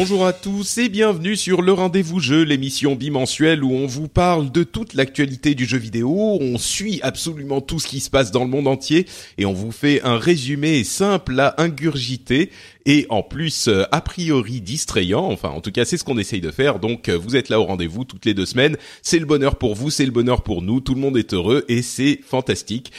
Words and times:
Bonjour 0.00 0.24
à 0.24 0.32
tous 0.32 0.78
et 0.78 0.88
bienvenue 0.88 1.36
sur 1.36 1.60
le 1.60 1.74
Rendez-vous 1.74 2.20
Jeu, 2.20 2.42
l'émission 2.42 2.96
bimensuelle 2.96 3.62
où 3.62 3.70
on 3.70 3.86
vous 3.86 4.08
parle 4.08 4.50
de 4.50 4.62
toute 4.62 4.94
l'actualité 4.94 5.54
du 5.54 5.66
jeu 5.66 5.76
vidéo, 5.76 6.38
on 6.40 6.56
suit 6.56 7.00
absolument 7.02 7.60
tout 7.60 7.78
ce 7.78 7.86
qui 7.86 8.00
se 8.00 8.08
passe 8.08 8.30
dans 8.30 8.44
le 8.44 8.48
monde 8.48 8.66
entier 8.66 9.04
et 9.36 9.44
on 9.44 9.52
vous 9.52 9.72
fait 9.72 10.00
un 10.00 10.16
résumé 10.16 10.84
simple 10.84 11.38
à 11.38 11.54
ingurgiter 11.58 12.50
et 12.86 13.04
en 13.10 13.22
plus 13.22 13.68
euh, 13.68 13.84
a 13.92 14.00
priori 14.00 14.62
distrayant, 14.62 15.26
enfin 15.26 15.50
en 15.50 15.60
tout 15.60 15.70
cas 15.70 15.84
c'est 15.84 15.98
ce 15.98 16.04
qu'on 16.04 16.16
essaye 16.16 16.40
de 16.40 16.50
faire, 16.50 16.78
donc 16.78 17.10
euh, 17.10 17.18
vous 17.18 17.36
êtes 17.36 17.50
là 17.50 17.60
au 17.60 17.64
rendez-vous 17.64 18.04
toutes 18.04 18.24
les 18.24 18.32
deux 18.32 18.46
semaines, 18.46 18.78
c'est 19.02 19.18
le 19.18 19.26
bonheur 19.26 19.56
pour 19.56 19.74
vous, 19.74 19.90
c'est 19.90 20.06
le 20.06 20.12
bonheur 20.12 20.40
pour 20.40 20.62
nous, 20.62 20.80
tout 20.80 20.94
le 20.94 21.00
monde 21.02 21.18
est 21.18 21.34
heureux 21.34 21.66
et 21.68 21.82
c'est 21.82 22.20
fantastique. 22.26 22.90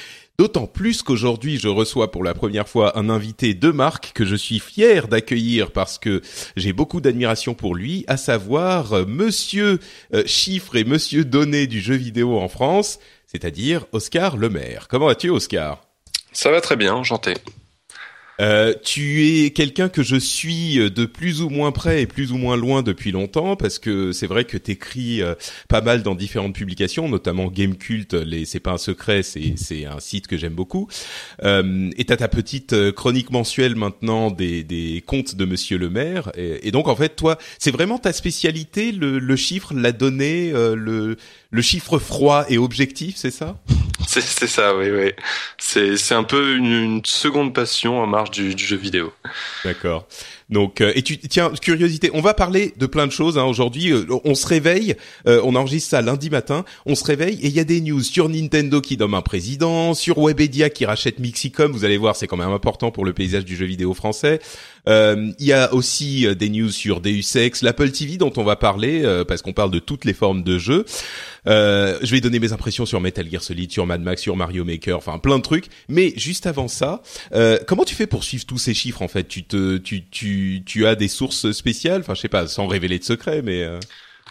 D'autant 0.42 0.66
plus 0.66 1.04
qu'aujourd'hui, 1.04 1.60
je 1.60 1.68
reçois 1.68 2.10
pour 2.10 2.24
la 2.24 2.34
première 2.34 2.68
fois 2.68 2.98
un 2.98 3.12
invité 3.12 3.54
de 3.54 3.70
marque 3.70 4.12
que 4.16 4.26
je 4.26 4.36
suis 4.36 4.58
fier 4.58 5.08
d'accueillir 5.08 5.70
parce 5.70 6.00
que 6.00 6.24
j'ai 6.56 6.74
beaucoup 6.74 7.00
d'admiration 7.00 7.54
pour 7.54 7.76
lui, 7.76 8.06
à 8.08 8.18
savoir 8.18 8.92
euh, 8.94 9.06
Monsieur 9.06 9.78
euh, 10.16 10.24
Chiffre 10.26 10.76
et 10.78 10.84
Monsieur 10.84 11.26
Donné 11.26 11.68
du 11.68 11.80
jeu 11.80 11.94
vidéo 11.94 12.40
en 12.40 12.48
France, 12.48 12.98
c'est-à-dire 13.28 13.86
Oscar 13.92 14.36
Lemaire. 14.36 14.88
Comment 14.90 15.06
vas-tu, 15.06 15.30
Oscar? 15.30 15.84
Ça 16.32 16.50
va 16.50 16.60
très 16.60 16.76
bien, 16.76 16.96
enchanté. 16.96 17.36
Euh, 18.40 18.74
tu 18.84 19.28
es 19.28 19.52
quelqu'un 19.52 19.90
que 19.90 20.04
je 20.04 20.16
suis 20.16 20.80
euh, 20.80 20.90
de 20.90 21.06
plus 21.06 21.42
ou 21.42 21.50
moins 21.50 21.72
près 21.72 22.02
et 22.02 22.08
plus 22.08 22.32
ou 22.32 22.38
moins 22.38 22.56
loin 22.58 22.82
depuis 22.82 23.12
longtemps 23.12 23.56
parce 23.56 23.78
que 23.78 24.12
c'est 24.12 24.28
vrai 24.28 24.46
que 24.46 24.58
t'écris 24.58 25.22
euh, 25.22 25.36
pas 25.68 25.82
mal 25.82 26.02
dans 26.02 26.16
différentes 26.16 26.56
publications, 26.56 27.10
notamment 27.10 27.48
Game 27.48 27.76
Cult. 27.76 28.14
Les 28.14 28.46
c'est 28.46 28.60
pas 28.60 28.72
un 28.72 28.78
secret, 28.78 29.24
c'est 29.24 29.54
c'est 29.58 29.86
un 29.86 30.00
site 30.00 30.28
que 30.28 30.38
j'aime 30.38 30.54
beaucoup. 30.54 30.88
Euh, 31.44 31.90
et 31.98 32.06
t'as 32.06 32.18
ta 32.18 32.28
petite 32.28 32.74
euh, 32.74 32.92
chronique 32.92 33.32
mensuelle 33.32 33.76
maintenant 33.76 34.32
des 34.32 34.64
des 34.64 35.04
contes 35.06 35.36
de 35.36 35.46
Monsieur 35.46 35.78
le 35.78 35.90
Maire. 35.90 36.32
Et, 36.36 36.72
donc 36.72 36.88
en 36.88 36.96
fait 36.96 37.16
toi, 37.16 37.38
c'est 37.60 37.72
vraiment 37.72 37.98
ta 37.98 38.14
spécialité, 38.14 38.92
le, 38.92 39.20
le 39.20 39.36
chiffre, 39.36 39.74
la 39.74 39.92
donnée, 39.92 40.52
euh, 40.54 40.76
le 40.76 41.18
le 41.52 41.62
chiffre 41.62 42.00
froid 42.00 42.46
et 42.50 42.58
objectif, 42.58 43.16
c'est 43.18 43.32
ça? 43.32 43.58
C'est 44.08 44.48
ça, 44.48 44.76
oui, 44.76 44.90
oui. 44.90 45.12
C'est 45.58 45.96
c'est 45.96 46.16
un 46.16 46.24
peu 46.24 46.56
une, 46.56 46.66
une 46.66 47.06
seconde 47.06 47.54
passion 47.54 48.00
en 48.00 48.14
du 48.30 48.58
jeu 48.58 48.78
vidéo. 48.78 49.12
D'accord. 49.64 50.08
Donc, 50.52 50.82
euh, 50.82 50.92
et 50.96 51.02
tu 51.02 51.18
tiens, 51.18 51.52
curiosité, 51.62 52.12
on 52.14 52.22
va 52.22 52.34
parler 52.34 52.74
de 52.78 52.86
plein 52.86 53.08
de 53.08 53.12
choses 53.12 53.38
hein, 53.38 53.46
aujourd'hui. 53.46 53.92
Euh, 53.94 54.06
on 54.26 54.36
se 54.36 54.46
réveille, 54.46 54.96
euh, 55.26 55.42
on 55.46 55.56
enregistre 55.56 55.92
ça 55.92 56.02
lundi 56.02 56.30
matin. 56.30 56.66
On 56.86 56.94
se 56.94 57.06
réveille 57.06 57.40
et 57.42 57.48
il 57.48 57.54
y 57.54 57.60
a 57.60 57.64
des 57.64 57.80
news 57.80 58.04
sur 58.04 58.28
Nintendo 58.28 58.82
qui 58.82 58.98
nomme 58.98 59.14
un 59.14 59.22
président, 59.22 59.94
sur 59.94 60.20
Webedia 60.20 60.70
qui 60.70 60.86
rachète 60.86 61.20
Mixicom. 61.20 61.72
Vous 61.72 61.86
allez 61.86 61.98
voir, 61.98 62.18
c'est 62.18 62.28
quand 62.28 62.38
même 62.38 62.52
important 62.52 62.92
pour 62.92 63.06
le 63.06 63.14
paysage 63.14 63.46
du 63.46 63.56
jeu 63.56 63.66
vidéo 63.66 63.94
français. 63.94 64.42
Euh, 64.88 65.32
Il 65.40 65.46
y 65.46 65.54
a 65.54 65.74
aussi 65.74 66.26
euh, 66.26 66.36
des 66.36 66.50
news 66.50 66.72
sur 66.72 67.02
Deus 67.02 67.36
Ex, 67.36 67.62
l'Apple 67.62 67.92
TV 67.92 68.18
dont 68.18 68.34
on 68.38 68.44
va 68.44 68.56
parler 68.56 69.04
euh, 69.04 69.24
parce 69.24 69.42
qu'on 69.42 69.54
parle 69.54 69.72
de 69.72 69.80
toutes 69.80 70.06
les 70.06 70.14
formes 70.14 70.44
de 70.44 70.58
jeux. 70.58 70.86
Euh, 71.48 71.98
je 72.02 72.12
vais 72.12 72.22
donner 72.22 72.40
mes 72.40 72.54
impressions 72.54 72.86
sur 72.86 73.02
Metal 73.02 73.28
Gear 73.30 73.42
Solid, 73.42 73.72
sur 73.72 73.86
Mad 73.86 74.02
Max, 74.02 74.22
sur 74.22 74.36
Mario 74.36 74.64
Maker, 74.64 74.98
enfin 74.98 75.20
plein 75.20 75.38
de 75.38 75.44
trucs. 75.44 75.68
Mais 75.90 76.14
juste 76.18 76.46
avant 76.48 76.68
ça, 76.68 77.02
euh, 77.34 77.58
comment 77.68 77.84
tu 77.84 77.96
fais 77.96 78.08
pour 78.08 78.24
suivre 78.24 78.46
tous 78.46 78.58
ces 78.60 78.74
chiffres 78.74 79.02
en 79.02 79.08
fait? 79.08 79.28
Tu 79.28 79.44
te, 79.44 79.78
tu, 79.78 80.08
tu, 80.10 80.64
tu 80.66 80.86
as 80.86 80.96
des 80.96 81.08
sources 81.08 81.52
spéciales? 81.52 82.02
Enfin, 82.02 82.14
je 82.14 82.22
sais 82.22 82.30
pas, 82.30 82.48
sans 82.48 82.68
révéler 82.68 83.00
de 83.00 83.04
secret, 83.04 83.42
mais. 83.42 83.64
euh, 83.64 83.80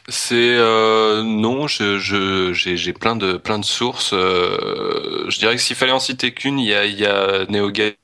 C'est 0.08 0.56
euh, 0.58 1.22
non, 1.22 1.66
je 1.68 1.98
je 1.98 2.52
j'ai 2.52 2.76
j'ai 2.76 2.92
plein 2.92 3.16
de 3.16 3.36
plein 3.36 3.58
de 3.58 3.64
sources. 3.64 4.12
euh, 4.12 5.24
je 5.28 5.38
dirais 5.38 5.54
que 5.56 5.62
s'il 5.62 5.76
fallait 5.76 5.92
en 5.92 6.00
citer 6.00 6.32
qu'une, 6.34 6.58
il 6.58 6.66
y 6.68 6.74
a 6.74 6.84
il 6.86 6.98
y 6.98 7.06
a 7.06 7.46
NeoGaf 7.48 7.94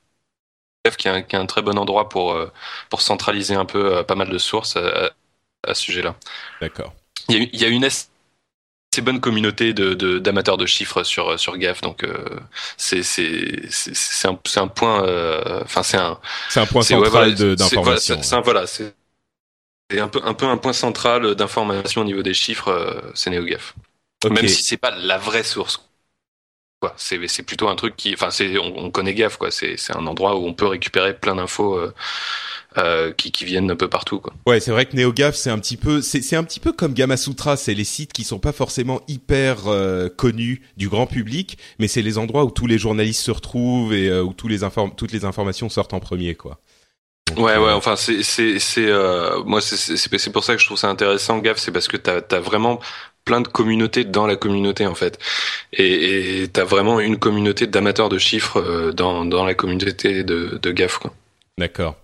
qui 0.97 1.07
est 1.07 1.11
un, 1.11 1.21
qui 1.21 1.35
est 1.35 1.39
un 1.39 1.45
très 1.45 1.61
bon 1.61 1.77
endroit 1.77 2.09
pour 2.09 2.37
pour 2.89 3.01
centraliser 3.01 3.55
un 3.55 3.65
peu 3.65 4.03
pas 4.03 4.15
mal 4.15 4.29
de 4.29 4.37
sources 4.37 4.75
à, 4.77 5.07
à- 5.07 5.11
à 5.67 5.73
ce 5.75 5.81
sujet-là. 5.83 6.15
D'accord. 6.61 6.93
Il 7.29 7.35
y 7.37 7.41
a, 7.41 7.47
il 7.53 7.61
y 7.61 7.65
a 7.65 7.67
une 7.69 7.83
assez 8.97 9.01
bonne 9.03 9.19
communauté 9.19 9.73
de 9.73 9.93
de- 9.93 10.17
d'amateurs 10.17 10.57
de, 10.57 10.65
chiffres 10.65 11.03
sur 11.03 11.39
sur 11.39 11.55
GAF, 11.57 11.81
donc 11.81 12.03
euh, 12.03 12.13
c'est 12.77 13.03
c'est 13.03 14.27
un 14.27 14.39
un 14.55 14.67
point. 14.67 15.03
euh, 15.05 15.61
Enfin, 15.63 15.83
c'est 15.83 15.97
un 15.97 16.19
C'est 16.49 16.59
un 16.59 16.65
point 16.65 16.81
c'est- 16.81 16.95
ouais, 16.95 17.05
central 17.05 17.11
voilà, 17.11 17.35
de- 17.35 17.55
c'est- 17.55 17.55
d'information. 17.75 18.19
un- 18.31 18.41
Voilà, 18.41 18.65
c'est 18.65 18.93
un 19.99 20.07
peu 20.07 20.19
un 20.23 20.33
peu 20.33 20.45
un 20.47 20.57
point 20.57 20.73
central 20.73 21.35
d'information 21.35 22.01
au 22.01 22.05
niveau 22.05 22.23
des 22.23 22.33
chiffres. 22.33 22.69
euh, 22.69 22.99
C'est 23.13 23.29
NeoGaf. 23.29 23.75
Ok. 24.25 24.31
Même 24.31 24.47
si 24.47 24.63
c'est 24.63 24.77
pas 24.77 24.91
la 24.95 25.17
vraie 25.19 25.43
source. 25.43 25.86
Quoi, 26.79 26.93
c'est 26.95 27.41
plutôt 27.41 27.69
un 27.69 27.75
truc 27.75 27.95
qui, 27.95 28.13
enfin, 28.13 28.29
on, 28.61 28.85
on 28.85 28.91
connaît 28.91 29.15
GAF 29.15 29.37
quoi. 29.37 29.49
C'est 29.49 29.77
un 29.95 30.05
endroit 30.05 30.37
où 30.37 30.45
on 30.45 30.53
peut 30.53 30.67
récupérer 30.67 31.15
plein 31.17 31.33
d'infos 31.35 31.75
euh, 31.75 31.91
euh, 32.77 33.11
qui 33.13 33.31
qui 33.31 33.45
viennent 33.45 33.71
un 33.71 33.75
peu 33.75 33.87
partout 33.87 34.19
quoi. 34.19 34.31
Ouais, 34.45 34.59
c'est 34.59 34.69
vrai 34.69 34.85
que 34.85 34.95
NeoGAF, 34.95 35.35
c'est 35.35 35.49
un 35.49 35.57
petit 35.57 35.75
peu, 35.77 36.01
c'est 36.01 36.35
un 36.35 36.43
petit 36.43 36.59
peu 36.59 36.71
comme 36.71 36.93
Gamasutra, 36.93 37.57
c'est 37.57 37.73
les 37.73 37.83
sites 37.83 38.13
qui 38.13 38.23
sont 38.23 38.37
pas 38.37 38.51
forcément 38.51 39.01
hyper 39.07 39.67
euh, 39.67 40.07
connus 40.07 40.61
du 40.77 40.87
grand 40.87 41.07
public, 41.07 41.57
mais 41.79 41.87
c'est 41.87 42.03
les 42.03 42.19
endroits 42.19 42.45
où 42.45 42.51
tous 42.51 42.67
les 42.67 42.77
journalistes 42.77 43.21
se 43.23 43.31
retrouvent 43.31 43.95
et 43.95 44.09
euh, 44.09 44.21
où 44.21 44.33
tous 44.33 44.47
les 44.47 44.63
inform- 44.63 44.93
toutes 44.95 45.11
les 45.11 45.25
informations 45.25 45.69
sortent 45.69 45.95
en 45.95 45.99
premier, 45.99 46.35
quoi. 46.35 46.59
Donc, 47.27 47.39
Ouais, 47.39 47.57
ouais, 47.57 47.71
enfin, 47.73 47.95
c'est, 47.95 48.21
moi, 49.45 49.61
c'est, 49.61 50.31
pour 50.31 50.43
ça 50.43 50.55
que 50.55 50.61
je 50.61 50.65
trouve 50.67 50.77
ça 50.77 50.89
intéressant, 50.89 51.39
GAF, 51.39 51.57
c'est 51.57 51.71
parce 51.71 51.87
que 51.87 51.97
t'as, 51.97 52.21
t'as 52.21 52.39
vraiment 52.39 52.79
plein 53.27 53.41
de 53.41 53.47
communautés 53.47 54.05
dans 54.05 54.25
la 54.25 54.37
communauté, 54.37 54.87
en 54.87 54.95
fait. 54.95 55.19
Et, 55.73 56.47
t'as 56.53 56.63
vraiment 56.63 56.99
une 56.99 57.17
communauté 57.17 57.67
d'amateurs 57.67 58.09
de 58.09 58.17
chiffres 58.17 58.57
euh, 58.59 58.91
dans, 58.93 59.25
dans 59.25 59.45
la 59.45 59.53
communauté 59.53 60.23
de, 60.23 60.57
de 60.61 60.71
GAF, 60.71 60.97
quoi. 60.97 61.13
D'accord. 61.59 61.95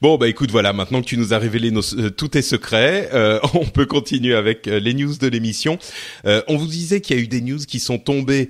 Bon, 0.00 0.16
bah 0.16 0.26
écoute, 0.26 0.50
voilà, 0.50 0.72
maintenant 0.72 1.02
que 1.02 1.06
tu 1.06 1.18
nous 1.18 1.34
as 1.34 1.38
révélé 1.38 1.70
nos, 1.70 1.82
euh, 1.98 2.08
tous 2.08 2.28
tes 2.28 2.40
secrets, 2.40 3.10
euh, 3.12 3.38
on 3.54 3.66
peut 3.66 3.84
continuer 3.84 4.34
avec 4.34 4.66
euh, 4.66 4.80
les 4.80 4.94
news 4.94 5.14
de 5.20 5.28
l'émission. 5.28 5.78
Euh, 6.24 6.40
on 6.48 6.56
vous 6.56 6.66
disait 6.66 7.02
qu'il 7.02 7.16
y 7.16 7.20
a 7.20 7.22
eu 7.22 7.26
des 7.28 7.42
news 7.42 7.58
qui 7.58 7.78
sont 7.78 7.98
tombées 7.98 8.48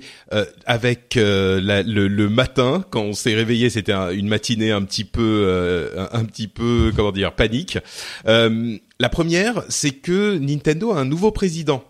avec 0.65 1.15
la- 1.15 1.83
le, 1.83 2.07
le 2.07 2.29
matin 2.29 2.85
quand 2.91 3.01
on 3.01 3.11
s'est 3.13 3.35
réveillé. 3.35 3.69
C'était 3.69 3.91
un- 3.91 4.11
une 4.11 4.29
matinée 4.29 4.71
un 4.71 4.83
petit 4.83 5.03
peu, 5.03 5.91
un, 5.97 6.17
un 6.19 6.23
petit 6.23 6.47
peu, 6.47 6.93
comment 6.95 7.11
dire, 7.11 7.33
panique. 7.33 7.77
La 8.25 9.09
première, 9.09 9.63
c'est 9.67 9.91
que 9.91 10.37
Nintendo 10.37 10.93
a 10.93 10.99
un 10.99 11.05
nouveau 11.05 11.31
président. 11.31 11.83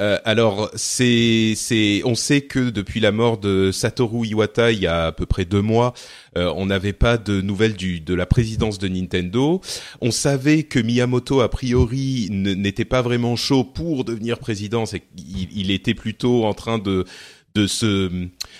Euh, 0.00 0.18
alors 0.24 0.72
c'est 0.74 1.54
c'est 1.54 2.02
on 2.04 2.16
sait 2.16 2.40
que 2.40 2.70
depuis 2.70 2.98
la 2.98 3.12
mort 3.12 3.38
de 3.38 3.70
Satoru 3.70 4.26
Iwata 4.26 4.72
il 4.72 4.80
y 4.80 4.88
a 4.88 5.06
à 5.06 5.12
peu 5.12 5.24
près 5.24 5.44
deux 5.44 5.62
mois, 5.62 5.94
euh, 6.36 6.52
on 6.56 6.66
n'avait 6.66 6.92
pas 6.92 7.16
de 7.16 7.40
nouvelles 7.40 7.74
du 7.74 8.00
de 8.00 8.12
la 8.12 8.26
présidence 8.26 8.78
de 8.78 8.88
Nintendo. 8.88 9.60
On 10.00 10.10
savait 10.10 10.64
que 10.64 10.80
Miyamoto 10.80 11.42
a 11.42 11.48
priori 11.48 12.26
n'était 12.30 12.84
pas 12.84 13.02
vraiment 13.02 13.36
chaud 13.36 13.62
pour 13.62 14.04
devenir 14.04 14.40
président, 14.40 14.84
c'est 14.84 14.98
qu'il 15.00 15.48
il 15.56 15.70
était 15.70 15.94
plutôt 15.94 16.44
en 16.44 16.54
train 16.54 16.78
de 16.78 17.04
de 17.54 17.68
se 17.68 18.10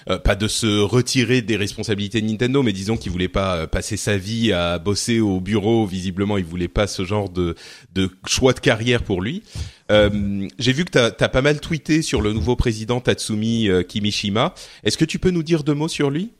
euh, 0.08 0.18
pas 0.18 0.36
de 0.36 0.46
se 0.46 0.80
retirer 0.80 1.42
des 1.42 1.56
responsabilités 1.56 2.20
de 2.20 2.26
Nintendo, 2.26 2.62
mais 2.62 2.72
disons 2.72 2.96
qu'il 2.96 3.10
voulait 3.10 3.28
pas 3.28 3.56
euh, 3.56 3.66
passer 3.66 3.96
sa 3.96 4.16
vie 4.16 4.52
à 4.52 4.78
bosser 4.78 5.18
au 5.18 5.40
bureau. 5.40 5.84
Visiblement, 5.84 6.38
il 6.38 6.44
voulait 6.44 6.68
pas 6.68 6.86
ce 6.86 7.04
genre 7.04 7.28
de 7.28 7.56
de 7.92 8.08
choix 8.26 8.52
de 8.52 8.60
carrière 8.60 9.02
pour 9.02 9.20
lui. 9.20 9.42
Euh, 9.90 10.48
J'ai 10.58 10.72
vu 10.72 10.84
que 10.84 10.90
tu 10.90 10.98
as, 10.98 11.28
pas 11.28 11.42
mal 11.42 11.60
tweeté 11.60 12.02
sur 12.02 12.20
le 12.20 12.32
nouveau 12.32 12.56
président 12.56 13.00
Tatsumi 13.00 13.68
euh, 13.68 13.82
Kimishima. 13.82 14.54
Est-ce 14.82 14.96
que 14.96 15.04
tu 15.04 15.18
peux 15.18 15.30
nous 15.30 15.42
dire 15.42 15.62
deux 15.62 15.74
mots 15.74 15.88
sur 15.88 16.10
lui? 16.10 16.32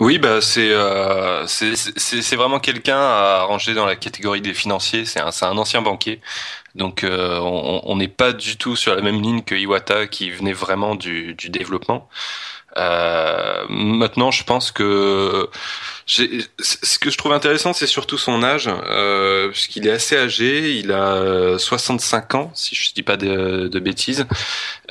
Oui, 0.00 0.18
bah 0.18 0.40
c'est 0.40 0.70
euh, 0.70 1.46
c'est 1.46 2.36
vraiment 2.36 2.58
quelqu'un 2.58 2.96
à 2.98 3.42
ranger 3.42 3.74
dans 3.74 3.84
la 3.84 3.96
catégorie 3.96 4.40
des 4.40 4.54
financiers. 4.54 5.04
C'est 5.04 5.20
un, 5.20 5.28
un 5.42 5.58
ancien 5.58 5.82
banquier, 5.82 6.22
donc 6.74 7.04
euh, 7.04 7.38
on 7.38 7.96
n'est 7.96 8.08
pas 8.08 8.32
du 8.32 8.56
tout 8.56 8.76
sur 8.76 8.94
la 8.94 9.02
même 9.02 9.20
ligne 9.20 9.42
que 9.42 9.54
Iwata 9.54 10.06
qui 10.06 10.30
venait 10.30 10.54
vraiment 10.54 10.94
du, 10.94 11.34
du 11.34 11.50
développement. 11.50 12.08
Euh, 12.80 13.64
maintenant, 13.68 14.30
je 14.30 14.44
pense 14.44 14.72
que 14.72 15.48
ce 16.06 16.98
que 16.98 17.10
je 17.10 17.18
trouve 17.18 17.32
intéressant, 17.32 17.72
c'est 17.72 17.86
surtout 17.86 18.18
son 18.18 18.42
âge, 18.42 18.68
euh, 18.68 19.50
puisqu'il 19.50 19.86
est 19.86 19.92
assez 19.92 20.16
âgé. 20.16 20.76
Il 20.78 20.92
a 20.92 21.58
65 21.58 22.34
ans, 22.34 22.50
si 22.54 22.74
je 22.74 22.92
dis 22.94 23.02
pas 23.02 23.16
de, 23.16 23.68
de 23.68 23.78
bêtises. 23.78 24.26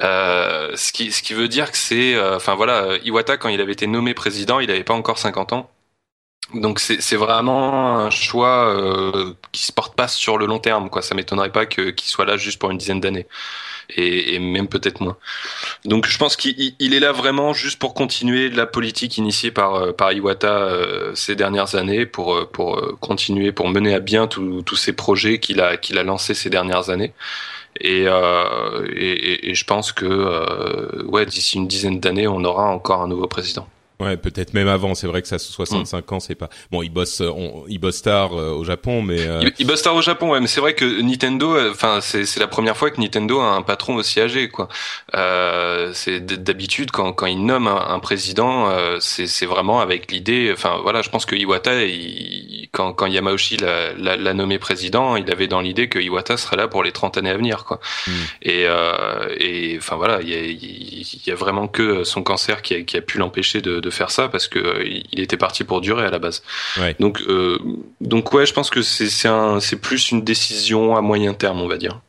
Euh, 0.01 0.71
ce 0.75 0.91
qui 0.91 1.11
ce 1.11 1.21
qui 1.23 1.33
veut 1.33 1.47
dire 1.47 1.71
que 1.71 1.77
c'est, 1.77 2.15
euh, 2.15 2.35
enfin 2.37 2.55
voilà, 2.55 2.97
Iwata 3.03 3.37
quand 3.37 3.49
il 3.49 3.61
avait 3.61 3.73
été 3.73 3.87
nommé 3.87 4.13
président, 4.13 4.59
il 4.59 4.67
n'avait 4.67 4.83
pas 4.83 4.93
encore 4.93 5.17
50 5.17 5.53
ans. 5.53 5.69
Donc 6.53 6.79
c'est 6.79 7.15
vraiment 7.15 7.99
un 7.99 8.09
choix 8.09 8.75
euh, 8.75 9.33
qui 9.51 9.63
se 9.63 9.71
porte 9.71 9.95
pas 9.95 10.07
sur 10.07 10.37
le 10.37 10.47
long 10.47 10.59
terme. 10.59 10.89
Quoi. 10.89 11.01
Ça 11.03 11.13
m'étonnerait 11.13 11.51
pas 11.51 11.65
qu'il 11.67 11.93
soit 12.05 12.25
là 12.25 12.37
juste 12.37 12.59
pour 12.59 12.71
une 12.71 12.77
dizaine 12.77 12.99
d'années 12.99 13.27
et, 13.95 14.35
et 14.35 14.39
même 14.39 14.67
peut-être 14.67 15.01
moins. 15.01 15.17
Donc 15.85 16.07
je 16.07 16.17
pense 16.17 16.35
qu'il 16.35 16.93
est 16.93 16.99
là 16.99 17.11
vraiment 17.11 17.53
juste 17.53 17.79
pour 17.79 17.93
continuer 17.93 18.49
la 18.49 18.65
politique 18.65 19.17
initiée 19.17 19.51
par 19.51 19.75
euh, 19.75 19.91
par 19.91 20.11
Iwata 20.11 20.47
euh, 20.47 21.15
ces 21.15 21.35
dernières 21.35 21.75
années, 21.75 22.05
pour 22.05 22.35
euh, 22.35 22.45
pour 22.51 22.99
continuer, 22.99 23.51
pour 23.51 23.69
mener 23.69 23.93
à 23.93 23.99
bien 23.99 24.27
tous 24.27 24.75
ces 24.75 24.93
projets 24.93 25.39
qu'il 25.39 25.61
a 25.61 25.77
qu'il 25.77 25.97
a 25.97 26.03
lancés 26.03 26.33
ces 26.33 26.49
dernières 26.49 26.89
années. 26.89 27.13
Et, 27.81 28.05
euh, 28.07 28.87
et, 28.95 29.51
et, 29.51 29.55
je 29.55 29.63
pense 29.63 29.91
que 29.93 31.05
ouais, 31.05 31.25
d'ici 31.25 31.57
une 31.57 31.67
dizaine 31.67 31.99
d'années, 31.99 32.27
on 32.27 32.43
aura 32.43 32.65
encore 32.65 33.01
un 33.01 33.07
nouveau 33.07 33.27
président. 33.27 33.67
Ouais, 33.99 34.15
peut-être 34.15 34.53
même 34.53 34.69
avant. 34.69 34.95
C'est 34.95 35.07
vrai 35.07 35.21
que 35.21 35.27
ça 35.27 35.37
65 35.37 36.09
mm. 36.09 36.13
ans, 36.13 36.19
c'est 36.21 36.35
pas 36.35 36.49
bon. 36.71 36.81
Il 36.81 36.89
bosse, 36.89 37.19
on, 37.19 37.65
il 37.67 37.79
bosse 37.79 38.01
tard 38.01 38.33
euh, 38.33 38.51
au 38.51 38.63
Japon, 38.63 39.01
mais 39.01 39.19
euh... 39.19 39.41
il, 39.41 39.51
il, 39.59 39.67
bosse 39.67 39.81
tard 39.81 39.95
au 39.95 40.01
Japon. 40.01 40.31
Ouais, 40.31 40.39
mais 40.39 40.47
c'est 40.47 40.61
vrai 40.61 40.73
que 40.73 41.01
Nintendo, 41.01 41.53
euh, 41.53 41.71
enfin, 41.71 41.99
c'est 42.01 42.25
c'est 42.25 42.39
la 42.39 42.47
première 42.47 42.77
fois 42.77 42.91
que 42.91 43.01
Nintendo 43.01 43.41
a 43.41 43.51
un 43.51 43.61
patron 43.61 43.95
aussi 43.95 44.21
âgé, 44.21 44.47
quoi. 44.47 44.69
Euh, 45.15 45.91
c'est 45.93 46.21
d'habitude 46.21 46.91
quand 46.91 47.11
quand 47.11 47.25
il 47.25 47.45
nomme 47.45 47.67
un, 47.67 47.89
un 47.89 47.99
président, 47.99 48.69
euh, 48.69 48.99
c'est 49.01 49.27
c'est 49.27 49.45
vraiment 49.45 49.81
avec 49.81 50.09
l'idée. 50.13 50.49
Enfin, 50.53 50.79
voilà, 50.81 51.01
je 51.01 51.09
pense 51.09 51.25
que 51.25 51.35
Iwata, 51.35 51.83
il, 51.83 52.69
quand 52.71 52.93
quand 52.93 53.05
Yamauchi 53.05 53.57
l'a, 53.57 53.93
l'a, 53.97 54.33
nommé 54.33 54.59
président, 54.59 55.17
il 55.17 55.29
avait 55.29 55.47
dans 55.47 55.59
l'idée 55.59 55.89
que 55.89 55.99
Iwata 55.99 56.37
serait 56.37 56.55
là 56.55 56.69
pour 56.69 56.83
les 56.83 56.93
30 56.93 57.17
années 57.17 57.31
à 57.31 57.37
venir, 57.37 57.65
quoi. 57.65 57.81
Mm. 58.07 58.11
Et 58.43 58.65
et 59.39 59.77
enfin 59.77 59.97
voilà, 59.97 60.21
il 60.21 60.29
y 60.29 60.35
a, 60.35 60.39
il 60.39 61.27
y 61.27 61.31
a 61.31 61.35
vraiment 61.35 61.67
que 61.67 62.05
son 62.05 62.23
cancer 62.23 62.61
qui 62.61 62.75
a, 62.75 62.81
qui 62.81 62.95
a 62.95 63.01
pu 63.01 63.17
l'empêcher 63.17 63.59
de, 63.61 63.81
de 63.81 63.88
de 63.89 63.93
faire 63.93 64.11
ça 64.11 64.29
parce 64.29 64.47
que 64.47 64.59
euh, 64.59 64.83
il 65.11 65.19
était 65.19 65.37
parti 65.37 65.63
pour 65.63 65.81
durer 65.81 66.05
à 66.05 66.11
la 66.11 66.19
base. 66.19 66.43
Ouais. 66.77 66.95
Donc 66.99 67.21
euh, 67.27 67.57
donc 68.01 68.31
ouais, 68.33 68.45
je 68.45 68.53
pense 68.53 68.69
que 68.69 68.81
c'est 68.81 69.09
c'est 69.09 69.81
plus 69.81 70.11
une 70.11 70.23
décision 70.23 70.95
à 70.95 71.01
moyen 71.01 71.33
terme, 71.33 71.61
on 71.61 71.67
va 71.67 71.77
dire. 71.77 71.99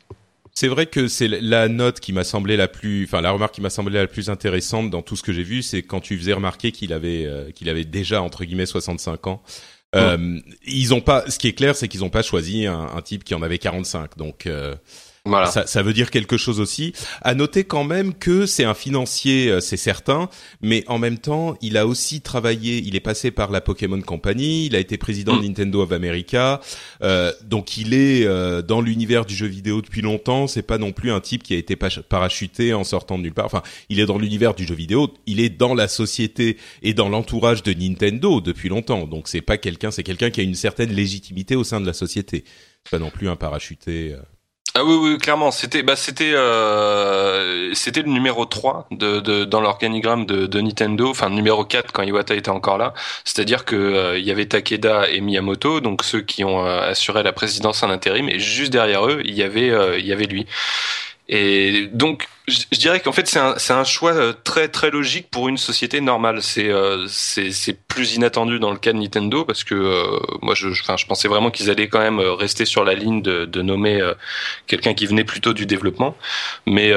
C'est 0.53 0.67
vrai 0.67 0.85
que 0.85 1.07
c'est 1.07 1.27
la 1.27 1.69
note 1.69 1.99
qui 1.99 2.11
m'a 2.11 2.23
semblé 2.25 2.57
la 2.57 2.67
plus, 2.67 3.05
enfin 3.05 3.21
la 3.21 3.31
remarque 3.31 3.55
qui 3.55 3.61
m'a 3.61 3.69
semblé 3.69 3.97
la 3.97 4.07
plus 4.07 4.29
intéressante 4.29 4.89
dans 4.89 5.01
tout 5.01 5.15
ce 5.15 5.23
que 5.23 5.31
j'ai 5.31 5.43
vu, 5.43 5.61
c'est 5.61 5.81
quand 5.81 6.01
tu 6.01 6.17
faisais 6.17 6.33
remarquer 6.33 6.71
qu'il 6.73 6.91
avait 6.91 7.25
euh, 7.25 7.51
qu'il 7.51 7.69
avait 7.69 7.85
déjà 7.85 8.21
entre 8.21 8.43
guillemets 8.43 8.65
65 8.65 9.27
ans. 9.27 9.41
Euh, 9.95 10.39
ils 10.65 10.93
ont 10.93 11.01
pas, 11.01 11.29
ce 11.29 11.37
qui 11.37 11.47
est 11.47 11.53
clair, 11.53 11.75
c'est 11.75 11.87
qu'ils 11.87 12.03
ont 12.03 12.09
pas 12.09 12.21
choisi 12.21 12.65
un, 12.65 12.79
un, 12.95 13.01
type 13.01 13.23
qui 13.23 13.33
en 13.35 13.41
avait 13.41 13.57
45. 13.57 14.17
Donc 14.17 14.45
euh, 14.45 14.75
voilà. 15.25 15.45
Ça, 15.51 15.67
ça, 15.67 15.83
veut 15.83 15.93
dire 15.93 16.09
quelque 16.09 16.35
chose 16.35 16.59
aussi. 16.59 16.93
À 17.21 17.35
noter 17.35 17.63
quand 17.63 17.83
même 17.83 18.15
que 18.15 18.47
c'est 18.47 18.63
un 18.63 18.73
financier, 18.73 19.51
euh, 19.51 19.59
c'est 19.59 19.77
certain, 19.77 20.29
mais 20.63 20.83
en 20.87 20.97
même 20.97 21.19
temps, 21.19 21.55
il 21.61 21.77
a 21.77 21.85
aussi 21.85 22.21
travaillé. 22.21 22.81
Il 22.83 22.95
est 22.95 23.01
passé 23.01 23.29
par 23.29 23.51
la 23.51 23.61
Pokémon 23.61 24.01
Company. 24.01 24.65
Il 24.65 24.75
a 24.75 24.79
été 24.79 24.97
président 24.97 25.35
de 25.35 25.41
mm. 25.41 25.45
Nintendo 25.45 25.83
of 25.83 25.91
America. 25.91 26.59
Euh, 27.03 27.31
donc, 27.43 27.77
il 27.77 27.93
est 27.93 28.25
euh, 28.25 28.63
dans 28.63 28.81
l'univers 28.81 29.25
du 29.25 29.35
jeu 29.35 29.45
vidéo 29.45 29.83
depuis 29.83 30.01
longtemps. 30.01 30.47
C'est 30.47 30.63
pas 30.63 30.79
non 30.79 30.91
plus 30.91 31.11
un 31.11 31.19
type 31.19 31.43
qui 31.43 31.53
a 31.53 31.57
été 31.57 31.75
parachuté 31.75 32.73
en 32.73 32.83
sortant 32.83 33.19
de 33.19 33.23
nulle 33.23 33.35
part. 33.35 33.45
Enfin, 33.45 33.61
il 33.89 33.99
est 33.99 34.07
dans 34.07 34.17
l'univers 34.17 34.55
du 34.55 34.65
jeu 34.65 34.73
vidéo. 34.73 35.13
Il 35.27 35.39
est 35.39 35.49
dans 35.49 35.75
la 35.75 35.87
société 35.87 36.57
et 36.81 36.95
dans 36.95 37.09
l'entourage 37.09 37.61
de 37.61 37.73
Nintendo 37.73 38.41
depuis 38.41 38.69
longtemps. 38.69 39.05
Donc, 39.05 39.27
c'est 39.27 39.41
pas 39.41 39.59
quelqu'un. 39.59 39.91
C'est 39.91 40.01
quelqu'un 40.01 40.31
qui 40.31 40.39
a 40.39 40.43
une 40.43 40.55
certaine 40.55 40.91
légitimité 40.91 41.55
au 41.55 41.63
sein 41.63 41.79
de 41.79 41.85
la 41.85 41.93
société. 41.93 42.43
Pas 42.89 42.97
non 42.97 43.11
plus 43.11 43.29
un 43.29 43.35
parachuté. 43.35 44.13
Euh. 44.13 44.21
Ah 44.73 44.85
oui, 44.85 44.95
oui, 44.95 45.17
clairement, 45.17 45.51
c'était 45.51 45.83
bah 45.83 45.97
c'était 45.97 46.31
euh, 46.33 47.73
c'était 47.73 48.03
le 48.03 48.09
numéro 48.09 48.45
3 48.45 48.87
de, 48.91 49.19
de 49.19 49.43
dans 49.43 49.59
l'organigramme 49.59 50.25
de, 50.25 50.45
de, 50.45 50.61
Nintendo, 50.61 51.09
enfin 51.09 51.29
numéro 51.29 51.65
4 51.65 51.91
quand 51.91 52.03
Iwata 52.03 52.35
était 52.35 52.49
encore 52.49 52.77
là, 52.77 52.93
c'est-à-dire 53.25 53.65
que 53.65 53.75
euh, 53.75 54.17
il 54.17 54.23
y 54.23 54.31
avait 54.31 54.45
Takeda 54.45 55.09
et 55.09 55.19
Miyamoto, 55.19 55.81
donc 55.81 56.03
ceux 56.05 56.21
qui 56.21 56.45
ont 56.45 56.65
euh, 56.65 56.89
assuré 56.89 57.21
la 57.21 57.33
présidence 57.33 57.83
en 57.83 57.89
intérim 57.89 58.29
et 58.29 58.39
juste 58.39 58.71
derrière 58.71 59.05
eux, 59.07 59.21
il 59.25 59.33
y 59.33 59.43
avait 59.43 59.69
euh, 59.71 59.99
il 59.99 60.05
y 60.05 60.13
avait 60.13 60.25
lui. 60.25 60.47
Et 61.27 61.87
donc, 61.93 62.27
je, 62.47 62.79
dirais 62.79 62.99
qu'en 62.99 63.11
fait, 63.11 63.27
c'est 63.27 63.39
un, 63.39 63.55
un, 63.69 63.83
choix 63.83 64.13
euh, 64.13 64.33
très 64.43 64.67
très 64.67 64.89
logique 64.89 65.29
pour 65.29 65.47
une 65.47 65.57
société 65.57 66.01
normale. 66.01 66.41
C'est 66.41 66.69
euh, 66.69 67.05
c'est 67.07 67.77
plus 67.87 68.15
inattendu 68.15 68.59
dans 68.59 68.71
le 68.71 68.77
cas 68.77 68.93
de 68.93 68.97
Nintendo 68.97 69.45
parce 69.45 69.63
que 69.63 69.75
euh, 69.75 70.19
moi, 70.41 70.55
je, 70.55 70.69
enfin, 70.69 70.97
je 70.97 71.05
pensais 71.05 71.27
vraiment 71.27 71.51
qu'ils 71.51 71.69
allaient 71.69 71.87
quand 71.87 71.99
même 71.99 72.19
rester 72.19 72.65
sur 72.65 72.83
la 72.83 72.93
ligne 72.93 73.21
de, 73.21 73.45
de 73.45 73.61
nommer 73.61 74.01
quelqu'un 74.67 74.93
qui 74.93 75.05
venait 75.05 75.23
plutôt 75.23 75.53
du 75.53 75.65
développement. 75.65 76.15
Mais 76.65 76.93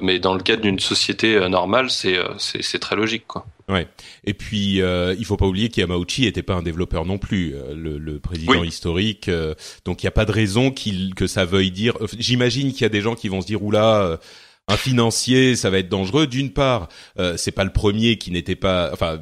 mais 0.00 0.18
dans 0.18 0.34
le 0.34 0.42
cas 0.42 0.56
d'une 0.56 0.80
société 0.80 1.48
normale, 1.48 1.90
c'est 1.90 2.18
c'est 2.38 2.78
très 2.78 2.96
logique, 2.96 3.26
quoi. 3.26 3.46
Ouais. 3.68 3.86
Et 4.24 4.34
puis, 4.34 4.82
euh, 4.82 5.14
il 5.16 5.24
faut 5.24 5.36
pas 5.36 5.46
oublier 5.46 5.68
qu'Yamauchi 5.68 6.26
était 6.26 6.42
pas 6.42 6.54
un 6.54 6.62
développeur 6.62 7.04
non 7.04 7.18
plus, 7.18 7.54
le, 7.72 7.98
le, 7.98 8.18
président 8.18 8.64
historique. 8.64 9.30
donc, 9.84 10.02
il 10.02 10.06
n'y 10.06 10.08
a 10.08 10.12
pas 10.12 10.24
de 10.24 10.32
raison 10.32 10.72
qu'il 10.72 11.14
que 11.14 11.28
ça 11.28 11.44
veuille 11.44 11.70
dire. 11.70 11.96
J'imagine 12.18 12.72
qu'il 12.72 12.82
y 12.82 12.84
a 12.84 12.88
des 12.88 13.00
gens 13.00 13.14
qui 13.14 13.28
vont 13.28 13.40
se 13.40 13.46
dire, 13.46 13.62
oula, 13.62 14.18
un 14.70 14.76
financier, 14.76 15.56
ça 15.56 15.68
va 15.68 15.78
être 15.78 15.88
dangereux. 15.88 16.26
D'une 16.26 16.50
part, 16.50 16.88
euh, 17.18 17.36
c'est 17.36 17.50
pas 17.50 17.64
le 17.64 17.72
premier 17.72 18.16
qui 18.16 18.30
n'était 18.30 18.56
pas, 18.56 18.90
enfin, 18.92 19.20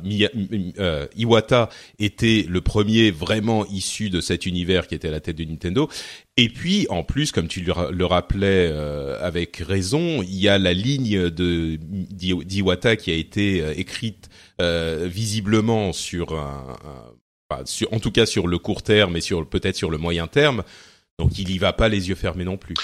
euh, 0.78 1.06
Iwata 1.16 1.70
était 1.98 2.44
le 2.48 2.60
premier 2.60 3.10
vraiment 3.10 3.66
issu 3.66 4.10
de 4.10 4.20
cet 4.20 4.46
univers 4.46 4.86
qui 4.86 4.94
était 4.94 5.08
à 5.08 5.10
la 5.10 5.20
tête 5.20 5.36
de 5.36 5.44
Nintendo. 5.44 5.88
Et 6.36 6.48
puis, 6.50 6.86
en 6.90 7.02
plus, 7.02 7.32
comme 7.32 7.48
tu 7.48 7.62
le 7.62 8.04
rappelais 8.04 8.68
euh, 8.70 9.18
avec 9.20 9.56
raison, 9.56 10.22
il 10.22 10.36
y 10.36 10.48
a 10.48 10.58
la 10.58 10.72
ligne 10.72 11.30
de 11.30 11.78
d'Iwata 11.80 12.96
qui 12.96 13.10
a 13.10 13.14
été 13.14 13.62
euh, 13.62 13.74
écrite 13.76 14.28
visiblement 14.60 15.92
sur 15.92 16.36
un, 16.36 16.76
sur, 17.64 17.92
en 17.92 18.00
tout 18.00 18.10
cas 18.10 18.26
sur 18.26 18.48
le 18.48 18.58
court 18.58 18.82
terme 18.82 19.16
et 19.16 19.20
sur 19.20 19.48
peut-être 19.48 19.76
sur 19.76 19.90
le 19.90 19.98
moyen 19.98 20.26
terme. 20.26 20.64
Donc, 21.18 21.38
il 21.38 21.50
y 21.50 21.58
va 21.58 21.72
pas 21.72 21.88
les 21.88 22.08
yeux 22.08 22.14
fermés 22.14 22.44
non 22.44 22.56
plus. 22.56 22.74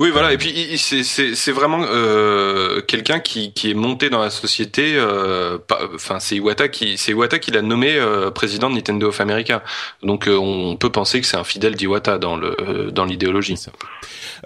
Oui, 0.00 0.10
voilà. 0.12 0.32
Et 0.32 0.38
puis 0.38 0.78
c'est 0.78 1.50
vraiment 1.50 1.82
euh, 1.82 2.80
quelqu'un 2.82 3.18
qui, 3.18 3.52
qui 3.52 3.70
est 3.70 3.74
monté 3.74 4.10
dans 4.10 4.20
la 4.20 4.30
société. 4.30 4.94
Euh, 4.94 5.58
enfin, 5.92 6.20
c'est 6.20 6.36
Iwata 6.36 6.68
qui 6.68 6.96
c'est 6.96 7.10
Iwata 7.10 7.40
qui 7.40 7.50
l'a 7.50 7.62
nommé 7.62 7.96
euh, 7.96 8.30
président 8.30 8.70
de 8.70 8.76
Nintendo 8.76 9.08
of 9.08 9.20
America. 9.20 9.64
Donc 10.04 10.28
euh, 10.28 10.36
on 10.36 10.76
peut 10.76 10.92
penser 10.92 11.20
que 11.20 11.26
c'est 11.26 11.36
un 11.36 11.42
fidèle 11.42 11.74
d'Iwata 11.74 12.18
dans 12.18 12.36
le 12.36 12.56
euh, 12.60 12.90
dans 12.92 13.04
l'idéologie. 13.04 13.56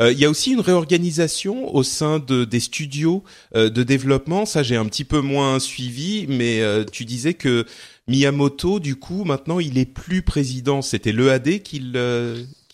Il 0.00 0.18
y 0.18 0.24
a 0.24 0.30
aussi 0.30 0.52
une 0.52 0.60
réorganisation 0.60 1.74
au 1.74 1.82
sein 1.82 2.18
de 2.18 2.46
des 2.46 2.60
studios 2.60 3.22
de 3.54 3.82
développement. 3.82 4.46
Ça, 4.46 4.62
j'ai 4.62 4.76
un 4.76 4.86
petit 4.86 5.04
peu 5.04 5.20
moins 5.20 5.58
suivi, 5.58 6.24
mais 6.30 6.62
tu 6.90 7.04
disais 7.04 7.34
que 7.34 7.66
Miyamoto, 8.08 8.80
du 8.80 8.96
coup, 8.96 9.24
maintenant, 9.24 9.60
il 9.60 9.76
est 9.76 9.84
plus 9.84 10.22
président. 10.22 10.80
C'était 10.80 11.12
l'EAD 11.12 11.62
qu'il 11.62 11.92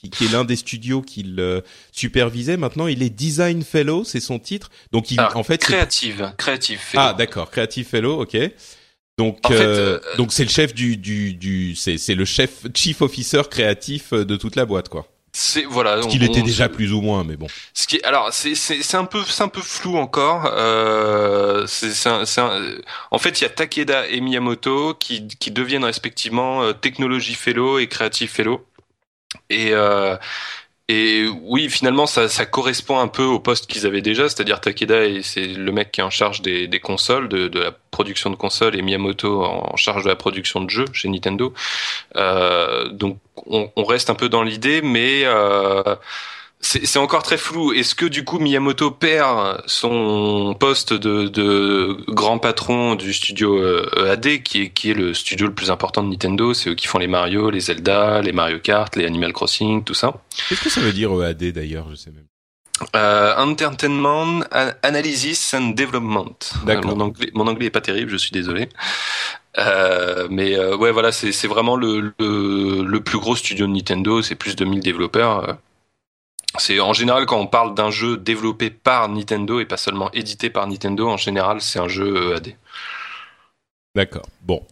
qui, 0.00 0.10
qui 0.10 0.26
est 0.26 0.32
l'un 0.32 0.44
des 0.44 0.56
studios 0.56 1.02
qu'il 1.02 1.40
euh, 1.40 1.60
supervisait. 1.92 2.56
Maintenant, 2.56 2.86
il 2.86 3.02
est 3.02 3.10
Design 3.10 3.62
Fellow, 3.62 4.04
c'est 4.04 4.20
son 4.20 4.38
titre. 4.38 4.70
Donc, 4.92 5.10
il, 5.10 5.20
en 5.20 5.42
fait, 5.42 5.58
créative, 5.58 6.32
créative 6.36 6.78
fellow. 6.78 7.02
Ah, 7.06 7.14
d'accord, 7.14 7.50
Creative 7.50 7.86
Fellow, 7.86 8.22
ok. 8.22 8.36
Donc, 9.18 9.38
euh, 9.50 9.98
euh, 9.98 10.16
donc 10.16 10.32
c'est 10.32 10.44
le 10.44 10.50
chef 10.50 10.74
du, 10.74 10.96
du, 10.96 11.34
du 11.34 11.74
c'est, 11.74 11.98
c'est 11.98 12.14
le 12.14 12.24
chef, 12.24 12.66
chief 12.72 13.02
officer 13.02 13.42
créatif 13.50 14.12
de 14.12 14.36
toute 14.36 14.54
la 14.54 14.64
boîte, 14.64 14.88
quoi. 14.88 15.08
C'est 15.32 15.64
voilà. 15.64 16.02
Ce 16.02 16.08
qu'il 16.08 16.24
était 16.24 16.42
déjà 16.42 16.68
plus 16.68 16.92
ou 16.92 17.00
moins, 17.00 17.22
mais 17.22 17.36
bon. 17.36 17.48
Ce 17.74 17.86
qui, 17.86 18.00
alors 18.02 18.32
c'est 18.32 18.54
c'est 18.54 18.96
un 18.96 19.04
peu 19.04 19.22
c'est 19.24 19.42
un 19.42 19.48
peu 19.48 19.60
flou 19.60 19.96
encore. 19.96 20.50
Euh, 20.52 21.66
c'est 21.66 21.92
en 22.08 23.18
fait 23.18 23.40
il 23.40 23.44
y 23.44 23.46
a 23.46 23.50
Takeda 23.50 24.08
et 24.08 24.20
Miyamoto 24.20 24.94
qui 24.94 25.28
qui 25.28 25.50
deviennent 25.50 25.84
respectivement 25.84 26.62
euh, 26.62 26.72
technologie 26.72 27.34
fellow 27.34 27.78
et 27.78 27.88
creative 27.88 28.30
fellow. 28.30 28.64
Et, 29.50 29.70
euh, 29.72 30.16
et 30.88 31.26
oui, 31.42 31.68
finalement, 31.68 32.06
ça, 32.06 32.28
ça, 32.28 32.46
correspond 32.46 32.98
un 32.98 33.08
peu 33.08 33.24
au 33.24 33.38
poste 33.38 33.66
qu'ils 33.66 33.86
avaient 33.86 34.00
déjà, 34.00 34.28
c'est-à-dire 34.28 34.60
Takeda, 34.60 35.22
c'est 35.22 35.46
le 35.46 35.70
mec 35.70 35.92
qui 35.92 36.00
est 36.00 36.04
en 36.04 36.10
charge 36.10 36.40
des, 36.40 36.66
des 36.66 36.80
consoles, 36.80 37.28
de, 37.28 37.48
de, 37.48 37.60
la 37.60 37.72
production 37.90 38.30
de 38.30 38.36
consoles, 38.36 38.74
et 38.74 38.80
Miyamoto 38.80 39.44
en 39.44 39.76
charge 39.76 40.04
de 40.04 40.08
la 40.08 40.16
production 40.16 40.60
de 40.62 40.70
jeux 40.70 40.86
chez 40.94 41.08
Nintendo. 41.08 41.52
Euh, 42.16 42.88
donc, 42.88 43.18
on, 43.46 43.70
on, 43.76 43.84
reste 43.84 44.08
un 44.08 44.14
peu 44.14 44.30
dans 44.30 44.42
l'idée, 44.42 44.80
mais 44.80 45.22
euh, 45.24 45.96
c'est 46.60 46.98
encore 46.98 47.22
très 47.22 47.38
flou. 47.38 47.72
Est-ce 47.72 47.94
que 47.94 48.04
du 48.04 48.24
coup 48.24 48.38
Miyamoto 48.38 48.90
perd 48.90 49.62
son 49.66 50.56
poste 50.58 50.92
de, 50.92 51.28
de 51.28 51.96
grand 52.08 52.38
patron 52.38 52.96
du 52.96 53.12
studio 53.12 53.58
EAD, 53.96 54.26
euh, 54.26 54.36
qui 54.38 54.62
est, 54.62 54.70
qui 54.70 54.90
est 54.90 54.94
le 54.94 55.14
studio 55.14 55.46
le 55.46 55.54
plus 55.54 55.70
important 55.70 56.02
de 56.02 56.08
Nintendo? 56.10 56.52
C'est 56.54 56.70
eux 56.70 56.74
qui 56.74 56.88
font 56.88 56.98
les 56.98 57.06
Mario, 57.06 57.50
les 57.50 57.60
Zelda, 57.60 58.20
les 58.22 58.32
Mario 58.32 58.58
Kart, 58.58 58.94
les 58.96 59.06
Animal 59.06 59.32
Crossing, 59.32 59.84
tout 59.84 59.94
ça. 59.94 60.14
Qu'est-ce 60.48 60.62
que 60.62 60.70
ça 60.70 60.80
veut 60.80 60.92
dire 60.92 61.10
EAD 61.12 61.52
d'ailleurs? 61.52 61.86
Je 61.90 61.94
sais 61.94 62.10
même. 62.10 62.24
Euh, 62.94 63.34
Entertainment, 63.36 64.44
Analysis 64.82 65.54
and 65.54 65.70
Development. 65.70 66.38
D'accord. 66.64 66.96
Mon 66.96 67.04
anglais, 67.04 67.30
mon 67.34 67.46
anglais 67.46 67.66
est 67.66 67.70
pas 67.70 67.80
terrible, 67.80 68.10
je 68.10 68.16
suis 68.16 68.30
désolé. 68.30 68.68
Euh, 69.58 70.28
mais 70.30 70.56
euh, 70.56 70.76
ouais, 70.76 70.92
voilà, 70.92 71.10
c'est 71.10 71.48
vraiment 71.48 71.76
le, 71.76 72.12
le, 72.18 72.82
le, 72.82 73.00
plus 73.00 73.18
gros 73.18 73.34
studio 73.34 73.66
de 73.66 73.72
Nintendo. 73.72 74.22
C'est 74.22 74.36
plus 74.36 74.54
de 74.54 74.64
1000 74.64 74.80
développeurs. 74.80 75.56
C'est 76.58 76.80
en 76.80 76.92
général 76.92 77.26
quand 77.26 77.40
on 77.40 77.46
parle 77.46 77.74
d'un 77.74 77.90
jeu 77.90 78.16
développé 78.16 78.70
par 78.70 79.08
Nintendo 79.08 79.60
et 79.60 79.64
pas 79.64 79.76
seulement 79.76 80.10
édité 80.12 80.50
par 80.50 80.66
Nintendo. 80.66 81.08
En 81.08 81.16
général, 81.16 81.60
c'est 81.60 81.78
un 81.78 81.88
jeu 81.88 82.34
EAD. 82.34 82.54
D'accord. 83.94 84.26
Bon. 84.42 84.64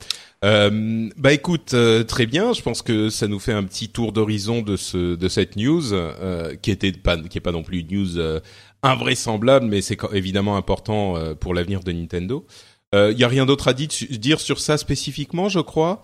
Euh, 0.44 1.08
bah 1.16 1.32
écoute, 1.32 1.72
euh, 1.74 2.04
très 2.04 2.26
bien. 2.26 2.52
Je 2.52 2.62
pense 2.62 2.82
que 2.82 3.08
ça 3.08 3.26
nous 3.26 3.38
fait 3.38 3.52
un 3.52 3.64
petit 3.64 3.88
tour 3.88 4.12
d'horizon 4.12 4.62
de 4.62 4.76
ce 4.76 5.16
de 5.16 5.28
cette 5.28 5.56
news 5.56 5.92
euh, 5.92 6.54
qui 6.56 6.70
était 6.70 6.92
pas 6.92 7.16
qui 7.16 7.38
est 7.38 7.40
pas 7.40 7.52
non 7.52 7.62
plus 7.62 7.80
une 7.80 7.88
news 7.88 8.18
euh, 8.18 8.40
invraisemblable, 8.82 9.66
mais 9.66 9.80
c'est 9.80 9.98
évidemment 10.12 10.56
important 10.56 11.16
euh, 11.16 11.34
pour 11.34 11.54
l'avenir 11.54 11.80
de 11.80 11.92
Nintendo. 11.92 12.46
Il 12.94 13.18
y 13.18 13.24
a 13.24 13.28
rien 13.28 13.44
d'autre 13.44 13.68
à 13.68 13.74
dire 13.74 14.40
sur 14.40 14.58
ça 14.58 14.78
spécifiquement, 14.78 15.50
je 15.50 15.60
crois? 15.60 16.00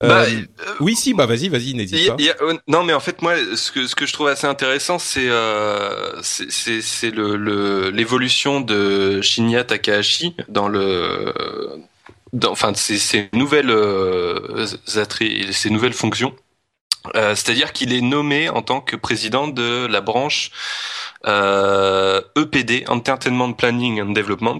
Bah, 0.00 0.26
oui, 0.80 0.94
si, 0.94 1.14
bah 1.14 1.24
vas-y, 1.24 1.48
vas-y, 1.48 1.72
n'hésite 1.72 2.08
pas. 2.08 2.16
non, 2.68 2.84
mais 2.84 2.92
en 2.92 3.00
fait, 3.00 3.22
moi, 3.22 3.34
ce 3.56 3.72
que 3.72 3.86
ce 3.86 3.94
que 3.94 4.04
je 4.04 4.12
trouve 4.12 4.28
assez 4.28 4.46
intéressant, 4.46 4.98
c'est 4.98 5.30
c'est 6.22 6.82
c'est 6.82 7.10
le 7.10 7.90
l'évolution 7.90 8.60
de 8.60 9.22
Shinya 9.22 9.64
Takahashi 9.64 10.36
dans 10.48 10.68
le 10.68 11.32
enfin 12.44 12.72
ces, 12.74 13.28
nouvelles 13.32 13.70
euh, 13.70 14.66
ces 14.86 15.70
nouvelles 15.70 15.92
fonctions. 15.92 16.34
Euh, 17.14 17.36
c'est-à-dire 17.36 17.72
qu'il 17.72 17.92
est 17.92 18.00
nommé 18.00 18.48
en 18.48 18.62
tant 18.62 18.80
que 18.80 18.96
président 18.96 19.46
de 19.46 19.86
la 19.86 20.00
branche 20.00 20.50
euh, 21.26 22.20
EPD, 22.36 22.84
Entertainment 22.88 23.52
Planning 23.52 24.02
and 24.02 24.10
Development, 24.10 24.58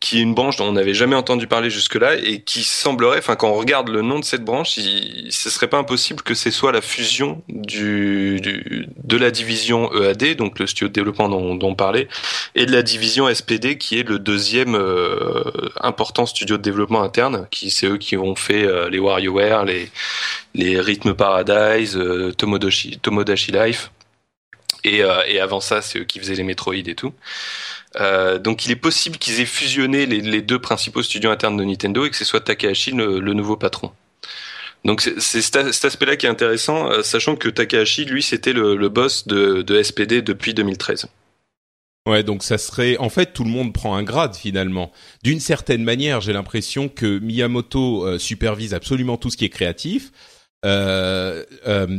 qui 0.00 0.18
est 0.18 0.22
une 0.22 0.34
branche 0.34 0.56
dont 0.56 0.66
on 0.66 0.72
n'avait 0.72 0.94
jamais 0.94 1.16
entendu 1.16 1.46
parler 1.46 1.70
jusque-là 1.70 2.16
et 2.16 2.40
qui 2.42 2.62
semblerait, 2.62 3.18
enfin 3.18 3.34
quand 3.34 3.48
on 3.48 3.54
regarde 3.54 3.88
le 3.88 4.02
nom 4.02 4.20
de 4.20 4.24
cette 4.24 4.44
branche, 4.44 4.76
il, 4.76 5.32
ce 5.32 5.50
serait 5.50 5.66
pas 5.66 5.78
impossible 5.78 6.22
que 6.22 6.34
ce 6.34 6.50
soit 6.50 6.70
la 6.70 6.80
fusion 6.80 7.42
du, 7.48 8.40
du, 8.40 8.86
de 9.02 9.16
la 9.16 9.30
division 9.30 9.92
EAD, 9.92 10.36
donc 10.36 10.58
le 10.58 10.66
studio 10.66 10.88
de 10.88 10.92
développement 10.92 11.28
dont, 11.28 11.56
dont 11.56 11.70
on 11.70 11.74
parlait, 11.74 12.08
et 12.54 12.66
de 12.66 12.72
la 12.72 12.82
division 12.82 13.32
SPD 13.32 13.76
qui 13.76 13.98
est 13.98 14.08
le 14.08 14.18
deuxième 14.18 14.76
euh, 14.76 15.42
important 15.80 16.26
studio 16.26 16.56
de 16.56 16.62
développement 16.62 17.02
interne, 17.02 17.48
qui 17.50 17.70
c'est 17.70 17.86
eux 17.86 17.98
qui 17.98 18.16
ont 18.16 18.36
fait 18.36 18.64
euh, 18.64 18.88
les 18.88 18.98
WarioWare, 18.98 19.64
les 19.64 19.90
les 20.54 20.80
Rhythm 20.80 21.14
Paradise, 21.14 21.96
euh, 21.96 22.32
Tomodachi, 22.32 22.98
Tomodachi 22.98 23.52
Life, 23.52 23.90
et, 24.84 25.02
euh, 25.02 25.22
et 25.26 25.40
avant 25.40 25.60
ça 25.60 25.82
c'est 25.82 26.00
eux 26.00 26.04
qui 26.04 26.18
faisaient 26.18 26.34
les 26.34 26.42
Metroid 26.42 26.74
et 26.74 26.94
tout. 26.94 27.12
Euh, 27.96 28.38
donc 28.38 28.66
il 28.66 28.72
est 28.72 28.76
possible 28.76 29.16
qu'ils 29.16 29.40
aient 29.40 29.46
fusionné 29.46 30.06
les, 30.06 30.42
deux 30.42 30.58
principaux 30.58 31.02
studios 31.02 31.30
internes 31.30 31.56
de 31.56 31.64
Nintendo 31.64 32.04
et 32.04 32.10
que 32.10 32.16
ce 32.16 32.24
soit 32.24 32.40
Takahashi 32.40 32.92
le, 32.92 33.20
nouveau 33.32 33.56
patron. 33.56 33.92
Donc 34.84 35.00
c'est 35.00 35.42
cet 35.42 35.56
aspect-là 35.56 36.16
qui 36.16 36.26
est 36.26 36.28
intéressant, 36.28 36.90
euh, 36.90 37.02
sachant 37.02 37.36
que 37.36 37.48
Takahashi, 37.48 38.04
lui, 38.04 38.22
c'était 38.22 38.52
le, 38.52 38.88
boss 38.88 39.26
de, 39.26 39.82
SPD 39.82 40.22
depuis 40.22 40.54
2013. 40.54 41.06
Ouais, 42.06 42.22
donc 42.22 42.42
ça 42.42 42.56
serait 42.56 42.96
en 42.96 43.10
fait 43.10 43.34
tout 43.34 43.44
le 43.44 43.50
monde 43.50 43.74
prend 43.74 43.94
un 43.94 44.02
grade 44.02 44.34
finalement. 44.34 44.92
D'une 45.22 45.40
certaine 45.40 45.84
manière, 45.84 46.22
j'ai 46.22 46.32
l'impression 46.32 46.88
que 46.88 47.18
Miyamoto 47.18 48.06
euh, 48.06 48.18
supervise 48.18 48.72
absolument 48.72 49.18
tout 49.18 49.28
ce 49.28 49.36
qui 49.36 49.44
est 49.44 49.50
créatif 49.50 50.10
euh, 50.64 51.44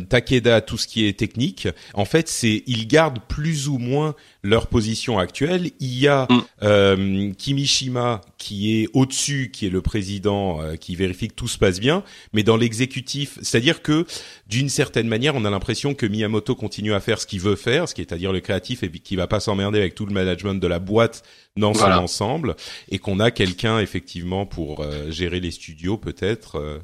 Takeda 0.10 0.62
tout 0.62 0.77
ce 0.77 0.88
qui 0.88 1.05
est 1.05 1.17
technique. 1.17 1.67
En 1.93 2.05
fait, 2.05 2.27
c'est 2.27 2.63
ils 2.67 2.88
gardent 2.88 3.19
plus 3.27 3.67
ou 3.67 3.77
moins 3.77 4.15
leur 4.43 4.67
position 4.67 5.19
actuelle. 5.19 5.72
Il 5.79 6.00
y 6.00 6.08
a 6.08 6.27
mm. 6.29 6.41
euh, 6.63 7.31
Kimishima 7.34 8.22
qui 8.38 8.81
est 8.81 8.88
au-dessus, 8.93 9.51
qui 9.51 9.67
est 9.67 9.69
le 9.69 9.81
président, 9.81 10.62
euh, 10.62 10.75
qui 10.75 10.96
vérifie 10.96 11.27
que 11.27 11.34
tout 11.34 11.48
se 11.48 11.58
passe 11.58 11.79
bien. 11.79 12.03
Mais 12.34 12.43
dans 12.43 12.55
l'exécutif, 12.55 13.38
c'est-à-dire 13.41 13.81
que 13.81 14.05
d'une 14.48 14.69
certaine 14.69 15.08
manière, 15.08 15.36
on 15.36 15.43
a 15.46 15.50
l'impression 15.50 15.93
que 15.93 16.05
Miyamoto 16.05 16.55
continue 16.55 16.93
à 16.93 17.00
faire 17.00 17.19
ce 17.19 17.27
qu'il 17.27 17.41
veut 17.41 17.58
faire, 17.58 17.89
ce 17.89 17.96
qui 17.96 18.01
est 18.01 18.13
à 18.13 18.17
dire 18.17 18.31
le 18.31 18.39
créatif, 18.39 18.84
et 18.84 18.89
qui 18.89 19.15
va 19.15 19.27
pas 19.27 19.39
s'emmerder 19.39 19.79
avec 19.79 19.96
tout 19.96 20.05
le 20.05 20.13
management 20.13 20.55
de 20.55 20.67
la 20.67 20.79
boîte 20.79 21.24
dans 21.58 21.74
son 21.74 21.91
ensemble, 21.91 22.55
et 22.89 23.00
qu'on 23.00 23.19
a 23.19 23.31
quelqu'un 23.31 23.79
effectivement 23.79 24.46
pour 24.46 24.81
euh, 24.81 25.12
gérer 25.12 25.41
les 25.41 25.51
studios 25.51 25.98
peut-être. 25.98 26.79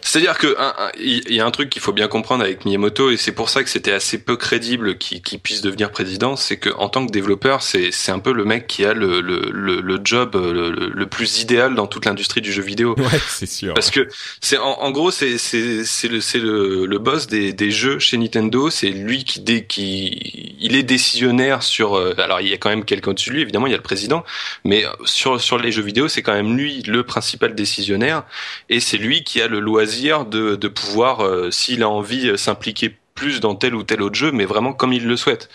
C'est-à-dire 0.00 0.38
que 0.38 0.56
il 0.98 1.34
y 1.34 1.40
a 1.40 1.46
un 1.46 1.50
truc 1.50 1.68
qu'il 1.68 1.82
faut 1.82 1.92
bien 1.92 2.08
comprendre 2.08 2.42
avec 2.42 2.64
Miyamoto 2.64 3.10
et 3.10 3.18
c'est 3.18 3.32
pour 3.32 3.50
ça 3.50 3.62
que 3.62 3.68
c'était 3.68 3.92
assez 3.92 4.16
peu 4.16 4.36
crédible 4.36 4.96
qu'il 4.96 5.40
puisse 5.40 5.60
devenir 5.60 5.90
président, 5.90 6.36
c'est 6.36 6.56
que 6.56 6.70
en 6.70 6.88
tant 6.94 7.06
que 7.06 7.10
développeur, 7.10 7.60
c'est 7.60 7.90
c'est 7.90 8.12
un 8.12 8.20
peu 8.20 8.32
le 8.32 8.44
mec 8.44 8.68
qui 8.68 8.84
a 8.84 8.94
le 8.94 9.20
le 9.20 9.50
le, 9.50 10.00
job 10.04 10.36
le, 10.36 10.70
le, 10.70 11.06
plus 11.06 11.40
idéal 11.40 11.74
dans 11.74 11.88
toute 11.88 12.04
l'industrie 12.04 12.40
du 12.40 12.52
jeu 12.52 12.62
vidéo. 12.62 12.94
Ouais, 12.96 13.18
c'est 13.28 13.46
sûr. 13.46 13.74
Parce 13.74 13.90
que 13.90 14.06
c'est 14.40 14.58
en, 14.58 14.80
en, 14.80 14.92
gros 14.92 15.10
c'est 15.10 15.36
c'est 15.36 16.08
le 16.08 16.20
c'est 16.20 16.38
le, 16.38 16.86
le 16.86 16.98
boss 16.98 17.26
des 17.26 17.52
des 17.52 17.72
jeux 17.72 17.98
chez 17.98 18.16
Nintendo, 18.16 18.70
c'est 18.70 18.90
lui 18.90 19.24
qui 19.24 19.40
dé, 19.40 19.64
qui 19.66 20.56
il 20.60 20.76
est 20.76 20.84
décisionnaire 20.84 21.64
sur 21.64 21.94
euh, 21.94 22.14
alors 22.18 22.40
il 22.40 22.48
y 22.48 22.52
a 22.52 22.58
quand 22.58 22.70
même 22.70 22.84
quelqu'un 22.84 23.10
au-dessus 23.10 23.30
de 23.30 23.34
lui 23.34 23.42
évidemment, 23.42 23.66
il 23.66 23.70
y 23.70 23.74
a 23.74 23.78
le 23.78 23.82
président, 23.82 24.24
mais 24.64 24.84
sur 25.04 25.40
sur 25.40 25.58
les 25.58 25.72
jeux 25.72 25.82
vidéo, 25.82 26.06
c'est 26.06 26.22
quand 26.22 26.34
même 26.34 26.56
lui 26.56 26.84
le 26.84 27.02
principal 27.02 27.56
décisionnaire 27.56 28.22
et 28.68 28.78
c'est 28.78 28.98
lui 28.98 29.24
qui 29.24 29.42
a 29.42 29.48
le 29.48 29.58
loisir 29.58 30.26
de, 30.26 30.54
de 30.54 30.68
pouvoir, 30.68 31.20
euh, 31.20 31.50
s'il 31.50 31.82
a 31.82 31.88
envie, 31.88 32.28
euh, 32.28 32.36
s'impliquer 32.36 32.96
plus 33.14 33.40
dans 33.40 33.54
tel 33.54 33.74
ou 33.74 33.82
tel 33.82 34.02
autre 34.02 34.16
jeu, 34.16 34.32
mais 34.32 34.44
vraiment 34.44 34.72
comme 34.72 34.92
il 34.92 35.06
le 35.06 35.16
souhaite. 35.16 35.48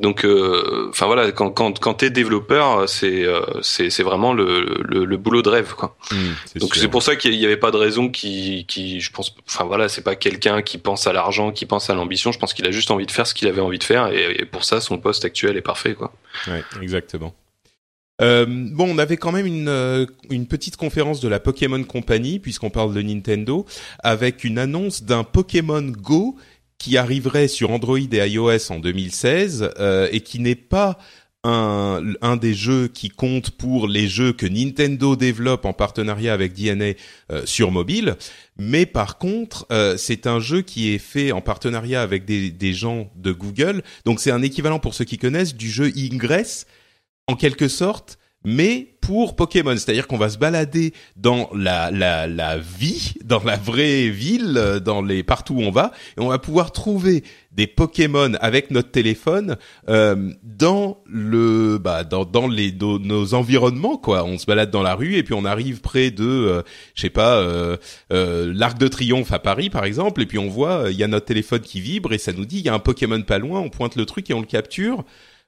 Donc, 0.00 0.24
euh, 0.24 0.88
enfin 0.90 1.06
voilà, 1.06 1.30
quand 1.32 1.50
quand 1.50 1.78
quand 1.78 1.94
t'es 1.94 2.10
développeur, 2.10 2.88
c'est 2.88 3.24
c'est 3.62 3.90
c'est 3.90 4.02
vraiment 4.02 4.32
le, 4.32 4.82
le, 4.84 5.04
le 5.04 5.16
boulot 5.16 5.42
de 5.42 5.48
rêve 5.48 5.74
quoi. 5.74 5.96
Mmh, 6.10 6.58
Donc 6.60 6.74
c'est 6.74 6.88
pour 6.88 7.02
ça 7.02 7.16
qu'il 7.16 7.34
y 7.34 7.46
avait 7.46 7.56
pas 7.56 7.70
de 7.70 7.76
raison 7.76 8.08
qui 8.08 8.66
qui 8.66 9.00
je 9.00 9.10
pense, 9.12 9.34
enfin 9.48 9.64
voilà, 9.64 9.88
c'est 9.88 10.02
pas 10.02 10.16
quelqu'un 10.16 10.62
qui 10.62 10.78
pense 10.78 11.06
à 11.06 11.12
l'argent, 11.12 11.52
qui 11.52 11.66
pense 11.66 11.90
à 11.90 11.94
l'ambition. 11.94 12.32
Je 12.32 12.38
pense 12.38 12.54
qu'il 12.54 12.66
a 12.66 12.70
juste 12.70 12.90
envie 12.90 13.06
de 13.06 13.12
faire 13.12 13.26
ce 13.26 13.34
qu'il 13.34 13.48
avait 13.48 13.60
envie 13.60 13.78
de 13.78 13.84
faire 13.84 14.08
et, 14.08 14.36
et, 14.40 14.44
pour 14.44 14.64
ça 14.64 14.80
son 14.80 14.98
poste 14.98 15.24
actuel 15.24 15.56
est 15.56 15.62
parfait 15.62 15.94
quoi. 15.94 16.12
Ouais, 16.48 16.62
exactement. 16.82 17.34
Euh, 18.22 18.46
bon, 18.48 18.94
on 18.94 18.98
avait 18.98 19.18
quand 19.18 19.32
même 19.32 19.46
une, 19.46 19.68
euh, 19.68 20.06
une 20.30 20.46
petite 20.46 20.76
conférence 20.76 21.20
de 21.20 21.28
la 21.28 21.38
Pokémon 21.38 21.82
Company, 21.84 22.38
puisqu'on 22.38 22.70
parle 22.70 22.94
de 22.94 23.02
Nintendo, 23.02 23.66
avec 23.98 24.44
une 24.44 24.58
annonce 24.58 25.02
d'un 25.02 25.22
Pokémon 25.22 25.82
Go 25.82 26.36
qui 26.78 26.96
arriverait 26.96 27.48
sur 27.48 27.70
Android 27.70 27.98
et 27.98 28.28
iOS 28.28 28.70
en 28.70 28.78
2016 28.78 29.70
euh, 29.78 30.08
et 30.12 30.20
qui 30.20 30.40
n'est 30.40 30.54
pas 30.54 30.98
un, 31.48 32.36
des 32.40 32.54
jeux 32.54 32.88
qui 32.88 33.08
compte 33.08 33.52
pour 33.52 33.86
les 33.86 34.08
jeux 34.08 34.32
que 34.32 34.46
Nintendo 34.46 35.14
développe 35.14 35.64
en 35.64 35.72
partenariat 35.72 36.32
avec 36.32 36.54
DNA 36.54 36.94
sur 37.44 37.70
mobile, 37.70 38.16
mais 38.56 38.84
par 38.84 39.16
contre 39.16 39.64
c'est 39.96 40.26
un 40.26 40.40
jeu 40.40 40.62
qui 40.62 40.92
est 40.92 40.98
fait 40.98 41.30
en 41.30 41.40
partenariat 41.40 42.02
avec 42.02 42.24
des 42.24 42.72
gens 42.72 43.12
de 43.14 43.30
Google, 43.30 43.84
donc 44.04 44.18
c'est 44.18 44.32
un 44.32 44.42
équivalent 44.42 44.80
pour 44.80 44.94
ceux 44.94 45.04
qui 45.04 45.18
connaissent 45.18 45.54
du 45.54 45.70
jeu 45.70 45.92
Ingress 45.96 46.66
en 47.28 47.36
quelque 47.36 47.68
sorte, 47.68 48.18
mais 48.46 48.94
pour 49.00 49.34
Pokémon, 49.34 49.72
c'est-à-dire 49.72 50.06
qu'on 50.06 50.18
va 50.18 50.28
se 50.28 50.38
balader 50.38 50.94
dans 51.16 51.50
la, 51.52 51.90
la, 51.90 52.28
la 52.28 52.58
vie, 52.58 53.14
dans 53.24 53.42
la 53.42 53.56
vraie 53.56 54.08
ville, 54.08 54.80
dans 54.84 55.02
les 55.02 55.24
partout 55.24 55.54
où 55.54 55.62
on 55.62 55.72
va, 55.72 55.90
et 56.16 56.20
on 56.20 56.28
va 56.28 56.38
pouvoir 56.38 56.70
trouver 56.70 57.24
des 57.50 57.66
Pokémon 57.66 58.34
avec 58.40 58.70
notre 58.70 58.92
téléphone 58.92 59.56
euh, 59.88 60.30
dans 60.44 60.98
le 61.06 61.78
bah 61.78 62.04
dans, 62.04 62.24
dans 62.24 62.46
les 62.46 62.70
nos, 62.70 63.34
environnements 63.34 63.96
quoi. 63.96 64.24
On 64.24 64.38
se 64.38 64.46
balade 64.46 64.70
dans 64.70 64.82
la 64.82 64.94
rue 64.94 65.16
et 65.16 65.24
puis 65.24 65.34
on 65.34 65.44
arrive 65.44 65.80
près 65.80 66.12
de 66.12 66.24
euh, 66.24 66.62
je 66.94 67.02
sais 67.02 67.10
pas 67.10 67.38
euh, 67.38 67.76
euh, 68.12 68.52
l'arc 68.54 68.78
de 68.78 68.86
triomphe 68.86 69.32
à 69.32 69.40
Paris 69.40 69.70
par 69.70 69.84
exemple 69.84 70.22
et 70.22 70.26
puis 70.26 70.38
on 70.38 70.48
voit 70.48 70.84
il 70.90 70.96
y 70.96 71.02
a 71.02 71.08
notre 71.08 71.26
téléphone 71.26 71.60
qui 71.60 71.80
vibre 71.80 72.12
et 72.12 72.18
ça 72.18 72.32
nous 72.32 72.44
dit 72.44 72.58
il 72.58 72.64
y 72.64 72.68
a 72.68 72.74
un 72.74 72.78
Pokémon 72.78 73.20
pas 73.22 73.38
loin, 73.38 73.60
on 73.60 73.70
pointe 73.70 73.96
le 73.96 74.06
truc 74.06 74.30
et 74.30 74.34
on 74.34 74.40
le 74.40 74.46
capture. 74.46 75.04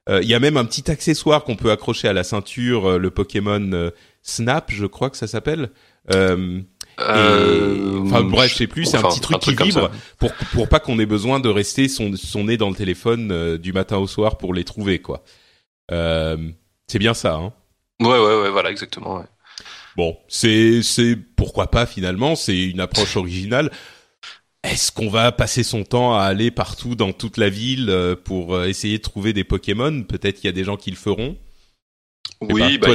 Euh, 0.07 0.21
il 0.23 0.29
y 0.29 0.33
a 0.33 0.39
même 0.39 0.57
un 0.57 0.65
petit 0.65 0.89
accessoire 0.89 1.43
qu'on 1.43 1.55
peut 1.55 1.71
accrocher 1.71 2.07
à 2.07 2.13
la 2.13 2.23
ceinture, 2.23 2.91
euh, 2.91 2.97
le 2.97 3.11
Pokémon 3.11 3.71
euh, 3.73 3.91
Snap, 4.23 4.71
je 4.71 4.85
crois 4.85 5.09
que 5.09 5.17
ça 5.17 5.27
s'appelle. 5.27 5.71
Euh, 6.13 6.61
enfin 6.97 8.23
bref, 8.23 8.51
je 8.51 8.57
sais 8.57 8.67
plus, 8.67 8.85
c'est 8.85 8.97
un 8.97 9.03
petit 9.03 9.21
truc 9.21 9.39
qui 9.39 9.55
vibre 9.55 9.91
pour 10.17 10.33
pour 10.53 10.67
pas 10.67 10.79
qu'on 10.79 10.99
ait 10.99 11.05
besoin 11.05 11.39
de 11.39 11.49
rester 11.49 11.87
son 11.87 12.15
son 12.15 12.45
nez 12.45 12.57
dans 12.57 12.69
le 12.69 12.75
téléphone 12.75 13.57
du 13.57 13.71
matin 13.71 13.97
au 13.97 14.07
soir 14.07 14.37
pour 14.37 14.53
les 14.53 14.63
trouver 14.63 14.99
quoi. 14.99 15.23
c'est 15.89 16.99
bien 16.99 17.13
ça, 17.13 17.35
hein. 17.35 17.53
Ouais 18.01 18.17
ouais 18.19 18.41
ouais, 18.41 18.49
voilà 18.49 18.71
exactement. 18.71 19.17
Ouais. 19.17 19.25
Bon, 19.95 20.17
c'est 20.27 20.81
c'est 20.81 21.15
pourquoi 21.35 21.69
pas 21.69 21.85
finalement, 21.85 22.35
c'est 22.35 22.57
une 22.57 22.79
approche 22.79 23.17
originale. 23.17 23.71
Est-ce 24.63 24.91
qu'on 24.91 25.09
va 25.09 25.31
passer 25.31 25.63
son 25.63 25.83
temps 25.83 26.15
à 26.15 26.23
aller 26.23 26.51
partout 26.51 26.95
dans 26.95 27.13
toute 27.13 27.37
la 27.37 27.49
ville 27.49 28.15
pour 28.23 28.63
essayer 28.63 28.97
de 28.97 29.03
trouver 29.03 29.33
des 29.33 29.43
Pokémon? 29.43 30.03
Peut-être 30.03 30.35
qu'il 30.35 30.45
y 30.45 30.49
a 30.49 30.53
des 30.53 30.63
gens 30.63 30.77
qui 30.77 30.91
le 30.91 30.97
feront. 30.97 31.37
Oui, 32.41 32.77
bah, 32.77 32.89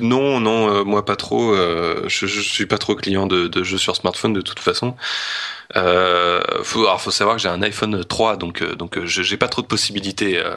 non, 0.00 0.40
non, 0.40 0.84
moi 0.84 1.04
pas 1.04 1.16
trop. 1.16 1.54
je, 1.54 2.26
je 2.26 2.40
suis 2.40 2.66
pas 2.66 2.78
trop 2.78 2.94
client 2.94 3.26
de, 3.26 3.48
de 3.48 3.62
jeux 3.62 3.78
sur 3.78 3.96
smartphone 3.96 4.32
de 4.32 4.42
toute 4.42 4.60
façon. 4.60 4.94
Euh, 5.74 6.40
faut, 6.62 6.80
alors 6.80 7.00
faut 7.00 7.10
savoir 7.10 7.36
que 7.36 7.42
j'ai 7.42 7.48
un 7.48 7.62
iPhone 7.62 8.04
3, 8.04 8.36
donc 8.36 8.60
euh, 8.60 8.74
donc 8.74 8.98
euh, 8.98 9.06
j'ai 9.06 9.36
pas 9.36 9.48
trop 9.48 9.62
de 9.62 9.66
possibilités. 9.66 10.38
Euh, 10.38 10.54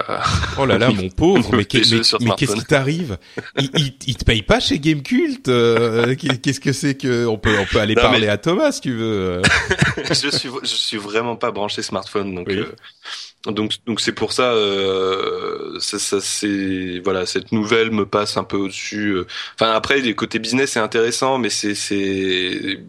oh 0.58 0.66
là 0.66 0.78
là, 0.78 0.90
mon 0.96 1.10
pauvre, 1.10 1.56
mais, 1.56 1.64
qu'est-ce 1.66 2.56
qui 2.56 2.66
t'arrive? 2.66 3.18
Il, 3.58 3.94
il, 4.08 4.18
te 4.18 4.26
paye 4.26 4.42
pas 4.42 4.60
chez 4.60 4.80
Gamecult 4.80 5.46
Qu'est-ce 5.46 6.60
que 6.60 6.74
c'est 6.74 6.96
que 6.96 7.26
on 7.26 7.38
peut 7.38 7.56
on 7.60 7.66
peut 7.66 7.80
aller 7.80 7.96
parler 7.96 8.28
à 8.28 8.38
Thomas 8.38 8.74
si 8.74 8.82
tu 8.82 8.94
veux. 8.94 9.42
je 10.10 10.30
suis 10.30 10.50
je 10.64 10.68
suis 10.68 10.98
vraiment 10.98 11.36
pas 11.36 11.52
branché 11.52 11.82
smartphone, 11.82 12.36
donc. 12.36 12.50
Donc 13.46 13.74
donc 13.86 14.02
c'est 14.02 14.14
pour 14.14 14.34
ça, 14.34 14.54
euh, 14.54 15.80
ça, 15.80 16.00
ça 16.00 16.20
c'est 16.22 17.00
voilà 17.04 17.26
cette 17.26 17.52
nouvelle 17.52 17.92
me 17.92 18.06
passe 18.06 18.38
un 18.38 18.44
peu 18.44 18.58
au-dessus. 18.58 19.18
Enfin 19.56 19.72
après 19.72 20.00
les 20.00 20.16
côtés 20.16 20.40
business 20.40 20.72
c'est 20.72 20.80
intéressant, 20.80 21.38
mais 21.38 21.50
c'est 21.50 21.76
c'est 21.76 22.80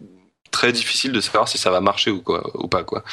très 0.51 0.71
difficile 0.71 1.11
de 1.11 1.21
savoir 1.21 1.47
si 1.47 1.57
ça 1.57 1.69
va 1.69 1.81
marcher 1.81 2.11
ou 2.11 2.21
quoi 2.21 2.49
ou 2.55 2.67
pas 2.67 2.83
quoi. 2.83 3.03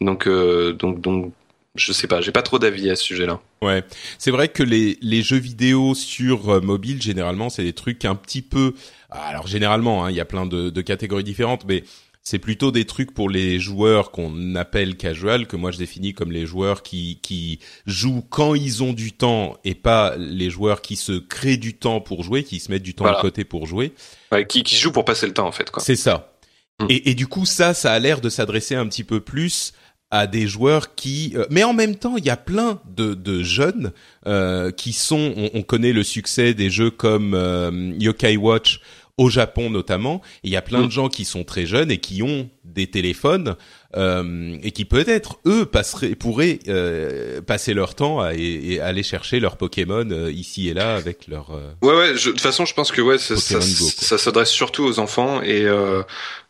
Donc 0.00 0.26
euh, 0.26 0.72
donc 0.72 1.00
donc 1.00 1.32
je 1.76 1.92
sais 1.92 2.08
pas, 2.08 2.20
j'ai 2.20 2.32
pas 2.32 2.42
trop 2.42 2.58
d'avis 2.58 2.90
à 2.90 2.96
ce 2.96 3.04
sujet-là. 3.04 3.40
Ouais, 3.62 3.84
c'est 4.18 4.32
vrai 4.32 4.48
que 4.48 4.64
les 4.64 4.98
les 5.00 5.22
jeux 5.22 5.38
vidéo 5.38 5.94
sur 5.94 6.50
euh, 6.50 6.60
mobile 6.60 7.00
généralement 7.00 7.48
c'est 7.48 7.62
des 7.62 7.72
trucs 7.72 8.04
un 8.04 8.16
petit 8.16 8.42
peu 8.42 8.74
alors 9.10 9.46
généralement 9.46 10.04
hein, 10.04 10.10
il 10.10 10.16
y 10.16 10.20
a 10.20 10.24
plein 10.24 10.46
de, 10.46 10.70
de 10.70 10.80
catégories 10.82 11.24
différentes 11.24 11.64
mais 11.66 11.84
c'est 12.22 12.38
plutôt 12.38 12.70
des 12.70 12.84
trucs 12.84 13.14
pour 13.14 13.30
les 13.30 13.58
joueurs 13.58 14.10
qu'on 14.10 14.54
appelle 14.54 14.96
casual, 14.96 15.46
que 15.46 15.56
moi 15.56 15.70
je 15.70 15.78
définis 15.78 16.12
comme 16.12 16.32
les 16.32 16.46
joueurs 16.46 16.82
qui, 16.82 17.18
qui 17.22 17.60
jouent 17.86 18.24
quand 18.28 18.54
ils 18.54 18.82
ont 18.82 18.92
du 18.92 19.12
temps 19.12 19.56
et 19.64 19.74
pas 19.74 20.16
les 20.16 20.50
joueurs 20.50 20.82
qui 20.82 20.96
se 20.96 21.12
créent 21.12 21.56
du 21.56 21.76
temps 21.76 22.00
pour 22.00 22.22
jouer, 22.22 22.44
qui 22.44 22.60
se 22.60 22.70
mettent 22.70 22.82
du 22.82 22.94
temps 22.94 23.06
à 23.06 23.20
côté 23.20 23.44
pour 23.44 23.66
jouer. 23.66 23.94
Ouais, 24.32 24.46
qui, 24.46 24.62
qui 24.62 24.76
jouent 24.76 24.92
pour 24.92 25.04
passer 25.04 25.26
le 25.26 25.32
temps 25.32 25.46
en 25.46 25.52
fait. 25.52 25.70
C'est 25.78 25.96
ça. 25.96 26.32
Mm. 26.78 26.86
Et, 26.88 27.10
et, 27.10 27.14
du 27.14 27.26
coup, 27.26 27.46
ça, 27.46 27.74
ça 27.74 27.92
a 27.92 27.98
l'air 27.98 28.20
de 28.20 28.28
s'adresser 28.28 28.74
un 28.74 28.86
petit 28.86 29.04
peu 29.04 29.20
plus 29.20 29.72
à 30.10 30.26
des 30.26 30.46
joueurs 30.48 30.94
qui, 30.96 31.32
euh, 31.36 31.46
mais 31.50 31.62
en 31.62 31.72
même 31.72 31.94
temps, 31.94 32.16
il 32.16 32.24
y 32.24 32.30
a 32.30 32.36
plein 32.36 32.80
de, 32.84 33.14
de 33.14 33.42
jeunes 33.42 33.92
euh, 34.26 34.72
qui 34.72 34.92
sont. 34.92 35.32
On, 35.36 35.50
on, 35.54 35.62
connaît 35.62 35.92
le 35.92 36.02
succès 36.02 36.52
des 36.52 36.68
jeux 36.68 36.90
comme 36.90 37.34
euh, 37.34 37.92
Yokai 37.98 38.36
Watch 38.36 38.80
au 39.20 39.28
Japon 39.28 39.68
notamment. 39.68 40.22
Il 40.44 40.50
y 40.50 40.56
a 40.56 40.62
plein 40.62 40.80
mm. 40.80 40.86
de 40.86 40.90
gens 40.90 41.08
qui 41.10 41.26
sont 41.26 41.44
très 41.44 41.66
jeunes 41.66 41.90
et 41.90 41.98
qui 41.98 42.22
ont 42.22 42.48
des 42.64 42.86
téléphones 42.86 43.54
euh, 43.96 44.56
et 44.62 44.70
qui 44.70 44.86
peut-être 44.86 45.40
eux 45.46 45.66
passeraient, 45.66 46.14
pourraient 46.14 46.58
euh, 46.68 47.42
passer 47.42 47.74
leur 47.74 47.94
temps 47.94 48.20
à, 48.20 48.32
et, 48.34 48.80
aller 48.80 49.02
chercher 49.02 49.38
leurs 49.38 49.58
Pokémon 49.58 50.08
euh, 50.10 50.32
ici 50.32 50.68
et 50.70 50.74
là 50.74 50.96
avec 50.96 51.28
leur. 51.28 51.50
Euh, 51.50 51.72
ouais 51.82 51.94
ouais. 51.94 52.14
de 52.14 52.18
toute 52.18 52.40
façon, 52.40 52.64
je 52.64 52.72
pense 52.72 52.92
que 52.92 53.02
ouais, 53.02 53.18
ça, 53.18 53.36
ça, 53.36 53.60
ça 53.60 54.16
s'adresse 54.16 54.50
surtout 54.50 54.84
aux 54.84 54.98
enfants 55.00 55.42
et 55.42 55.66
euh, 55.66 56.02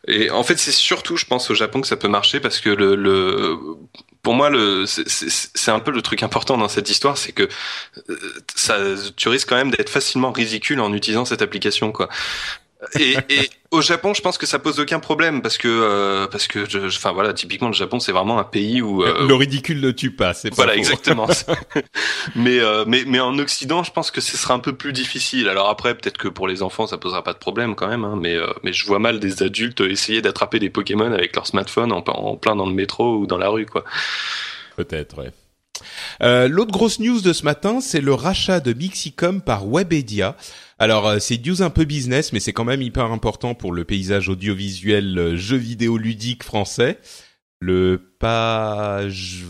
et 0.07 0.29
en 0.29 0.43
fait 0.43 0.57
c'est 0.57 0.71
surtout, 0.71 1.17
je 1.17 1.25
pense, 1.25 1.51
au 1.51 1.55
Japon 1.55 1.81
que 1.81 1.87
ça 1.87 1.97
peut 1.97 2.07
marcher 2.07 2.39
parce 2.39 2.61
que 2.61 2.69
le, 2.69 2.95
le 2.95 3.57
pour 4.21 4.35
moi, 4.35 4.49
le, 4.51 4.85
c'est 4.85 5.71
un 5.71 5.79
peu 5.79 5.91
le 5.91 6.03
truc 6.03 6.21
important 6.21 6.55
dans 6.55 6.69
cette 6.69 6.89
histoire, 6.89 7.17
c'est 7.17 7.31
que 7.31 7.49
ça, 8.55 8.77
tu 9.15 9.29
risques 9.29 9.49
quand 9.49 9.55
même 9.55 9.71
d'être 9.71 9.89
facilement 9.89 10.31
ridicule 10.31 10.79
en 10.79 10.93
utilisant 10.93 11.25
cette 11.25 11.41
application, 11.41 11.91
quoi 11.91 12.07
et, 12.99 13.15
et, 13.29 13.49
au 13.69 13.81
Japon, 13.81 14.13
je 14.13 14.21
pense 14.21 14.37
que 14.37 14.45
ça 14.45 14.57
pose 14.57 14.79
aucun 14.79 14.99
problème 14.99 15.41
parce 15.41 15.57
que 15.57 15.67
euh, 15.67 16.27
parce 16.27 16.47
que 16.47 16.65
enfin 16.87 17.11
voilà, 17.11 17.33
typiquement 17.33 17.67
le 17.67 17.73
Japon, 17.73 17.99
c'est 17.99 18.11
vraiment 18.11 18.39
un 18.39 18.43
pays 18.43 18.81
où 18.81 19.03
euh, 19.03 19.27
le 19.27 19.35
ridicule 19.35 19.79
ne 19.79 19.91
tue 19.91 20.11
pas, 20.11 20.33
c'est 20.33 20.53
voilà 20.53 20.75
exactement. 20.75 21.27
mais 22.35 22.59
euh, 22.59 22.83
mais 22.87 23.03
mais 23.05 23.19
en 23.19 23.37
Occident, 23.37 23.83
je 23.83 23.91
pense 23.91 24.09
que 24.09 24.19
ce 24.19 24.35
sera 24.35 24.55
un 24.55 24.59
peu 24.59 24.73
plus 24.73 24.93
difficile. 24.93 25.47
Alors 25.47 25.69
après, 25.69 25.95
peut-être 25.95 26.17
que 26.17 26.27
pour 26.27 26.47
les 26.47 26.63
enfants, 26.63 26.87
ça 26.87 26.97
posera 26.97 27.23
pas 27.23 27.33
de 27.33 27.39
problème 27.39 27.75
quand 27.75 27.87
même, 27.87 28.03
hein, 28.03 28.17
mais 28.19 28.37
mais 28.63 28.73
je 28.73 28.85
vois 28.85 28.99
mal 28.99 29.19
des 29.19 29.43
adultes 29.43 29.81
essayer 29.81 30.21
d'attraper 30.21 30.59
des 30.59 30.69
Pokémon 30.69 31.11
avec 31.11 31.35
leur 31.35 31.45
smartphone 31.45 31.91
en, 31.91 32.03
en 32.07 32.35
plein 32.37 32.55
dans 32.55 32.65
le 32.67 32.73
métro 32.73 33.17
ou 33.17 33.27
dans 33.27 33.37
la 33.37 33.49
rue, 33.49 33.67
quoi. 33.67 33.83
Peut-être, 34.75 35.19
ouais. 35.19 35.31
Euh, 36.21 36.47
L'autre 36.47 36.71
grosse 36.71 36.99
news 36.99 37.21
de 37.21 37.33
ce 37.33 37.43
matin, 37.43 37.81
c'est 37.81 38.01
le 38.01 38.13
rachat 38.13 38.59
de 38.59 38.73
Mixicom 38.73 39.41
par 39.41 39.67
Webedia. 39.67 40.35
Alors 40.79 41.07
euh, 41.07 41.19
c'est 41.19 41.43
news 41.45 41.61
un 41.61 41.69
peu 41.69 41.85
business, 41.85 42.33
mais 42.33 42.39
c'est 42.39 42.53
quand 42.53 42.65
même 42.65 42.81
hyper 42.81 43.05
important 43.05 43.53
pour 43.53 43.71
le 43.71 43.85
paysage 43.85 44.29
audiovisuel 44.29 45.17
euh, 45.17 45.35
jeu 45.37 45.57
vidéo 45.57 45.97
ludique 45.97 46.43
français. 46.43 46.99
Le 47.59 48.15
page... 48.19 49.45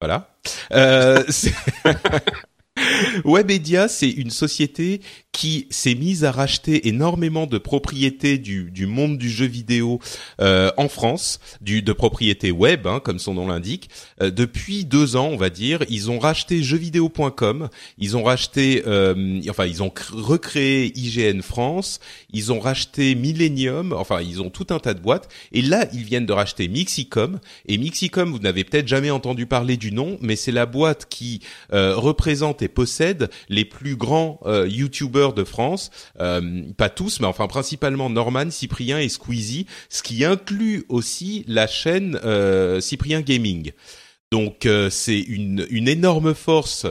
Voilà. 0.00 0.28
Euh, 0.72 1.22
Webedia, 3.24 3.88
c'est 3.88 4.10
une 4.10 4.30
société 4.30 5.00
qui 5.32 5.66
s'est 5.68 5.96
mise 5.96 6.24
à 6.24 6.30
racheter 6.30 6.88
énormément 6.88 7.46
de 7.46 7.58
propriétés 7.58 8.38
du, 8.38 8.70
du 8.70 8.86
monde 8.86 9.18
du 9.18 9.28
jeu 9.28 9.46
vidéo 9.46 9.98
euh, 10.40 10.70
en 10.76 10.88
France, 10.88 11.40
du, 11.60 11.82
de 11.82 11.92
propriétés 11.92 12.52
web, 12.52 12.86
hein, 12.86 13.00
comme 13.00 13.18
son 13.18 13.34
nom 13.34 13.48
l'indique. 13.48 13.90
Euh, 14.22 14.30
depuis 14.30 14.84
deux 14.84 15.16
ans, 15.16 15.26
on 15.26 15.36
va 15.36 15.50
dire, 15.50 15.80
ils 15.88 16.08
ont 16.10 16.20
racheté 16.20 16.62
jeuxvideo.com, 16.62 17.68
ils 17.98 18.16
ont 18.16 18.22
racheté, 18.22 18.84
euh, 18.86 19.40
enfin, 19.50 19.66
ils 19.66 19.82
ont 19.82 19.92
recréé 20.12 20.96
IGN 20.96 21.42
France, 21.42 21.98
ils 22.32 22.52
ont 22.52 22.60
racheté 22.60 23.16
Millennium, 23.16 23.92
enfin, 23.92 24.20
ils 24.22 24.40
ont 24.40 24.50
tout 24.50 24.68
un 24.70 24.78
tas 24.78 24.94
de 24.94 25.00
boîtes. 25.00 25.28
Et 25.52 25.62
là, 25.62 25.86
ils 25.92 26.04
viennent 26.04 26.26
de 26.26 26.32
racheter 26.32 26.68
Mixicom. 26.68 27.40
Et 27.66 27.76
Mixicom, 27.76 28.30
vous 28.30 28.38
n'avez 28.38 28.62
peut-être 28.62 28.86
jamais 28.86 29.10
entendu 29.10 29.46
parler 29.46 29.76
du 29.76 29.90
nom, 29.90 30.16
mais 30.20 30.36
c'est 30.36 30.52
la 30.52 30.66
boîte 30.66 31.06
qui 31.08 31.40
euh, 31.72 31.96
représente 31.96 32.62
et 32.62 32.68
possède 32.68 32.83
les 33.48 33.64
plus 33.64 33.96
grands 33.96 34.40
euh, 34.44 34.66
YouTubers 34.68 35.32
de 35.32 35.44
France, 35.44 35.90
euh, 36.20 36.62
pas 36.76 36.88
tous, 36.88 37.20
mais 37.20 37.26
enfin 37.26 37.46
principalement 37.46 38.10
Norman, 38.10 38.50
Cyprien 38.50 38.98
et 38.98 39.08
Squeezie, 39.08 39.66
ce 39.88 40.02
qui 40.02 40.24
inclut 40.24 40.84
aussi 40.88 41.44
la 41.48 41.66
chaîne 41.66 42.18
euh, 42.24 42.80
Cyprien 42.80 43.20
Gaming. 43.20 43.72
Donc 44.30 44.66
euh, 44.66 44.90
c'est 44.90 45.20
une, 45.20 45.66
énorme 45.70 46.34
force, 46.34 46.86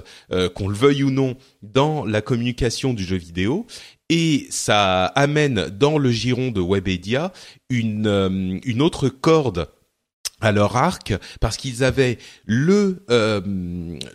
qu'on 0.55 0.67
le 0.67 0.75
veuille 0.75 1.03
ou 1.03 1.11
non, 1.11 1.35
dans 1.61 2.05
la 2.05 2.21
communication 2.21 2.93
du 2.93 3.03
jeu 3.03 3.17
vidéo. 3.17 3.65
Et 4.09 4.47
ça 4.49 5.05
amène 5.05 5.69
dans 5.69 5.97
le 5.97 6.11
giron 6.11 6.51
de 6.51 6.61
Webedia 6.61 7.33
une 7.69 8.81
autre 8.81 9.09
corde 9.09 9.67
à 10.43 10.51
leur 10.51 10.75
arc 10.75 11.13
parce 11.39 11.57
qu'ils 11.57 11.83
avaient 11.83 12.17
le, 12.45 13.03
euh, 13.09 13.41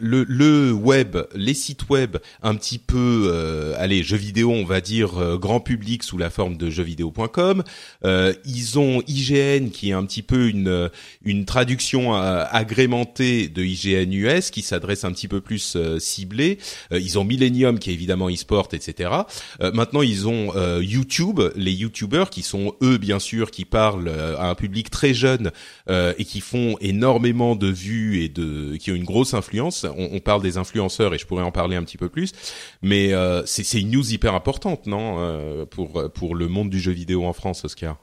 le 0.01 0.25
le 0.25 0.73
web, 0.73 1.17
les 1.35 1.55
sites 1.55 1.89
web 1.89 2.19
un 2.43 2.55
petit 2.55 2.79
peu 2.79 3.31
euh, 3.33 3.75
allez 3.79 4.03
jeux 4.03 4.17
vidéo 4.17 4.53
on 4.53 4.65
va 4.65 4.81
dire 4.81 5.19
euh, 5.19 5.39
grand 5.39 5.61
public 5.61 6.03
sous 6.03 6.19
la 6.19 6.31
forme 6.31 6.57
de 6.57 6.71
jeuxvideo.com. 6.71 7.63
Euh, 8.05 8.33
ils 8.45 8.79
ont 8.79 9.03
IGN 9.07 9.71
qui 9.71 9.91
est 9.91 9.93
un 9.93 10.05
petit 10.05 10.23
peu 10.23 10.49
une 10.49 10.91
une 11.25 11.45
traduction 11.45 12.17
euh, 12.17 12.45
agrémentée 12.51 13.49
de 13.49 13.63
IGN 13.63 14.13
US 14.13 14.51
qui 14.51 14.63
s'adresse 14.63 15.05
un 15.05 15.13
petit 15.13 15.29
peu 15.29 15.41
plus 15.41 15.77
ciblé. 15.99 16.59
ils 16.91 17.19
ont 17.19 17.25
Millennium 17.25 17.79
qui 17.79 17.91
est 17.91 17.95
évidemment 17.95 18.29
e-sport 18.29 18.69
etc. 18.73 19.11
maintenant 19.61 20.03
ils 20.03 20.27
ont 20.29 20.53
YouTube, 20.81 21.41
les 21.57 21.73
YouTubers 21.73 22.31
qui 22.31 22.43
sont 22.43 22.75
eux 22.83 22.99
bien 22.99 23.19
sûr 23.19 23.51
qui 23.51 23.65
parlent 23.65 24.09
à 24.09 24.49
un 24.49 24.55
public 24.55 24.91
très 24.91 25.15
jeune 25.15 25.51
et 26.19 26.25
qui 26.25 26.41
font 26.41 26.77
énormément 26.81 27.57
de 27.57 27.69
vues 27.69 28.23
et 28.23 28.29
de 28.29 28.77
qui 28.77 28.91
ont 28.93 28.95
une 28.95 29.05
grosse 29.05 29.35
influence. 29.35 29.87
On, 29.97 30.11
on 30.13 30.21
parle 30.21 30.43
des 30.43 30.59
influenceurs 30.59 31.15
et 31.15 31.19
je 31.19 31.27
pourrais 31.27 31.45
en 31.45 31.53
parler 31.53 31.77
un 31.77 31.83
petit 31.83 31.99
peu 31.99 32.09
plus, 32.09 32.33
mais 32.83 33.15
euh, 33.15 33.43
c'est 33.47 33.81
une 33.81 33.91
news 33.91 34.13
hyper 34.13 34.35
importante, 34.35 34.87
non, 34.87 35.17
euh, 35.19 35.65
pour 35.65 36.13
pour 36.13 36.35
le 36.35 36.49
monde 36.49 36.69
du 36.69 36.81
jeu 36.81 36.93
vidéo 36.93 37.25
en 37.25 37.33
France, 37.33 37.65
Oscar? 37.65 37.97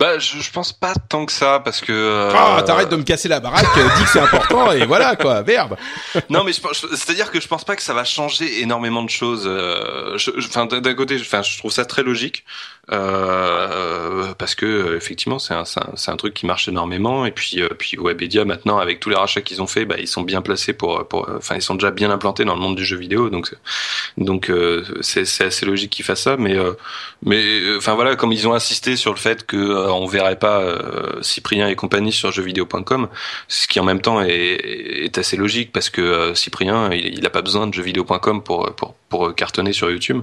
Bah, 0.00 0.18
je, 0.18 0.38
je, 0.38 0.50
pense 0.50 0.72
pas 0.72 0.94
tant 0.94 1.26
que 1.26 1.32
ça 1.32 1.60
parce 1.62 1.82
que. 1.82 1.92
Euh... 1.92 2.32
Ah, 2.34 2.62
t'arrêtes 2.62 2.88
de 2.88 2.96
me 2.96 3.02
casser 3.02 3.28
la 3.28 3.38
baraque, 3.38 3.66
dis 3.98 4.04
que 4.04 4.08
c'est 4.08 4.18
important 4.18 4.72
et 4.72 4.86
voilà 4.86 5.14
quoi, 5.14 5.42
merde. 5.42 5.76
non, 6.30 6.42
mais 6.42 6.52
c'est-à-dire 6.54 7.30
que 7.30 7.38
je 7.38 7.46
pense 7.46 7.64
pas 7.64 7.76
que 7.76 7.82
ça 7.82 7.92
va 7.92 8.04
changer 8.04 8.62
énormément 8.62 9.02
de 9.02 9.10
choses. 9.10 9.44
Euh, 9.46 10.16
enfin, 10.38 10.64
d'un 10.64 10.94
côté, 10.94 11.18
enfin, 11.20 11.42
je 11.42 11.58
trouve 11.58 11.70
ça 11.70 11.84
très 11.84 12.02
logique 12.02 12.46
euh, 12.92 14.32
parce 14.38 14.54
que 14.54 14.96
effectivement, 14.96 15.38
c'est 15.38 15.54
un, 15.54 15.64
c'est 15.64 16.10
un, 16.10 16.16
truc 16.16 16.34
qui 16.34 16.46
marche 16.46 16.68
énormément. 16.68 17.24
Et 17.24 17.30
puis, 17.30 17.60
euh, 17.62 17.68
puis 17.78 17.96
Webedia 17.98 18.44
maintenant 18.44 18.78
avec 18.78 19.00
tous 19.00 19.10
les 19.10 19.16
rachats 19.16 19.40
qu'ils 19.40 19.62
ont 19.62 19.66
fait, 19.66 19.84
bah, 19.84 19.96
ils 19.98 20.08
sont 20.08 20.22
bien 20.22 20.42
placés 20.42 20.72
pour, 20.72 21.06
pour, 21.08 21.28
enfin, 21.36 21.56
ils 21.56 21.62
sont 21.62 21.74
déjà 21.74 21.90
bien 21.90 22.10
implantés 22.10 22.44
dans 22.44 22.54
le 22.54 22.60
monde 22.60 22.76
du 22.76 22.84
jeu 22.84 22.96
vidéo, 22.96 23.30
donc, 23.30 23.54
donc 24.16 24.52
c'est, 25.00 25.24
c'est 25.24 25.44
assez 25.44 25.66
logique 25.66 25.90
qu'ils 25.90 26.04
fassent 26.04 26.22
ça, 26.22 26.36
mais, 26.36 26.56
mais, 27.22 27.76
enfin 27.76 27.94
voilà, 27.94 28.16
comme 28.16 28.32
ils 28.32 28.46
ont 28.48 28.54
insisté 28.54 28.96
sur 28.96 29.12
le 29.12 29.18
fait 29.18 29.46
que 29.46 29.90
on 29.90 30.06
verrait 30.06 30.38
pas 30.38 30.60
euh, 30.60 31.22
Cyprien 31.22 31.68
et 31.68 31.76
compagnie 31.76 32.12
sur 32.12 32.30
jeuxvideo.com, 32.32 33.08
ce 33.48 33.66
qui 33.66 33.80
en 33.80 33.84
même 33.84 34.00
temps 34.00 34.20
est, 34.22 34.30
est 34.32 35.18
assez 35.18 35.36
logique 35.36 35.72
parce 35.72 35.90
que 35.90 36.00
euh, 36.00 36.34
Cyprien, 36.34 36.90
il, 36.92 37.20
n'a 37.20 37.30
pas 37.30 37.42
besoin 37.42 37.66
de 37.66 37.74
jeuxvideo.com 37.74 38.42
pour 38.42 38.74
pour 38.74 38.94
pour 39.10 39.34
cartonner 39.34 39.74
sur 39.74 39.90
YouTube. 39.90 40.22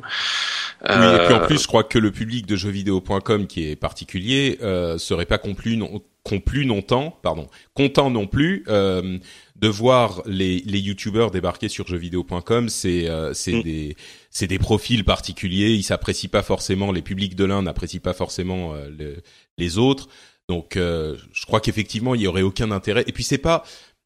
Oui, 0.89 0.95
et 0.95 1.25
puis 1.25 1.33
en 1.35 1.45
plus, 1.45 1.61
je 1.61 1.67
crois 1.67 1.83
que 1.83 1.99
le 1.99 2.11
public 2.11 2.47
de 2.47 2.55
jeuxvideo.com 2.55 3.45
qui 3.45 3.69
est 3.69 3.75
particulier 3.75 4.57
euh, 4.63 4.97
serait 4.97 5.25
pas 5.25 5.37
complu 5.37 5.77
non, 5.77 6.01
complu 6.23 6.63
longtemps, 6.63 7.19
pardon, 7.21 7.47
content 7.75 8.09
non 8.09 8.25
plus 8.25 8.63
euh, 8.67 9.19
de 9.55 9.67
voir 9.67 10.23
les 10.25 10.59
les 10.65 10.79
youtubeurs 10.79 11.31
débarquer 11.31 11.69
sur 11.69 11.87
jeuxvideo.com. 11.87 12.69
C'est 12.69 13.07
euh, 13.07 13.33
c'est 13.33 13.53
mm. 13.53 13.63
des 13.63 13.97
c'est 14.31 14.47
des 14.47 14.59
profils 14.59 15.03
particuliers. 15.03 15.71
Ils 15.71 15.83
s'apprécient 15.83 16.29
pas 16.29 16.43
forcément. 16.43 16.91
Les 16.91 17.03
publics 17.03 17.35
de 17.35 17.45
l'un 17.45 17.61
n'apprécient 17.61 18.01
pas 18.01 18.13
forcément 18.13 18.73
euh, 18.73 19.15
les 19.57 19.77
autres. 19.77 20.07
Donc, 20.49 20.77
euh, 20.77 21.17
je 21.33 21.45
crois 21.45 21.59
qu'effectivement, 21.59 22.15
il 22.15 22.21
y 22.21 22.27
aurait 22.27 22.41
aucun 22.41 22.71
intérêt. 22.71 23.03
Et 23.07 23.11
puis, 23.11 23.23
c'est 23.23 23.37
pas 23.37 23.63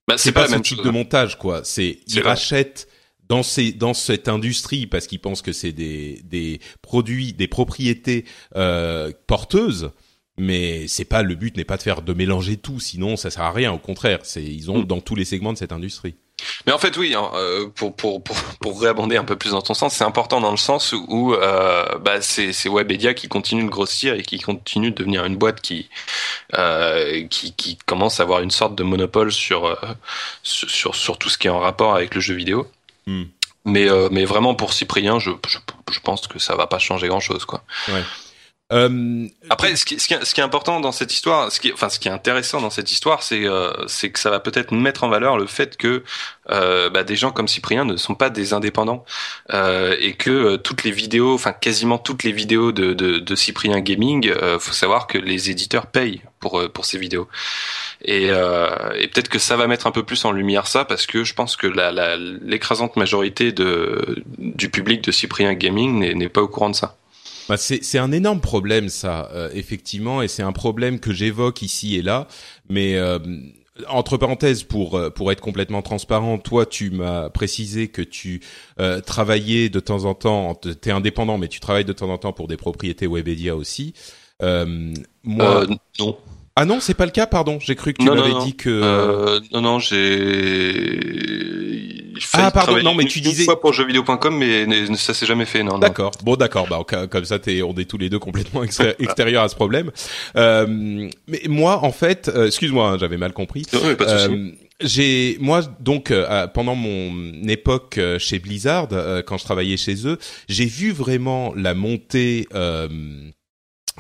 bah, 0.07 0.17
c'est 0.17 0.31
pas, 0.31 0.45
pas, 0.45 0.51
même 0.51 0.61
type 0.61 0.81
de 0.81 0.89
hein. 0.89 0.91
montage, 0.91 1.37
quoi. 1.37 1.61
C'est 1.63 1.99
ils 2.07 2.21
rachètent 2.21 2.87
dans 3.31 3.43
ces 3.43 3.71
dans 3.71 3.93
cette 3.93 4.27
industrie 4.27 4.87
parce 4.87 5.07
qu'ils 5.07 5.21
pensent 5.21 5.41
que 5.41 5.53
c'est 5.53 5.71
des 5.71 6.21
des 6.25 6.59
produits, 6.81 7.31
des 7.31 7.47
propriétés 7.47 8.25
euh, 8.57 9.13
porteuses. 9.25 9.91
Mais 10.37 10.87
c'est 10.87 11.05
pas 11.05 11.23
le 11.23 11.35
but 11.35 11.55
n'est 11.55 11.65
pas 11.65 11.77
de 11.77 11.81
faire 11.81 12.01
de 12.01 12.13
mélanger 12.13 12.57
tout, 12.57 12.79
sinon 12.79 13.15
ça 13.15 13.29
sert 13.29 13.43
à 13.43 13.51
rien. 13.51 13.71
Au 13.71 13.77
contraire, 13.77 14.19
c'est 14.23 14.43
ils 14.43 14.69
ont 14.69 14.79
mm. 14.79 14.85
dans 14.85 14.99
tous 14.99 15.15
les 15.15 15.23
segments 15.23 15.53
de 15.53 15.57
cette 15.57 15.71
industrie. 15.71 16.15
Mais 16.65 16.73
en 16.73 16.79
fait, 16.79 16.97
oui, 16.97 17.13
hein, 17.15 17.29
euh, 17.35 17.69
pour, 17.69 17.95
pour, 17.95 18.23
pour, 18.23 18.35
pour 18.59 18.81
réabonder 18.81 19.15
un 19.15 19.23
peu 19.23 19.35
plus 19.35 19.51
dans 19.51 19.61
ton 19.61 19.75
sens, 19.75 19.93
c'est 19.93 20.03
important 20.03 20.41
dans 20.41 20.51
le 20.51 20.57
sens 20.57 20.93
où 20.93 21.33
euh, 21.33 21.99
bah, 21.99 22.19
c'est, 22.21 22.51
c'est 22.51 22.67
Webedia 22.69 23.13
qui 23.13 23.27
continue 23.27 23.63
de 23.63 23.69
grossir 23.69 24.15
et 24.15 24.23
qui 24.23 24.39
continue 24.39 24.89
de 24.89 24.95
devenir 24.95 25.23
une 25.25 25.37
boîte 25.37 25.61
qui, 25.61 25.89
euh, 26.55 27.27
qui, 27.27 27.53
qui 27.53 27.77
commence 27.85 28.19
à 28.19 28.23
avoir 28.23 28.41
une 28.41 28.51
sorte 28.51 28.75
de 28.75 28.83
monopole 28.83 29.31
sur, 29.31 29.77
sur, 30.41 30.95
sur 30.95 31.17
tout 31.19 31.29
ce 31.29 31.37
qui 31.37 31.47
est 31.47 31.51
en 31.51 31.59
rapport 31.59 31.93
avec 31.95 32.15
le 32.15 32.21
jeu 32.21 32.33
vidéo. 32.33 32.67
Hmm. 33.07 33.23
Mais, 33.63 33.87
euh, 33.87 34.09
mais 34.11 34.25
vraiment 34.25 34.55
pour 34.55 34.73
Cyprien, 34.73 35.19
je, 35.19 35.31
je, 35.47 35.59
je, 35.91 35.99
pense 35.99 36.27
que 36.27 36.39
ça 36.39 36.55
va 36.55 36.65
pas 36.65 36.79
changer 36.79 37.07
grand 37.07 37.19
chose. 37.19 37.45
Quoi. 37.45 37.63
Ouais. 37.89 38.03
Euh, 38.71 39.27
Après, 39.49 39.75
ce 39.75 39.84
qui, 39.84 39.99
ce, 39.99 40.07
qui, 40.07 40.15
ce 40.25 40.34
qui, 40.34 40.39
est 40.39 40.43
important 40.43 40.79
dans 40.79 40.93
cette 40.93 41.13
histoire, 41.13 41.51
ce 41.51 41.60
qui, 41.60 41.73
enfin, 41.73 41.89
ce 41.89 41.99
qui 41.99 42.07
est 42.07 42.12
intéressant 42.12 42.62
dans 42.62 42.69
cette 42.69 42.91
histoire, 42.91 43.21
c'est 43.21 43.45
euh, 43.45 43.71
que 43.86 44.19
ça 44.19 44.29
va 44.29 44.39
peut-être 44.39 44.73
mettre 44.73 45.03
en 45.03 45.10
valeur 45.10 45.38
le 45.38 45.45
fait 45.45 45.75
que 45.75 46.03
euh, 46.49 46.89
bah, 46.89 47.03
des 47.03 47.17
gens 47.17 47.31
comme 47.31 47.49
Cyprien 47.49 47.84
ne 47.84 47.97
sont 47.97 48.15
pas 48.15 48.29
des 48.29 48.53
indépendants 48.53 49.03
euh, 49.53 49.95
et 49.99 50.13
que 50.13 50.29
euh, 50.29 50.57
toutes 50.57 50.84
les 50.84 50.91
vidéos, 50.91 51.34
enfin 51.34 51.51
quasiment 51.51 51.97
toutes 51.97 52.23
les 52.23 52.31
vidéos 52.31 52.71
de, 52.71 52.93
de, 52.93 53.19
de 53.19 53.36
Cyprien 53.36 53.79
Gaming, 53.81 54.29
euh, 54.29 54.57
faut 54.57 54.73
savoir 54.73 55.07
que 55.07 55.17
les 55.17 55.49
éditeurs 55.49 55.88
payent 55.88 56.21
pour 56.39 56.71
pour 56.71 56.86
ces 56.86 56.97
vidéos. 56.97 57.27
Et, 58.03 58.27
et 58.27 59.07
peut-être 59.07 59.29
que 59.29 59.38
ça 59.38 59.57
va 59.57 59.67
mettre 59.67 59.86
un 59.86 59.91
peu 59.91 60.01
plus 60.03 60.25
en 60.25 60.31
lumière 60.31 60.65
ça 60.65 60.86
parce 60.86 61.05
que 61.05 61.23
je 61.23 61.36
pense 61.36 61.55
que 61.55 61.67
l'écrasante 62.43 62.95
la, 62.95 62.99
majorité 63.01 63.51
de, 63.51 64.23
du 64.39 64.69
public 64.69 65.03
de 65.03 65.12
Cyprien 65.12 65.53
Gaming 65.53 66.15
n'est 66.15 66.29
pas 66.29 66.41
au 66.41 66.47
courant 66.47 66.71
de 66.71 66.75
ça. 66.75 66.97
Bah 67.51 67.57
c'est 67.57 67.97
un 67.97 68.13
énorme 68.13 68.39
problème 68.39 68.87
ça, 68.87 69.29
euh, 69.33 69.49
effectivement, 69.53 70.21
et 70.21 70.29
c'est 70.29 70.41
un 70.41 70.53
problème 70.53 71.01
que 71.01 71.11
j'évoque 71.11 71.61
ici 71.61 71.97
et 71.97 72.01
là. 72.01 72.29
Mais 72.69 72.95
euh, 72.95 73.19
entre 73.89 74.15
parenthèses, 74.15 74.63
pour 74.63 74.95
euh, 74.95 75.09
pour 75.09 75.33
être 75.33 75.41
complètement 75.41 75.81
transparent, 75.81 76.37
toi, 76.37 76.65
tu 76.65 76.91
m'as 76.91 77.29
précisé 77.29 77.89
que 77.89 78.01
tu 78.01 78.39
travaillais 79.05 79.67
de 79.67 79.81
temps 79.81 80.05
en 80.05 80.13
temps. 80.13 80.55
T'es 80.55 80.91
indépendant, 80.91 81.37
mais 81.37 81.49
tu 81.49 81.59
travailles 81.59 81.83
de 81.83 81.91
temps 81.91 82.09
en 82.09 82.17
temps 82.17 82.31
pour 82.31 82.47
des 82.47 82.55
propriétés 82.55 83.05
Webedia 83.05 83.57
aussi. 83.57 83.95
moi, 84.41 85.67
non. 85.99 86.17
Ah 86.55 86.65
non, 86.65 86.79
c'est 86.79 86.93
pas 86.93 87.05
le 87.05 87.11
cas, 87.11 87.27
pardon. 87.27 87.59
J'ai 87.59 87.75
cru 87.75 87.93
que 87.93 88.01
tu 88.03 88.09
m'avais 88.09 88.45
dit 88.45 88.55
que. 88.55 89.39
non, 89.53 89.61
non, 89.61 89.79
j'ai 89.79 90.99
ah 92.33 92.51
pardon, 92.51 92.81
non 92.83 92.93
mais 92.93 93.05
tu 93.05 93.21
disais 93.21 93.43
une 93.43 93.45
fois 93.45 93.59
pour 93.59 93.73
jeuxvideo.com 93.73 94.37
mais 94.37 94.95
ça 94.95 95.13
s'est 95.13 95.25
jamais 95.25 95.45
fait 95.45 95.63
non. 95.63 95.77
D'accord. 95.77 96.11
Bon 96.23 96.35
d'accord, 96.35 96.67
bah 96.67 96.79
comme 97.09 97.25
ça 97.25 97.39
t'es 97.39 97.61
on 97.61 97.73
est 97.75 97.85
tous 97.85 97.97
les 97.97 98.09
deux 98.09 98.19
complètement 98.19 98.63
extérieurs 98.99 99.43
à 99.43 99.49
ce 99.49 99.55
problème. 99.55 99.91
Euh, 100.35 101.09
mais 101.27 101.41
moi 101.47 101.83
en 101.83 101.91
fait, 101.91 102.29
euh, 102.33 102.47
excuse-moi, 102.47 102.91
hein, 102.91 102.97
j'avais 102.99 103.17
mal 103.17 103.33
compris. 103.33 103.65
Non, 103.73 103.95
pas 103.95 104.05
de 104.05 104.09
euh, 104.09 104.51
j'ai 104.79 105.37
moi 105.39 105.61
donc 105.79 106.11
euh, 106.11 106.47
pendant 106.47 106.75
mon 106.75 107.33
époque 107.47 107.99
chez 108.17 108.39
Blizzard 108.39 108.87
quand 109.25 109.37
je 109.37 109.43
travaillais 109.43 109.77
chez 109.77 110.07
eux, 110.07 110.17
j'ai 110.47 110.65
vu 110.65 110.91
vraiment 110.91 111.53
la 111.55 111.73
montée 111.73 112.47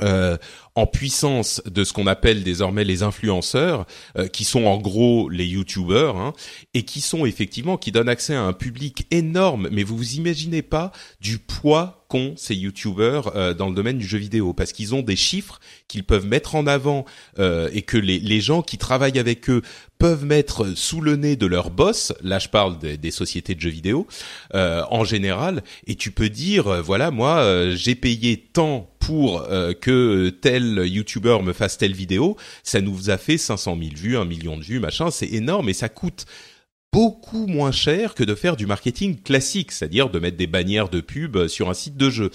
euh, 0.01 0.37
en 0.75 0.87
puissance 0.87 1.61
de 1.65 1.83
ce 1.83 1.91
qu'on 1.91 2.07
appelle 2.07 2.43
désormais 2.43 2.85
les 2.85 3.03
influenceurs, 3.03 3.85
euh, 4.17 4.27
qui 4.27 4.45
sont 4.45 4.65
en 4.65 4.77
gros 4.77 5.27
les 5.29 5.45
youtubeurs, 5.45 6.17
hein, 6.17 6.33
et 6.73 6.83
qui 6.83 7.01
sont 7.01 7.25
effectivement 7.25 7.77
qui 7.77 7.91
donnent 7.91 8.09
accès 8.09 8.35
à 8.35 8.43
un 8.43 8.53
public 8.53 9.05
énorme. 9.11 9.67
Mais 9.71 9.83
vous 9.83 9.97
vous 9.97 10.15
imaginez 10.15 10.61
pas 10.61 10.93
du 11.19 11.39
poids 11.39 12.05
qu'ont 12.07 12.33
ces 12.37 12.55
youtubeurs 12.55 13.35
euh, 13.35 13.53
dans 13.53 13.67
le 13.67 13.75
domaine 13.75 13.97
du 13.97 14.07
jeu 14.07 14.17
vidéo, 14.17 14.53
parce 14.53 14.71
qu'ils 14.71 14.95
ont 14.95 15.01
des 15.01 15.17
chiffres 15.17 15.59
qu'ils 15.89 16.05
peuvent 16.05 16.25
mettre 16.25 16.55
en 16.55 16.65
avant 16.67 17.03
et 17.37 17.81
que 17.81 17.97
les, 17.97 18.19
les 18.19 18.39
gens 18.39 18.61
qui 18.61 18.77
travaillent 18.77 19.19
avec 19.19 19.49
eux 19.49 19.61
peuvent 19.97 20.25
mettre 20.25 20.75
sous 20.77 21.01
le 21.01 21.15
nez 21.15 21.35
de 21.35 21.45
leur 21.45 21.69
boss. 21.69 22.13
Là, 22.21 22.39
je 22.39 22.47
parle 22.47 22.79
des, 22.79 22.97
des 22.97 23.11
sociétés 23.11 23.55
de 23.55 23.59
jeux 23.59 23.69
vidéo 23.69 24.07
en 24.53 25.03
général, 25.03 25.63
et 25.87 25.95
tu 25.95 26.11
peux 26.11 26.29
dire 26.29 26.81
voilà, 26.81 27.11
moi 27.11 27.71
j'ai 27.75 27.95
payé 27.95 28.37
tant 28.37 28.91
pour 29.01 29.41
euh, 29.41 29.73
que 29.73 30.29
tel 30.29 30.60
YouTuber 30.61 31.39
me 31.43 31.53
fasse 31.53 31.77
telle 31.77 31.93
vidéo, 31.93 32.37
ça 32.63 32.81
nous 32.81 33.09
a 33.09 33.17
fait 33.17 33.37
500 33.37 33.77
000 33.79 33.91
vues, 33.95 34.17
un 34.17 34.25
million 34.25 34.57
de 34.57 34.63
vues, 34.63 34.79
machin, 34.79 35.11
c'est 35.11 35.27
énorme 35.27 35.69
et 35.69 35.73
ça 35.73 35.89
coûte 35.89 36.25
beaucoup 36.91 37.47
moins 37.47 37.71
cher 37.71 38.15
que 38.15 38.23
de 38.23 38.35
faire 38.35 38.55
du 38.55 38.65
marketing 38.65 39.21
classique, 39.21 39.71
c'est-à-dire 39.71 40.09
de 40.09 40.19
mettre 40.19 40.37
des 40.37 40.47
bannières 40.47 40.89
de 40.89 41.01
pub 41.01 41.47
sur 41.47 41.69
un 41.69 41.73
site 41.73 41.97
de 41.97 42.09
jeu. 42.09 42.31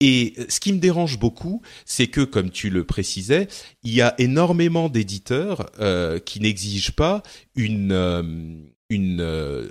Et 0.00 0.34
ce 0.48 0.60
qui 0.60 0.72
me 0.72 0.78
dérange 0.78 1.18
beaucoup, 1.18 1.60
c'est 1.84 2.06
que, 2.06 2.22
comme 2.22 2.50
tu 2.50 2.70
le 2.70 2.84
précisais, 2.84 3.48
il 3.82 3.92
y 3.92 4.00
a 4.00 4.14
énormément 4.18 4.88
d'éditeurs 4.88 5.70
euh, 5.78 6.18
qui 6.18 6.40
n'exigent 6.40 6.92
pas 6.92 7.22
une, 7.54 7.92
euh, 7.92 8.22
une 8.88 9.70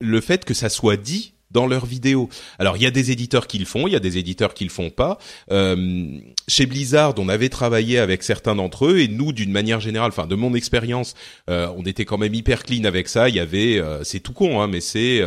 le 0.00 0.20
fait 0.20 0.44
que 0.44 0.54
ça 0.54 0.68
soit 0.68 0.96
dit 0.96 1.33
dans 1.54 1.66
leurs 1.66 1.86
vidéos. 1.86 2.28
Alors 2.58 2.76
il 2.76 2.82
y 2.82 2.86
a 2.86 2.90
des 2.90 3.10
éditeurs 3.10 3.46
qui 3.46 3.58
le 3.58 3.64
font, 3.64 3.86
il 3.86 3.92
y 3.92 3.96
a 3.96 4.00
des 4.00 4.18
éditeurs 4.18 4.52
qui 4.52 4.64
le 4.64 4.70
font 4.70 4.90
pas. 4.90 5.18
Euh, 5.50 6.18
chez 6.48 6.66
Blizzard, 6.66 7.14
on 7.16 7.28
avait 7.30 7.48
travaillé 7.48 7.98
avec 7.98 8.22
certains 8.22 8.56
d'entre 8.56 8.86
eux 8.86 8.98
et 8.98 9.08
nous, 9.08 9.32
d'une 9.32 9.52
manière 9.52 9.80
générale, 9.80 10.10
enfin 10.10 10.26
de 10.26 10.34
mon 10.34 10.54
expérience, 10.54 11.14
euh, 11.48 11.68
on 11.76 11.84
était 11.84 12.04
quand 12.04 12.18
même 12.18 12.34
hyper 12.34 12.64
clean 12.64 12.84
avec 12.84 13.08
ça. 13.08 13.28
Il 13.28 13.36
y 13.36 13.40
avait, 13.40 13.78
euh, 13.78 14.04
c'est 14.04 14.20
tout 14.20 14.32
con, 14.34 14.60
hein, 14.60 14.66
mais 14.66 14.80
c'est 14.80 15.22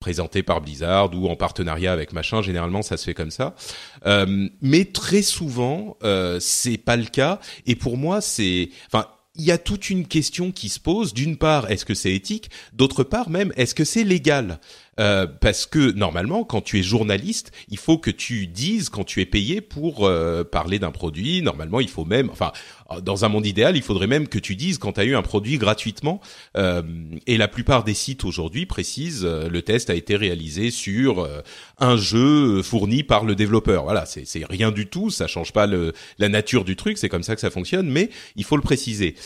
présenté 0.00 0.42
par 0.42 0.60
Blizzard 0.60 1.14
ou 1.14 1.28
en 1.28 1.36
partenariat 1.36 1.92
avec 1.92 2.12
machin. 2.12 2.42
Généralement, 2.42 2.82
ça 2.82 2.96
se 2.96 3.04
fait 3.04 3.14
comme 3.14 3.30
ça. 3.30 3.54
mais 4.60 4.84
très 4.86 5.22
souvent, 5.22 5.96
c'est 6.40 6.78
pas 6.78 6.96
le 6.96 7.04
cas. 7.04 7.38
Et 7.66 7.76
pour 7.76 7.96
moi, 7.96 8.20
c'est, 8.20 8.70
enfin 8.88 9.06
il 9.34 9.44
y 9.44 9.50
a 9.50 9.58
toute 9.58 9.90
une 9.90 10.06
question 10.06 10.52
qui 10.52 10.68
se 10.68 10.80
pose. 10.80 11.14
D'une 11.14 11.36
part, 11.36 11.70
est-ce 11.70 11.84
que 11.84 11.94
c'est 11.94 12.12
éthique? 12.12 12.50
D'autre 12.72 13.02
part, 13.02 13.30
même, 13.30 13.52
est-ce 13.56 13.74
que 13.74 13.84
c'est 13.84 14.04
légal? 14.04 14.60
Euh, 15.02 15.26
parce 15.26 15.66
que 15.66 15.90
normalement, 15.90 16.44
quand 16.44 16.60
tu 16.60 16.78
es 16.78 16.82
journaliste, 16.82 17.50
il 17.68 17.78
faut 17.78 17.98
que 17.98 18.10
tu 18.10 18.46
dises 18.46 18.88
quand 18.88 19.02
tu 19.02 19.20
es 19.20 19.26
payé 19.26 19.60
pour 19.60 20.06
euh, 20.06 20.44
parler 20.44 20.78
d'un 20.78 20.92
produit. 20.92 21.42
Normalement, 21.42 21.80
il 21.80 21.88
faut 21.88 22.04
même, 22.04 22.30
enfin, 22.30 22.52
dans 23.02 23.24
un 23.24 23.28
monde 23.28 23.44
idéal, 23.44 23.76
il 23.76 23.82
faudrait 23.82 24.06
même 24.06 24.28
que 24.28 24.38
tu 24.38 24.54
dises 24.54 24.78
quand 24.78 24.92
tu 24.92 25.00
as 25.00 25.04
eu 25.04 25.16
un 25.16 25.22
produit 25.22 25.58
gratuitement. 25.58 26.20
Euh, 26.56 26.82
et 27.26 27.36
la 27.36 27.48
plupart 27.48 27.82
des 27.82 27.94
sites 27.94 28.24
aujourd'hui 28.24 28.64
précisent 28.64 29.24
le 29.24 29.62
test 29.62 29.90
a 29.90 29.94
été 29.94 30.14
réalisé 30.14 30.70
sur 30.70 31.28
un 31.78 31.96
jeu 31.96 32.62
fourni 32.62 33.02
par 33.02 33.24
le 33.24 33.34
développeur. 33.34 33.84
Voilà, 33.84 34.06
c'est 34.06 34.46
rien 34.48 34.70
du 34.70 34.86
tout, 34.86 35.10
ça 35.10 35.26
change 35.26 35.52
pas 35.52 35.66
le, 35.66 35.92
la 36.18 36.28
nature 36.28 36.64
du 36.64 36.76
truc, 36.76 36.98
c'est 36.98 37.08
comme 37.08 37.24
ça 37.24 37.34
que 37.34 37.40
ça 37.40 37.50
fonctionne, 37.50 37.88
mais 37.88 38.10
il 38.36 38.44
faut 38.44 38.56
le 38.56 38.62
préciser. 38.62 39.16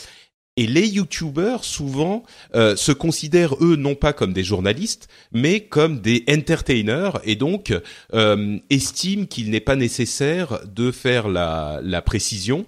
Et 0.57 0.67
les 0.67 0.87
YouTubers 0.87 1.63
souvent 1.63 2.23
euh, 2.55 2.75
se 2.75 2.91
considèrent 2.91 3.55
eux 3.61 3.75
non 3.75 3.95
pas 3.95 4.11
comme 4.11 4.33
des 4.33 4.43
journalistes, 4.43 5.07
mais 5.31 5.61
comme 5.61 6.01
des 6.01 6.23
entertainers 6.29 7.19
et 7.23 7.35
donc 7.35 7.73
euh, 8.13 8.57
estiment 8.69 9.25
qu'il 9.25 9.51
n'est 9.51 9.61
pas 9.61 9.75
nécessaire 9.75 10.59
de 10.65 10.91
faire 10.91 11.29
la, 11.29 11.79
la 11.83 12.01
précision. 12.01 12.65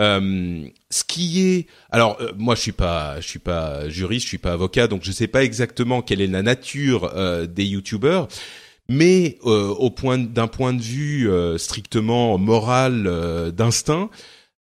Euh, 0.00 0.64
ce 0.90 1.04
qui 1.04 1.42
est, 1.42 1.66
alors 1.90 2.16
euh, 2.20 2.32
moi 2.36 2.54
je 2.54 2.60
suis 2.62 2.72
pas, 2.72 3.20
je 3.20 3.28
suis 3.28 3.38
pas 3.38 3.88
juriste, 3.90 4.24
je 4.24 4.28
suis 4.28 4.38
pas 4.38 4.52
avocat, 4.52 4.86
donc 4.86 5.02
je 5.04 5.12
sais 5.12 5.26
pas 5.26 5.44
exactement 5.44 6.00
quelle 6.00 6.22
est 6.22 6.26
la 6.26 6.42
nature 6.42 7.12
euh, 7.14 7.46
des 7.46 7.64
YouTubers, 7.66 8.26
mais 8.88 9.38
au 9.42 9.90
point 9.90 10.18
d'un 10.18 10.48
point 10.48 10.74
de 10.74 10.82
vue 10.82 11.30
strictement 11.56 12.36
moral 12.36 13.52
d'instinct 13.56 14.10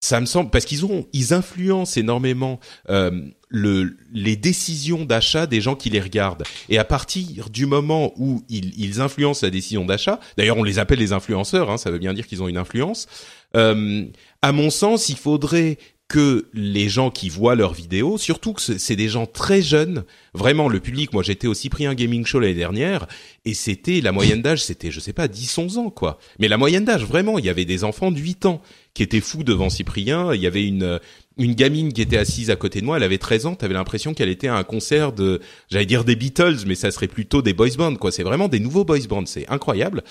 ça 0.01 0.21
me 0.21 0.27
semble 0.27 0.51
parce 0.51 0.65
qu'ils 0.65 0.85
ont 0.85 1.07
ils 1.13 1.35
influencent 1.35 2.01
énormément 2.01 2.59
euh, 2.89 3.11
le, 3.49 3.97
les 4.13 4.37
décisions 4.37 5.05
d'achat 5.05 5.47
des 5.47 5.61
gens 5.61 5.77
qui 5.77 5.91
les 5.91 6.01
regardent 6.01 6.45
et 6.69 6.79
à 6.79 6.85
partir 6.85 7.51
du 7.51 7.67
moment 7.67 8.13
où 8.17 8.43
ils, 8.49 8.73
ils 8.79 9.01
influencent 9.01 9.47
la 9.47 9.51
décision 9.51 9.85
d'achat 9.85 10.19
d'ailleurs 10.39 10.57
on 10.57 10.65
les 10.65 10.79
appelle 10.79 10.99
les 10.99 11.13
influenceurs 11.13 11.71
hein, 11.71 11.77
ça 11.77 11.91
veut 11.91 11.99
bien 11.99 12.15
dire 12.15 12.27
qu'ils 12.27 12.43
ont 12.43 12.49
une 12.49 12.57
influence 12.57 13.09
euh, 13.57 14.07
à 14.41 14.53
mon 14.53 14.71
sens 14.71 15.11
il 15.11 15.17
faudrait 15.17 15.77
que 16.11 16.49
les 16.53 16.89
gens 16.89 17.13
qui 17.13 17.29
voient 17.29 17.55
leurs 17.55 17.73
vidéos, 17.73 18.19
surtout 18.19 18.53
que 18.53 18.61
c'est 18.61 18.97
des 18.97 19.09
gens 19.09 19.27
très 19.27 19.63
jeunes, 19.63 20.03
vraiment 20.35 20.69
le 20.69 20.81
public, 20.81 21.13
moi 21.13 21.23
j'étais 21.23 21.47
au 21.47 21.55
Cyprien 21.55 21.95
Gaming 21.95 22.27
Show 22.27 22.41
l'année 22.41 22.55
dernière, 22.55 23.07
et 23.45 23.55
c'était, 23.55 24.01
la 24.01 24.11
moyenne 24.11 24.43
d'âge 24.43 24.65
c'était, 24.65 24.91
je 24.91 24.99
sais 24.99 25.13
pas, 25.13 25.29
10-11 25.29 25.79
ans 25.79 25.91
quoi. 25.91 26.19
Mais 26.41 26.49
la 26.49 26.57
moyenne 26.57 26.85
d'âge, 26.85 27.05
vraiment, 27.05 27.39
il 27.39 27.45
y 27.45 27.49
avait 27.49 27.65
des 27.65 27.85
enfants 27.85 28.11
de 28.11 28.19
8 28.19 28.47
ans 28.47 28.61
qui 28.95 29.03
étaient 29.03 29.21
fous 29.21 29.45
devant 29.45 29.71
Cyprien, 29.71 30.35
il 30.35 30.41
y 30.41 30.47
avait 30.47 30.67
une 30.67 31.01
une 31.37 31.55
gamine 31.55 31.93
qui 31.93 32.03
était 32.03 32.19
assise 32.19 32.51
à 32.51 32.57
côté 32.57 32.81
de 32.81 32.87
moi, 32.87 32.99
elle 32.99 33.03
avait 33.03 33.17
13 33.17 33.47
ans, 33.47 33.55
t'avais 33.55 33.73
l'impression 33.73 34.13
qu'elle 34.13 34.29
était 34.29 34.49
à 34.49 34.57
un 34.57 34.65
concert 34.65 35.13
de, 35.13 35.41
j'allais 35.71 35.87
dire 35.87 36.05
des 36.05 36.15
Beatles, 36.15 36.67
mais 36.67 36.75
ça 36.75 36.91
serait 36.91 37.09
plutôt 37.09 37.41
des 37.41 37.55
boys 37.55 37.69
bands 37.79 37.97
quoi, 37.97 38.13
c'est 38.13 38.23
vraiment 38.23 38.49
des 38.49 38.61
nouveaux 38.61 38.85
boys 38.85 38.99
bands, 39.09 39.25
c'est 39.25 39.49
incroyable. 39.49 40.03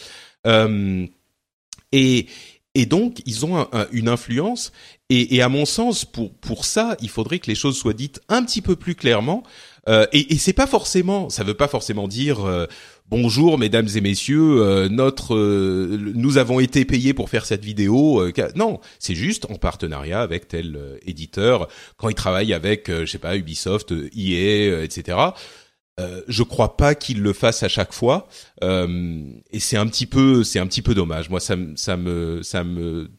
Euh, 0.47 1.05
et, 1.91 2.25
et 2.75 2.85
donc, 2.85 3.21
ils 3.25 3.45
ont 3.45 3.67
une 3.91 4.07
influence. 4.07 4.71
Et, 5.09 5.35
et, 5.35 5.41
à 5.41 5.49
mon 5.49 5.65
sens, 5.65 6.05
pour 6.05 6.33
pour 6.35 6.65
ça, 6.65 6.95
il 7.01 7.09
faudrait 7.09 7.39
que 7.39 7.47
les 7.47 7.55
choses 7.55 7.77
soient 7.77 7.93
dites 7.93 8.21
un 8.29 8.43
petit 8.43 8.61
peu 8.61 8.75
plus 8.75 8.95
clairement. 8.95 9.43
Euh, 9.87 10.05
et, 10.13 10.33
et 10.33 10.37
c'est 10.37 10.53
pas 10.53 10.67
forcément, 10.67 11.29
ça 11.29 11.43
veut 11.43 11.55
pas 11.55 11.67
forcément 11.67 12.07
dire 12.07 12.45
euh, 12.45 12.67
bonjour, 13.09 13.57
mesdames 13.57 13.87
et 13.95 14.01
messieurs, 14.01 14.61
euh, 14.61 14.89
notre, 14.89 15.35
euh, 15.35 16.11
nous 16.15 16.37
avons 16.37 16.59
été 16.59 16.85
payés 16.85 17.13
pour 17.13 17.29
faire 17.29 17.45
cette 17.45 17.65
vidéo. 17.65 18.23
non, 18.55 18.79
c'est 18.99 19.15
juste 19.15 19.45
en 19.49 19.55
partenariat 19.55 20.21
avec 20.21 20.47
tel 20.47 20.99
éditeur 21.05 21.67
quand 21.97 22.09
ils 22.09 22.15
travaillent 22.15 22.53
avec, 22.53 22.89
je 22.89 23.05
sais 23.05 23.17
pas, 23.17 23.35
Ubisoft, 23.35 23.93
EA, 24.15 24.83
etc. 24.83 25.17
Euh, 25.99 26.21
je 26.27 26.43
crois 26.43 26.77
pas 26.77 26.95
qu'il 26.95 27.21
le 27.21 27.33
fasse 27.33 27.63
à 27.63 27.67
chaque 27.67 27.91
fois, 27.91 28.29
euh, 28.63 29.21
et 29.51 29.59
c'est 29.59 29.75
un 29.75 29.87
petit 29.87 30.05
peu, 30.05 30.43
c'est 30.43 30.59
un 30.59 30.67
petit 30.67 30.81
peu 30.81 30.95
dommage. 30.95 31.29
Moi, 31.29 31.41
ça, 31.41 31.55
ça 31.75 31.97
me, 31.97 32.41
ça 32.41 32.63
me 32.63 33.09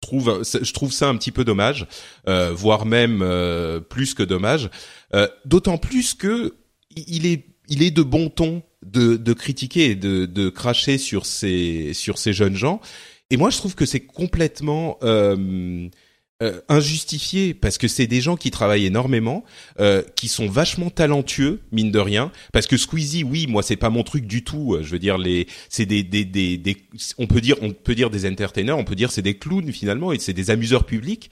trouve, 0.00 0.42
je 0.44 0.72
trouve 0.72 0.92
ça 0.92 1.08
un 1.08 1.16
petit 1.16 1.32
peu 1.32 1.44
dommage, 1.44 1.88
euh, 2.28 2.52
voire 2.52 2.86
même 2.86 3.24
plus 3.88 4.14
que 4.14 4.22
dommage. 4.22 4.70
D'autant 5.44 5.78
plus 5.78 6.14
que 6.14 6.54
il 6.94 7.26
est, 7.26 7.46
il 7.70 7.82
est 7.82 7.90
de 7.90 8.02
bon 8.02 8.28
ton 8.28 8.62
de, 8.82 9.32
critiquer 9.32 9.90
et 9.90 9.94
de, 9.94 10.48
cracher 10.50 10.98
sur 10.98 11.26
ces, 11.26 11.92
sur 11.94 12.18
ces 12.18 12.32
jeunes 12.32 12.56
gens. 12.56 12.80
Et 13.30 13.36
moi, 13.36 13.50
je 13.50 13.58
trouve 13.58 13.74
que 13.74 13.86
c'est 13.86 14.00
complètement 14.00 14.98
euh, 16.42 16.60
injustifié 16.68 17.54
parce 17.54 17.78
que 17.78 17.86
c'est 17.86 18.06
des 18.06 18.20
gens 18.20 18.36
qui 18.36 18.50
travaillent 18.50 18.86
énormément, 18.86 19.44
euh, 19.78 20.02
qui 20.16 20.28
sont 20.28 20.48
vachement 20.48 20.90
talentueux 20.90 21.60
mine 21.70 21.90
de 21.90 21.98
rien. 21.98 22.32
Parce 22.52 22.66
que 22.66 22.76
Squeezie, 22.76 23.24
oui, 23.24 23.46
moi 23.46 23.62
c'est 23.62 23.76
pas 23.76 23.90
mon 23.90 24.02
truc 24.02 24.26
du 24.26 24.42
tout. 24.42 24.74
Euh, 24.74 24.82
je 24.82 24.90
veux 24.90 24.98
dire 24.98 25.18
les, 25.18 25.46
c'est 25.68 25.86
des, 25.86 26.02
des, 26.02 26.24
des, 26.24 26.76
on 27.18 27.26
peut 27.26 27.40
dire, 27.40 27.56
on 27.60 27.72
peut 27.72 27.94
dire 27.94 28.10
des 28.10 28.26
entertainers, 28.26 28.78
on 28.78 28.84
peut 28.84 28.94
dire 28.94 29.12
c'est 29.12 29.22
des 29.22 29.36
clowns 29.36 29.70
finalement 29.72 30.12
et 30.12 30.18
c'est 30.18 30.32
des 30.32 30.50
amuseurs 30.50 30.84
publics. 30.84 31.30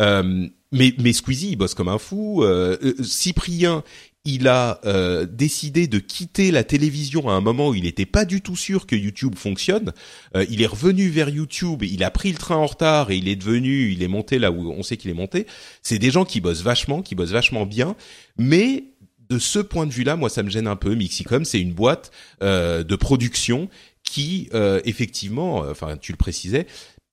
Euh, 0.00 0.48
mais, 0.72 0.94
mais 0.98 1.12
Squeezie, 1.12 1.50
il 1.52 1.56
bosse 1.56 1.74
comme 1.74 1.88
un 1.88 1.98
fou. 1.98 2.42
Euh, 2.42 2.76
Cyprien, 3.02 3.82
il 4.28 4.46
a 4.46 4.78
euh, 4.84 5.26
décidé 5.26 5.86
de 5.86 5.98
quitter 5.98 6.50
la 6.50 6.62
télévision 6.62 7.30
à 7.30 7.32
un 7.32 7.40
moment 7.40 7.70
où 7.70 7.74
il 7.74 7.84
n'était 7.84 8.04
pas 8.04 8.26
du 8.26 8.42
tout 8.42 8.56
sûr 8.56 8.86
que 8.86 8.94
YouTube 8.94 9.34
fonctionne. 9.36 9.94
Euh, 10.36 10.44
il 10.50 10.60
est 10.60 10.66
revenu 10.66 11.08
vers 11.08 11.30
YouTube, 11.30 11.82
il 11.82 12.04
a 12.04 12.10
pris 12.10 12.30
le 12.30 12.36
train 12.36 12.56
en 12.56 12.66
retard 12.66 13.10
et 13.10 13.16
il 13.16 13.26
est 13.26 13.36
devenu, 13.36 13.90
il 13.90 14.02
est 14.02 14.08
monté 14.08 14.38
là 14.38 14.50
où 14.50 14.70
on 14.70 14.82
sait 14.82 14.98
qu'il 14.98 15.10
est 15.10 15.14
monté. 15.14 15.46
C'est 15.82 15.98
des 15.98 16.10
gens 16.10 16.26
qui 16.26 16.42
bossent 16.42 16.60
vachement, 16.60 17.00
qui 17.00 17.14
bossent 17.14 17.30
vachement 17.30 17.64
bien, 17.64 17.96
mais 18.36 18.84
de 19.30 19.38
ce 19.38 19.60
point 19.60 19.86
de 19.86 19.92
vue-là, 19.92 20.16
moi, 20.16 20.28
ça 20.28 20.42
me 20.42 20.50
gêne 20.50 20.66
un 20.66 20.76
peu. 20.76 20.94
Mixicom, 20.94 21.46
c'est 21.46 21.60
une 21.60 21.72
boîte 21.72 22.10
euh, 22.42 22.84
de 22.84 22.96
production 22.96 23.70
qui, 24.04 24.48
effectivement, 24.84 25.58
enfin, 25.70 25.98
tu 25.98 26.12
le 26.12 26.16
précisais, 26.16 26.66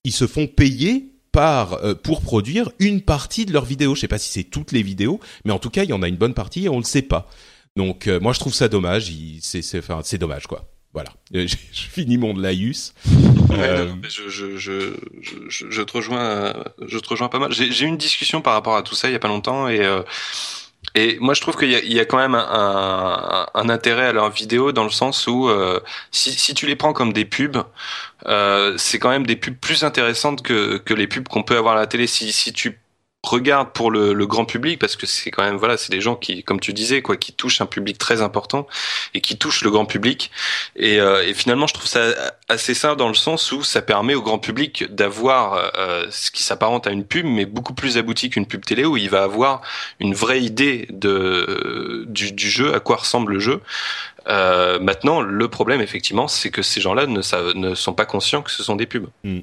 ils 0.05 0.13
se 0.13 0.27
font 0.27 0.47
payer 0.47 1.14
euh, 1.37 1.95
pour 1.95 2.21
produire 2.21 2.71
une 2.79 3.01
partie 3.01 3.45
de 3.45 3.53
leurs 3.53 3.65
vidéos. 3.65 3.95
Je 3.95 4.01
sais 4.01 4.07
pas 4.07 4.17
si 4.17 4.31
c'est 4.31 4.43
toutes 4.43 4.71
les 4.71 4.83
vidéos, 4.83 5.19
mais 5.43 5.51
en 5.51 5.59
tout 5.59 5.69
cas, 5.69 5.83
il 5.83 5.89
y 5.89 5.93
en 5.93 6.01
a 6.01 6.07
une 6.07 6.17
bonne 6.17 6.33
partie 6.33 6.65
et 6.65 6.69
on 6.69 6.77
le 6.77 6.83
sait 6.83 7.01
pas. 7.01 7.29
Donc 7.75 8.07
euh, 8.07 8.19
moi, 8.19 8.33
je 8.33 8.39
trouve 8.39 8.53
ça 8.53 8.67
dommage. 8.67 9.11
C'est 9.41 9.61
c'est 9.61 9.79
enfin 9.79 10.01
c'est 10.03 10.17
dommage 10.17 10.47
quoi. 10.47 10.65
Voilà, 10.93 11.09
je, 11.33 11.55
finis 11.73 12.17
mon 12.17 12.33
laïus. 12.33 12.93
Euh... 13.51 13.93
je, 14.03 14.29
je, 14.29 14.55
je, 14.55 14.93
je, 15.49 15.69
je, 15.69 15.81
te 15.81 15.91
rejoins, 15.91 16.53
je 16.87 16.97
te 16.99 17.09
rejoins 17.09 17.27
pas 17.27 17.37
mal. 17.37 17.51
J'ai 17.51 17.83
eu 17.83 17.87
une 17.87 17.97
discussion 17.97 18.41
par 18.41 18.53
rapport 18.53 18.77
à 18.77 18.81
tout 18.81 18.95
ça 18.95 19.09
il 19.09 19.11
y 19.11 19.15
a 19.15 19.19
pas 19.19 19.27
longtemps 19.27 19.67
et 19.67 19.81
euh, 19.81 20.03
et 20.95 21.17
moi, 21.19 21.33
je 21.33 21.41
trouve 21.41 21.57
qu'il 21.57 21.69
y, 21.69 21.99
a 21.99 22.05
quand 22.05 22.17
même 22.17 22.35
un, 22.35 23.69
intérêt 23.69 24.07
à 24.07 24.13
leurs 24.13 24.29
vidéos 24.29 24.71
dans 24.71 24.85
le 24.85 24.89
sens 24.89 25.27
où 25.27 25.49
euh, 25.49 25.81
si, 26.11 26.53
tu 26.53 26.65
les 26.67 26.77
prends 26.77 26.93
comme 26.93 27.11
des 27.11 27.25
pubs, 27.25 27.57
euh, 28.27 28.75
c'est 28.77 28.97
quand 28.97 29.09
même 29.09 29.25
des 29.25 29.35
pubs 29.35 29.57
plus 29.57 29.83
intéressantes 29.83 30.41
que, 30.41 30.81
les 30.93 31.07
pubs 31.07 31.27
qu'on 31.27 31.43
peut 31.43 31.57
avoir 31.57 31.75
à 31.75 31.79
la 31.81 31.87
télé. 31.87 32.07
Si 32.07 32.53
tu 32.53 32.79
regarde 33.25 33.71
pour 33.73 33.91
le, 33.91 34.13
le, 34.13 34.25
grand 34.27 34.45
public 34.45 34.79
parce 34.79 34.95
que 34.95 35.05
c'est 35.05 35.31
quand 35.31 35.43
même 35.43 35.57
voilà 35.57 35.77
c'est 35.77 35.91
des 35.91 36.01
gens 36.01 36.15
qui 36.15 36.43
comme 36.43 36.59
tu 36.59 36.73
disais 36.73 37.01
quoi 37.01 37.17
qui 37.17 37.33
touchent 37.33 37.61
un 37.61 37.65
public 37.65 37.97
très 37.97 38.21
important 38.21 38.67
et 39.13 39.21
qui 39.21 39.37
touchent 39.37 39.63
le 39.63 39.71
grand 39.71 39.85
public. 39.85 40.31
Et, 40.75 40.99
euh, 40.99 41.27
et 41.27 41.33
finalement 41.33 41.67
je 41.67 41.73
trouve 41.73 41.87
ça 41.87 42.13
assez 42.49 42.73
simple 42.73 42.97
dans 42.97 43.07
le 43.07 43.15
sens 43.15 43.51
où 43.51 43.63
ça 43.63 43.81
permet 43.81 44.15
au 44.15 44.21
grand 44.21 44.39
public 44.39 44.85
d'avoir 44.93 45.71
euh, 45.77 46.05
ce 46.11 46.31
qui 46.31 46.43
s'apparente 46.43 46.87
à 46.87 46.91
une 46.91 47.05
pub 47.05 47.25
mais 47.25 47.45
beaucoup 47.45 47.73
plus 47.73 47.97
abouti 47.97 48.29
qu'une 48.29 48.45
pub 48.45 48.63
télé 48.63 48.85
où 48.85 48.97
il 48.97 49.09
va 49.09 49.23
avoir 49.23 49.61
une 49.99 50.13
vraie 50.13 50.41
idée 50.41 50.87
de 50.89 52.05
du, 52.07 52.31
du 52.31 52.49
jeu 52.49 52.73
à 52.73 52.79
quoi 52.79 52.97
ressemble 52.97 53.33
le 53.33 53.39
jeu. 53.39 53.61
Euh, 54.27 54.79
maintenant 54.79 55.21
le 55.21 55.47
problème 55.47 55.81
effectivement 55.81 56.27
c'est 56.27 56.49
que 56.49 56.61
ces 56.61 56.81
gens-là 56.81 57.05
ne, 57.05 57.21
ne 57.53 57.75
sont 57.75 57.93
pas 57.93 58.05
conscients 58.05 58.41
que 58.41 58.51
ce 58.51 58.63
sont 58.63 58.75
des 58.75 58.85
pubs. 58.87 59.07
Mmh. 59.23 59.39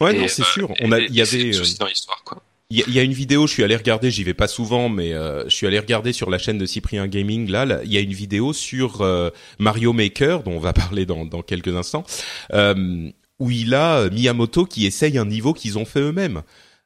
ouais 0.00 0.28
c'est 0.28 0.44
sûr. 0.44 0.70
On 0.80 0.92
a 0.92 1.00
il 1.00 1.14
y 1.14 1.20
avait 1.20 1.50
dans 1.78 1.86
l'histoire 1.86 2.22
quoi 2.24 2.42
il 2.74 2.94
y, 2.94 2.98
a 2.98 3.02
une 3.02 3.12
vidéo, 3.12 3.46
je 3.46 3.52
suis 3.52 3.62
allé 3.62 3.76
regarder, 3.76 4.10
j'y 4.10 4.24
vais 4.24 4.34
pas 4.34 4.48
souvent, 4.48 4.88
mais 4.88 5.12
euh, 5.12 5.44
je 5.44 5.54
suis 5.54 5.66
allé 5.66 5.78
regarder 5.78 6.12
sur 6.12 6.28
la 6.28 6.38
chaîne 6.38 6.58
de 6.58 6.66
Cyprien 6.66 7.06
Gaming. 7.06 7.48
Là, 7.48 7.80
il 7.84 7.92
y 7.92 7.96
a 7.96 8.00
une 8.00 8.12
vidéo 8.12 8.52
sur 8.52 9.00
euh, 9.02 9.30
Mario 9.60 9.92
Maker, 9.92 10.42
dont 10.42 10.52
on 10.52 10.58
va 10.58 10.72
parler 10.72 11.06
dans, 11.06 11.24
dans 11.24 11.42
quelques 11.42 11.76
instants, 11.76 12.04
euh, 12.52 13.10
où 13.38 13.50
il 13.50 13.74
a 13.74 14.10
Miyamoto 14.10 14.66
qui 14.66 14.86
essaye 14.86 15.18
un 15.18 15.24
niveau 15.24 15.52
qu'ils 15.52 15.78
ont 15.78 15.84
fait 15.84 16.00
eux-mêmes. 16.00 16.42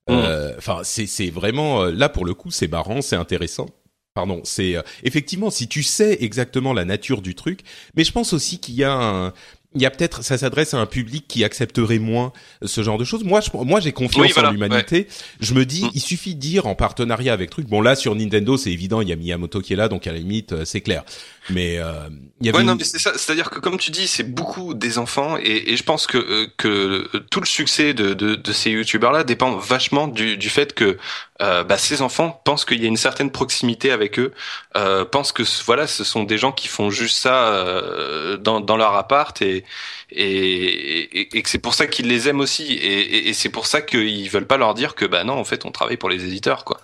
Mmh. 0.09 0.15
Enfin, 0.57 0.81
c'est 0.85 1.29
vraiment 1.29 1.85
là 1.85 2.09
pour 2.09 2.25
le 2.25 2.33
coup, 2.33 2.51
c'est 2.51 2.69
marrant, 2.69 3.03
c'est 3.03 3.17
intéressant. 3.17 3.67
Pardon, 4.15 4.41
c'est 4.43 4.77
effectivement 5.05 5.51
si 5.51 5.69
tu 5.69 5.83
sais 5.83 6.17
exactement 6.21 6.73
la 6.73 6.87
nature 6.87 7.21
du 7.21 7.35
truc, 7.35 7.61
mais 7.95 8.05
je 8.05 8.13
pense 8.13 8.33
aussi 8.33 8.59
qu'il 8.59 8.75
y 8.75 8.85
a 8.85 8.93
un, 8.93 9.33
il 9.75 9.83
y 9.83 9.87
a 9.87 9.91
peut-être, 9.91 10.25
ça 10.25 10.39
s'adresse 10.39 10.73
à 10.73 10.79
un 10.79 10.87
public 10.87 11.27
qui 11.29 11.45
accepterait 11.45 11.99
moins 11.99 12.33
ce 12.63 12.83
genre 12.83 12.97
de 12.97 13.05
choses. 13.05 13.23
Moi, 13.23 13.41
je, 13.41 13.51
moi, 13.53 13.81
j'ai 13.81 13.93
confiance 13.93 14.37
en 14.39 14.51
l'humanité. 14.51 15.09
Je 15.41 15.53
me 15.53 15.67
dis, 15.67 15.85
mm. 15.85 15.91
il 15.95 16.01
suffit 16.01 16.35
de 16.35 16.41
dire 16.41 16.67
en 16.67 16.75
partenariat 16.75 17.35
avec 17.35 17.51
truc. 17.51 17.69
Bon, 17.69 17.83
là, 17.83 17.95
sur 17.95 18.15
Nintendo, 18.15 18.57
c'est 18.57 18.73
évident, 18.73 19.03
il 19.03 19.09
y 19.09 19.13
a 19.13 19.17
Miyamoto 19.17 19.61
qui 19.61 19.75
est 19.75 19.77
là, 19.77 19.89
donc 19.89 20.07
à 20.07 20.13
la 20.13 20.19
limite, 20.19 20.53
euh, 20.53 20.65
c'est 20.65 20.81
clair. 20.81 21.05
Mais 21.51 21.79
euh, 21.79 21.93
il 22.41 22.47
y 22.47 22.51
avait 22.51 22.59
ouais, 22.59 22.65
non, 22.65 22.75
mais 22.77 22.85
c'est 22.85 22.99
ça. 22.99 23.13
C'est-à-dire 23.17 23.51
que 23.51 23.59
comme 23.59 23.79
tu 23.79 23.91
dis, 23.91 24.07
c'est 24.07 24.23
beaucoup 24.23 24.75
des 24.75 24.99
enfants, 24.99 25.37
et, 25.39 25.73
et 25.73 25.77
je 25.77 25.83
pense 25.83 26.07
que 26.07 26.19
euh, 26.19 26.47
que 26.57 27.09
tout 27.31 27.41
le 27.41 27.47
succès 27.47 27.95
de, 27.95 28.15
de, 28.15 28.35
de 28.35 28.53
ces 28.53 28.71
youtubeurs-là 28.71 29.25
dépend 29.25 29.57
vachement 29.57 30.09
du, 30.09 30.37
du 30.37 30.51
fait 30.51 30.75
que 30.75 30.99
euh, 31.41 31.65
bah, 31.65 31.79
ces 31.79 32.03
enfants 32.03 32.41
pensent 32.45 32.65
qu'il 32.65 32.83
y 32.83 32.85
a 32.85 32.89
une 32.89 32.97
certaine 32.97 33.31
proximité 33.31 33.91
avec 33.91 34.19
eux, 34.19 34.33
euh, 34.77 35.05
pensent 35.05 35.33
que 35.33 35.43
voilà, 35.65 35.87
ce 35.87 36.05
sont 36.05 36.25
des 36.25 36.37
gens 36.39 36.53
qui 36.53 36.69
font 36.69 36.91
juste 36.91 37.17
ça 37.17 37.49
euh, 37.49 38.37
dans, 38.37 38.61
dans 38.61 38.77
leur 38.77 38.95
appart 38.95 39.41
et 39.43 39.65
et, 40.11 41.29
et, 41.37 41.43
que 41.43 41.51
c'est 41.51 41.59
pour 41.59 41.75
ça 41.75 41.87
qu'ils 41.87 42.09
les 42.09 42.29
aiment 42.29 42.41
aussi, 42.41 42.73
et, 42.73 43.29
et 43.29 43.35
c'est 43.35 43.51
pour 43.51 43.67
ça 43.67 43.83
qu'ils 43.83 44.31
veulent 44.31 44.47
pas 44.47 44.57
leur 44.57 44.75
dire 44.75 44.95
que 44.95 45.05
bah 45.05 45.23
non, 45.25 45.35
en 45.35 45.45
fait, 45.45 45.67
on 45.67 45.71
travaille 45.71 45.99
pour 45.99 46.09
les 46.09 46.25
éditeurs, 46.25 46.65
quoi. 46.65 46.81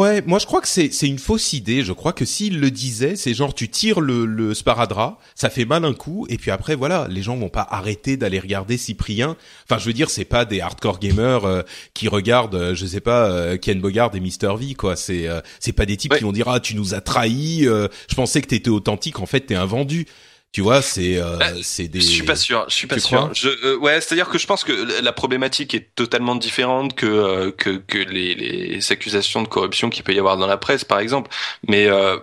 Ouais, 0.00 0.22
moi 0.26 0.38
je 0.38 0.46
crois 0.46 0.62
que 0.62 0.68
c'est 0.68 0.90
c'est 0.94 1.06
une 1.06 1.18
fausse 1.18 1.52
idée. 1.52 1.84
Je 1.84 1.92
crois 1.92 2.14
que 2.14 2.24
s'il 2.24 2.58
le 2.58 2.70
disait, 2.70 3.16
c'est 3.16 3.34
genre 3.34 3.52
tu 3.52 3.68
tires 3.68 4.00
le, 4.00 4.24
le 4.24 4.54
sparadrap, 4.54 5.20
ça 5.34 5.50
fait 5.50 5.66
mal 5.66 5.84
un 5.84 5.92
coup, 5.92 6.26
et 6.30 6.38
puis 6.38 6.50
après 6.50 6.74
voilà, 6.74 7.06
les 7.10 7.20
gens 7.20 7.36
vont 7.36 7.50
pas 7.50 7.68
arrêter 7.70 8.16
d'aller 8.16 8.38
regarder 8.38 8.78
Cyprien. 8.78 9.36
Enfin, 9.68 9.78
je 9.78 9.84
veux 9.84 9.92
dire, 9.92 10.08
c'est 10.08 10.24
pas 10.24 10.46
des 10.46 10.62
hardcore 10.62 11.00
gamers 11.00 11.44
euh, 11.44 11.60
qui 11.92 12.08
regardent, 12.08 12.54
euh, 12.54 12.74
je 12.74 12.86
sais 12.86 13.02
pas, 13.02 13.26
euh, 13.26 13.58
Ken 13.58 13.78
Bogard 13.78 14.10
et 14.14 14.20
Mister 14.20 14.50
V 14.58 14.72
quoi. 14.72 14.96
C'est 14.96 15.28
c'est 15.58 15.74
pas 15.74 15.84
des 15.84 15.98
types 15.98 16.14
qui 16.16 16.24
vont 16.24 16.32
dire 16.32 16.48
ah 16.48 16.60
tu 16.60 16.76
nous 16.76 16.94
as 16.94 17.02
trahis. 17.02 17.64
je 17.64 18.14
pensais 18.14 18.40
que 18.40 18.46
t'étais 18.46 18.70
authentique, 18.70 19.20
en 19.20 19.26
fait 19.26 19.40
t'es 19.40 19.54
un 19.54 19.66
vendu. 19.66 20.06
Tu 20.52 20.62
vois, 20.62 20.82
c'est 20.82 21.16
euh, 21.16 21.36
bah, 21.36 21.52
c'est 21.62 21.86
des. 21.86 22.00
Je 22.00 22.06
suis 22.06 22.22
pas 22.24 22.34
sûr. 22.34 22.64
Je 22.68 22.74
suis 22.74 22.88
pas 22.88 22.98
sûr. 22.98 23.30
Je, 23.34 23.48
euh, 23.48 23.76
ouais, 23.78 24.00
c'est-à-dire 24.00 24.28
que 24.28 24.36
je 24.36 24.46
pense 24.48 24.64
que 24.64 25.00
la 25.00 25.12
problématique 25.12 25.74
est 25.74 25.94
totalement 25.94 26.34
différente 26.34 26.96
que 26.96 27.06
euh, 27.06 27.52
que, 27.52 27.76
que 27.76 27.98
les, 27.98 28.34
les 28.34 28.92
accusations 28.92 29.42
de 29.42 29.48
corruption 29.48 29.90
qu'il 29.90 30.02
peut 30.02 30.12
y 30.12 30.18
avoir 30.18 30.36
dans 30.36 30.48
la 30.48 30.56
presse, 30.56 30.84
par 30.84 30.98
exemple. 30.98 31.30
Mais 31.68 31.86
euh, 31.86 32.16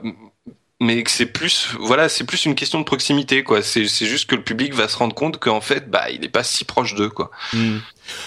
mais 0.82 1.04
c'est 1.08 1.26
plus 1.26 1.70
voilà 1.80 2.10
c'est 2.10 2.24
plus 2.24 2.46
une 2.46 2.54
question 2.54 2.80
de 2.80 2.84
proximité 2.84 3.44
quoi 3.44 3.64
c'est 3.64 3.88
c'est 3.88 4.06
juste 4.06 4.30
que 4.30 4.36
le 4.36 4.44
public 4.44 4.74
va 4.76 4.88
se 4.88 4.96
rendre 4.96 5.16
compte 5.16 5.40
qu'en 5.40 5.62
fait 5.62 5.90
bah 5.90 6.10
il 6.12 6.24
est 6.24 6.30
pas 6.30 6.44
si 6.44 6.66
proche 6.66 6.94
d'eux 6.94 7.10
quoi 7.10 7.32
hmm. 7.54 7.78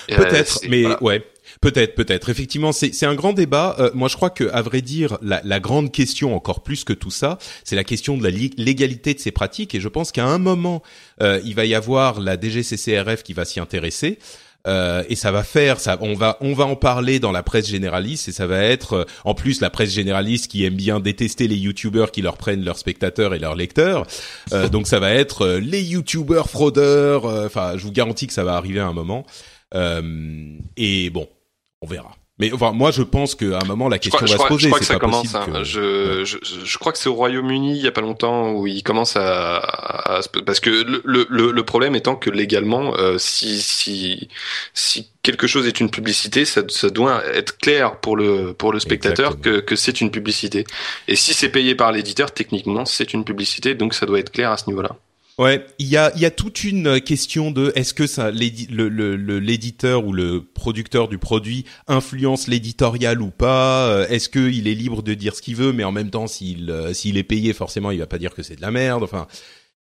peut-être 0.08 0.58
mais 0.68 0.84
ouais 1.00 1.24
Peut-être, 1.60 1.94
peut-être. 1.94 2.30
Effectivement, 2.30 2.72
c'est 2.72 3.04
un 3.04 3.14
grand 3.14 3.34
débat. 3.34 3.76
Euh, 3.78 3.90
moi, 3.92 4.08
je 4.08 4.16
crois 4.16 4.30
que, 4.30 4.44
à 4.50 4.62
vrai 4.62 4.80
dire, 4.80 5.18
la, 5.20 5.42
la, 5.44 5.60
grande 5.60 5.92
question, 5.92 6.34
encore 6.34 6.62
plus 6.62 6.84
que 6.84 6.94
tout 6.94 7.10
ça, 7.10 7.36
c'est 7.64 7.76
la 7.76 7.84
question 7.84 8.16
de 8.16 8.22
la 8.22 8.30
légalité 8.30 9.12
de 9.12 9.18
ces 9.18 9.30
pratiques. 9.30 9.74
Et 9.74 9.80
je 9.80 9.88
pense 9.88 10.10
qu'à 10.10 10.24
un 10.24 10.38
moment, 10.38 10.82
euh, 11.20 11.38
il 11.44 11.54
va 11.54 11.66
y 11.66 11.74
avoir 11.74 12.18
la 12.18 12.40
DGCCRF 12.40 13.22
qui 13.22 13.34
va 13.34 13.44
s'y 13.44 13.60
intéresser. 13.60 14.18
euh, 14.66 15.02
et 15.08 15.16
ça 15.16 15.32
va 15.32 15.42
faire 15.42 15.80
ça 15.80 15.96
on 16.02 16.14
va 16.14 16.36
on 16.40 16.52
va 16.52 16.66
en 16.66 16.76
parler 16.76 17.18
dans 17.18 17.32
la 17.32 17.42
presse 17.42 17.66
généraliste 17.68 18.28
et 18.28 18.32
ça 18.32 18.46
va 18.46 18.62
être 18.62 18.92
euh, 18.92 19.04
en 19.24 19.34
plus 19.34 19.60
la 19.60 19.70
presse 19.70 19.90
généraliste 19.90 20.50
qui 20.50 20.64
aime 20.64 20.74
bien 20.74 21.00
détester 21.00 21.48
les 21.48 21.56
youtubeurs 21.56 22.10
qui 22.10 22.20
leur 22.20 22.36
prennent 22.36 22.64
leurs 22.64 22.76
spectateurs 22.76 23.32
et 23.32 23.38
leurs 23.38 23.54
lecteurs 23.54 24.06
euh, 24.52 24.68
donc 24.74 24.86
ça 24.86 24.98
va 24.98 25.12
être 25.12 25.46
euh, 25.46 25.60
les 25.60 25.82
youtubeurs 25.82 26.50
fraudeurs 26.50 27.24
enfin 27.24 27.78
je 27.78 27.84
vous 27.84 27.92
garantis 27.92 28.26
que 28.26 28.32
ça 28.34 28.44
va 28.44 28.56
arriver 28.56 28.80
à 28.80 28.86
un 28.86 28.92
moment 28.92 29.24
et 30.76 31.10
bon 31.10 31.28
on 31.82 31.86
verra 31.86 32.16
mais 32.40 32.50
enfin, 32.54 32.72
moi, 32.72 32.90
je 32.90 33.02
pense 33.02 33.34
qu'à 33.34 33.58
un 33.62 33.66
moment, 33.66 33.86
la 33.90 33.98
question 33.98 34.18
va 34.18 34.26
se 34.26 34.48
poser. 34.48 34.62
Je 34.62 34.66
crois 34.68 34.78
que 34.78 34.86
ça 34.86 34.98
commence. 34.98 35.34
Hein. 35.34 35.62
Je, 35.62 36.24
je, 36.24 36.38
je, 36.64 36.78
crois 36.78 36.90
que 36.90 36.96
c'est 36.96 37.10
au 37.10 37.14
Royaume-Uni 37.14 37.76
il 37.76 37.84
y 37.84 37.86
a 37.86 37.92
pas 37.92 38.00
longtemps 38.00 38.52
où 38.52 38.66
il 38.66 38.82
commence 38.82 39.14
à, 39.16 39.58
à, 39.58 40.20
parce 40.46 40.58
que 40.58 40.70
le, 40.70 41.02
le, 41.28 41.52
le 41.52 41.62
problème 41.64 41.94
étant 41.94 42.16
que 42.16 42.30
légalement, 42.30 42.96
euh, 42.96 43.18
si 43.18 43.60
si 43.60 44.30
si 44.72 45.10
quelque 45.22 45.46
chose 45.46 45.66
est 45.66 45.80
une 45.80 45.90
publicité, 45.90 46.46
ça, 46.46 46.62
ça 46.68 46.88
doit 46.88 47.22
être 47.26 47.58
clair 47.58 48.00
pour 48.00 48.16
le 48.16 48.54
pour 48.54 48.72
le 48.72 48.80
spectateur 48.80 49.38
que 49.38 49.60
que 49.60 49.76
c'est 49.76 50.00
une 50.00 50.10
publicité. 50.10 50.64
Et 51.08 51.16
si 51.16 51.34
c'est 51.34 51.50
payé 51.50 51.74
par 51.74 51.92
l'éditeur, 51.92 52.32
techniquement, 52.32 52.86
c'est 52.86 53.12
une 53.12 53.22
publicité, 53.24 53.74
donc 53.74 53.92
ça 53.92 54.06
doit 54.06 54.18
être 54.18 54.32
clair 54.32 54.50
à 54.50 54.56
ce 54.56 54.66
niveau-là. 54.68 54.96
Ouais, 55.40 55.64
il 55.79 55.87
y 55.87 55.96
a, 55.96 56.12
y 56.18 56.26
a 56.26 56.31
toute 56.31 56.64
une 56.64 57.00
question 57.00 57.50
de 57.50 57.72
est-ce 57.74 57.94
que 57.94 58.07
ça 58.07 58.31
l'éditeur 58.31 60.05
ou 60.05 60.12
le 60.12 60.44
producteur 60.44 61.09
du 61.09 61.16
produit 61.16 61.64
influence 61.88 62.46
l'éditorial 62.46 63.22
ou 63.22 63.31
pas 63.31 63.88
euh, 63.88 64.07
Est-ce 64.09 64.29
qu'il 64.29 64.68
est 64.68 64.74
libre 64.74 65.03
de 65.03 65.14
dire 65.14 65.35
ce 65.35 65.40
qu'il 65.40 65.57
veut, 65.57 65.72
mais 65.72 65.83
en 65.83 65.92
même 65.92 66.11
temps 66.11 66.26
s'il 66.26 66.70
euh, 66.70 66.92
s'il 66.92 67.16
est 67.16 67.22
payé 67.22 67.55
forcément 67.55 67.90
il 67.90 67.98
va 68.00 68.07
pas 68.07 68.18
dire 68.18 68.35
que 68.35 68.42
c'est 68.42 68.57
de 68.57 68.61
la 68.61 68.70
merde. 68.70 69.03
Enfin, 69.03 69.29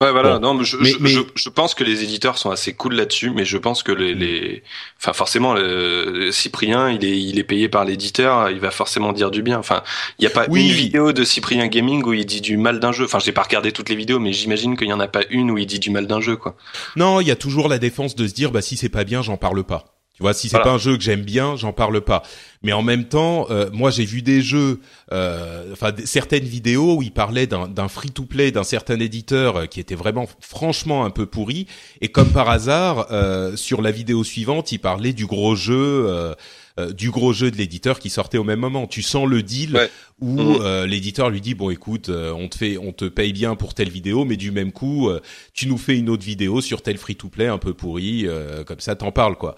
Ouais, 0.01 0.11
voilà. 0.13 0.39
Non, 0.39 0.63
je, 0.63 0.77
je, 0.81 1.07
je, 1.07 1.19
je, 1.35 1.49
pense 1.49 1.75
que 1.75 1.83
les 1.83 2.05
éditeurs 2.05 2.37
sont 2.37 2.51
assez 2.51 2.71
cool 2.71 2.93
là-dessus, 2.93 3.31
mais 3.31 3.43
je 3.43 3.57
pense 3.57 3.83
que 3.83 3.91
les, 3.91 4.13
les... 4.15 4.63
enfin 4.97 5.11
forcément, 5.11 5.53
le... 5.53 6.31
Cyprien, 6.31 6.89
il 6.89 7.03
est, 7.03 7.19
il 7.21 7.37
est 7.37 7.43
payé 7.43 7.67
par 7.67 7.83
l'éditeur, 7.83 8.49
il 8.49 8.61
va 8.61 8.71
forcément 8.71 9.11
dire 9.11 9.29
du 9.29 9.41
bien. 9.41 9.59
Enfin, 9.59 9.83
il 10.17 10.21
n'y 10.21 10.27
a 10.27 10.29
pas 10.29 10.45
une 10.47 10.71
vidéo 10.71 11.11
de 11.11 11.25
Cyprien 11.25 11.67
Gaming 11.67 12.01
où 12.05 12.13
il 12.13 12.25
dit 12.25 12.39
du 12.39 12.55
mal 12.55 12.79
d'un 12.79 12.93
jeu. 12.93 13.03
Enfin, 13.03 13.19
j'ai 13.19 13.33
pas 13.33 13.43
regardé 13.43 13.73
toutes 13.73 13.89
les 13.89 13.95
vidéos, 13.97 14.19
mais 14.19 14.31
j'imagine 14.31 14.77
qu'il 14.77 14.87
y 14.87 14.93
en 14.93 15.01
a 15.01 15.09
pas 15.09 15.23
une 15.31 15.51
où 15.51 15.57
il 15.57 15.65
dit 15.65 15.79
du 15.79 15.89
mal 15.89 16.07
d'un 16.07 16.21
jeu, 16.21 16.37
quoi. 16.37 16.55
Non, 16.95 17.19
il 17.19 17.27
y 17.27 17.31
a 17.31 17.35
toujours 17.35 17.67
la 17.67 17.77
défense 17.77 18.15
de 18.15 18.25
se 18.25 18.33
dire, 18.33 18.51
bah 18.51 18.61
si 18.61 18.77
c'est 18.77 18.87
pas 18.87 19.03
bien, 19.03 19.21
j'en 19.21 19.35
parle 19.35 19.65
pas. 19.65 19.98
Tu 20.19 20.23
vois, 20.23 20.33
si 20.33 20.49
c'est 20.49 20.59
pas 20.59 20.71
un 20.71 20.77
jeu 20.77 20.97
que 20.97 21.03
j'aime 21.03 21.21
bien, 21.21 21.55
j'en 21.55 21.71
parle 21.71 22.01
pas. 22.01 22.23
Mais 22.61 22.73
en 22.73 22.81
même 22.81 23.05
temps, 23.05 23.47
euh, 23.51 23.69
moi 23.71 23.89
j'ai 23.89 24.03
vu 24.03 24.21
des 24.21 24.41
jeux, 24.41 24.81
euh, 25.13 25.71
enfin 25.71 25.93
certaines 26.03 26.43
vidéos 26.43 26.97
où 26.97 27.01
il 27.01 27.13
parlait 27.13 27.47
d'un 27.47 27.87
free-to-play 27.87 28.51
d'un 28.51 28.65
certain 28.65 28.99
éditeur 28.99 29.55
euh, 29.55 29.65
qui 29.65 29.79
était 29.79 29.95
vraiment 29.95 30.27
franchement 30.41 31.05
un 31.05 31.09
peu 31.09 31.25
pourri. 31.25 31.67
Et 32.01 32.09
comme 32.09 32.33
par 32.33 32.49
hasard, 32.49 33.07
sur 33.55 33.81
la 33.81 33.91
vidéo 33.91 34.25
suivante, 34.25 34.73
il 34.73 34.79
parlait 34.79 35.13
du 35.13 35.25
gros 35.25 35.55
jeu. 35.55 36.35
du 36.93 37.11
gros 37.11 37.31
jeu 37.31 37.49
de 37.49 37.55
l'éditeur 37.55 37.99
qui 37.99 38.09
sortait 38.09 38.37
au 38.37 38.43
même 38.43 38.59
moment. 38.59 38.87
Tu 38.87 39.01
sens 39.01 39.25
le 39.25 39.41
deal 39.41 39.89
où 40.19 40.41
mmh. 40.41 40.83
l'éditeur 40.83 41.29
lui 41.29 41.39
dit 41.39 41.53
bon 41.53 41.69
écoute, 41.69 42.09
on 42.09 42.49
te 42.49 42.57
fait, 42.57 42.77
on 42.77 42.91
te 42.91 43.05
paye 43.05 43.31
bien 43.31 43.55
pour 43.55 43.73
telle 43.73 43.89
vidéo, 43.89 44.25
mais 44.25 44.35
du 44.35 44.51
même 44.51 44.73
coup, 44.73 45.09
tu 45.53 45.67
nous 45.67 45.77
fais 45.77 45.97
une 45.97 46.09
autre 46.09 46.25
vidéo 46.25 46.59
sur 46.59 46.81
tel 46.81 46.97
free 46.97 47.15
to 47.15 47.29
play 47.29 47.47
un 47.47 47.57
peu 47.57 47.73
pourri, 47.73 48.27
comme 48.65 48.81
ça 48.81 48.95
t'en 48.95 49.13
parles 49.13 49.37
quoi. 49.37 49.55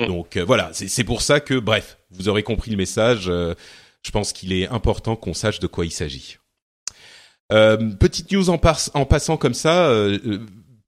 Mm. 0.00 0.06
Donc 0.06 0.36
euh, 0.36 0.44
voilà, 0.44 0.70
c'est 0.72 1.04
pour 1.04 1.22
ça 1.22 1.40
que, 1.40 1.58
bref, 1.58 1.98
vous 2.10 2.28
aurez 2.28 2.42
compris 2.42 2.70
le 2.70 2.76
message. 2.76 3.26
Euh, 3.28 3.54
je 4.02 4.10
pense 4.10 4.32
qu'il 4.32 4.52
est 4.52 4.68
important 4.68 5.16
qu'on 5.16 5.34
sache 5.34 5.60
de 5.60 5.66
quoi 5.66 5.84
il 5.84 5.90
s'agit. 5.90 6.38
Euh, 7.52 7.76
petite 7.98 8.30
news 8.32 8.48
en, 8.48 8.60
en, 8.94 9.06
passant 9.06 9.36
comme 9.36 9.54
ça, 9.54 9.92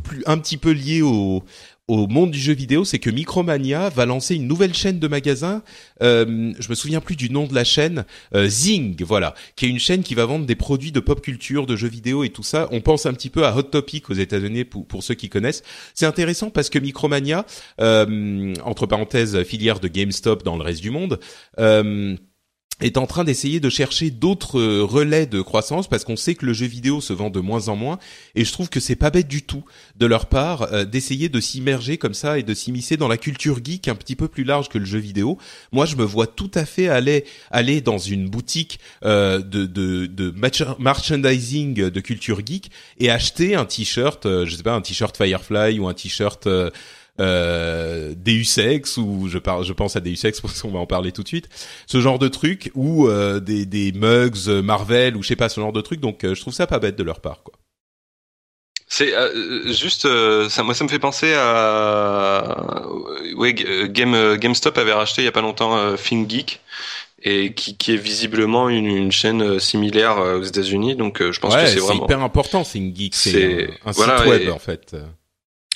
plus 0.05 0.23
un 0.27 0.39
petit 0.39 0.57
peu 0.57 0.71
lié 0.71 1.03
au, 1.03 1.43
au 1.89 2.07
monde 2.07 2.31
du 2.31 2.39
jeu 2.39 2.53
vidéo, 2.53 2.85
c'est 2.85 2.99
que 2.99 3.11
Micromania 3.11 3.89
va 3.89 4.07
lancer 4.07 4.37
une 4.37 4.47
nouvelle 4.47 4.73
chaîne 4.73 4.99
de 4.99 5.09
magasins. 5.09 5.63
Euh, 6.03 6.53
je 6.59 6.69
me 6.69 6.75
souviens 6.75 7.01
plus 7.01 7.17
du 7.17 7.29
nom 7.29 7.47
de 7.47 7.55
la 7.55 7.65
chaîne, 7.65 8.05
euh, 8.35 8.47
Zing, 8.47 9.03
voilà, 9.03 9.35
qui 9.57 9.67
est 9.67 9.69
une 9.69 9.81
chaîne 9.81 10.03
qui 10.03 10.15
va 10.15 10.25
vendre 10.25 10.47
des 10.47 10.55
produits 10.55 10.93
de 10.93 11.01
pop 11.01 11.21
culture, 11.21 11.67
de 11.67 11.75
jeux 11.75 11.89
vidéo 11.89 12.23
et 12.23 12.31
tout 12.31 12.45
ça. 12.45 12.69
On 12.71 12.81
pense 12.81 13.07
un 13.07 13.13
petit 13.13 13.31
peu 13.31 13.45
à 13.45 13.57
Hot 13.57 13.65
Topic 13.65 14.11
aux 14.11 14.15
États-Unis 14.15 14.65
pour, 14.65 14.87
pour 14.87 15.03
ceux 15.03 15.15
qui 15.15 15.29
connaissent. 15.29 15.63
C'est 15.95 16.07
intéressant 16.07 16.51
parce 16.51 16.71
que 16.71 16.79
Micromania, 16.79 17.45
euh, 17.81 18.55
entre 18.65 18.87
parenthèses, 18.87 19.43
filière 19.43 19.81
de 19.81 19.89
GameStop 19.89 20.45
dans 20.45 20.57
le 20.57 20.63
reste 20.63 20.83
du 20.83 20.91
monde. 20.91 21.19
Euh, 21.59 22.17
est 22.83 22.97
en 22.97 23.07
train 23.07 23.25
d'essayer 23.25 23.61
de 23.61 23.71
chercher 23.71 24.11
d'autres 24.11 24.59
euh, 24.59 24.83
relais 24.83 25.27
de 25.27 25.41
croissance 25.41 25.89
parce 25.89 26.05
qu'on 26.05 26.17
sait 26.17 26.35
que 26.35 26.47
le 26.47 26.53
jeu 26.53 26.67
vidéo 26.67 27.01
se 27.01 27.13
vend 27.13 27.31
de 27.31 27.41
moins 27.41 27.69
en 27.69 27.77
moins 27.77 27.99
et 28.35 28.45
je 28.45 28.53
trouve 28.53 28.69
que 28.69 28.81
c'est 28.81 28.97
pas 28.97 29.11
bête 29.11 29.29
du 29.29 29.43
tout 29.43 29.65
de 29.97 30.07
leur 30.07 30.27
part 30.27 30.63
euh, 30.73 30.85
d'essayer 30.85 31.29
de 31.29 31.41
s'immerger 31.41 31.99
comme 31.99 32.15
ça 32.15 32.39
et 32.39 32.43
de 32.43 32.55
s'immiscer 32.55 32.97
dans 32.97 33.09
la 33.09 33.17
culture 33.17 33.61
geek 33.63 33.89
un 33.89 33.95
petit 33.95 34.17
peu 34.17 34.29
plus 34.29 34.45
large 34.45 34.69
que 34.69 34.79
le 34.79 34.85
jeu 34.85 34.99
vidéo. 34.99 35.39
Moi, 35.71 35.87
je 35.87 35.97
me 35.97 36.05
vois 36.05 36.27
tout 36.27 36.51
à 36.55 36.65
fait 36.65 36.89
aller 36.89 37.25
aller 37.51 37.81
dans 37.81 37.99
une 37.99 38.29
boutique 38.29 38.79
euh, 39.05 39.39
de 39.39 39.67
de, 39.67 40.07
de 40.07 40.35
merchandising 40.79 41.75
de 41.75 42.01
culture 42.01 42.41
geek 42.45 42.71
et 42.99 43.11
acheter 43.11 43.55
un 43.55 43.65
t-shirt, 43.65 44.25
je 44.25 44.55
sais 44.55 44.63
pas, 44.63 44.75
un 44.75 44.81
t-shirt 44.81 45.17
Firefly 45.17 45.79
ou 45.79 45.89
un 45.89 45.95
t-shirt 45.95 46.49
euh, 47.21 48.15
Deus 48.17 48.59
Ex 48.59 48.97
ou 48.97 49.29
je 49.29 49.39
parle, 49.39 49.65
je 49.65 49.73
pense 49.73 49.97
à 49.97 50.01
Deus 50.01 50.25
Ex 50.25 50.41
parce 50.43 50.61
qu'on 50.61 50.71
va 50.71 50.79
en 50.79 50.87
parler 50.87 51.13
tout 51.13 51.23
de 51.23 51.29
suite. 51.29 51.49
Ce 51.87 52.01
genre 52.01 52.19
de 52.19 52.29
truc 52.29 52.71
ou 52.75 53.07
euh, 53.07 53.41
des, 53.41 53.67
des 53.67 53.93
mugs 53.93 54.49
euh, 54.49 54.63
Marvel 54.63 55.17
ou 55.17 55.23
je 55.23 55.29
sais 55.29 55.37
pas 55.37 55.49
ce 55.49 55.61
genre 55.61 55.73
de 55.73 55.81
truc. 55.81 56.01
Donc 56.01 56.25
euh, 56.25 56.35
je 56.35 56.41
trouve 56.41 56.55
ça 56.55 56.67
pas 56.67 56.79
bête 56.79 56.97
de 56.97 57.03
leur 57.03 57.21
part 57.21 57.43
quoi. 57.43 57.55
C'est 58.89 59.15
juste 59.73 60.07
ça 60.51 60.63
moi 60.63 60.75
ça 60.75 60.85
me 60.85 60.91
fait 60.91 60.99
penser 60.99 61.33
à 61.35 62.85
ouais 63.37 63.55
Game 63.55 64.37
GameStop 64.37 64.77
avait 64.77 64.93
racheté 64.93 65.23
il 65.23 65.25
y 65.25 65.29
a 65.29 65.33
pas 65.33 65.41
longtemps 65.41 65.97
ThinkGeek 65.97 66.61
et 67.23 67.55
qui, 67.55 67.79
qui 67.79 67.95
est 67.95 67.97
visiblement 67.97 68.69
une, 68.69 68.85
une 68.85 69.11
chaîne 69.11 69.59
similaire 69.59 70.19
aux 70.19 70.43
États-Unis 70.43 70.95
donc 70.95 71.23
je 71.23 71.41
pense 71.41 71.57
que 71.57 71.67
c'est 71.69 71.79
vraiment 71.79 72.05
hyper 72.05 72.21
important 72.21 72.65
ThinkGeek 72.65 73.15
c'est 73.15 73.71
un, 73.87 73.95
site 73.95 74.27
web 74.27 74.51
en 74.51 74.59
fait. 74.59 74.95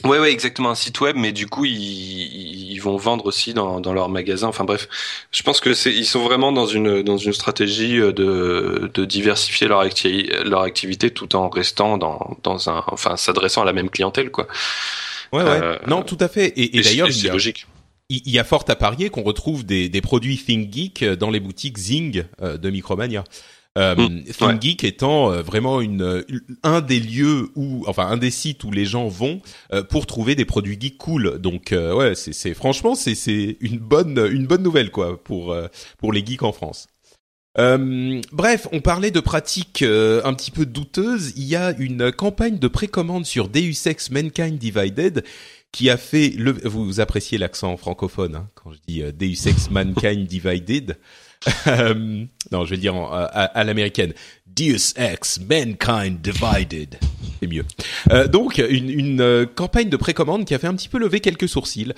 Ouais, 0.04 0.18
ouais, 0.18 0.30
exactement 0.30 0.70
un 0.70 0.74
site 0.74 1.00
web, 1.00 1.16
mais 1.16 1.32
du 1.32 1.46
coup 1.46 1.64
ils, 1.64 2.72
ils 2.72 2.78
vont 2.78 2.96
vendre 2.96 3.24
aussi 3.26 3.54
dans, 3.54 3.80
dans 3.80 3.94
leur 3.94 4.10
magasin. 4.10 4.46
Enfin 4.48 4.64
bref, 4.64 4.88
je 5.32 5.42
pense 5.42 5.60
que 5.60 5.72
c'est 5.72 5.92
ils 5.92 6.04
sont 6.04 6.22
vraiment 6.22 6.52
dans 6.52 6.66
une 6.66 7.02
dans 7.02 7.16
une 7.16 7.32
stratégie 7.32 7.98
euh, 7.98 8.12
de, 8.12 8.90
de 8.92 9.04
diversifier 9.06 9.68
leur, 9.68 9.80
acti 9.80 10.30
leur 10.44 10.60
activité 10.60 11.10
tout 11.10 11.34
en 11.34 11.48
restant 11.48 11.96
dans 11.96 12.36
dans 12.42 12.68
un 12.68 12.84
enfin 12.88 13.16
s'adressant 13.16 13.62
à 13.62 13.64
la 13.64 13.72
même 13.72 13.88
clientèle 13.88 14.30
quoi. 14.30 14.46
Ouais, 15.32 15.42
ouais. 15.42 15.48
Euh, 15.48 15.78
non, 15.86 16.02
tout 16.02 16.18
à 16.20 16.28
fait. 16.28 16.48
Et, 16.56 16.78
et, 16.78 16.82
d'ailleurs, 16.82 17.10
c'est 17.10 17.28
logique. 17.28 17.66
Il 18.08 18.30
y 18.30 18.38
a 18.38 18.44
fort 18.44 18.64
à 18.68 18.76
parier 18.76 19.10
qu'on 19.10 19.24
retrouve 19.24 19.66
des, 19.66 19.88
des 19.88 20.00
produits 20.00 20.38
ThinkGeek 20.38 21.04
dans 21.04 21.30
les 21.30 21.40
boutiques 21.40 21.76
Zing 21.76 22.24
euh, 22.40 22.56
de 22.56 22.70
Micromania. 22.70 23.24
Euh, 23.76 23.94
mmh, 23.94 24.84
étant 24.84 25.30
euh, 25.30 25.42
vraiment 25.42 25.82
une, 25.82 26.02
euh, 26.02 26.22
un 26.62 26.80
des 26.80 26.98
lieux 26.98 27.50
où, 27.56 27.84
enfin 27.86 28.06
un 28.06 28.16
des 28.16 28.30
sites 28.30 28.64
où 28.64 28.70
les 28.70 28.86
gens 28.86 29.08
vont 29.08 29.42
euh, 29.72 29.82
pour 29.82 30.06
trouver 30.06 30.34
des 30.34 30.46
produits 30.46 30.78
geeks 30.80 30.96
cool. 30.96 31.38
Donc 31.38 31.72
ouais, 31.72 32.14
c'est, 32.14 32.32
c'est 32.32 32.54
franchement 32.54 32.94
c'est 32.94 33.14
c'est 33.14 33.58
une 33.60 33.78
bonne 33.78 34.18
une 34.32 34.46
bonne 34.46 34.62
nouvelle 34.62 34.90
quoi 34.90 35.22
pour 35.22 35.54
pour 35.98 36.12
les 36.12 36.24
geeks 36.24 36.42
en 36.42 36.52
France. 36.52 36.86
Euh, 37.58 38.20
bref, 38.32 38.66
on 38.72 38.80
parlait 38.80 39.10
de 39.10 39.20
pratiques 39.20 39.82
un 39.82 40.34
petit 40.34 40.50
peu 40.50 40.64
douteuses. 40.64 41.32
Il 41.36 41.44
y 41.44 41.56
a 41.56 41.74
une 41.78 42.12
campagne 42.12 42.58
de 42.58 42.68
précommande 42.68 43.26
sur 43.26 43.48
Deus 43.48 43.86
Ex 43.86 44.10
Mankind 44.10 44.58
Divided 44.58 45.24
qui 45.72 45.90
a 45.90 45.98
fait 45.98 46.30
le. 46.30 46.52
Vous 46.64 47.00
appréciez 47.00 47.36
l'accent 47.36 47.76
francophone 47.76 48.36
hein, 48.36 48.48
quand 48.54 48.72
je 48.72 48.78
dis 48.86 49.02
Deus 49.12 49.48
Ex 49.48 49.70
Mankind 49.70 50.26
Divided. 50.26 50.96
Euh, 51.66 52.24
non, 52.52 52.64
je 52.64 52.70
vais 52.70 52.76
dire 52.76 52.94
à, 52.96 53.64
l'américaine. 53.64 54.12
Deus 54.46 54.94
Ex, 54.96 55.40
Mankind 55.40 56.20
Divided. 56.20 56.98
C'est 57.40 57.46
mieux. 57.46 57.64
Euh, 58.10 58.28
donc, 58.28 58.58
une, 58.58 59.20
euh, 59.20 59.46
campagne 59.46 59.88
de 59.88 59.96
précommande 59.96 60.44
qui 60.44 60.54
a 60.54 60.58
fait 60.58 60.66
un 60.66 60.74
petit 60.74 60.88
peu 60.88 60.98
lever 60.98 61.20
quelques 61.20 61.48
sourcils. 61.48 61.92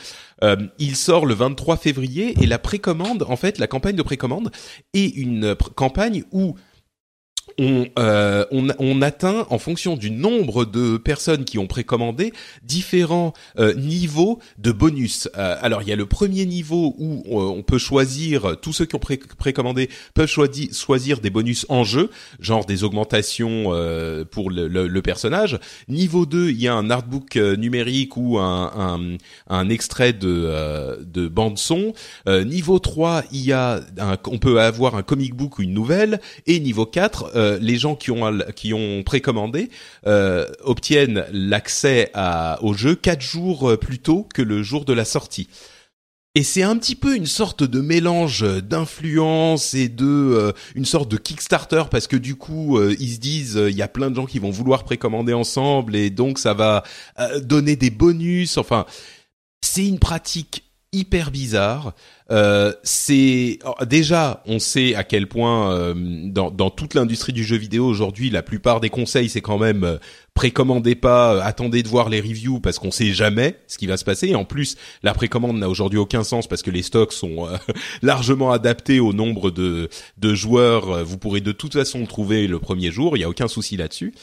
Il 0.79 0.97
sort 0.97 1.27
le 1.27 1.35
23 1.35 1.77
février 1.77 2.35
et 2.43 2.47
la 2.47 2.59
précommande, 2.59 3.25
en 3.29 3.37
fait, 3.37 3.59
la 3.59 3.67
campagne 3.67 3.97
de 3.97 4.03
précommande 4.03 4.51
est 4.95 5.15
une 5.17 5.55
campagne 5.75 6.25
où 6.33 6.57
on, 7.59 7.87
euh, 7.99 8.45
on, 8.51 8.69
on, 8.79 9.03
atteint, 9.03 9.47
en 9.51 9.59
fonction 9.59 9.97
du 9.97 10.11
nombre 10.11 10.65
de 10.65 10.97
personnes 10.97 11.45
qui 11.45 11.59
ont 11.59 11.67
précommandé, 11.67 12.33
différents 12.63 13.33
euh, 13.59 13.75
niveaux 13.75 14.39
de 14.59 14.73
bonus. 14.73 15.29
Euh, 15.37 15.57
alors, 15.61 15.83
il 15.83 15.89
y 15.89 15.93
a 15.93 15.97
le 15.97 16.07
premier 16.07 16.47
niveau 16.47 16.95
où 16.99 17.23
on 17.27 17.63
peut 17.63 17.79
choisir, 17.79 18.57
tous 18.61 18.73
ceux 18.73 18.87
qui 18.87 18.97
ont 18.97 19.01
précommandé 19.39 19.89
peuvent 20.15 20.29
choisir, 20.29 20.69
choisir 20.73 21.21
des 21.21 21.31
bonus 21.31 21.67
en 21.69 21.85
jeu, 21.85 22.11
genre 22.41 22.65
des 22.65 22.85
augmentations 22.85 23.65
pour 24.31 24.51
le, 24.51 24.69
le, 24.69 25.03
personnage. 25.03 25.59
Niveau 25.89 26.27
2, 26.27 26.51
il 26.51 26.61
y 26.61 26.69
a 26.69 26.75
un 26.75 26.91
artbook 26.91 27.37
numérique 27.37 28.17
ou 28.17 28.39
un, 28.39 28.73
un, 28.77 29.17
un 29.49 29.69
extrait 29.69 30.13
de, 30.13 30.99
de 31.05 31.29
bande-son. 31.29 31.93
niveau 32.27 32.79
3, 32.79 33.25
il 33.33 33.45
y 33.45 33.53
a 33.53 33.81
un, 33.99 34.17
on 34.27 34.39
peut 34.39 34.61
avoir 34.61 34.97
un 34.97 35.03
comic 35.03 35.35
book 35.35 35.59
ou 35.59 35.63
une 35.63 35.73
nouvelle. 35.73 36.21
Et 36.47 36.61
niveau 36.61 36.87
4, 36.87 37.33
euh, 37.39 37.59
les 37.61 37.79
gens 37.79 37.95
qui 37.95 38.11
ont 38.11 38.39
qui 38.55 38.75
ont 38.75 39.03
précommandé 39.03 39.71
euh, 40.07 40.47
obtiennent 40.63 41.25
l'accès 41.33 42.13
au 42.61 42.75
jeu 42.75 42.95
quatre 42.95 43.23
jours 43.23 43.71
euh, 43.71 43.77
plus 43.77 43.99
tôt 43.99 44.29
que 44.35 44.43
le 44.43 44.63
jour 44.63 44.85
de 44.85 44.93
la 44.93 45.05
sortie. 45.05 45.49
et 46.35 46.43
c'est 46.43 46.63
un 46.63 46.77
petit 46.77 46.97
peu 46.97 47.17
une 47.17 47.27
sorte 47.27 47.63
de 47.63 47.81
mélange 47.81 48.45
d'influence 48.63 49.75
et 49.75 49.89
de 49.89 50.05
euh, 50.05 50.53
une 50.75 50.85
sorte 50.85 51.11
de 51.11 51.17
Kickstarter 51.17 51.85
parce 51.91 52.07
que 52.07 52.17
du 52.17 52.35
coup 52.35 52.79
euh, 52.79 52.95
ils 52.99 53.15
se 53.15 53.21
disent 53.21 53.61
il 53.69 53.77
y 53.77 53.83
a 53.83 53.89
plein 53.89 54.11
de 54.11 54.17
gens 54.17 54.27
qui 54.27 54.39
vont 54.39 54.51
vouloir 54.51 54.85
précommander 54.85 55.33
ensemble 55.33 55.97
et 55.97 56.11
donc 56.11 56.39
ça 56.39 56.55
va 56.55 56.83
donner 57.43 57.77
des 57.77 57.91
bonus. 57.91 58.59
Enfin, 58.59 58.85
c'est 59.63 59.87
une 59.87 59.99
pratique 59.99 60.68
hyper 60.93 61.31
bizarre. 61.31 61.95
Euh, 62.31 62.73
c'est 62.83 63.59
déjà, 63.87 64.43
on 64.47 64.59
sait 64.59 64.95
à 64.95 65.05
quel 65.05 65.27
point 65.27 65.73
euh, 65.73 65.95
dans, 66.27 66.51
dans, 66.51 66.71
toute 66.71 66.95
l'industrie 66.95 67.33
du 67.33 67.45
jeu 67.45 67.57
vidéo 67.57 67.87
aujourd'hui, 67.87 68.31
la 68.31 68.43
plupart 68.43 68.81
des 68.81 68.91
conseils, 68.91 69.29
c'est 69.29 69.41
quand 69.41 69.59
même 69.59 69.85
euh, 69.85 69.99
précommandez 70.35 70.95
pas, 70.95 71.35
euh, 71.35 71.41
attendez 71.43 71.83
de 71.83 71.89
voir 71.89 72.09
les 72.09 72.21
reviews 72.21 72.61
parce 72.61 72.79
qu'on 72.79 72.91
sait 72.91 73.13
jamais 73.13 73.59
ce 73.67 73.77
qui 73.77 73.87
va 73.87 73.97
se 73.97 74.05
passer. 74.05 74.29
Et 74.29 74.35
en 74.35 74.45
plus, 74.45 74.77
la 75.03 75.13
précommande 75.13 75.59
n'a 75.59 75.69
aujourd'hui 75.69 75.99
aucun 75.99 76.25
sens 76.25 76.47
parce 76.47 76.63
que 76.63 76.71
les 76.71 76.83
stocks 76.83 77.13
sont 77.13 77.49
largement 78.03 78.51
adaptés 78.51 79.01
au 79.01 79.13
nombre 79.13 79.51
de, 79.51 79.89
de 80.17 80.35
joueurs. 80.35 81.05
Vous 81.05 81.19
pourrez 81.19 81.41
de 81.41 81.53
toute 81.53 81.75
façon 81.75 82.01
le 82.01 82.07
trouver 82.07 82.47
le 82.47 82.59
premier 82.59 82.91
jour. 82.91 83.17
Il 83.17 83.21
y 83.21 83.25
a 83.25 83.29
aucun 83.29 83.49
souci 83.49 83.77
là-dessus. 83.77 84.15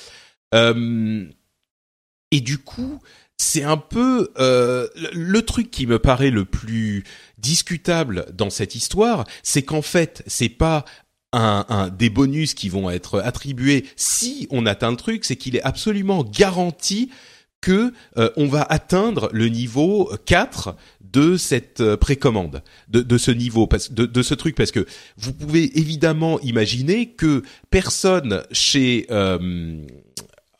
et 0.53 2.41
du 2.41 2.57
coup, 2.57 2.99
c'est 3.37 3.63
un 3.63 3.77
peu 3.77 4.29
euh, 4.37 4.87
le 5.13 5.41
truc 5.41 5.71
qui 5.71 5.87
me 5.87 5.99
paraît 5.99 6.31
le 6.31 6.45
plus 6.45 7.03
discutable 7.37 8.25
dans 8.33 8.49
cette 8.49 8.75
histoire, 8.75 9.25
c'est 9.43 9.63
qu'en 9.63 9.81
fait, 9.81 10.23
c'est 10.27 10.49
pas 10.49 10.85
un, 11.33 11.89
des 11.89 12.09
bonus 12.09 12.53
qui 12.53 12.69
vont 12.69 12.89
être 12.89 13.19
attribués 13.19 13.85
si 13.97 14.47
on 14.51 14.65
atteint 14.65 14.91
le 14.91 14.95
truc, 14.95 15.25
c'est 15.25 15.35
qu'il 15.35 15.57
est 15.57 15.61
absolument 15.63 16.23
garanti 16.23 17.11
que 17.59 17.91
euh, 18.17 18.29
on 18.37 18.47
va 18.47 18.61
atteindre 18.61 19.29
le 19.33 19.49
niveau 19.49 20.09
4 20.25 20.77
de 21.01 21.35
cette 21.35 21.81
euh, 21.81 21.97
précommande, 21.97 22.63
de, 22.87 23.17
ce 23.17 23.31
niveau, 23.31 23.67
de, 23.89 24.05
de, 24.05 24.21
ce 24.21 24.33
truc, 24.33 24.55
parce 24.55 24.71
que 24.71 24.85
vous 25.17 25.33
pouvez 25.33 25.77
évidemment 25.77 26.39
imaginer 26.39 27.11
que 27.11 27.43
personne 27.69 28.43
chez 28.51 29.07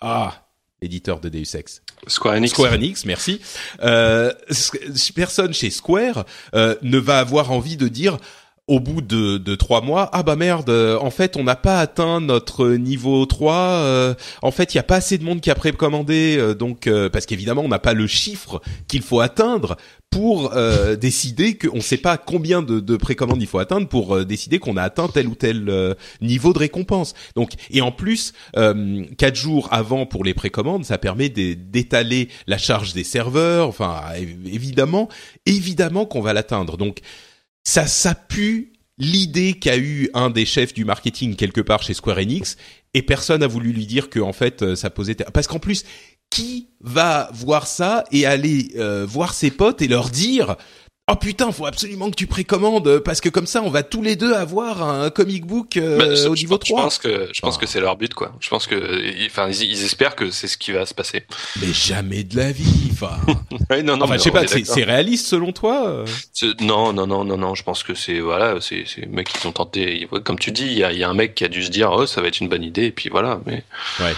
ah 0.02 0.46
éditeur 0.82 1.20
de 1.22 1.30
Deus 1.30 1.56
Ex. 1.56 1.82
Square 2.08 2.36
Enix. 2.36 2.52
Square 2.52 2.78
merci. 3.06 3.42
Euh, 3.84 4.32
personne 5.16 5.54
chez 5.54 5.70
Square 5.70 6.26
euh, 6.54 6.76
ne 6.82 6.98
va 6.98 7.20
avoir 7.20 7.52
envie 7.52 7.78
de 7.78 7.88
dire 7.88 8.18
au 8.68 8.80
bout 8.80 9.02
de, 9.02 9.38
de 9.38 9.56
trois 9.56 9.82
mois, 9.82 10.10
ah 10.12 10.24
bah 10.24 10.36
merde, 10.36 10.70
euh, 10.70 10.98
en 11.00 11.12
fait 11.12 11.38
on 11.38 11.44
n'a 11.44 11.56
pas 11.56 11.80
atteint 11.80 12.20
notre 12.20 12.70
niveau 12.70 13.26
3, 13.26 13.54
euh, 13.54 14.16
en 14.42 14.50
fait 14.50 14.74
il 14.74 14.78
n'y 14.78 14.80
a 14.80 14.84
pas 14.84 14.96
assez 14.96 15.20
de 15.20 15.24
monde 15.24 15.40
qui 15.40 15.52
a 15.52 15.56
précommandé, 15.56 16.36
euh, 16.38 16.56
donc 16.56 16.90
parce 17.12 17.28
qu'évidemment 17.28 17.62
on 17.62 17.68
n'a 17.68 17.80
pas 17.80 17.94
le 17.94 18.08
chiffre 18.08 18.62
qu'il 18.88 19.04
faut 19.04 19.20
atteindre 19.20 19.78
pour 20.16 20.54
décider 20.98 21.58
qu'on 21.58 21.76
ne 21.76 21.82
sait 21.82 21.98
pas 21.98 22.18
combien 22.18 22.62
de, 22.62 22.80
de 22.80 22.96
précommandes 22.96 23.42
il 23.42 23.48
faut 23.48 23.60
atteindre 23.60 23.88
pour 23.90 24.26
décider 24.26 24.60
qu'on 24.60 24.78
a 24.78 24.84
atteint 24.84 25.10
tel 25.10 25.28
ou 25.28 25.36
tel 25.36 25.96
niveau 26.22 26.54
de 26.54 26.60
récompense. 26.60 27.14
Donc 27.36 27.52
et 27.70 27.82
en 27.82 27.92
plus 27.92 28.32
quatre 29.18 29.36
jours 29.36 29.68
avant 29.72 30.06
pour 30.06 30.24
les 30.24 30.34
précommandes, 30.34 30.86
ça 30.86 30.98
permet 30.98 31.28
d'étaler 31.28 32.30
la 32.48 32.58
charge 32.58 32.94
des 32.94 33.04
serveurs. 33.04 33.68
Enfin 33.68 34.02
évidemment, 34.46 35.10
évidemment 35.46 36.06
qu'on 36.06 36.22
va 36.22 36.32
l'atteindre. 36.32 36.78
Donc 36.78 37.02
ça, 37.66 37.88
ça 37.88 38.16
pue 38.16 38.72
l'idée 38.98 39.54
qu'a 39.54 39.78
eu 39.78 40.10
un 40.14 40.30
des 40.30 40.46
chefs 40.46 40.74
du 40.74 40.86
marketing 40.86 41.36
quelque 41.36 41.62
part 41.62 41.84
chez 41.84 41.94
Square 41.94 42.20
Enix 42.20 42.56
et 42.94 43.02
personne 43.02 43.42
n'a 43.42 43.48
voulu 43.48 43.74
lui 43.74 43.86
dire 43.86 44.10
que 44.10 44.22
en 44.22 44.32
fait 44.32 44.62
euh, 44.62 44.76
ça 44.76 44.90
posait 44.90 45.16
parce 45.16 45.48
qu'en 45.48 45.60
plus 45.60 45.84
qui 46.36 46.68
va 46.82 47.30
voir 47.34 47.66
ça 47.66 48.04
et 48.12 48.26
aller 48.26 48.72
euh, 48.76 49.06
voir 49.08 49.34
ses 49.34 49.52
potes 49.52 49.82
et 49.82 49.88
leur 49.88 50.10
dire 50.10 50.58
Oh 51.10 51.16
putain, 51.16 51.52
faut 51.52 51.68
absolument 51.68 52.10
que 52.10 52.16
tu 52.16 52.28
précommandes 52.28 53.00
parce 53.00 53.22
que 53.22 53.30
comme 53.30 53.46
ça, 53.46 53.62
on 53.62 53.70
va 53.70 53.84
tous 53.84 54.02
les 54.02 54.18
deux 54.18 54.34
avoir 54.34 54.82
un 54.82 55.10
comic 55.12 55.46
book 55.46 55.78
euh, 55.78 55.98
bah, 56.00 56.30
au 56.30 56.34
niveau 56.34 56.58
3. 56.58 56.78
Je 56.80 56.84
pense 56.84 56.98
que 56.98 57.30
je 57.32 57.42
pense 57.42 57.58
que 57.58 57.68
c'est 57.68 57.80
leur 57.80 57.96
but 57.96 58.14
quoi. 58.14 58.34
Je 58.42 58.50
pense 58.50 58.68
que 58.68 59.26
enfin 59.28 59.48
ils, 59.50 59.86
espèrent 59.86 60.16
que 60.16 60.30
c'est 60.30 60.48
ce 60.48 60.58
qui 60.58 60.74
va 60.74 60.86
se 60.86 60.94
passer. 60.94 61.24
Mais 61.62 61.72
jamais 61.72 62.24
de 62.24 62.36
la 62.36 62.52
vie. 62.52 62.90
Enfin. 62.92 63.18
non 63.84 63.96
non. 63.96 64.02
Enfin, 64.06 64.18
je 64.18 64.24
sais 64.24 64.32
pas. 64.32 64.46
C'est 64.48 64.84
réaliste 64.84 65.28
selon 65.28 65.54
toi 65.54 65.88
euh? 65.88 66.06
Non 66.60 66.92
non 66.92 67.08
non 67.08 67.24
non 67.24 67.38
non. 67.38 67.56
Je 67.56 67.64
pense 67.64 67.84
que 67.84 67.94
c'est 67.94 68.20
voilà, 68.20 68.60
c'est 68.60 68.84
c'est 68.86 69.06
mecs 69.06 69.30
qui 69.30 69.48
ont 69.48 69.54
tenté. 69.54 70.10
Comme 70.26 70.40
tu 70.40 70.52
dis, 70.52 70.66
il 70.66 70.78
y 70.80 70.84
a, 70.84 70.92
y 70.92 71.04
a 71.04 71.10
un 71.10 71.14
mec 71.14 71.36
qui 71.36 71.46
a 71.46 71.50
dû 71.50 71.64
se 71.64 71.70
dire 71.70 71.92
oh 71.92 72.08
ça 72.08 72.22
va 72.22 72.28
être 72.28 72.42
une 72.42 72.50
bonne 72.50 72.64
idée 72.64 72.86
et 72.86 72.92
puis 72.92 73.10
voilà. 73.10 73.40
Mais 73.46 73.64
ouais. 74.00 74.14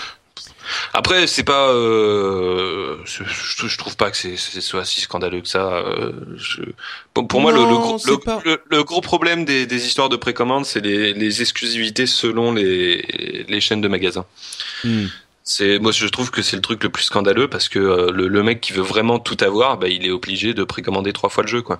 Après, 0.94 1.28
c'est 1.28 1.44
pas, 1.44 1.70
euh, 1.70 2.98
je, 3.06 3.24
je, 3.68 3.78
trouve 3.78 3.96
pas 3.96 4.12
que 4.12 4.18
c'est 4.18 4.38
soit 4.38 4.86
si 4.86 5.02
scandaleux 5.02 5.42
que 5.42 5.48
ça. 5.48 5.74
Euh, 5.74 6.12
je, 6.36 6.62
pour 7.14 7.42
moi, 7.42 7.52
le, 7.52 7.60
le, 7.60 8.62
le, 8.70 8.84
gros 8.84 9.02
problème 9.02 9.46
des, 9.46 9.66
des 9.66 9.86
histoires 9.86 10.10
de 10.10 10.16
précommande, 10.16 10.66
c'est 10.66 10.82
les, 10.82 11.14
les, 11.14 11.42
exclusivités 11.42 12.08
selon 12.08 12.54
les, 12.54 13.46
les 13.48 13.62
chaînes 13.62 13.82
de 13.82 13.88
magasins. 13.88 14.26
Hmm. 14.84 15.06
C'est 15.44 15.80
moi, 15.80 15.94
je 15.94 16.06
trouve 16.08 16.30
que 16.30 16.42
c'est 16.42 16.58
le 16.58 16.62
truc 16.62 16.84
le 16.84 16.90
plus 16.90 17.04
scandaleux 17.04 17.48
parce 17.48 17.70
que 17.70 17.80
euh, 17.80 18.12
le, 18.12 18.44
mec 18.44 18.60
qui 18.60 18.74
veut 18.74 18.84
vraiment 18.84 19.18
tout 19.18 19.38
avoir, 19.40 19.78
bah, 19.78 19.88
il 19.88 20.06
est 20.06 20.12
obligé 20.12 20.54
de 20.54 20.64
précommander 20.66 21.14
trois 21.14 21.30
fois 21.30 21.44
le 21.44 21.50
jeu, 21.50 21.62
quoi. 21.62 21.80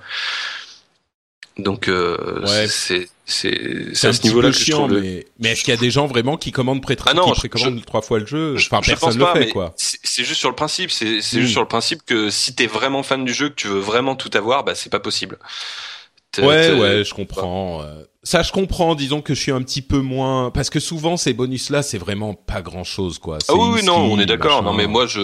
Donc 1.60 1.88
euh, 1.88 2.46
c'est 2.68 3.08
c'est 3.26 4.08
à 4.08 4.14
ce 4.14 4.24
niveau-là 4.24 4.52
que 4.52 4.58
je 4.58 4.72
trouve 4.72 4.94
mais, 4.94 5.26
mais 5.40 5.50
est-ce 5.50 5.64
qu'il 5.64 5.74
y 5.74 5.78
a 5.78 5.80
des 5.80 5.92
gens 5.92 6.08
vraiment 6.08 6.38
qui 6.38 6.52
commandent 6.52 6.82
pré 6.82 6.96
ah 7.06 7.14
non, 7.14 7.32
qui 7.32 7.40
précommandent 7.40 7.86
trois 7.86 8.02
fois 8.02 8.20
le 8.20 8.26
jeu? 8.26 8.56
Enfin, 8.56 8.80
je, 8.84 8.92
personne 8.92 9.18
pense 9.18 9.18
pas, 9.18 9.34
le 9.34 9.46
fait 9.46 9.52
quoi. 9.52 9.74
C'est 9.76 10.24
juste 10.24 10.40
sur 10.40 10.50
le 10.50 10.56
principe, 10.56 10.92
c'est 10.92 11.22
c'est 11.22 11.40
juste 11.40 11.52
hmm. 11.52 11.54
sur 11.54 11.62
le 11.62 11.68
principe 11.68 12.04
que 12.06 12.30
si 12.30 12.56
t'es 12.56 12.68
vraiment 12.68 13.04
fan 13.04 13.26
du 13.26 13.34
jeu, 13.34 13.50
que 13.50 13.56
tu 13.56 13.68
veux 13.68 13.80
vraiment 13.80 14.16
tout 14.16 14.32
avoir, 14.34 14.64
bah 14.64 14.76
c'est 14.76 14.92
pas 14.92 15.00
possible. 15.00 15.38
Ouais, 16.46 16.74
ouais, 16.74 17.04
je 17.04 17.14
comprends. 17.14 17.82
Euh, 17.82 18.04
ça, 18.24 18.44
je 18.44 18.52
comprends. 18.52 18.94
Disons 18.94 19.22
que 19.22 19.34
je 19.34 19.40
suis 19.40 19.52
un 19.52 19.62
petit 19.62 19.82
peu 19.82 20.00
moins 20.00 20.52
parce 20.52 20.70
que 20.70 20.80
souvent 20.80 21.16
ces 21.16 21.34
bonus-là, 21.34 21.82
c'est 21.82 21.98
vraiment 21.98 22.34
pas 22.34 22.62
grand-chose, 22.62 23.20
quoi. 23.20 23.38
Ah 23.48 23.54
oui, 23.56 23.84
non, 23.86 23.98
on 23.98 24.20
est 24.20 24.26
d'accord. 24.26 24.64
Non, 24.64 24.74
mais 24.74 24.88
moi, 24.88 25.06
je 25.06 25.22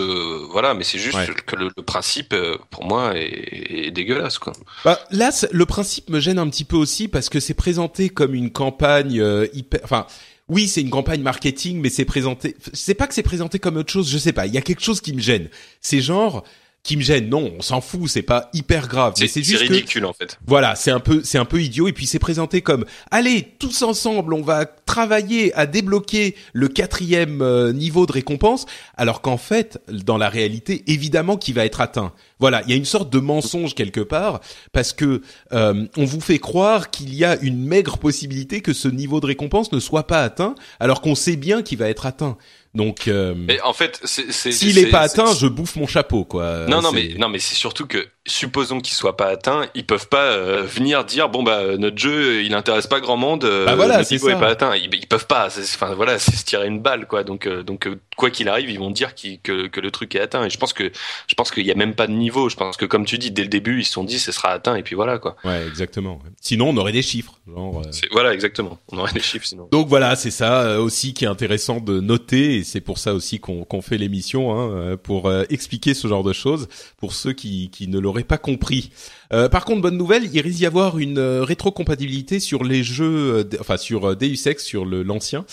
voilà, 0.52 0.74
mais 0.74 0.84
c'est 0.84 1.00
juste 1.00 1.18
que 1.46 1.56
le, 1.56 1.70
principe, 1.84 2.34
euh, 2.34 2.58
pour 2.70 2.86
moi, 2.86 3.14
est, 3.16 3.92
dégueulasse, 3.92 4.40
quoi. 4.40 4.54
Bah, 4.86 5.00
là, 5.12 5.32
le 5.52 5.66
principe 5.66 6.10
me 6.10 6.20
gêne 6.20 6.40
un 6.40 6.48
petit 6.48 6.64
peu 6.64 6.78
aussi 6.78 7.08
parce 7.08 7.28
que 7.28 7.40
c'est 7.40 7.54
présenté 7.54 8.10
comme 8.10 8.34
une 8.34 8.52
campagne 8.52 9.20
euh, 9.20 9.48
hyper, 9.54 9.82
enfin. 9.84 10.08
Oui, 10.50 10.68
c'est 10.68 10.82
une 10.82 10.90
campagne 10.90 11.22
marketing, 11.22 11.80
mais 11.80 11.90
c'est 11.90 12.04
présenté. 12.04 12.58
C'est 12.74 12.96
pas 12.96 13.08
que 13.08 13.14
c'est 13.14 13.24
présenté 13.24 13.60
comme 13.60 13.78
autre 13.78 13.92
chose. 13.92 14.10
Je 14.12 14.18
sais 14.18 14.34
pas. 14.34 14.46
Il 14.46 14.54
y 14.54 14.58
a 14.58 14.62
quelque 14.62 14.84
chose 14.84 15.00
qui 15.00 15.14
me 15.14 15.22
gêne. 15.22 15.48
C'est 15.80 16.02
genre, 16.02 16.44
qui 16.84 16.98
me 16.98 17.02
gêne. 17.02 17.30
Non, 17.30 17.54
on 17.58 17.62
s'en 17.62 17.80
fout, 17.80 18.10
c'est 18.10 18.22
pas 18.22 18.50
hyper 18.54 18.90
grave. 18.90 19.14
C'est 19.16 19.42
juste 19.42 19.62
ridicule 19.62 20.06
en 20.06 20.12
fait. 20.12 20.38
Voilà, 20.46 20.76
c'est 20.76 20.92
un 20.92 21.00
peu, 21.00 21.22
c'est 21.24 21.38
un 21.38 21.46
peu 21.46 21.62
idiot. 21.62 21.88
Et 21.88 21.94
puis 21.94 22.06
c'est 22.06 22.20
présenté 22.20 22.62
comme, 22.62 22.86
allez, 23.10 23.54
tous 23.58 23.84
ensemble, 23.84 24.34
on 24.34 24.42
va 24.42 24.66
travailler 24.66 25.54
à 25.56 25.66
débloquer 25.66 26.36
le 26.52 26.68
quatrième 26.68 27.42
euh, 27.42 27.72
niveau 27.72 28.06
de 28.06 28.12
récompense, 28.12 28.66
alors 28.98 29.22
qu'en 29.22 29.38
fait, 29.38 29.80
dans 29.88 30.18
la 30.18 30.28
réalité, 30.28 30.84
évidemment, 30.88 31.38
qui 31.38 31.54
va 31.54 31.66
être 31.66 31.80
atteint. 31.80 32.12
Voilà, 32.40 32.62
il 32.66 32.70
y 32.70 32.74
a 32.74 32.76
une 32.76 32.84
sorte 32.84 33.10
de 33.10 33.20
mensonge 33.20 33.74
quelque 33.74 34.02
part 34.02 34.42
parce 34.74 34.92
que 34.92 35.22
euh, 35.54 35.86
on 35.96 36.04
vous 36.04 36.20
fait 36.20 36.40
croire 36.40 36.90
qu'il 36.90 37.16
y 37.16 37.24
a 37.24 37.40
une 37.40 37.66
maigre 37.66 37.98
possibilité 37.98 38.60
que 38.60 38.74
ce 38.74 38.90
niveau 38.90 39.22
de 39.22 39.28
récompense 39.28 39.72
ne 39.72 39.80
soit 39.80 40.08
pas 40.08 40.22
atteint, 40.22 40.56
alors 40.82 41.00
qu'on 41.00 41.16
sait 41.16 41.38
bien 41.38 41.62
qu'il 41.62 41.78
va 41.78 41.88
être 41.88 42.06
atteint. 42.06 42.38
Donc, 42.76 43.08
euh, 43.08 43.36
mais 43.38 43.62
en 43.62 43.74
fait, 43.74 44.02
s'il 44.04 44.80
est, 44.80 44.88
pas 44.88 45.02
atteint, 45.02 45.32
je 45.36 45.46
bouffe 45.46 45.76
mon 45.76 45.86
chapeau, 45.86 46.26
quoi. 46.26 46.66
Non, 46.68 46.82
non, 46.82 46.92
mais 46.92 47.14
non, 47.20 47.30
mais 47.30 47.38
c'est 47.38 47.54
surtout 47.54 47.86
que 47.86 48.08
supposons 48.26 48.80
qu'il 48.80 48.96
soit 48.96 49.16
pas 49.16 49.28
atteint, 49.28 49.68
ils 49.76 49.86
peuvent 49.86 50.08
pas 50.08 50.32
euh, 50.32 50.64
venir 50.64 51.04
dire 51.04 51.28
bon 51.28 51.44
bah 51.44 51.76
notre 51.78 51.98
jeu 51.98 52.42
il 52.42 52.54
intéresse 52.54 52.88
pas 52.88 53.02
grand 53.02 53.18
monde, 53.18 53.44
euh, 53.44 53.66
bah 53.66 53.76
voilà, 53.76 54.04
c'est 54.04 54.18
pas 54.18 54.48
atteint. 54.48 54.76
Ils, 54.76 54.90
ils 54.96 55.08
peuvent 55.08 55.28
pas. 55.28 55.50
Enfin 55.50 55.94
voilà, 55.94 56.18
c'est 56.18 56.36
se 56.36 56.46
tirer 56.46 56.66
une 56.66 56.80
balle, 56.80 57.06
quoi. 57.06 57.24
Donc 57.24 57.48
donc 57.48 57.88
quoi 58.18 58.32
qu'il 58.32 58.50
arrive, 58.50 58.72
ils 58.72 58.80
vont 58.80 58.90
dire 58.90 59.14
que 59.14 59.68
que 59.68 59.80
le 59.80 59.92
truc 59.92 60.16
est 60.16 60.22
atteint. 60.22 60.44
Et 60.44 60.50
je 60.50 60.58
pense 60.58 60.74
que 60.74 60.92
je 61.28 61.36
pense 61.36 61.52
qu'il 61.52 61.68
y 61.68 61.72
a 61.72 61.76
même 61.76 61.94
pas 61.94 62.08
de 62.08 62.14
niveau. 62.14 62.50
Je 62.50 62.56
pense 62.56 62.78
que 62.78 62.86
comme 62.86 63.06
tu 63.06 63.20
dis, 63.20 63.30
dès 63.30 63.44
le 63.44 63.50
début, 63.50 63.82
ils 63.82 63.86
se 63.86 63.94
sont 63.94 64.04
dit 64.04 64.18
ce 64.18 64.32
sera 64.32 64.50
atteint 64.50 64.76
et 64.76 64.82
puis 64.82 64.96
voilà, 64.96 65.20
quoi. 65.20 65.36
Ouais, 65.44 65.64
exactement. 65.68 66.20
Sinon, 66.42 66.70
on 66.70 66.78
aurait 66.78 66.92
des 66.92 67.04
chiffres. 67.04 67.34
Genre, 67.48 67.84
Voilà, 68.12 68.34
exactement. 68.34 68.80
On 68.92 68.98
aurait 68.98 69.14
des 69.14 69.20
chiffres 69.20 69.46
sinon. 69.46 69.68
Donc 69.72 69.88
voilà, 69.90 70.16
c'est 70.16 70.32
ça 70.32 70.80
aussi 70.80 71.14
qui 71.14 71.26
est 71.26 71.28
intéressant 71.28 71.80
de 71.80 72.00
noter 72.00 72.63
et 72.63 72.63
c'est 72.64 72.82
pour 72.82 72.98
ça 72.98 73.14
aussi 73.14 73.40
qu'on 73.40 73.82
fait 73.82 73.98
l'émission 73.98 74.54
hein, 74.54 74.72
euh, 74.72 74.98
pour 74.98 75.28
euh, 75.28 75.44
expliquer 75.50 75.94
ce 75.94 76.08
genre 76.08 76.24
de 76.24 76.34
choses 76.34 76.68
pour 76.98 77.14
ceux 77.14 77.34
qui, 77.34 77.70
qui 77.70 77.88
ne 77.88 78.00
l'auraient 78.00 78.24
pas 78.24 78.38
compris. 78.38 78.92
Euh, 79.32 79.50
par 79.50 79.66
contre, 79.66 79.82
bonne 79.82 79.98
nouvelle, 79.98 80.30
il 80.32 80.42
risque 80.42 80.58
d'y 80.58 80.66
avoir 80.66 80.98
une 81.00 81.20
rétrocompatibilité 81.20 82.40
sur 82.40 82.64
les 82.64 82.84
jeux, 82.84 83.50
enfin 83.60 83.78
sur 83.78 84.16
Deus 84.16 84.48
Ex, 84.48 84.64
sur 84.64 84.86
l'ancien, 84.86 85.46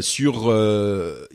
sur 0.00 0.52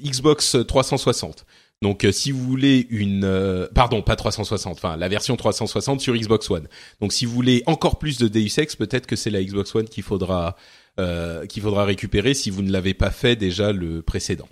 Xbox 0.04 0.58
360. 0.68 1.46
Donc 1.82 2.08
si 2.12 2.32
vous 2.32 2.44
voulez 2.44 2.88
une 2.90 3.68
pardon, 3.74 4.02
pas 4.02 4.16
360, 4.16 4.78
enfin 4.78 4.98
la 4.98 5.08
version 5.08 5.36
360 5.36 6.00
sur 6.00 6.16
Xbox 6.16 6.50
One. 6.50 6.68
Donc 7.02 7.14
si 7.14 7.26
vous 7.26 7.34
voulez 7.34 7.64
encore 7.66 8.00
plus 8.00 8.18
de 8.18 8.28
Deus 8.28 8.60
Ex, 8.60 8.76
peut-être 8.76 9.08
que 9.08 9.16
c'est 9.16 9.30
la 9.30 9.44
Xbox 9.44 9.76
One 9.76 9.88
qu'il 9.88 10.04
faudra 10.04 10.56
euh, 11.00 11.46
qu'il 11.46 11.62
faudra 11.62 11.84
récupérer 11.84 12.34
si 12.34 12.50
vous 12.50 12.62
ne 12.62 12.72
l'avez 12.72 12.94
pas 12.94 13.12
fait 13.12 13.36
déjà 13.36 13.72
le 13.72 14.02
précédent. 14.02 14.48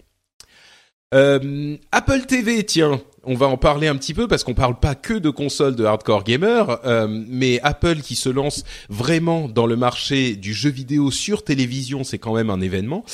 Euh, 1.13 1.77
Apple 1.91 2.21
TV, 2.25 2.65
tiens, 2.65 2.99
on 3.23 3.35
va 3.35 3.45
en 3.45 3.55
parler 3.55 3.87
un 3.87 3.95
petit 3.95 4.13
peu 4.13 4.27
parce 4.27 4.43
qu'on 4.43 4.55
parle 4.55 4.79
pas 4.79 4.95
que 4.95 5.13
de 5.13 5.29
consoles 5.29 5.75
de 5.75 5.85
hardcore 5.85 6.23
gamer, 6.23 6.79
euh, 6.85 7.07
mais 7.07 7.61
Apple 7.61 8.01
qui 8.01 8.15
se 8.15 8.29
lance 8.29 8.63
vraiment 8.89 9.47
dans 9.47 9.67
le 9.67 9.75
marché 9.75 10.35
du 10.35 10.53
jeu 10.53 10.71
vidéo 10.71 11.11
sur 11.11 11.43
télévision, 11.43 12.03
c'est 12.03 12.17
quand 12.17 12.33
même 12.33 12.49
un 12.49 12.61
événement. 12.61 13.05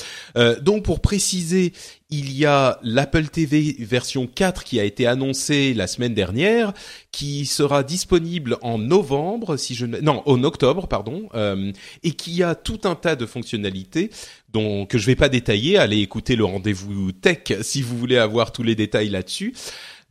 Donc 0.61 0.83
pour 0.83 1.01
préciser, 1.01 1.73
il 2.09 2.35
y 2.35 2.45
a 2.45 2.79
l'Apple 2.81 3.27
TV 3.27 3.75
version 3.79 4.27
4 4.27 4.63
qui 4.63 4.79
a 4.79 4.83
été 4.83 5.05
annoncée 5.05 5.73
la 5.75 5.85
semaine 5.85 6.13
dernière, 6.15 6.73
qui 7.11 7.45
sera 7.45 7.83
disponible 7.83 8.57
en 8.61 8.79
novembre, 8.79 9.57
si 9.57 9.75
je 9.75 9.85
non, 9.85 10.23
en 10.25 10.43
octobre, 10.43 10.87
pardon, 10.87 11.29
euh, 11.35 11.71
et 12.03 12.11
qui 12.11 12.41
a 12.41 12.55
tout 12.55 12.81
un 12.85 12.95
tas 12.95 13.15
de 13.15 13.25
fonctionnalités 13.25 14.09
dont 14.51 14.87
que 14.87 14.97
je 14.97 15.05
vais 15.05 15.15
pas 15.15 15.29
détailler. 15.29 15.77
Allez 15.77 15.99
écouter 15.99 16.35
le 16.35 16.45
rendez-vous 16.45 17.11
tech 17.11 17.53
si 17.61 17.83
vous 17.83 17.97
voulez 17.97 18.17
avoir 18.17 18.51
tous 18.51 18.63
les 18.63 18.75
détails 18.75 19.09
là-dessus. 19.09 19.53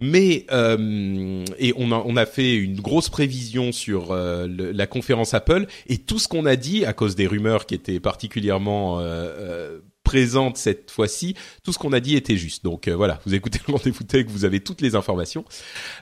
Mais 0.01 0.47
euh, 0.53 1.45
et 1.59 1.75
on 1.77 1.91
a, 1.91 2.03
on 2.07 2.17
a 2.17 2.25
fait 2.25 2.55
une 2.55 2.81
grosse 2.81 3.09
prévision 3.09 3.73
sur 3.73 4.13
euh, 4.13 4.47
la 4.49 4.87
conférence 4.87 5.35
Apple 5.35 5.67
et 5.89 5.99
tout 5.99 6.21
ce 6.21 6.29
qu'on 6.29 6.47
a 6.47 6.55
dit 6.55 6.85
à 6.85 6.93
cause 6.93 7.17
des 7.17 7.27
rumeurs 7.27 7.67
qui 7.67 7.75
étaient 7.75 7.99
particulièrement 7.99 9.01
euh, 9.01 9.81
présente 10.09 10.57
cette 10.57 10.91
fois-ci. 10.91 11.35
Tout 11.63 11.75
ce 11.75 11.79
qu'on 11.79 11.93
a 11.93 12.01
dit 12.01 12.17
était 12.17 12.39
juste. 12.39 12.65
Donc 12.65 12.89
euh, 12.89 12.97
voilà, 12.97 13.21
vous 13.27 13.35
écoutez 13.35 13.61
le 13.69 13.75
rendez-vous 13.75 14.05
tech, 14.05 14.25
vous 14.27 14.47
avez 14.47 14.61
toutes 14.61 14.81
les 14.81 14.95
informations. 14.95 15.45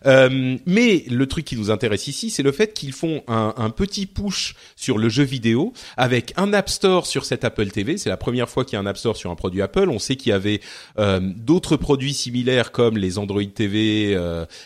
Euh, 0.06 0.56
mais 0.64 1.02
le 1.10 1.26
truc 1.26 1.44
qui 1.44 1.56
nous 1.56 1.72
intéresse 1.72 2.06
ici, 2.06 2.30
c'est 2.30 2.44
le 2.44 2.52
fait 2.52 2.72
qu'ils 2.72 2.92
font 2.92 3.24
un, 3.26 3.68
petit 3.70 4.06
push 4.06 4.54
sur 4.76 4.96
le 4.96 5.08
jeu 5.08 5.24
vidéo 5.24 5.72
avec 5.96 6.32
un 6.36 6.52
App 6.52 6.68
Store 6.68 7.04
sur 7.04 7.24
cette 7.24 7.42
Apple 7.42 7.66
TV. 7.72 7.96
C'est 7.96 8.08
la 8.08 8.16
première 8.16 8.48
fois 8.48 8.64
qu'il 8.64 8.74
y 8.74 8.76
a 8.76 8.80
un 8.80 8.86
App 8.86 8.96
Store 8.96 9.16
sur 9.16 9.32
un 9.32 9.34
produit 9.34 9.60
Apple. 9.60 9.88
On 9.90 9.98
sait 9.98 10.14
qu'il 10.14 10.30
y 10.30 10.32
avait 10.32 10.60
euh, 11.00 11.18
d'autres 11.20 11.76
produits 11.76 12.14
similaires 12.14 12.70
comme 12.70 12.96
les 12.96 13.18
Android 13.18 13.42
TV, 13.42 14.16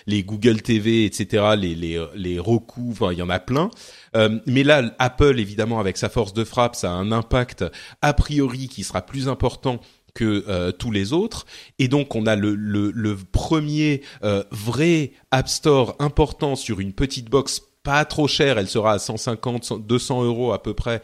les 0.07 0.23
Google 0.23 0.61
TV, 0.61 1.07
etc., 1.07 1.55
les, 1.57 1.75
les, 1.75 2.05
les 2.15 2.39
Roku, 2.39 2.91
enfin 2.91 3.13
il 3.13 3.19
y 3.19 3.23
en 3.23 3.31
a 3.31 3.39
plein. 3.39 3.71
Euh, 4.17 4.39
mais 4.47 4.63
là, 4.63 4.95
Apple, 4.99 5.39
évidemment, 5.39 5.81
avec 5.81 5.97
sa 5.97 6.09
force 6.09 6.33
de 6.33 6.45
frappe, 6.45 6.77
ça 6.77 6.91
a 6.91 6.95
un 6.95 7.13
impact 7.13 7.65
a 8.03 8.13
priori 8.13 8.69
qui 8.69 8.85
sera 8.85 9.03
plus 9.03 9.29
important 9.29 9.81
que 10.15 10.45
euh, 10.49 10.73
tous 10.73 10.91
les 10.91 11.13
autres. 11.13 11.47
Et 11.79 11.89
donc, 11.89 12.15
on 12.15 12.27
a 12.27 12.37
le, 12.37 13.17
premier 13.33 14.03
euh, 14.25 14.43
vrai 14.51 15.13
App 15.31 15.49
Store 15.49 15.97
important 15.99 16.57
sur 16.57 16.81
une 16.81 16.93
petite 16.93 17.31
box 17.31 17.63
pas 17.83 18.05
trop 18.05 18.29
chère. 18.29 18.59
Elle 18.59 18.69
sera 18.69 18.93
à 18.93 18.99
150, 18.99 19.87
200 19.87 20.25
euros 20.25 20.53
à 20.53 20.63
peu 20.63 20.75
près. 20.75 21.01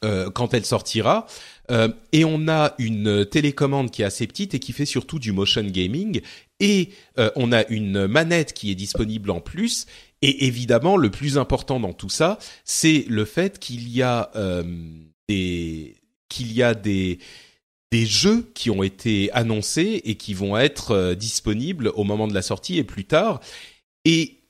Quand 0.00 0.54
elle 0.54 0.64
sortira. 0.64 1.26
Et 2.12 2.24
on 2.24 2.48
a 2.48 2.74
une 2.78 3.26
télécommande 3.26 3.90
qui 3.90 4.02
est 4.02 4.04
assez 4.04 4.28
petite 4.28 4.54
et 4.54 4.60
qui 4.60 4.72
fait 4.72 4.86
surtout 4.86 5.18
du 5.18 5.32
motion 5.32 5.64
gaming. 5.64 6.20
Et 6.60 6.90
on 7.36 7.52
a 7.52 7.66
une 7.66 8.06
manette 8.06 8.52
qui 8.52 8.70
est 8.70 8.76
disponible 8.76 9.30
en 9.30 9.40
plus 9.40 9.86
et 10.22 10.46
évidemment, 10.46 10.96
le 10.96 11.10
plus 11.10 11.38
important 11.38 11.78
dans 11.80 11.92
tout 11.92 12.08
ça, 12.08 12.38
c'est 12.64 13.04
le 13.08 13.24
fait 13.24 13.58
qu'il 13.58 13.88
y 13.88 14.02
a 14.02 14.30
euh, 14.34 14.64
des 15.28 15.96
qu'il 16.28 16.52
y 16.52 16.62
a 16.62 16.74
des 16.74 17.18
des 17.90 18.04
jeux 18.04 18.50
qui 18.54 18.68
ont 18.68 18.82
été 18.82 19.30
annoncés 19.32 20.02
et 20.04 20.16
qui 20.16 20.34
vont 20.34 20.58
être 20.58 20.90
euh, 20.90 21.14
disponibles 21.14 21.92
au 21.94 22.04
moment 22.04 22.26
de 22.26 22.34
la 22.34 22.42
sortie 22.42 22.78
et 22.78 22.84
plus 22.84 23.04
tard. 23.04 23.40
Et 24.04 24.40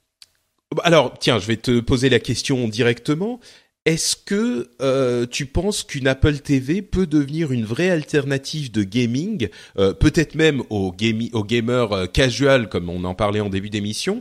alors, 0.82 1.16
tiens, 1.18 1.38
je 1.38 1.46
vais 1.46 1.56
te 1.56 1.80
poser 1.80 2.08
la 2.08 2.18
question 2.18 2.66
directement. 2.66 3.38
Est-ce 3.84 4.16
que 4.16 4.70
euh, 4.82 5.26
tu 5.26 5.46
penses 5.46 5.82
qu'une 5.82 6.08
Apple 6.08 6.38
TV 6.38 6.82
peut 6.82 7.06
devenir 7.06 7.52
une 7.52 7.64
vraie 7.64 7.90
alternative 7.90 8.70
de 8.70 8.82
gaming, 8.82 9.48
peut-être 9.76 10.34
même 10.34 10.62
aux, 10.68 10.94
aux 11.32 11.44
gamers 11.44 12.12
casual 12.12 12.68
comme 12.68 12.90
on 12.90 13.04
en 13.04 13.14
parlait 13.14 13.40
en 13.40 13.48
début 13.48 13.70
d'émission, 13.70 14.20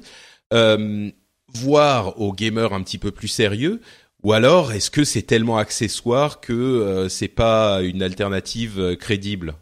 voire 1.54 2.20
aux 2.20 2.34
gamers 2.34 2.74
un 2.74 2.82
petit 2.84 2.98
peu 2.98 3.12
plus 3.12 3.28
sérieux 3.28 3.82
ou 4.24 4.34
alors 4.34 4.72
est-ce 4.72 4.90
que 4.90 5.04
c'est 5.04 5.22
tellement 5.22 5.58
accessoire 5.58 6.40
que 6.40 6.54
euh, 6.54 7.10
c'est 7.10 7.28
pas 7.28 7.82
une 7.82 8.02
alternative 8.02 8.80
euh, 8.80 8.96
crédible? 8.96 9.54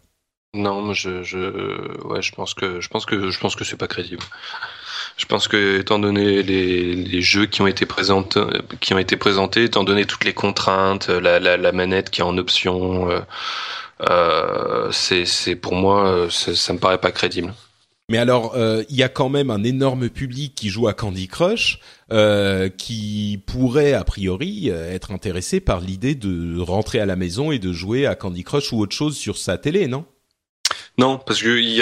Non, 0.54 0.94
je, 0.94 1.22
je, 1.24 2.02
ouais, 2.08 2.22
je 2.22 2.32
pense 2.34 2.54
que 2.54 2.80
je 2.80 2.88
pense 2.88 3.06
que 3.06 3.30
je 3.30 3.40
pense 3.40 3.56
que 3.56 3.66
c'est 3.66 3.76
pas 3.76 3.88
crédible. 3.88 4.24
Je 5.18 5.26
pense 5.26 5.48
que 5.48 5.80
étant 5.80 6.00
donné 6.00 6.42
les, 6.44 6.96
les 6.96 7.22
jeux 7.22 7.46
qui 7.46 7.62
ont 7.62 7.68
été 7.68 7.86
présentés, 7.86 8.42
qui 8.80 8.94
ont 8.94 8.98
été 8.98 9.18
présentés, 9.18 9.66
étant 9.66 9.84
donné 9.84 10.06
toutes 10.06 10.24
les 10.24 10.34
contraintes, 10.34 11.10
la, 11.10 11.40
la, 11.40 11.58
la 11.58 11.72
manette 11.72 12.10
qui 12.10 12.22
est 12.22 12.24
en 12.24 12.38
option, 12.38 13.10
euh, 13.10 13.20
euh 14.10 14.92
c'est 14.92 15.56
pour 15.56 15.76
moi 15.76 16.28
ça 16.30 16.74
me 16.74 16.80
paraît 16.80 17.00
pas 17.00 17.12
crédible. 17.12 17.54
Mais 18.08 18.20
alors, 18.20 18.53
euh, 18.56 18.84
il 18.89 18.95
y 18.95 19.03
a 19.03 19.10
quand 19.10 19.30
même 19.30 19.49
un 19.49 19.64
énorme 19.64 20.10
public 20.10 20.53
qui 20.53 20.70
joue 20.70 20.88
à 20.88 20.93
Candy 20.93 21.28
Crush, 21.28 21.80
euh, 22.12 22.70
qui 22.70 23.41
pourrait 23.47 23.93
a 23.93 24.03
priori 24.03 24.70
euh, 24.70 24.93
être 24.93 25.12
intéressé 25.12 25.60
par 25.60 25.82
l'idée 25.82 26.14
de 26.14 26.60
rentrer 26.60 26.99
à 26.99 27.08
la 27.08 27.16
maison 27.16 27.51
et 27.51 27.58
de 27.58 27.74
jouer 27.74 28.06
à 28.06 28.14
Candy 28.14 28.43
Crush 28.43 28.72
ou 28.72 28.80
autre 28.80 28.95
chose 28.95 29.18
sur 29.18 29.38
sa 29.38 29.58
télé, 29.58 29.88
non? 29.88 30.06
Non, 30.98 31.18
parce 31.18 31.41
que 31.41 31.50
il, 31.50 31.82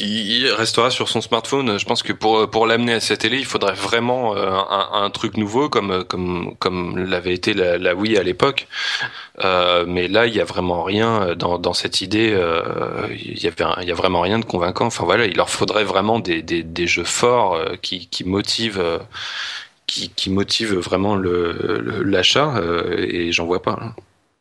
il, 0.00 0.52
restera 0.52 0.90
sur 0.90 1.08
son 1.08 1.20
smartphone. 1.20 1.76
Je 1.76 1.84
pense 1.84 2.04
que 2.04 2.12
pour 2.12 2.48
pour 2.48 2.68
l'amener 2.68 2.92
à 2.94 3.00
sa 3.00 3.16
télé, 3.16 3.38
il 3.38 3.44
faudrait 3.44 3.74
vraiment 3.74 4.36
euh, 4.36 4.48
un, 4.92 5.10
truc 5.10 5.36
nouveau, 5.36 5.68
comme 5.68 6.04
comme 6.04 6.54
comme 6.60 6.98
l'avait 6.98 7.34
été 7.34 7.52
la, 7.52 7.78
la, 7.78 7.96
Wii 7.96 8.16
à 8.16 8.22
l'époque. 8.22 8.68
Euh, 9.44 9.84
mais 9.88 10.06
là, 10.06 10.26
il 10.26 10.36
y 10.36 10.40
a 10.40 10.44
vraiment 10.44 10.84
rien 10.84 11.34
dans 11.34 11.58
dans 11.58 11.72
cette 11.72 12.00
idée. 12.00 12.30
Euh, 12.32 13.08
il 13.10 13.42
y 13.42 13.48
a 13.48 13.94
vraiment 13.94 14.20
rien 14.20 14.38
de 14.38 14.44
convaincant. 14.44 14.86
Enfin 14.86 15.04
voilà, 15.04 15.26
il 15.26 15.36
leur 15.36 15.50
faudrait 15.50 15.84
vraiment 15.84 16.20
des 16.20 16.40
des, 16.40 16.62
des 16.62 16.86
jeux 16.86 17.04
forts 17.04 17.54
euh, 17.56 17.74
qui 17.82 18.06
qui 18.08 18.24
motivent. 18.24 18.80
Euh, 18.80 18.98
qui, 19.86 20.10
qui 20.10 20.28
motive 20.28 20.74
vraiment 20.74 21.16
le 21.16 22.02
l'achat 22.04 22.60
et 22.98 23.32
j'en 23.32 23.46
vois 23.46 23.62
pas. 23.62 23.78
Hein. 23.80 23.94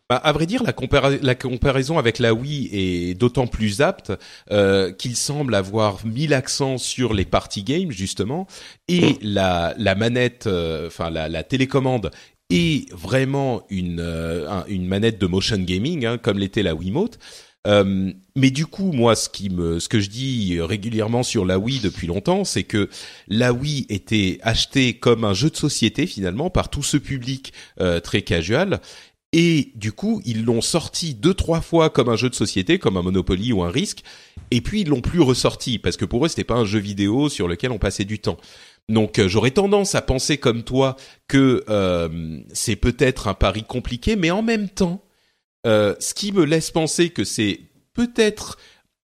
Bah, 0.09 0.15
à 0.15 0.31
vrai 0.31 0.45
dire, 0.45 0.63
la, 0.63 0.73
la, 1.21 1.35
comparaison 1.35 1.97
avec 1.97 2.19
la 2.19 2.33
Wii 2.33 2.69
est 2.71 3.13
d'autant 3.13 3.45
plus 3.45 3.81
apte 3.81 4.13
euh, 4.51 4.93
qu'il 4.93 5.17
semble 5.17 5.53
avoir 5.53 6.05
mis 6.05 6.27
l'accent 6.27 6.77
sur 6.77 7.13
les 7.13 7.25
party 7.25 7.63
games 7.63 7.91
justement 7.91 8.47
et 8.87 9.17
la, 9.21 9.73
la 9.77 9.95
manette, 9.95 10.47
euh, 10.47 10.87
enfin 10.87 11.09
la, 11.09 11.27
la, 11.27 11.43
télécommande 11.43 12.11
est 12.49 12.89
vraiment 12.93 13.63
une, 13.69 13.99
euh, 13.99 14.63
une 14.69 14.87
manette 14.87 15.19
de 15.19 15.27
motion 15.27 15.57
gaming 15.57 16.05
hein, 16.05 16.17
comme 16.17 16.39
l'était 16.39 16.63
la 16.63 16.73
Wiimote. 16.73 17.19
Euh, 17.67 18.13
mais 18.35 18.49
du 18.49 18.65
coup, 18.65 18.93
moi, 18.93 19.15
ce 19.15 19.27
qui 19.27 19.49
me, 19.49 19.79
ce 19.79 19.89
que 19.89 19.99
je 19.99 20.09
dis 20.09 20.57
régulièrement 20.61 21.23
sur 21.23 21.43
la 21.43 21.59
Wii 21.59 21.81
depuis 21.81 22.07
longtemps, 22.07 22.45
c'est 22.45 22.63
que 22.63 22.89
la 23.27 23.51
Wii 23.51 23.85
était 23.89 24.39
achetée 24.41 24.93
comme 24.93 25.25
un 25.25 25.33
jeu 25.33 25.49
de 25.49 25.57
société 25.57 26.07
finalement 26.07 26.49
par 26.49 26.69
tout 26.69 26.83
ce 26.83 26.95
public 26.95 27.51
euh, 27.81 27.99
très 27.99 28.21
casual, 28.21 28.79
et 29.33 29.71
du 29.75 29.91
coup, 29.91 30.21
ils 30.25 30.45
l'ont 30.45 30.61
sorti 30.61 31.13
deux 31.13 31.33
trois 31.33 31.61
fois 31.61 31.89
comme 31.89 32.09
un 32.09 32.15
jeu 32.15 32.29
de 32.29 32.35
société, 32.35 32.79
comme 32.79 32.97
un 32.97 33.01
Monopoly 33.01 33.51
ou 33.53 33.63
un 33.63 33.69
Risque, 33.69 34.03
et 34.51 34.61
puis 34.61 34.81
ils 34.81 34.87
l'ont 34.87 35.01
plus 35.01 35.21
ressorti 35.21 35.79
parce 35.79 35.97
que 35.97 36.05
pour 36.05 36.25
eux 36.25 36.29
c'était 36.29 36.43
pas 36.43 36.55
un 36.55 36.65
jeu 36.65 36.79
vidéo 36.79 37.29
sur 37.29 37.47
lequel 37.47 37.71
on 37.71 37.79
passait 37.79 38.05
du 38.05 38.19
temps. 38.19 38.37
Donc 38.89 39.19
euh, 39.19 39.27
j'aurais 39.27 39.51
tendance 39.51 39.95
à 39.95 40.01
penser 40.01 40.37
comme 40.37 40.63
toi 40.63 40.95
que 41.27 41.63
euh, 41.67 42.39
c'est 42.53 42.77
peut-être 42.77 43.27
un 43.27 43.33
pari 43.33 43.63
compliqué, 43.63 44.15
mais 44.15 44.31
en 44.31 44.41
même 44.41 44.69
temps, 44.69 45.03
euh, 45.65 45.95
ce 45.99 46.13
qui 46.13 46.31
me 46.31 46.45
laisse 46.45 46.71
penser 46.71 47.09
que 47.09 47.25
c'est 47.25 47.59
peut-être 47.93 48.57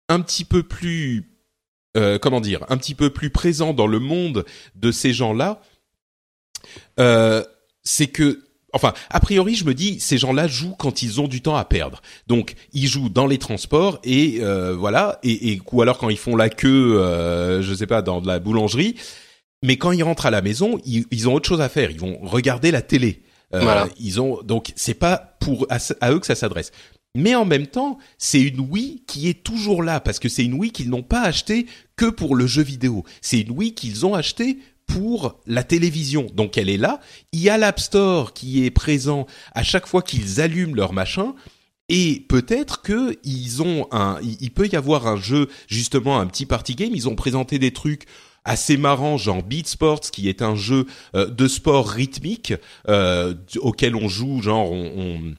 un 0.08 0.20
petit 0.20 0.44
peu 0.44 0.62
plus, 0.62 1.32
euh, 1.96 2.18
comment 2.18 2.40
dire, 2.40 2.64
un 2.68 2.76
petit 2.76 2.94
peu 2.94 3.10
plus 3.10 3.30
présent 3.30 3.72
dans 3.72 3.86
le 3.88 3.98
monde 3.98 4.44
de 4.76 4.92
ces 4.92 5.12
gens-là, 5.12 5.60
euh, 7.00 7.42
c'est 7.82 8.06
que 8.06 8.44
Enfin, 8.72 8.94
a 9.10 9.20
priori, 9.20 9.54
je 9.54 9.64
me 9.64 9.74
dis, 9.74 10.00
ces 10.00 10.18
gens-là 10.18 10.46
jouent 10.46 10.74
quand 10.78 11.02
ils 11.02 11.20
ont 11.20 11.28
du 11.28 11.42
temps 11.42 11.56
à 11.56 11.64
perdre. 11.64 12.00
Donc, 12.26 12.54
ils 12.72 12.86
jouent 12.86 13.10
dans 13.10 13.26
les 13.26 13.38
transports 13.38 13.98
et 14.02 14.38
euh, 14.40 14.74
voilà, 14.74 15.18
et, 15.22 15.52
et, 15.52 15.60
ou 15.70 15.82
alors 15.82 15.98
quand 15.98 16.08
ils 16.08 16.18
font 16.18 16.36
la 16.36 16.48
queue, 16.48 16.98
euh, 16.98 17.62
je 17.62 17.74
sais 17.74 17.86
pas, 17.86 18.00
dans 18.02 18.20
de 18.20 18.26
la 18.26 18.38
boulangerie. 18.38 18.96
Mais 19.62 19.76
quand 19.76 19.92
ils 19.92 20.02
rentrent 20.02 20.26
à 20.26 20.30
la 20.30 20.42
maison, 20.42 20.78
ils, 20.84 21.04
ils 21.10 21.28
ont 21.28 21.34
autre 21.34 21.48
chose 21.48 21.60
à 21.60 21.68
faire. 21.68 21.90
Ils 21.90 22.00
vont 22.00 22.18
regarder 22.22 22.70
la 22.70 22.82
télé. 22.82 23.22
Euh, 23.54 23.60
voilà. 23.60 23.88
Ils 24.00 24.20
ont 24.20 24.40
donc 24.42 24.72
c'est 24.76 24.94
pas 24.94 25.36
pour 25.38 25.66
à, 25.68 25.78
à 26.00 26.12
eux 26.12 26.18
que 26.18 26.26
ça 26.26 26.34
s'adresse. 26.34 26.72
Mais 27.14 27.34
en 27.34 27.44
même 27.44 27.66
temps, 27.66 27.98
c'est 28.16 28.40
une 28.40 28.60
Wii 28.60 29.04
qui 29.06 29.28
est 29.28 29.44
toujours 29.44 29.82
là 29.82 30.00
parce 30.00 30.18
que 30.18 30.30
c'est 30.30 30.44
une 30.44 30.54
Wii 30.54 30.72
qu'ils 30.72 30.88
n'ont 30.88 31.02
pas 31.02 31.20
achetée 31.20 31.66
que 31.96 32.06
pour 32.06 32.34
le 32.34 32.46
jeu 32.46 32.62
vidéo. 32.62 33.04
C'est 33.20 33.40
une 33.40 33.50
Wii 33.50 33.74
qu'ils 33.74 34.06
ont 34.06 34.14
achetée 34.14 34.58
pour 34.86 35.40
la 35.46 35.62
télévision. 35.62 36.26
Donc 36.34 36.58
elle 36.58 36.68
est 36.68 36.76
là. 36.76 37.00
Il 37.32 37.40
y 37.40 37.48
a 37.48 37.58
l'App 37.58 37.80
Store 37.80 38.32
qui 38.32 38.64
est 38.64 38.70
présent 38.70 39.26
à 39.54 39.62
chaque 39.62 39.86
fois 39.86 40.02
qu'ils 40.02 40.40
allument 40.40 40.74
leur 40.74 40.92
machin. 40.92 41.34
Et 41.88 42.24
peut-être 42.28 42.82
que 42.82 43.18
ils 43.24 43.62
ont 43.62 43.86
un, 43.90 44.18
il 44.22 44.50
peut 44.50 44.68
y 44.70 44.76
avoir 44.76 45.06
un 45.06 45.16
jeu 45.16 45.48
justement 45.66 46.18
un 46.20 46.26
petit 46.26 46.46
party 46.46 46.74
game. 46.74 46.92
Ils 46.94 47.08
ont 47.08 47.16
présenté 47.16 47.58
des 47.58 47.72
trucs 47.72 48.06
assez 48.44 48.76
marrants, 48.76 49.16
genre 49.16 49.42
Beat 49.42 49.68
Sports, 49.68 50.00
qui 50.00 50.28
est 50.28 50.42
un 50.42 50.56
jeu 50.56 50.86
euh, 51.14 51.26
de 51.26 51.46
sport 51.46 51.88
rythmique 51.88 52.54
euh, 52.88 53.34
auquel 53.60 53.94
on 53.94 54.08
joue, 54.08 54.42
genre 54.42 54.72
on, 54.72 54.92
on 54.96 55.34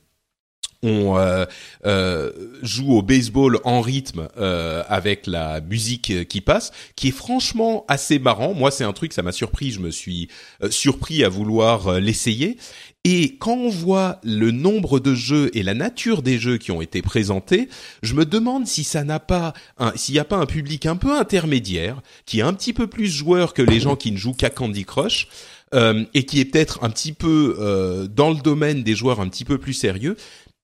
on 0.84 1.18
euh, 1.18 1.46
euh, 1.86 2.32
joue 2.62 2.94
au 2.94 3.02
baseball 3.02 3.60
en 3.64 3.82
rythme 3.82 4.28
euh, 4.38 4.84
avec 4.88 5.26
la 5.26 5.62
musique 5.62 6.28
qui 6.28 6.42
passe, 6.42 6.72
qui 6.96 7.08
est 7.08 7.12
franchement 7.12 7.86
assez 7.88 8.20
marrant. 8.20 8.54
Moi, 8.54 8.70
c'est 8.70 8.84
un 8.84 8.94
truc, 8.94 9.14
ça 9.14 9.24
m'a 9.24 9.32
surpris. 9.32 9.72
Je 9.72 9.80
me 9.80 9.90
suis 9.90 10.28
surpris 10.70 11.24
à 11.24 11.30
vouloir 11.30 12.00
l'essayer. 12.00 12.58
Et 13.06 13.36
quand 13.38 13.56
on 13.56 13.70
voit 13.70 14.20
le 14.24 14.52
nombre 14.52 15.00
de 15.00 15.14
jeux 15.14 15.52
et 15.58 15.64
la 15.64 15.74
nature 15.74 16.22
des 16.22 16.38
jeux 16.38 16.58
qui 16.58 16.72
ont 16.72 16.82
été 16.82 17.02
présentés, 17.02 17.68
je 18.02 18.14
me 18.14 18.26
demande 18.26 18.66
si 18.66 18.86
ça 18.86 19.04
n'a 19.04 19.20
pas, 19.20 19.54
s'il 19.96 20.14
n'y 20.14 20.20
a 20.20 20.26
pas 20.26 20.38
un 20.38 20.46
public 20.46 20.86
un 20.86 20.96
peu 20.96 21.18
intermédiaire, 21.18 22.02
qui 22.26 22.40
est 22.40 22.44
un 22.44 22.54
petit 22.54 22.72
peu 22.72 22.88
plus 22.88 23.08
joueur 23.08 23.54
que 23.54 23.62
les 23.62 23.82
gens 23.82 23.98
qui 23.98 24.12
ne 24.12 24.18
jouent 24.18 24.34
qu'à 24.34 24.50
Candy 24.50 24.86
Crush, 24.86 25.28
euh, 25.74 26.04
et 26.14 26.24
qui 26.24 26.40
est 26.40 26.46
peut-être 26.46 26.84
un 26.84 26.90
petit 26.92 27.14
peu 27.14 27.56
euh, 27.60 28.06
dans 28.08 28.30
le 28.30 28.36
domaine 28.36 28.84
des 28.84 28.96
joueurs 28.96 29.20
un 29.20 29.28
petit 29.28 29.44
peu 29.44 29.58
plus 29.58 29.74
sérieux, 29.74 30.16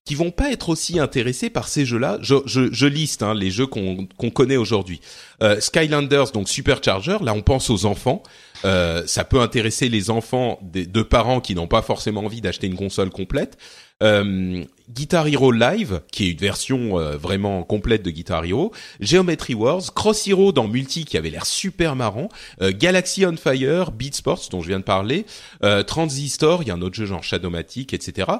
qui 0.06 0.16
vont 0.16 0.32
pas 0.32 0.52
être 0.52 0.70
aussi 0.70 1.00
intéressés 1.00 1.50
par 1.50 1.68
ces 1.68 1.86
jeux-là. 1.86 2.18
Je, 2.22 2.36
je, 2.46 2.72
je 2.72 2.88
liste 2.88 3.22
hein, 3.22 3.34
les 3.34 3.52
jeux 3.52 3.68
qu'on 3.68 4.08
connaît 4.34 4.58
aujourd'hui. 4.58 5.02
Euh, 5.44 5.60
Skylanders, 5.60 6.32
donc 6.32 6.50
Supercharger, 6.50 7.18
là 7.22 7.34
on 7.34 7.42
pense 7.42 7.70
aux 7.70 7.86
enfants. 7.86 8.24
Euh, 8.66 9.04
ça 9.06 9.24
peut 9.24 9.40
intéresser 9.40 9.88
les 9.88 10.10
enfants 10.10 10.60
de, 10.62 10.84
de 10.84 11.02
parents 11.04 11.42
qui 11.42 11.56
n'ont 11.56 11.68
pas 11.68 11.82
forcément 11.82 12.26
envie 12.26 12.42
d'acheter 12.42 12.68
une 12.68 12.76
console 12.76 13.10
complète. 13.10 13.58
Euh, 14.02 14.64
Guitar 14.90 15.28
Hero 15.28 15.52
Live, 15.52 16.02
qui 16.12 16.28
est 16.28 16.32
une 16.32 16.38
version 16.38 16.98
euh, 16.98 17.18
vraiment 17.18 17.64
complète 17.64 18.02
de 18.02 18.10
Guitar 18.10 18.46
Hero, 18.46 18.72
Geometry 19.02 19.54
Wars, 19.54 19.94
Cross 19.94 20.28
Hero 20.28 20.52
dans 20.52 20.68
multi 20.68 21.06
qui 21.06 21.18
avait 21.18 21.30
l'air 21.30 21.46
super 21.46 21.96
marrant, 21.96 22.30
euh, 22.62 22.72
Galaxy 22.74 23.26
on 23.26 23.36
Fire, 23.36 23.92
Beat 23.92 24.16
Sports 24.16 24.48
dont 24.50 24.62
je 24.62 24.70
viens 24.70 24.80
de 24.80 24.86
parler, 24.86 25.26
euh, 25.64 25.84
Transistor, 25.84 26.64
il 26.64 26.70
y 26.70 26.72
a 26.72 26.76
un 26.76 26.82
autre 26.82 26.96
jeu 26.96 27.06
genre 27.06 27.24
Shadowmatic, 27.24 27.94
etc. 27.94 28.32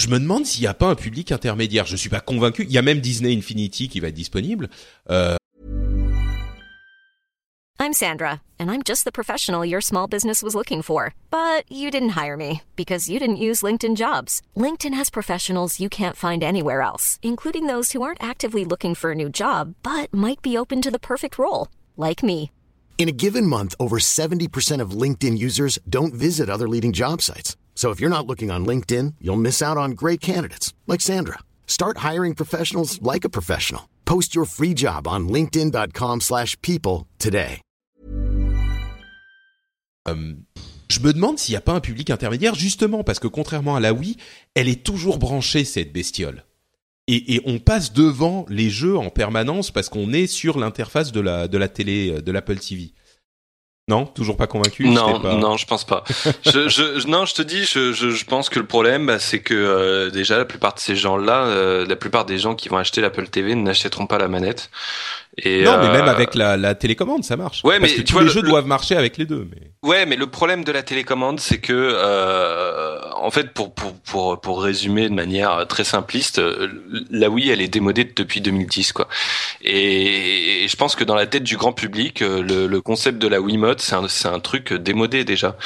Je 0.00 0.08
me 0.08 0.18
demande 0.18 0.46
s'il 0.46 0.62
n'y 0.62 0.66
a 0.66 0.72
pas 0.72 0.88
un 0.88 0.94
public 0.94 1.30
intermédiaire. 1.30 1.84
Je 1.84 1.94
suis 1.94 2.08
pas 2.08 2.20
convaincu. 2.20 2.64
Il 2.64 2.72
y 2.72 2.78
a 2.78 2.82
même 2.82 3.00
Disney 3.00 3.36
Infinity 3.36 3.90
qui 3.90 4.00
va 4.00 4.08
être 4.08 4.14
disponible. 4.14 4.70
Euh... 5.10 5.36
I'm 7.78 7.92
Sandra, 7.92 8.40
and 8.58 8.70
I'm 8.70 8.82
just 8.82 9.04
the 9.04 9.12
professional 9.12 9.62
your 9.62 9.82
small 9.82 10.06
business 10.06 10.42
was 10.42 10.54
looking 10.54 10.80
for. 10.80 11.12
But 11.30 11.70
you 11.70 11.90
didn't 11.90 12.16
hire 12.18 12.38
me 12.38 12.62
because 12.76 13.10
you 13.10 13.18
didn't 13.18 13.36
use 13.36 13.60
LinkedIn 13.60 13.96
Jobs. 13.96 14.40
LinkedIn 14.56 14.94
has 14.94 15.10
professionals 15.10 15.80
you 15.80 15.90
can't 15.90 16.16
find 16.16 16.42
anywhere 16.42 16.80
else, 16.80 17.18
including 17.22 17.66
those 17.66 17.92
who 17.92 18.00
aren't 18.00 18.22
actively 18.22 18.64
looking 18.64 18.94
for 18.94 19.10
a 19.10 19.14
new 19.14 19.28
job 19.28 19.74
but 19.82 20.14
might 20.14 20.40
be 20.40 20.56
open 20.56 20.80
to 20.80 20.90
the 20.90 20.98
perfect 20.98 21.36
role, 21.36 21.68
like 21.98 22.22
me. 22.22 22.50
In 22.96 23.08
a 23.10 23.12
given 23.12 23.46
month, 23.46 23.74
over 23.78 23.98
70% 23.98 24.80
of 24.80 24.92
LinkedIn 24.92 25.36
users 25.36 25.78
don't 25.86 26.14
visit 26.14 26.48
other 26.48 26.68
leading 26.68 26.92
job 26.94 27.20
sites. 27.20 27.56
So 27.80 27.88
if 27.88 27.98
you're 27.98 28.10
not 28.10 28.26
looking 28.26 28.50
on 28.50 28.66
LinkedIn, 28.66 29.14
you'll 29.22 29.40
miss 29.40 29.62
out 29.62 29.78
on 29.78 29.92
great 29.92 30.20
candidates 30.20 30.74
like 30.86 31.00
Sandra. 31.00 31.38
Start 31.66 32.04
hiring 32.04 32.34
professionals 32.34 33.00
like 33.00 33.24
a 33.24 33.30
professional. 33.30 33.88
Post 34.04 34.34
your 34.34 34.44
free 34.44 34.74
job 34.76 35.08
on 35.08 35.30
linkedin.com/people 35.30 37.06
today. 37.18 37.62
Euh, 40.08 40.34
je 40.90 41.00
me 41.00 41.14
demande 41.14 41.38
s'il 41.38 41.54
n'y 41.54 41.56
a 41.56 41.62
pas 41.62 41.72
un 41.72 41.80
public 41.80 42.10
intermédiaire 42.10 42.54
justement 42.54 43.02
parce 43.02 43.18
que 43.18 43.28
contrairement 43.28 43.76
à 43.76 43.80
la 43.80 43.94
Wii, 43.94 44.18
elle 44.54 44.68
est 44.68 44.84
toujours 44.84 45.16
branchée 45.16 45.64
cette 45.64 45.90
bestiole. 45.90 46.44
Et, 47.08 47.40
on 47.46 47.58
passe 47.60 47.94
devant 47.94 48.44
les 48.50 48.68
jeux 48.68 48.98
en 48.98 49.08
permanence 49.08 49.70
parce 49.70 49.88
qu'on 49.88 50.12
est 50.12 50.26
sur 50.26 50.58
l'interface 50.58 51.12
de 51.12 51.20
la 51.20 51.48
de 51.48 51.56
la 51.56 51.68
télé 51.68 52.10
euh, 52.10 52.20
de 52.20 52.30
l'Apple 52.30 52.58
TV. 52.58 52.92
Non, 53.90 54.06
toujours 54.06 54.36
pas 54.36 54.46
convaincu. 54.46 54.88
Non, 54.88 55.18
pas... 55.18 55.34
non, 55.34 55.56
je 55.56 55.66
pense 55.66 55.82
pas. 55.84 56.04
je, 56.46 56.68
je, 56.68 57.08
non, 57.08 57.24
je 57.24 57.34
te 57.34 57.42
dis, 57.42 57.64
je, 57.64 57.92
je, 57.92 58.10
je 58.10 58.24
pense 58.24 58.48
que 58.48 58.60
le 58.60 58.66
problème, 58.66 59.06
bah, 59.06 59.18
c'est 59.18 59.40
que 59.40 59.52
euh, 59.52 60.10
déjà 60.10 60.38
la 60.38 60.44
plupart 60.44 60.74
de 60.74 60.78
ces 60.78 60.94
gens-là, 60.94 61.46
euh, 61.46 61.84
la 61.84 61.96
plupart 61.96 62.24
des 62.24 62.38
gens 62.38 62.54
qui 62.54 62.68
vont 62.68 62.76
acheter 62.76 63.00
l'Apple 63.00 63.26
TV 63.26 63.56
n'achèteront 63.56 64.06
pas 64.06 64.18
la 64.18 64.28
manette. 64.28 64.70
Et 65.42 65.62
non, 65.64 65.78
mais 65.78 65.90
même 65.90 66.06
euh, 66.06 66.10
avec 66.10 66.34
la, 66.34 66.56
la, 66.56 66.74
télécommande, 66.74 67.24
ça 67.24 67.36
marche. 67.36 67.62
Ouais, 67.64 67.78
Parce 67.78 67.92
mais 67.92 67.98
que 67.98 68.08
tous 68.08 68.18
les 68.18 68.28
jeux 68.28 68.42
doivent 68.42 68.66
marcher 68.66 68.96
avec 68.96 69.16
les 69.16 69.24
deux. 69.24 69.48
Mais... 69.50 69.70
Ouais, 69.88 70.04
mais 70.04 70.16
le 70.16 70.26
problème 70.26 70.64
de 70.64 70.72
la 70.72 70.82
télécommande, 70.82 71.40
c'est 71.40 71.58
que, 71.58 71.72
euh, 71.72 73.00
en 73.16 73.30
fait, 73.30 73.52
pour, 73.54 73.72
pour, 73.72 73.94
pour, 73.94 74.40
pour 74.40 74.62
résumer 74.62 75.08
de 75.08 75.14
manière 75.14 75.66
très 75.66 75.84
simpliste, 75.84 76.40
la 77.10 77.30
Wii, 77.30 77.50
elle 77.50 77.62
est 77.62 77.68
démodée 77.68 78.04
depuis 78.04 78.40
2010, 78.40 78.92
quoi. 78.92 79.08
Et, 79.62 80.64
et 80.64 80.68
je 80.68 80.76
pense 80.76 80.94
que 80.94 81.04
dans 81.04 81.14
la 81.14 81.26
tête 81.26 81.44
du 81.44 81.56
grand 81.56 81.72
public, 81.72 82.20
le, 82.20 82.66
le 82.66 82.80
concept 82.80 83.18
de 83.18 83.28
la 83.28 83.40
Wiimote, 83.40 83.80
c'est 83.80 83.94
un, 83.94 84.08
c'est 84.08 84.28
un 84.28 84.40
truc 84.40 84.72
démodé 84.74 85.24
déjà. 85.24 85.56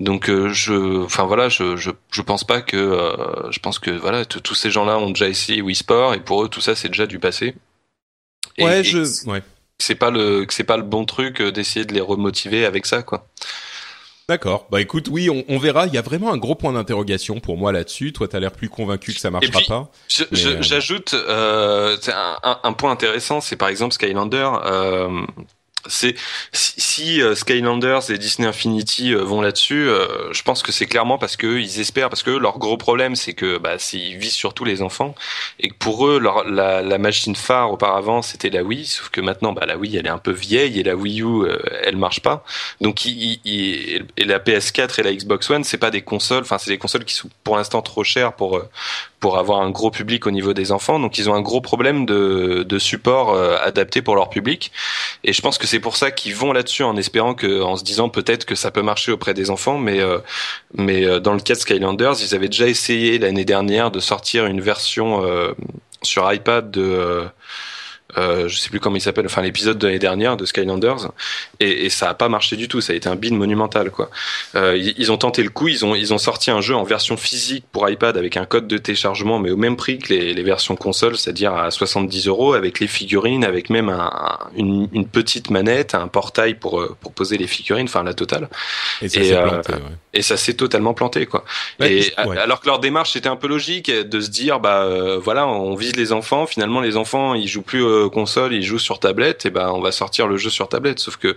Donc, 0.00 0.28
je, 0.28 1.04
enfin 1.04 1.24
voilà, 1.24 1.48
je, 1.48 1.76
je, 1.76 1.90
je 2.10 2.22
pense 2.22 2.44
pas 2.44 2.60
que, 2.60 3.12
je 3.50 3.58
pense 3.60 3.78
que 3.78 3.90
voilà, 3.90 4.24
tous 4.24 4.54
ces 4.54 4.70
gens-là 4.70 4.98
ont 4.98 5.10
déjà 5.10 5.28
essayé 5.28 5.62
Wii 5.62 5.76
Sport 5.76 6.14
et 6.14 6.20
pour 6.20 6.44
eux, 6.44 6.48
tout 6.48 6.60
ça, 6.60 6.74
c'est 6.74 6.88
déjà 6.88 7.06
du 7.06 7.18
passé. 7.18 7.54
Et, 8.58 8.64
ouais, 8.64 8.84
je. 8.84 9.28
Ouais. 9.28 9.42
C'est 9.78 9.94
pas 9.94 10.10
le, 10.10 10.46
c'est 10.48 10.64
pas 10.64 10.76
le 10.76 10.84
bon 10.84 11.04
truc 11.04 11.42
d'essayer 11.42 11.84
de 11.84 11.92
les 11.92 12.00
remotiver 12.00 12.64
avec 12.64 12.86
ça, 12.86 13.02
quoi. 13.02 13.26
D'accord. 14.28 14.66
Bah 14.70 14.80
écoute, 14.80 15.08
oui, 15.10 15.28
on, 15.28 15.44
on, 15.48 15.58
verra. 15.58 15.86
Il 15.86 15.94
y 15.94 15.98
a 15.98 16.02
vraiment 16.02 16.32
un 16.32 16.38
gros 16.38 16.54
point 16.54 16.72
d'interrogation 16.72 17.40
pour 17.40 17.56
moi 17.56 17.72
là-dessus. 17.72 18.12
Toi, 18.12 18.28
t'as 18.28 18.38
l'air 18.38 18.52
plus 18.52 18.68
convaincu 18.68 19.12
que 19.12 19.20
ça 19.20 19.30
marchera 19.30 19.58
puis, 19.58 19.66
pas. 19.66 19.90
J'ajoute 20.32 21.14
euh, 21.14 21.96
un, 22.08 22.58
un, 22.62 22.72
point 22.72 22.92
intéressant, 22.92 23.40
c'est 23.40 23.56
par 23.56 23.68
exemple 23.68 23.94
Skylander. 23.94 24.48
Euh, 24.64 25.26
c'est 25.86 26.14
si, 26.52 26.74
si 26.80 27.18
uh, 27.20 27.34
Skylanders 27.34 28.10
et 28.10 28.18
Disney 28.18 28.46
Infinity 28.46 29.10
uh, 29.10 29.16
vont 29.16 29.40
là-dessus, 29.40 29.88
uh, 29.88 30.32
je 30.32 30.42
pense 30.42 30.62
que 30.62 30.72
c'est 30.72 30.86
clairement 30.86 31.18
parce 31.18 31.36
que 31.36 31.58
ils 31.58 31.80
espèrent, 31.80 32.08
parce 32.08 32.22
que 32.22 32.30
leur 32.30 32.58
gros 32.58 32.76
problème 32.76 33.16
c'est 33.16 33.32
que 33.32 33.58
bah, 33.58 33.76
ils 33.92 34.16
visent 34.16 34.34
surtout 34.34 34.64
les 34.64 34.82
enfants 34.82 35.14
et 35.60 35.68
que 35.68 35.74
pour 35.74 36.06
eux 36.06 36.18
leur, 36.18 36.44
la, 36.48 36.82
la, 36.82 36.98
machine 36.98 37.34
phare 37.34 37.72
auparavant 37.72 38.22
c'était 38.22 38.50
la 38.50 38.62
Wii, 38.62 38.86
sauf 38.86 39.08
que 39.08 39.20
maintenant 39.20 39.52
bah, 39.52 39.66
la 39.66 39.76
Wii 39.76 39.96
elle 39.96 40.06
est 40.06 40.10
un 40.10 40.18
peu 40.18 40.32
vieille 40.32 40.80
et 40.80 40.82
la 40.82 40.94
Wii 40.94 41.22
U 41.22 41.24
euh, 41.24 41.58
elle 41.82 41.96
marche 41.96 42.20
pas. 42.20 42.44
Donc 42.80 43.06
et 43.06 44.02
la 44.18 44.38
PS4 44.38 45.00
et 45.00 45.02
la 45.02 45.12
Xbox 45.12 45.50
One 45.50 45.64
c'est 45.64 45.78
pas 45.78 45.90
des 45.90 46.02
consoles, 46.02 46.42
enfin 46.42 46.58
c'est 46.58 46.70
des 46.70 46.78
consoles 46.78 47.04
qui 47.04 47.14
sont 47.14 47.28
pour 47.44 47.56
l'instant 47.56 47.82
trop 47.82 48.04
chères 48.04 48.34
pour 48.34 48.56
euh, 48.56 48.68
pour 49.22 49.38
avoir 49.38 49.60
un 49.60 49.70
gros 49.70 49.92
public 49.92 50.26
au 50.26 50.32
niveau 50.32 50.52
des 50.52 50.72
enfants. 50.72 50.98
Donc 50.98 51.16
ils 51.16 51.30
ont 51.30 51.34
un 51.34 51.40
gros 51.40 51.60
problème 51.60 52.04
de, 52.06 52.64
de 52.68 52.78
support 52.78 53.32
euh, 53.32 53.56
adapté 53.62 54.02
pour 54.02 54.16
leur 54.16 54.28
public. 54.28 54.72
Et 55.22 55.32
je 55.32 55.40
pense 55.40 55.58
que 55.58 55.68
c'est 55.68 55.78
pour 55.78 55.96
ça 55.96 56.10
qu'ils 56.10 56.34
vont 56.34 56.52
là-dessus 56.52 56.82
en 56.82 56.96
espérant 56.96 57.34
que, 57.34 57.62
en 57.62 57.76
se 57.76 57.84
disant 57.84 58.08
peut-être 58.08 58.44
que 58.44 58.56
ça 58.56 58.72
peut 58.72 58.82
marcher 58.82 59.12
auprès 59.12 59.32
des 59.32 59.48
enfants. 59.48 59.78
Mais 59.78 60.00
euh, 60.00 60.18
mais 60.74 61.06
euh, 61.06 61.20
dans 61.20 61.34
le 61.34 61.40
cas 61.40 61.54
de 61.54 61.60
Skylanders, 61.60 62.16
ils 62.20 62.34
avaient 62.34 62.48
déjà 62.48 62.66
essayé 62.66 63.18
l'année 63.20 63.44
dernière 63.44 63.92
de 63.92 64.00
sortir 64.00 64.46
une 64.46 64.60
version 64.60 65.24
euh, 65.24 65.52
sur 66.02 66.30
iPad 66.32 66.68
de 66.72 67.24
euh, 68.18 68.48
je 68.48 68.58
sais 68.58 68.68
plus 68.68 68.80
comment 68.80 68.96
il 68.96 69.00
s'appelle, 69.00 69.26
enfin 69.26 69.42
l'épisode 69.42 69.78
de 69.78 69.86
l'année 69.86 69.98
dernière 69.98 70.36
de 70.36 70.44
Skylanders, 70.44 71.12
et, 71.60 71.86
et 71.86 71.90
ça 71.90 72.10
a 72.10 72.14
pas 72.14 72.28
marché 72.28 72.56
du 72.56 72.68
tout. 72.68 72.80
Ça 72.80 72.92
a 72.92 72.96
été 72.96 73.08
un 73.08 73.16
bid 73.16 73.32
monumental, 73.32 73.90
quoi. 73.90 74.10
Euh, 74.54 74.76
ils, 74.76 74.94
ils, 74.98 75.12
ont 75.12 75.16
tenté 75.16 75.42
le 75.42 75.50
coup, 75.50 75.68
ils 75.68 75.84
ont 75.84 75.94
ils 75.94 76.12
ont 76.12 76.18
sorti 76.18 76.50
un 76.50 76.60
jeu 76.60 76.74
en 76.74 76.84
version 76.84 77.16
physique 77.16 77.64
pour 77.72 77.88
iPad 77.88 78.16
avec 78.16 78.36
un 78.36 78.44
code 78.44 78.66
de 78.66 78.78
téléchargement, 78.78 79.38
mais 79.38 79.50
au 79.50 79.56
même 79.56 79.76
prix 79.76 79.98
que 79.98 80.12
les, 80.12 80.34
les 80.34 80.42
versions 80.42 80.76
console, 80.76 81.16
c'est-à-dire 81.16 81.54
à 81.54 81.70
70 81.70 82.26
euros, 82.26 82.54
avec 82.54 82.80
les 82.80 82.86
figurines, 82.86 83.44
avec 83.44 83.70
même 83.70 83.88
un, 83.88 84.10
un, 84.12 84.38
une, 84.56 84.88
une, 84.92 85.06
petite 85.06 85.50
manette, 85.50 85.94
un 85.94 86.08
portail 86.08 86.54
pour 86.54 86.80
euh, 86.80 86.96
pour 87.00 87.12
poser 87.12 87.38
les 87.38 87.46
figurines, 87.46 87.86
enfin 87.86 88.02
la 88.02 88.14
totale. 88.14 88.48
Et 89.00 89.08
ça 89.08 89.22
s'est 89.22 89.42
planté. 89.42 89.72
Ouais. 89.72 89.78
Et 90.14 90.22
ça 90.22 90.36
s'est 90.36 90.54
totalement 90.54 90.94
planté, 90.94 91.26
quoi. 91.26 91.44
Et 91.80 92.12
ouais. 92.26 92.38
alors 92.38 92.60
que 92.60 92.66
leur 92.66 92.78
démarche 92.78 93.12
c'était 93.12 93.28
un 93.28 93.36
peu 93.36 93.48
logique 93.48 93.90
de 93.90 94.20
se 94.20 94.30
dire, 94.30 94.60
bah 94.60 94.82
euh, 94.82 95.18
voilà, 95.18 95.46
on 95.46 95.74
vise 95.74 95.96
les 95.96 96.12
enfants. 96.12 96.46
Finalement, 96.46 96.80
les 96.80 96.96
enfants 96.96 97.34
ils 97.34 97.48
jouent 97.48 97.62
plus 97.62 97.82
console, 98.08 98.54
ils 98.54 98.62
jouent 98.62 98.78
sur 98.78 98.98
tablette, 98.98 99.46
et 99.46 99.50
ben 99.50 99.70
on 99.70 99.80
va 99.80 99.92
sortir 99.92 100.26
le 100.26 100.36
jeu 100.36 100.50
sur 100.50 100.68
tablette. 100.68 100.98
Sauf 100.98 101.16
que 101.16 101.36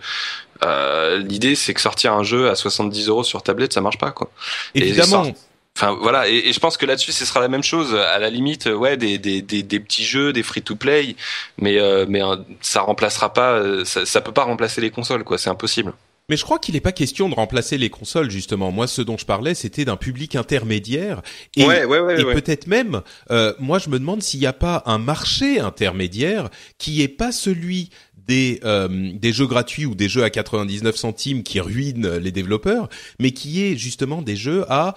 euh, 0.64 1.18
l'idée 1.18 1.56
c'est 1.56 1.74
que 1.74 1.82
sortir 1.82 2.14
un 2.14 2.24
jeu 2.24 2.50
à 2.50 2.56
70 2.56 3.08
euros 3.08 3.24
sur 3.24 3.44
tablette, 3.44 3.74
ça 3.74 3.82
marche 3.82 3.98
pas 3.98 4.12
quoi. 4.12 4.30
Évidemment. 4.74 5.26
Et 5.26 5.36
Enfin 5.78 5.92
voilà, 5.92 6.30
et, 6.30 6.38
et, 6.38 6.54
je 6.54 6.60
pense 6.62 6.78
que 6.78 6.86
là-dessus, 6.86 7.12
ce 7.12 7.26
sera 7.26 7.42
la 7.42 7.50
même 7.50 7.62
chose. 7.62 7.96
À 7.96 8.18
la 8.18 8.30
limite, 8.30 8.68
ouais, 8.68 8.96
des, 8.96 9.18
des, 9.18 9.42
des, 9.42 9.62
des 9.62 9.80
petits 9.82 10.06
jeux, 10.06 10.32
des 10.32 10.42
free-to-play, 10.42 11.18
mais 11.58 11.78
euh, 11.82 12.06
mais 12.08 12.24
euh, 12.24 12.38
ça 12.62 12.80
remplacera 12.80 13.34
pas, 13.34 13.62
ça, 13.84 14.06
ça 14.06 14.22
peut 14.22 14.32
pas 14.32 14.46
remplacer 14.46 14.80
les 14.80 14.90
consoles, 14.90 15.26
quoi. 15.26 15.38
C'est 15.38 15.50
impossible. 15.50 15.94
Mais 16.30 16.38
je 16.38 16.44
crois 16.44 16.58
qu'il 16.60 16.74
n'est 16.74 16.82
pas 16.82 16.92
question 16.92 17.30
de 17.30 17.36
remplacer 17.36 17.78
les 17.78 17.90
consoles 17.90 18.32
justement. 18.32 18.72
Moi, 18.72 18.88
ce 18.88 19.02
dont 19.02 19.18
je 19.18 19.26
parlais, 19.26 19.54
c'était 19.54 19.86
d'un 19.86 19.98
public 19.98 20.36
intermédiaire 20.36 21.22
et, 21.56 21.66
ouais, 21.66 21.86
ouais, 21.86 22.00
ouais, 22.00 22.20
et 22.20 22.24
peut-être 22.24 22.68
même, 22.68 23.02
euh, 23.32 23.54
moi, 23.60 23.78
je 23.80 23.90
me 23.90 24.00
demande 24.00 24.24
s'il 24.24 24.40
n'y 24.40 24.46
a 24.46 24.54
pas 24.54 24.84
un 24.86 24.98
marché 24.98 25.60
intermédiaire 25.60 26.50
qui 26.78 27.02
est 27.02 27.08
pas 27.08 27.32
celui 27.32 27.90
des 28.28 28.60
euh, 28.64 29.12
des 29.14 29.34
jeux 29.34 29.48
gratuits 29.48 29.86
ou 29.86 29.96
des 29.96 30.10
jeux 30.10 30.24
à 30.24 30.30
99 30.30 30.96
centimes 30.96 31.44
qui 31.44 31.60
ruinent 31.60 32.18
les 32.18 32.32
développeurs, 32.32 32.90
mais 33.20 33.32
qui 33.32 33.64
est 33.64 33.78
justement 33.78 34.22
des 34.22 34.36
jeux 34.36 34.66
à 34.70 34.96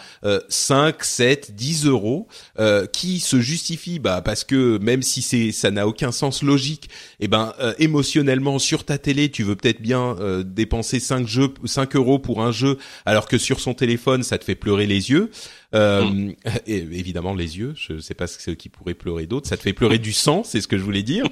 5, 0.48 1.02
7, 1.02 1.54
10 1.54 1.86
euros 1.86 2.28
euh, 2.58 2.86
qui 2.86 3.20
se 3.20 3.40
justifient 3.40 3.98
bah, 3.98 4.22
parce 4.22 4.44
que 4.44 4.78
même 4.78 5.02
si 5.02 5.22
c'est 5.22 5.52
ça 5.52 5.70
n'a 5.70 5.86
aucun 5.86 6.12
sens 6.12 6.42
logique, 6.42 6.86
et 7.20 7.24
eh 7.24 7.28
ben 7.28 7.52
euh, 7.60 7.74
émotionnellement 7.78 8.58
sur 8.58 8.84
ta 8.84 8.98
télé 8.98 9.30
tu 9.30 9.42
veux 9.42 9.56
peut-être 9.56 9.82
bien 9.82 10.16
dépenser 10.44 11.00
5 11.00 11.26
jeux 11.26 11.52
5 11.64 11.96
euros 11.96 12.18
pour 12.18 12.42
un 12.42 12.52
jeu 12.52 12.78
alors 13.04 13.28
que 13.28 13.38
sur 13.38 13.60
son 13.60 13.74
téléphone 13.74 14.22
ça 14.22 14.38
te 14.38 14.44
fait 14.44 14.54
pleurer 14.54 14.86
les 14.86 15.10
yeux. 15.10 15.30
Euh, 15.74 16.04
mm. 16.04 16.34
et 16.66 16.76
évidemment 16.76 17.34
les 17.34 17.58
yeux, 17.58 17.74
je 17.76 17.98
sais 17.98 18.14
pas 18.14 18.26
ce 18.26 18.50
qui 18.50 18.68
pourrait 18.68 18.94
pleurer 18.94 19.26
d'autres. 19.26 19.48
Ça 19.48 19.56
te 19.56 19.62
fait 19.62 19.72
pleurer 19.72 19.98
du 19.98 20.12
sang, 20.12 20.42
c'est 20.44 20.60
ce 20.60 20.68
que 20.68 20.78
je 20.78 20.82
voulais 20.82 21.02
dire. 21.02 21.24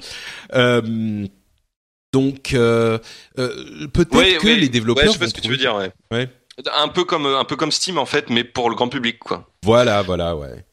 Euh, 0.53 1.25
donc 2.13 2.53
euh, 2.53 2.97
euh 3.37 3.87
peut-être 3.87 4.41
que 4.41 4.47
les 4.47 4.69
développeurs. 4.69 5.05
Ouais, 5.05 5.13
je 5.13 5.19
sais 5.19 5.27
ce 5.27 5.33
que 5.33 5.41
tu 5.41 5.49
veux 5.49 5.57
dire. 5.57 5.75
Ouais. 5.75 5.91
ouais. 6.11 6.29
Un 6.73 6.87
peu 6.87 7.03
comme 7.03 7.25
un 7.25 7.43
peu 7.43 7.55
comme 7.55 7.71
Steam 7.71 7.97
en 7.97 8.05
fait, 8.05 8.29
mais 8.29 8.43
pour 8.43 8.69
le 8.69 8.75
grand 8.75 8.89
public 8.89 9.19
quoi. 9.19 9.47
Voilà, 9.63 10.01
voilà, 10.01 10.35
ouais. 10.35 10.65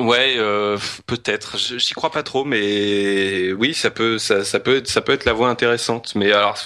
Ouais, 0.00 0.34
euh, 0.38 0.78
peut-être. 1.06 1.58
J'y 1.58 1.92
crois 1.92 2.10
pas 2.10 2.22
trop, 2.22 2.44
mais 2.44 3.52
oui, 3.52 3.74
ça 3.74 3.90
peut, 3.90 4.18
ça, 4.18 4.44
ça 4.44 4.58
peut, 4.58 4.78
être, 4.78 4.88
ça 4.88 5.02
peut 5.02 5.12
être 5.12 5.26
la 5.26 5.34
voie 5.34 5.50
intéressante. 5.50 6.14
Mais 6.14 6.32
alors, 6.32 6.56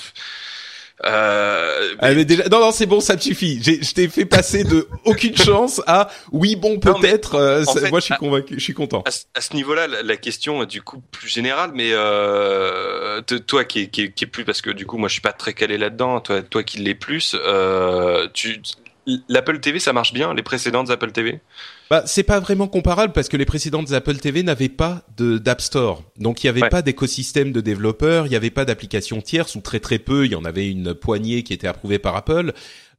euh, 1.04 1.94
ah, 1.98 2.14
déjà... 2.14 2.48
Non, 2.48 2.60
non, 2.60 2.70
c'est 2.70 2.86
bon, 2.86 3.00
ça 3.00 3.16
me 3.16 3.20
suffit. 3.20 3.60
Je 3.62 3.92
t'ai 3.92 4.08
fait 4.08 4.24
passer 4.24 4.62
de 4.64 4.88
aucune 5.04 5.36
chance 5.36 5.82
à 5.86 6.08
oui, 6.32 6.56
bon, 6.56 6.78
peut-être. 6.78 7.34
Euh, 7.34 7.64
moi, 7.90 8.00
je 8.00 8.04
suis 8.04 8.14
convaincu, 8.14 8.54
je 8.56 8.62
suis 8.62 8.74
content. 8.74 9.02
À, 9.34 9.40
ce 9.40 9.54
niveau-là, 9.54 9.86
la, 9.86 10.16
question 10.16 10.64
du 10.64 10.80
coup 10.80 11.02
plus 11.10 11.28
générale, 11.28 11.72
mais 11.74 11.90
euh, 11.92 13.20
toi 13.46 13.64
qui, 13.64 13.90
qui, 13.90 14.12
qui 14.12 14.24
est 14.24 14.28
plus 14.28 14.44
parce 14.44 14.62
que 14.62 14.70
du 14.70 14.86
coup, 14.86 14.96
moi, 14.96 15.08
je 15.08 15.14
suis 15.14 15.22
pas 15.22 15.32
très 15.32 15.52
calé 15.52 15.76
là-dedans. 15.78 16.20
Toi, 16.20 16.42
toi 16.42 16.62
qui 16.62 16.78
l'es 16.78 16.94
plus, 16.94 17.36
euh, 17.38 18.28
tu 18.32 18.62
l'Apple 19.28 19.60
TV, 19.60 19.80
ça 19.80 19.92
marche 19.92 20.12
bien, 20.12 20.32
les 20.32 20.42
précédentes 20.42 20.90
Apple 20.90 21.12
TV 21.12 21.40
bah, 21.90 22.02
c'est 22.06 22.22
pas 22.22 22.40
vraiment 22.40 22.66
comparable 22.66 23.12
parce 23.12 23.28
que 23.28 23.36
les 23.36 23.44
précédentes 23.44 23.92
Apple 23.92 24.16
TV 24.16 24.42
n'avaient 24.42 24.68
pas 24.68 25.02
de 25.16 25.38
d'App 25.38 25.60
Store, 25.60 26.02
donc 26.18 26.42
il 26.42 26.46
y 26.46 26.50
avait 26.50 26.68
pas 26.68 26.82
d'écosystème 26.82 27.52
de 27.52 27.60
développeurs, 27.60 28.26
il 28.26 28.32
y 28.32 28.36
avait 28.36 28.50
pas 28.50 28.64
d'applications 28.64 29.20
tierces 29.20 29.54
ou 29.54 29.60
très 29.60 29.80
très 29.80 29.98
peu. 29.98 30.24
Il 30.24 30.32
y 30.32 30.34
en 30.34 30.44
avait 30.44 30.70
une 30.70 30.94
poignée 30.94 31.42
qui 31.42 31.52
était 31.52 31.66
approuvée 31.66 31.98
par 31.98 32.16
Apple 32.16 32.52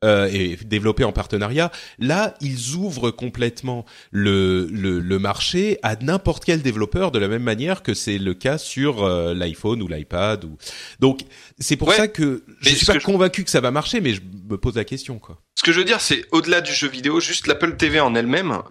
euh, 0.04 0.30
et 0.32 0.58
développée 0.66 1.04
en 1.04 1.12
partenariat. 1.12 1.72
Là, 2.00 2.34
ils 2.42 2.76
ouvrent 2.76 3.12
complètement 3.12 3.86
le 4.12 4.68
le, 4.72 5.00
le 5.00 5.20
marché 5.20 5.80
à 5.84 5.96
n'importe 5.96 6.46
quel 6.46 6.62
développeur 6.62 7.12
de 7.12 7.20
la 7.20 7.28
même 7.28 7.44
manière 7.44 7.84
que 7.84 7.94
c'est 7.94 8.18
le 8.18 8.34
cas 8.34 8.58
sur 8.58 9.04
euh, 9.04 9.34
l'iPhone 9.34 9.82
ou 9.82 9.88
l'iPad 9.88 10.44
ou 10.44 10.58
donc 11.00 11.22
c'est 11.60 11.78
pour 11.78 11.94
ça 11.94 12.08
que 12.08 12.44
je 12.62 12.70
suis 12.70 12.86
pas 12.86 13.00
convaincu 13.00 13.44
que 13.44 13.50
ça 13.50 13.62
va 13.62 13.72
marcher, 13.72 14.02
mais 14.02 14.14
je 14.14 14.22
me 14.50 14.58
pose 14.58 14.76
la 14.76 14.84
question 14.84 15.20
quoi. 15.20 15.40
Ce 15.56 15.64
que 15.64 15.72
je 15.72 15.80
veux 15.80 15.86
dire, 15.86 16.02
c'est 16.02 16.26
au-delà 16.32 16.60
du 16.62 16.74
jeu 16.74 16.90
vidéo, 16.90 17.20
juste 17.22 17.48
l'Apple 17.48 17.78
TV 17.78 18.00
en 18.02 18.14
elle-même. 18.14 18.62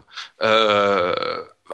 Euh, 0.43 1.15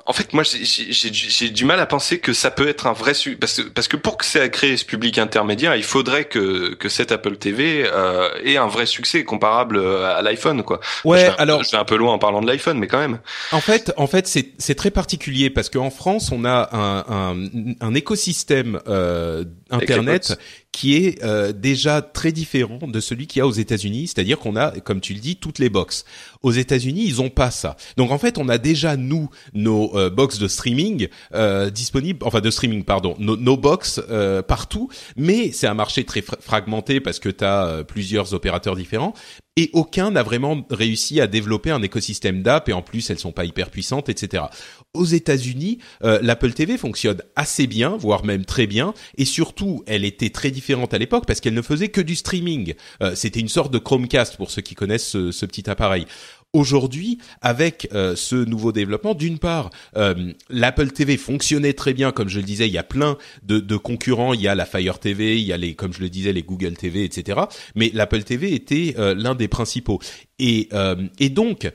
en 0.06 0.12
fait, 0.12 0.32
moi, 0.32 0.42
j'ai 0.44 1.50
du 1.50 1.64
mal 1.64 1.80
à 1.80 1.86
penser 1.86 2.18
que 2.18 2.32
ça 2.32 2.50
peut 2.50 2.68
être 2.68 2.86
un 2.86 2.92
vrai 2.92 3.12
parce 3.38 3.60
que 3.60 3.68
parce 3.68 3.88
que 3.88 3.96
pour 3.96 4.16
que 4.16 4.24
ça 4.24 4.48
crée 4.48 4.76
ce 4.76 4.84
public 4.84 5.18
intermédiaire, 5.18 5.76
il 5.76 5.84
faudrait 5.84 6.24
que 6.24 6.74
que 6.74 6.88
cette 6.88 7.12
Apple 7.12 7.36
TV 7.36 7.84
euh, 7.86 8.28
ait 8.44 8.56
un 8.56 8.66
vrai 8.66 8.86
succès 8.86 9.24
comparable 9.24 9.76
euh, 9.76 10.16
à 10.16 10.22
l'iPhone, 10.22 10.62
quoi. 10.62 10.80
Ouais, 11.04 11.26
je 11.26 11.42
alors 11.42 11.62
je 11.62 11.70
vais 11.70 11.78
un 11.78 11.84
peu 11.84 11.96
loin 11.96 12.12
en 12.12 12.18
parlant 12.18 12.40
de 12.40 12.46
l'iPhone, 12.46 12.78
mais 12.78 12.86
quand 12.86 12.98
même. 12.98 13.18
En 13.52 13.60
fait, 13.60 13.92
en 13.96 14.06
fait, 14.06 14.26
c'est 14.26 14.52
c'est 14.58 14.74
très 14.74 14.90
particulier 14.90 15.50
parce 15.50 15.70
qu'en 15.70 15.90
France, 15.90 16.30
on 16.32 16.44
a 16.44 16.68
un 16.72 17.04
un, 17.08 17.74
un 17.80 17.94
écosystème 17.94 18.80
euh, 18.88 19.44
internet 19.70 20.38
qui 20.72 20.96
est 20.96 21.22
euh, 21.24 21.52
déjà 21.52 22.00
très 22.00 22.32
différent 22.32 22.78
de 22.82 23.00
celui 23.00 23.26
qu'il 23.26 23.40
y 23.40 23.42
a 23.42 23.46
aux 23.46 23.52
États-Unis, 23.52 24.08
c'est-à-dire 24.08 24.38
qu'on 24.38 24.56
a, 24.56 24.70
comme 24.80 25.00
tu 25.00 25.14
le 25.14 25.20
dis, 25.20 25.36
toutes 25.36 25.58
les 25.58 25.68
box. 25.68 26.04
Aux 26.42 26.52
États-Unis, 26.52 27.04
ils 27.06 27.20
ont 27.20 27.28
pas 27.28 27.50
ça. 27.50 27.76
Donc 27.96 28.10
en 28.12 28.18
fait, 28.18 28.38
on 28.38 28.48
a 28.48 28.58
déjà 28.58 28.96
nous 28.96 29.28
nos 29.52 29.96
euh, 29.96 30.10
box 30.10 30.38
de 30.38 30.48
streaming 30.48 31.08
euh, 31.34 31.70
disponibles, 31.70 32.20
enfin 32.24 32.40
de 32.40 32.50
streaming, 32.50 32.84
pardon, 32.84 33.16
nos, 33.18 33.36
nos 33.36 33.56
box 33.56 34.00
euh, 34.10 34.42
partout, 34.42 34.88
mais 35.16 35.52
c'est 35.52 35.66
un 35.66 35.74
marché 35.74 36.04
très 36.04 36.22
fragmenté 36.22 37.00
parce 37.00 37.18
que 37.18 37.28
tu 37.28 37.44
as 37.44 37.84
plusieurs 37.86 38.32
opérateurs 38.34 38.76
différents 38.76 39.14
et 39.56 39.68
aucun 39.72 40.12
n'a 40.12 40.22
vraiment 40.22 40.64
réussi 40.70 41.20
à 41.20 41.26
développer 41.26 41.70
un 41.70 41.82
écosystème 41.82 42.42
d'app 42.42 42.68
et 42.68 42.72
en 42.72 42.82
plus 42.82 43.10
elles 43.10 43.18
sont 43.18 43.32
pas 43.32 43.44
hyper 43.44 43.70
puissantes, 43.70 44.08
etc. 44.08 44.44
Aux 44.92 45.04
États-Unis, 45.04 45.78
euh, 46.02 46.18
l'Apple 46.20 46.52
TV 46.52 46.76
fonctionne 46.76 47.22
assez 47.36 47.68
bien, 47.68 47.96
voire 47.96 48.24
même 48.24 48.44
très 48.44 48.66
bien, 48.66 48.92
et 49.16 49.24
surtout 49.24 49.84
elle 49.86 50.04
était 50.04 50.30
très 50.30 50.50
différente 50.50 50.92
à 50.92 50.98
l'époque 50.98 51.26
parce 51.26 51.40
qu'elle 51.40 51.54
ne 51.54 51.62
faisait 51.62 51.90
que 51.90 52.00
du 52.00 52.16
streaming. 52.16 52.74
Euh, 53.00 53.14
c'était 53.14 53.38
une 53.38 53.48
sorte 53.48 53.72
de 53.72 53.78
Chromecast 53.78 54.36
pour 54.36 54.50
ceux 54.50 54.62
qui 54.62 54.74
connaissent 54.74 55.06
ce, 55.06 55.30
ce 55.30 55.46
petit 55.46 55.70
appareil 55.70 56.06
aujourd'hui, 56.52 57.18
avec 57.40 57.88
euh, 57.92 58.16
ce 58.16 58.36
nouveau 58.36 58.72
développement, 58.72 59.14
d'une 59.14 59.38
part, 59.38 59.70
euh, 59.96 60.32
l'Apple 60.48 60.90
TV 60.90 61.16
fonctionnait 61.16 61.72
très 61.74 61.92
bien, 61.92 62.12
comme 62.12 62.28
je 62.28 62.38
le 62.38 62.44
disais, 62.44 62.66
il 62.66 62.72
y 62.72 62.78
a 62.78 62.82
plein 62.82 63.16
de, 63.42 63.60
de, 63.60 63.76
concurrents, 63.76 64.34
il 64.34 64.40
y 64.40 64.48
a 64.48 64.54
la 64.54 64.66
Fire 64.66 64.98
TV, 64.98 65.38
il 65.38 65.46
y 65.46 65.52
a 65.52 65.56
les, 65.56 65.74
comme 65.74 65.92
je 65.92 66.00
le 66.00 66.08
disais, 66.08 66.32
les 66.32 66.42
Google 66.42 66.74
TV, 66.74 67.04
etc. 67.04 67.40
Mais 67.74 67.90
l'Apple 67.94 68.24
TV 68.24 68.52
était 68.52 68.94
euh, 68.98 69.14
l'un 69.14 69.34
des 69.34 69.48
principaux. 69.48 70.00
Et, 70.38 70.70
et 71.18 71.28
donc, 71.28 71.70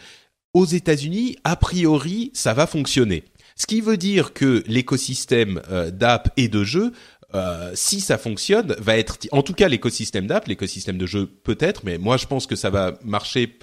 aux 0.55 0.65
États-Unis, 0.65 1.35
a 1.43 1.55
priori, 1.55 2.31
ça 2.33 2.55
va 2.55 2.65
fonctionner. 2.65 3.23
Ce 3.55 3.67
qui 3.67 3.79
veut 3.79 3.97
dire 3.97 4.33
que 4.33 4.63
l'écosystème 4.67 5.61
d'app 5.93 6.29
et 6.35 6.47
de 6.47 6.63
jeux 6.63 6.91
euh, 7.35 7.71
si 7.73 7.99
ça 7.99 8.17
fonctionne, 8.17 8.75
va 8.79 8.97
être 8.97 9.17
en 9.31 9.41
tout 9.41 9.53
cas 9.53 9.67
l'écosystème 9.67 10.27
d'app, 10.27 10.47
l'écosystème 10.47 10.97
de 10.97 11.05
jeux 11.05 11.25
peut-être, 11.25 11.83
mais 11.83 11.97
moi 11.97 12.17
je 12.17 12.27
pense 12.27 12.47
que 12.47 12.55
ça 12.55 12.69
va 12.69 12.93
marcher 13.03 13.57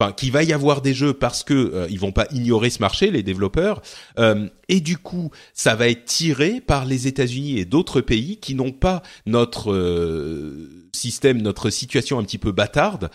enfin 0.00 0.12
qu'il 0.12 0.32
va 0.32 0.44
y 0.44 0.52
avoir 0.52 0.80
des 0.80 0.94
jeux 0.94 1.12
parce 1.12 1.42
que 1.42 1.54
euh, 1.54 1.86
ils 1.90 1.98
vont 1.98 2.12
pas 2.12 2.26
ignorer 2.30 2.70
ce 2.70 2.78
marché 2.80 3.10
les 3.10 3.22
développeurs 3.22 3.82
euh, 4.18 4.48
et 4.68 4.80
du 4.80 4.96
coup 4.96 5.30
ça 5.54 5.74
va 5.74 5.88
être 5.88 6.04
tiré 6.04 6.60
par 6.60 6.84
les 6.84 7.06
États-Unis 7.08 7.58
et 7.58 7.64
d'autres 7.64 8.00
pays 8.00 8.38
qui 8.38 8.54
n'ont 8.54 8.72
pas 8.72 9.02
notre 9.26 9.72
euh, 9.72 10.88
système 10.94 11.42
notre 11.42 11.70
situation 11.70 12.18
un 12.18 12.22
petit 12.22 12.38
peu 12.38 12.52
bâtarde 12.52 13.10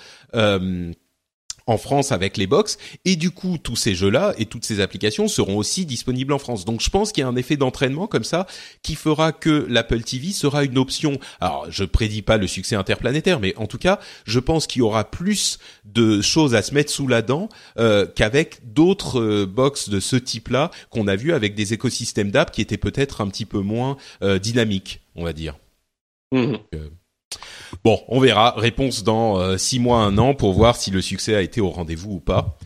en 1.68 1.78
France 1.78 2.12
avec 2.12 2.38
les 2.38 2.48
box 2.48 2.78
et 3.06 3.16
du 3.16 3.32
coup 3.32 3.58
tous 3.58 3.76
ces 3.76 3.96
jeux-là 3.96 4.34
et 4.38 4.46
toutes 4.46 4.66
ces 4.66 4.80
applications 4.80 5.28
seront 5.28 5.58
aussi 5.58 5.86
disponibles 5.86 6.34
en 6.34 6.40
France. 6.40 6.66
Donc 6.66 6.82
je 6.82 6.90
pense 6.90 7.12
qu'il 7.12 7.22
y 7.22 7.26
a 7.26 7.28
un 7.28 7.36
effet 7.36 7.58
d'entraînement 7.58 8.08
comme 8.08 8.24
ça 8.24 8.48
qui 8.82 8.96
fera 8.96 9.32
que 9.32 9.66
l'Apple 9.70 10.02
TV 10.02 10.32
sera 10.32 10.64
une 10.64 10.78
option. 10.78 11.20
Alors 11.40 11.68
je 11.70 11.84
prédis 11.84 12.22
pas 12.22 12.38
le 12.38 12.48
succès 12.48 12.76
interplanétaire 12.76 13.40
mais 13.40 13.54
en 13.58 13.68
tout 13.68 13.78
cas, 13.78 14.00
je 14.26 14.40
pense 14.40 14.68
qu'il 14.68 14.80
y 14.80 14.84
aura 14.84 15.10
plus 15.10 15.60
de 15.86 16.22
choses 16.22 16.56
à 16.56 16.62
se 16.62 16.74
mettre 16.74 16.92
sous 16.92 17.08
la 17.08 17.22
dent 17.22 17.50
euh, 17.78 18.06
qu'avec 18.06 18.74
d'autres 18.74 19.20
euh, 19.20 19.46
box 19.46 19.90
de 19.90 20.00
ce 20.00 20.16
type-là 20.16 20.72
qu'on 20.90 21.08
a 21.08 21.16
vu 21.16 21.34
avec 21.34 21.56
des 21.56 21.74
écosystèmes 21.74 22.32
d'app 22.32 22.52
qui 22.52 22.62
étaient 22.62 22.78
peut-être 22.78 23.22
un 23.22 23.28
petit 23.28 23.46
peu 23.46 23.60
moins 23.60 23.98
euh, 24.22 24.40
dynamiques, 24.40 25.02
on 25.16 25.24
va 25.24 25.34
dire. 25.34 25.58
Mmh. 26.32 26.56
Bon, 27.84 28.02
on 28.08 28.20
verra. 28.20 28.54
Réponse 28.58 29.04
dans 29.04 29.40
euh, 29.40 29.58
six 29.58 29.80
mois, 29.80 30.00
un 30.00 30.18
an, 30.18 30.34
pour 30.34 30.54
voir 30.54 30.76
si 30.76 30.92
le 30.92 31.02
succès 31.02 31.36
a 31.36 31.42
été 31.42 31.62
au 31.62 31.70
rendez-vous 31.70 32.14
ou 32.14 32.20
pas. 32.20 32.58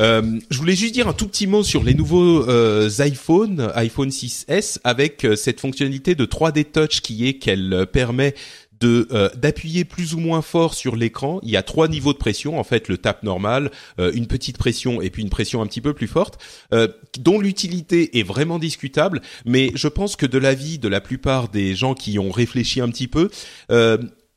Euh, 0.00 0.38
je 0.50 0.58
voulais 0.58 0.74
juste 0.74 0.94
dire 0.94 1.06
un 1.08 1.12
tout 1.12 1.28
petit 1.28 1.46
mot 1.46 1.62
sur 1.62 1.84
les 1.84 1.94
nouveaux 1.94 2.48
euh, 2.48 2.88
iPhone, 3.00 3.70
iPhone 3.74 4.08
6s, 4.08 4.78
avec 4.84 5.26
cette 5.36 5.60
fonctionnalité 5.60 6.14
de 6.14 6.24
3D 6.24 6.64
Touch 6.64 7.00
qui 7.00 7.26
est 7.28 7.34
qu'elle 7.34 7.86
permet 7.92 8.34
de 8.82 9.06
euh, 9.12 9.28
d'appuyer 9.36 9.84
plus 9.84 10.14
ou 10.14 10.18
moins 10.18 10.42
fort 10.42 10.74
sur 10.74 10.96
l'écran. 10.96 11.38
Il 11.44 11.50
y 11.50 11.56
a 11.56 11.62
trois 11.62 11.86
niveaux 11.88 12.12
de 12.12 12.18
pression 12.18 12.58
en 12.58 12.64
fait, 12.64 12.88
le 12.88 12.98
tap 12.98 13.22
normal, 13.22 13.70
euh, 14.00 14.10
une 14.12 14.26
petite 14.26 14.58
pression 14.58 15.00
et 15.00 15.08
puis 15.08 15.22
une 15.22 15.30
pression 15.30 15.62
un 15.62 15.66
petit 15.66 15.80
peu 15.80 15.94
plus 15.94 16.08
forte, 16.08 16.38
euh, 16.72 16.88
dont 17.18 17.38
l'utilité 17.38 18.18
est 18.18 18.24
vraiment 18.24 18.58
discutable. 18.58 19.22
Mais 19.46 19.70
je 19.74 19.88
pense 19.88 20.16
que 20.16 20.26
de 20.26 20.38
l'avis 20.38 20.78
de 20.78 20.88
la 20.88 21.00
plupart 21.00 21.48
des 21.48 21.76
gens 21.76 21.94
qui 21.94 22.18
ont 22.18 22.30
réfléchi 22.30 22.80
un 22.80 22.88
petit 22.88 23.08
peu, 23.08 23.30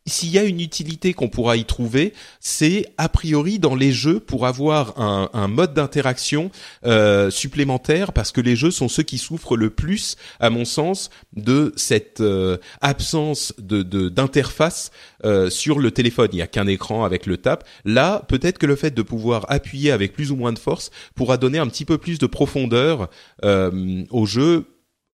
s'il 0.07 0.29
y 0.29 0.37
a 0.37 0.43
une 0.43 0.59
utilité 0.59 1.13
qu'on 1.13 1.29
pourra 1.29 1.57
y 1.57 1.65
trouver, 1.65 2.13
c'est 2.39 2.93
a 2.97 3.09
priori 3.09 3.57
dans 3.57 3.73
les 3.73 3.91
jeux 3.91 4.19
pour 4.19 4.45
avoir 4.45 4.99
un, 4.99 5.47
mode 5.47 5.73
d'interaction 5.73 6.51
euh, 6.85 7.31
supplémentaire, 7.31 8.13
parce 8.13 8.31
que 8.31 8.41
les 8.41 8.55
jeux 8.55 8.71
sont 8.71 8.87
ceux 8.87 9.03
qui 9.03 9.17
souffrent 9.17 9.57
le 9.57 9.69
plus, 9.71 10.15
à 10.39 10.49
mon 10.49 10.65
sens, 10.65 11.09
de 11.35 11.73
cette 11.75 12.21
euh, 12.21 12.57
absence 12.81 13.53
de 13.57 13.83
d'interface 14.09 14.91
euh, 15.23 15.49
sur 15.49 15.79
le 15.79 15.91
téléphone. 15.91 16.29
Il 16.33 16.35
n'y 16.35 16.41
a 16.41 16.47
qu'un 16.47 16.67
écran 16.67 17.03
avec 17.03 17.25
le 17.25 17.37
tap. 17.37 17.63
Là, 17.83 18.23
peut-être 18.27 18.57
que 18.57 18.65
le 18.65 18.75
fait 18.75 18.91
de 18.91 19.01
pouvoir 19.01 19.45
appuyer 19.49 19.91
avec 19.91 20.13
plus 20.13 20.31
ou 20.31 20.35
moins 20.35 20.53
de 20.53 20.59
force 20.59 20.91
pourra 21.15 21.37
donner 21.37 21.57
un 21.57 21.67
petit 21.67 21.85
peu 21.85 21.97
plus 21.97 22.19
de 22.19 22.27
profondeur 22.27 23.09
au 23.43 24.25
jeu. 24.25 24.65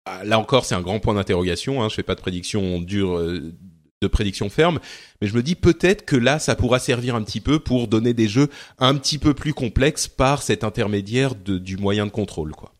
Ah, 0.07 0.24
là 0.24 0.39
encore, 0.39 0.64
c'est 0.64 0.74
un 0.74 0.80
grand 0.80 1.01
point 1.01 1.14
d'interrogation. 1.14 1.82
Hein. 1.82 1.89
Je 1.89 1.95
fais 1.95 2.03
pas 2.03 2.14
de 2.14 2.20
prédiction 2.20 2.80
dure 2.80 3.20
de 4.01 4.07
prédiction 4.07 4.49
ferme, 4.49 4.78
mais 5.20 5.28
je 5.28 5.34
me 5.34 5.42
dis 5.42 5.55
peut-être 5.55 6.05
que 6.05 6.16
là, 6.16 6.38
ça 6.38 6.55
pourra 6.55 6.78
servir 6.78 7.14
un 7.14 7.22
petit 7.22 7.40
peu 7.40 7.59
pour 7.59 7.88
donner 7.88 8.14
des 8.14 8.28
jeux 8.28 8.49
un 8.78 8.94
petit 8.94 9.18
peu 9.18 9.34
plus 9.34 9.55
complexes 9.55 10.09
par 10.09 10.42
cet 10.42 10.62
intermédiaire 10.64 11.34
du 11.34 11.76
moyen 11.76 12.07
de 12.07 12.11
contrôle, 12.11 12.53
quoi. 12.53 12.78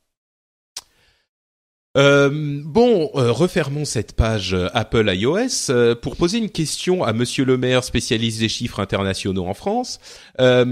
Euh, 1.99 2.61
bon, 2.65 3.11
euh, 3.17 3.33
refermons 3.33 3.85
cette 3.85 4.13
page 4.13 4.55
euh, 4.55 4.69
Apple 4.73 5.11
iOS 5.13 5.97
pour 6.01 6.15
poser 6.15 6.39
une 6.39 6.51
question 6.51 7.03
à 7.03 7.13
Monsieur 7.13 7.45
Le 7.45 7.59
Maire, 7.59 7.83
spécialiste 7.83 8.39
des 8.39 8.49
chiffres 8.49 8.79
internationaux 8.79 9.47
en 9.47 9.55
France. 9.55 9.99
je 10.39 10.65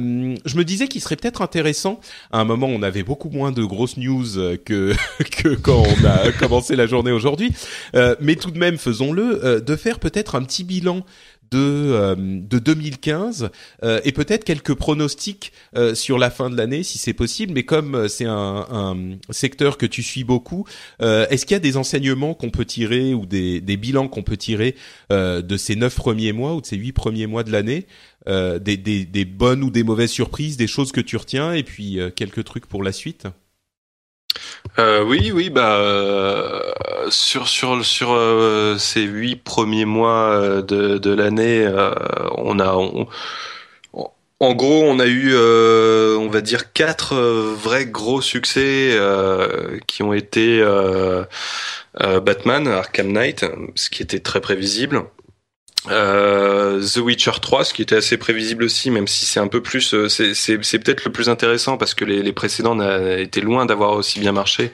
me 0.57 0.63
disais 0.63 0.87
qu'il 0.87 1.01
serait 1.01 1.17
peut-être 1.17 1.43
intéressant. 1.43 2.01
À 2.31 2.39
un 2.39 2.45
moment, 2.45 2.69
on 2.69 2.83
avait 2.83 3.03
beaucoup 3.03 3.29
moins 3.29 3.51
de 3.51 3.65
grosses 3.65 3.97
news 3.97 4.57
que 4.65 4.95
que 5.43 5.55
quand 5.57 5.83
on 5.83 6.05
a 6.05 6.31
commencé 6.33 6.77
la 6.77 6.87
journée 6.87 7.13
aujourd'hui, 7.13 7.53
mais 8.21 8.37
tout 8.37 8.51
de 8.51 8.59
même, 8.59 8.77
faisons-le, 8.79 9.61
de 9.61 9.77
faire 9.77 9.99
peut-être 9.99 10.37
un 10.37 10.43
petit 10.43 10.65
bilan 10.65 11.05
de 11.51 11.59
euh, 11.59 12.15
de 12.17 12.59
2015 12.59 13.51
euh, 13.83 14.01
et 14.05 14.13
peut-être 14.13 14.45
quelques 14.45 14.75
pronostics 14.75 15.53
euh, 15.77 15.95
sur 15.95 16.19
la 16.19 16.31
fin 16.31 16.51
de 16.51 16.57
l'année 16.57 16.83
si 16.83 16.99
c'est 16.99 17.13
possible. 17.13 17.53
Mais 17.53 17.65
comme 17.65 18.09
c'est 18.09 18.25
un, 18.25 18.67
un, 18.71 18.97
secteur 19.31 19.79
que 19.79 19.87
tu 19.87 20.03
suis 20.03 20.25
beaucoup, 20.25 20.65
est-ce 21.01 21.47
qu'il 21.47 21.55
y 21.55 21.57
a 21.57 21.61
des 21.61 21.77
enseignements 21.77 22.35
qu'on 22.35 22.51
peut 22.51 22.65
tirer 22.65 23.15
ou 23.15 23.27
des, 23.27 23.61
des 23.61 23.77
bilans 23.77 24.09
qu'on 24.09 24.23
peut 24.23 24.37
tirer 24.37 24.75
de 25.11 25.57
ces 25.57 25.77
neuf 25.77 25.97
premiers 25.97 26.33
mois 26.33 26.55
ou 26.55 26.61
de 26.61 26.67
ces 26.67 26.77
huit 26.77 26.93
premiers 26.93 27.27
mois 27.27 27.43
de 27.43 27.53
l'année, 27.53 27.87
des, 28.27 28.77
des, 28.77 29.05
des 29.05 29.25
bonnes 29.25 29.63
ou 29.63 29.71
des 29.71 29.83
mauvaises 29.83 30.11
surprises, 30.11 30.57
des 30.57 30.67
choses 30.67 30.93
que 30.93 31.01
tu 31.01 31.17
retiens 31.17 31.53
et 31.53 31.63
puis 31.63 31.99
quelques 32.15 32.45
trucs 32.45 32.67
pour 32.67 32.83
la 32.83 32.93
suite? 32.93 33.27
Euh, 34.79 35.03
oui, 35.05 35.33
oui, 35.33 35.49
bah 35.51 35.77
euh, 35.79 36.61
sur 37.11 37.49
sur 37.49 37.85
sur 37.85 38.13
euh, 38.13 38.77
ces 38.79 39.03
huit 39.03 39.37
premiers 39.37 39.87
mois 39.87 40.63
de, 40.63 40.99
de 40.99 41.11
l'année, 41.15 41.67
on 42.37 42.59
a 42.59 42.73
en 44.39 44.53
gros, 44.55 44.85
on 44.85 44.99
a 45.01 45.07
eu, 45.07 45.35
on 45.35 46.29
va 46.29 46.41
dire, 46.43 46.73
quatre 46.73 47.15
vrais 47.17 47.87
gros 47.87 48.21
succès 48.21 48.99
qui 49.87 50.03
ont 50.03 50.13
été 50.13 50.63
Batman, 51.99 52.69
Arkham 52.69 53.13
Knight, 53.13 53.47
ce 53.75 53.89
qui 53.91 54.03
était 54.03 54.21
très 54.21 54.41
prévisible. 54.41 55.05
Euh, 55.89 56.83
The 56.83 56.99
Witcher 56.99 57.33
3, 57.41 57.65
ce 57.65 57.75
qui 57.75 57.83
était 57.83 57.97
assez 57.97 58.17
prévisible 58.17 58.65
aussi, 58.65 58.91
même 58.91 59.07
si 59.07 59.27
c'est 59.27 59.41
un 59.41 59.49
peu 59.49 59.63
plus, 59.63 59.95
euh, 59.95 60.09
c'est 60.09 60.79
peut-être 60.79 61.05
le 61.05 61.13
plus 61.13 61.29
intéressant 61.29 61.77
parce 61.77 61.95
que 61.95 62.05
les, 62.05 62.23
les 62.23 62.33
précédents 62.33 62.79
étaient 63.19 63.41
loin 63.41 63.67
d'avoir 63.67 63.93
aussi 63.93 64.21
bien 64.21 64.33
marché. 64.33 64.73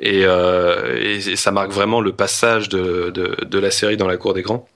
Et, 0.00 0.24
euh, 0.24 0.96
et, 0.96 1.36
ça 1.36 1.50
marque 1.50 1.72
vraiment 1.72 2.00
le 2.00 2.12
passage 2.12 2.68
de, 2.68 3.10
de, 3.10 3.36
de, 3.44 3.58
la 3.58 3.72
série 3.72 3.96
dans 3.96 4.06
la 4.06 4.16
cour 4.16 4.32
des 4.32 4.42
grands. 4.42 4.68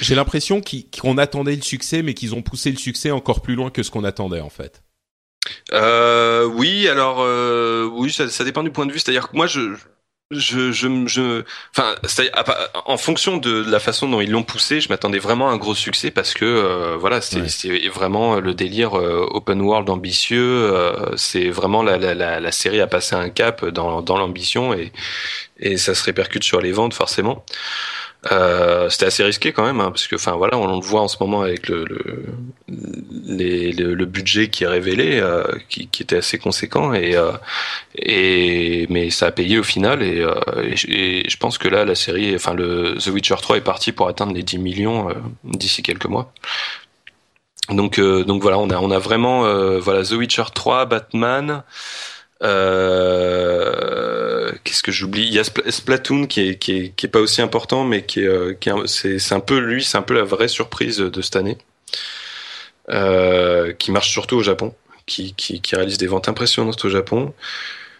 J'ai 0.00 0.16
l'impression 0.16 0.60
qu'on 0.60 1.18
attendait 1.18 1.54
le 1.54 1.62
succès, 1.62 2.02
mais 2.02 2.14
qu'ils 2.14 2.34
ont 2.34 2.42
poussé 2.42 2.72
le 2.72 2.76
succès 2.76 3.12
encore 3.12 3.42
plus 3.42 3.54
loin 3.54 3.70
que 3.70 3.84
ce 3.84 3.92
qu'on 3.92 4.02
attendait 4.02 4.40
en 4.40 4.50
fait. 4.50 4.82
Euh, 5.72 6.44
oui, 6.44 6.88
alors 6.88 7.18
euh, 7.20 7.88
oui, 7.92 8.10
ça, 8.12 8.28
ça, 8.28 8.42
dépend 8.42 8.64
du 8.64 8.72
point 8.72 8.86
de 8.86 8.92
vue. 8.92 8.98
C'est-à-dire 8.98 9.28
que 9.28 9.36
moi, 9.36 9.46
je, 9.46 9.60
je, 10.32 10.72
je, 10.72 11.06
je, 11.06 11.44
enfin, 11.70 11.94
en 12.84 12.96
fonction 12.96 13.36
de 13.36 13.62
la 13.70 13.78
façon 13.78 14.08
dont 14.08 14.20
ils 14.20 14.30
l'ont 14.30 14.42
poussé, 14.42 14.80
je 14.80 14.88
m'attendais 14.88 15.20
vraiment 15.20 15.48
à 15.48 15.52
un 15.52 15.56
gros 15.56 15.74
succès 15.74 16.10
parce 16.10 16.34
que 16.34 16.44
euh, 16.44 16.96
voilà, 16.96 17.20
c'est 17.20 17.88
vraiment 17.88 18.40
le 18.40 18.52
délire 18.52 18.98
euh, 18.98 19.24
open 19.30 19.60
world 19.60 19.88
ambitieux. 19.88 20.72
Euh, 20.74 21.16
c'est 21.16 21.48
vraiment 21.48 21.82
la, 21.84 21.96
la, 21.96 22.14
la, 22.14 22.40
la, 22.40 22.52
série 22.52 22.80
a 22.80 22.88
passé 22.88 23.14
un 23.14 23.30
cap 23.30 23.64
dans, 23.66 24.02
dans 24.02 24.18
l'ambition 24.18 24.74
et, 24.74 24.92
et 25.60 25.76
ça 25.76 25.94
se 25.94 26.02
répercute 26.02 26.42
sur 26.42 26.60
les 26.60 26.72
ventes 26.72 26.94
forcément. 26.94 27.44
Euh, 28.32 28.88
c'était 28.90 29.06
assez 29.06 29.22
risqué 29.22 29.52
quand 29.52 29.64
même, 29.64 29.80
hein, 29.80 29.90
parce 29.90 30.06
que, 30.06 30.16
enfin 30.16 30.32
voilà, 30.32 30.58
on 30.58 30.66
le 30.66 30.80
voit 30.80 31.02
en 31.02 31.08
ce 31.08 31.16
moment 31.20 31.42
avec 31.42 31.68
le 31.68 31.84
le, 31.84 32.24
les, 33.26 33.72
le, 33.72 34.04
budget 34.06 34.48
qui 34.48 34.64
est 34.64 34.68
révélé, 34.68 35.18
euh, 35.20 35.44
qui, 35.68 35.88
qui, 35.88 36.02
était 36.02 36.16
assez 36.16 36.38
conséquent, 36.38 36.92
et, 36.94 37.16
euh, 37.16 37.32
et 37.96 38.86
mais 38.90 39.10
ça 39.10 39.26
a 39.26 39.30
payé 39.32 39.58
au 39.58 39.62
final, 39.62 40.02
et, 40.02 40.20
euh, 40.20 40.34
et, 40.88 41.28
je 41.28 41.36
pense 41.36 41.58
que 41.58 41.68
là, 41.68 41.84
la 41.84 41.94
série, 41.94 42.34
enfin 42.34 42.54
le 42.54 42.96
The 42.98 43.08
Witcher 43.08 43.36
3 43.40 43.58
est 43.58 43.60
parti 43.60 43.92
pour 43.92 44.08
atteindre 44.08 44.34
les 44.34 44.42
10 44.42 44.58
millions 44.58 45.08
d'ici 45.44 45.82
quelques 45.82 46.06
mois. 46.06 46.32
Donc 47.68 47.98
donc 48.00 48.42
voilà, 48.42 48.58
on 48.58 48.70
a 48.70 48.78
on 48.78 48.90
a 48.92 48.98
vraiment 49.00 49.42
voilà 49.80 50.04
The 50.04 50.12
Witcher 50.12 50.44
3, 50.54 50.86
Batman. 50.86 51.64
Euh, 52.42 53.72
qu'est-ce 54.64 54.82
que 54.82 54.92
j'oublie? 54.92 55.26
Il 55.26 55.32
y 55.32 55.38
a 55.38 55.44
Splatoon 55.44 56.26
qui 56.26 56.40
est, 56.40 56.58
qui 56.58 56.72
est, 56.72 56.88
qui 56.96 57.06
est 57.06 57.08
pas 57.08 57.20
aussi 57.20 57.40
important, 57.42 57.84
mais 57.84 58.04
qui 58.04 58.20
est, 58.20 58.26
euh, 58.26 58.54
qui 58.54 58.68
est 58.68 58.86
c'est 58.86 59.34
un 59.34 59.40
peu 59.40 59.58
lui, 59.58 59.84
c'est 59.84 59.98
un 59.98 60.02
peu 60.02 60.14
la 60.14 60.24
vraie 60.24 60.48
surprise 60.48 60.98
de 60.98 61.22
cette 61.22 61.36
année, 61.36 61.58
euh, 62.90 63.72
qui 63.72 63.90
marche 63.90 64.10
surtout 64.10 64.36
au 64.36 64.42
Japon, 64.42 64.74
qui, 65.06 65.34
qui 65.34 65.60
réalise 65.72 65.98
des 65.98 66.06
ventes 66.06 66.28
impressionnantes 66.28 66.84
au 66.84 66.88
Japon. 66.88 67.32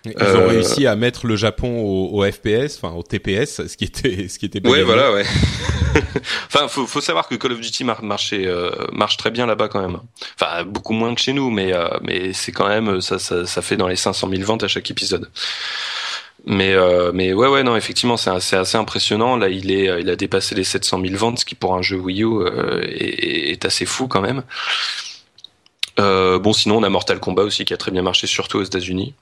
Ils 0.07 0.36
ont 0.36 0.40
euh, 0.40 0.46
réussi 0.46 0.86
à 0.86 0.96
mettre 0.96 1.26
le 1.26 1.36
Japon 1.36 1.80
au, 1.80 2.20
au, 2.20 2.30
FPS, 2.30 2.76
enfin 2.76 2.94
au 2.94 3.02
TPS, 3.02 3.66
ce 3.66 3.76
qui 3.76 3.84
était, 3.84 4.28
ce 4.28 4.38
qui 4.38 4.46
était. 4.46 4.66
Ouais, 4.66 4.82
voilà, 4.82 5.12
ouais. 5.12 5.24
enfin, 6.46 6.68
faut, 6.68 6.86
faut 6.86 7.00
savoir 7.00 7.28
que 7.28 7.34
Call 7.34 7.52
of 7.52 7.61
Duty 7.61 7.84
marche, 7.84 8.30
euh, 8.32 8.70
marche 8.92 9.16
très 9.16 9.30
bien 9.30 9.46
là-bas 9.46 9.68
quand 9.68 9.80
même. 9.80 9.98
Enfin, 10.40 10.64
beaucoup 10.64 10.92
moins 10.92 11.14
que 11.14 11.20
chez 11.20 11.32
nous, 11.32 11.50
mais 11.50 11.72
euh, 11.72 11.88
mais 12.02 12.32
c'est 12.32 12.52
quand 12.52 12.68
même 12.68 13.00
ça, 13.00 13.18
ça, 13.18 13.46
ça 13.46 13.62
fait 13.62 13.76
dans 13.76 13.88
les 13.88 13.96
500 13.96 14.28
000 14.30 14.42
ventes 14.42 14.64
à 14.64 14.68
chaque 14.68 14.90
épisode. 14.90 15.28
Mais 16.48 16.74
euh, 16.74 17.11
mais 17.12 17.32
ouais 17.32 17.48
ouais 17.48 17.64
non 17.64 17.74
effectivement 17.74 18.16
c'est 18.16 18.30
assez, 18.30 18.54
assez 18.54 18.78
impressionnant 18.78 19.36
là 19.36 19.48
il 19.48 19.72
est 19.72 20.00
il 20.00 20.09
a 20.09 20.14
dépassé 20.14 20.54
les 20.54 20.62
700 20.62 21.00
000 21.00 21.16
ventes 21.16 21.40
ce 21.40 21.44
qui 21.44 21.57
pour 21.57 21.74
un 21.74 21.82
jeu 21.82 21.96
Wii 21.96 22.22
U 22.22 22.26
euh, 22.26 22.82
est, 22.86 23.50
est, 23.50 23.64
assez 23.64 23.84
fou 23.84 24.07
quand 24.07 24.20
même. 24.20 24.44
Euh, 25.98 26.38
bon 26.38 26.52
sinon 26.52 26.76
on 26.76 26.82
a 26.84 26.88
Mortal 26.88 27.18
Kombat 27.18 27.42
aussi 27.42 27.64
qui 27.64 27.74
a 27.74 27.76
très 27.76 27.90
bien 27.90 28.02
marché 28.02 28.28
surtout 28.28 28.59
aux 28.59 28.62
États-Unis. 28.62 29.14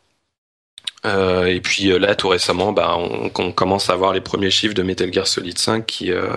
Euh, 1.06 1.44
et 1.46 1.60
puis 1.60 1.90
euh, 1.90 1.98
là, 1.98 2.14
tout 2.14 2.28
récemment, 2.28 2.72
bah, 2.72 2.96
on, 2.96 3.30
on, 3.38 3.52
commence 3.52 3.90
à 3.90 3.96
voir 3.96 4.12
les 4.12 4.22
premiers 4.22 4.50
chiffres 4.50 4.74
de 4.74 4.82
Metal 4.82 5.12
Gear 5.12 5.26
Solid 5.26 5.58
5 5.58 5.84
qui, 5.84 6.10
euh, 6.10 6.28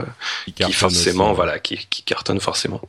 qui, 0.55 0.71
forcément, 0.73 1.33
voilà, 1.33 1.59
qui, 1.59 1.87
qui 1.89 2.03
cartonnent 2.03 2.41
forcément. 2.41 2.81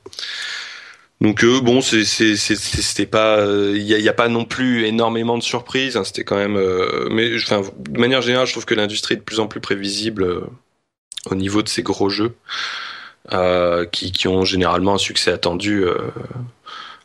Donc 1.21 1.45
euh, 1.45 1.61
bon, 1.61 1.81
c'était 1.81 3.07
pas, 3.07 3.45
il 3.45 3.83
y 3.83 3.95
a, 3.95 3.99
y, 3.99 4.09
a, 4.09 4.13
pas 4.13 4.29
non 4.29 4.45
plus 4.45 4.87
énormément 4.87 5.39
de 5.39 5.43
surprises. 5.43 5.97
Hein, 5.97 6.05
c'était 6.05 6.25
quand 6.25 6.37
même, 6.37 6.61
mais 7.11 7.35
enfin, 7.37 7.63
de 7.79 8.01
manière 8.01 8.23
générale, 8.23 8.47
je 8.47 8.53
trouve 8.53 8.67
que 8.67 8.75
l'industrie 8.75 9.15
est 9.15 9.19
de 9.19 9.23
plus 9.23 9.41
en 9.41 9.47
plus 9.47 9.61
prévisible 9.61 10.43
au 11.27 11.35
niveau 11.35 11.63
de 11.63 11.69
ces 11.69 11.83
gros 11.83 12.09
jeux 12.09 12.35
qui, 13.93 14.13
qui 14.13 14.29
ont 14.29 14.45
généralement 14.45 14.95
un 14.95 14.99
succès 14.99 15.33
attendu 15.33 15.85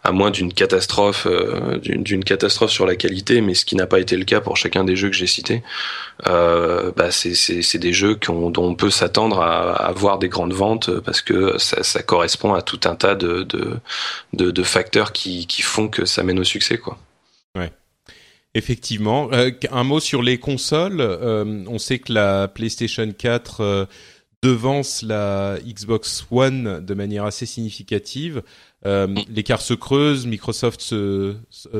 à 0.03 0.11
moins 0.11 0.31
d'une 0.31 0.53
catastrophe, 0.53 1.27
euh, 1.29 1.77
d'une 1.79 2.23
catastrophe 2.23 2.71
sur 2.71 2.85
la 2.85 2.95
qualité, 2.95 3.41
mais 3.41 3.53
ce 3.53 3.65
qui 3.65 3.75
n'a 3.75 3.87
pas 3.87 3.99
été 3.99 4.17
le 4.17 4.25
cas 4.25 4.41
pour 4.41 4.57
chacun 4.57 4.83
des 4.83 4.95
jeux 4.95 5.09
que 5.09 5.15
j'ai 5.15 5.27
cités. 5.27 5.63
Euh, 6.27 6.91
bah 6.95 7.09
c'est 7.11 7.77
des 7.77 7.93
jeux 7.93 8.19
dont 8.27 8.53
on 8.57 8.75
peut 8.75 8.89
s'attendre 8.89 9.41
à, 9.41 9.73
avoir 9.73 10.19
des 10.19 10.29
grandes 10.29 10.53
ventes 10.53 10.99
parce 10.99 11.21
que 11.21 11.57
ça, 11.57 11.83
ça 11.83 12.03
correspond 12.03 12.53
à 12.53 12.61
tout 12.61 12.81
un 12.85 12.95
tas 12.95 13.15
de, 13.15 13.43
de, 13.43 14.51
de, 14.51 14.63
facteurs 14.63 15.11
qui, 15.13 15.47
qui, 15.47 15.61
font 15.61 15.87
que 15.87 16.05
ça 16.05 16.23
mène 16.23 16.39
au 16.39 16.43
succès, 16.43 16.77
quoi. 16.77 16.97
Ouais. 17.55 17.71
Effectivement. 18.55 19.29
Euh, 19.33 19.51
un 19.71 19.83
mot 19.83 19.99
sur 19.99 20.21
les 20.21 20.37
consoles. 20.37 21.01
Euh, 21.01 21.63
on 21.67 21.79
sait 21.79 21.99
que 21.99 22.13
la 22.13 22.47
PlayStation 22.47 23.11
4 23.11 23.61
euh, 23.61 23.85
devance 24.43 25.01
la 25.01 25.57
Xbox 25.65 26.25
One 26.29 26.85
de 26.85 26.93
manière 26.93 27.25
assez 27.25 27.45
significative. 27.45 28.43
Euh, 28.85 29.07
l'écart 29.33 29.61
se 29.61 29.73
creuse, 29.73 30.25
Microsoft 30.25 30.81
se, 30.81 31.35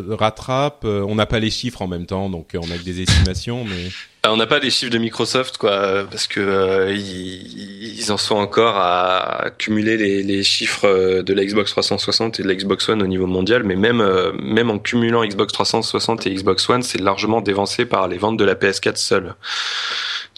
rattrape. 0.10 0.86
Euh, 0.86 1.06
on 1.08 1.16
n'a 1.16 1.26
pas 1.26 1.39
les 1.39 1.49
chiffres 1.49 1.82
en 1.82 1.88
même 1.88 2.06
temps, 2.06 2.30
donc 2.30 2.56
euh, 2.56 2.60
on 2.62 2.72
a 2.72 2.78
que 2.78 2.84
des 2.84 3.01
estimations, 3.01 3.66
mais 3.66 3.89
on 4.26 4.38
n'a 4.38 4.47
pas 4.47 4.60
les 4.60 4.70
chiffres 4.70 4.91
de 4.91 4.97
Microsoft, 4.97 5.58
quoi, 5.58 6.06
parce 6.10 6.28
que 6.28 6.93
ils, 6.95 8.10
en 8.10 8.18
sont 8.18 8.36
encore 8.36 8.78
à 8.78 9.49
cumuler 9.58 9.97
les, 9.97 10.24
les, 10.24 10.43
chiffres 10.43 11.22
de 11.22 11.34
la 11.34 11.43
Xbox 11.43 11.72
360 11.72 12.39
et 12.39 12.43
de 12.43 12.47
la 12.47 12.56
Xbox 12.56 12.88
One 12.88 13.01
au 13.01 13.08
niveau 13.08 13.28
mondial, 13.28 13.64
mais 13.64 13.76
même 13.76 14.01
même 14.41 14.70
en 14.70 14.80
cumulant 14.80 15.26
Xbox 15.26 15.51
360 15.51 16.26
et 16.28 16.34
Xbox 16.34 16.70
One, 16.70 16.84
c'est 16.84 17.01
largement 17.01 17.41
dévancé 17.41 17.86
par 17.86 18.08
les 18.08 18.18
ventes 18.18 18.38
de 18.38 18.45
la 18.45 18.56
PS4 18.56 18.95
seule. 18.95 19.36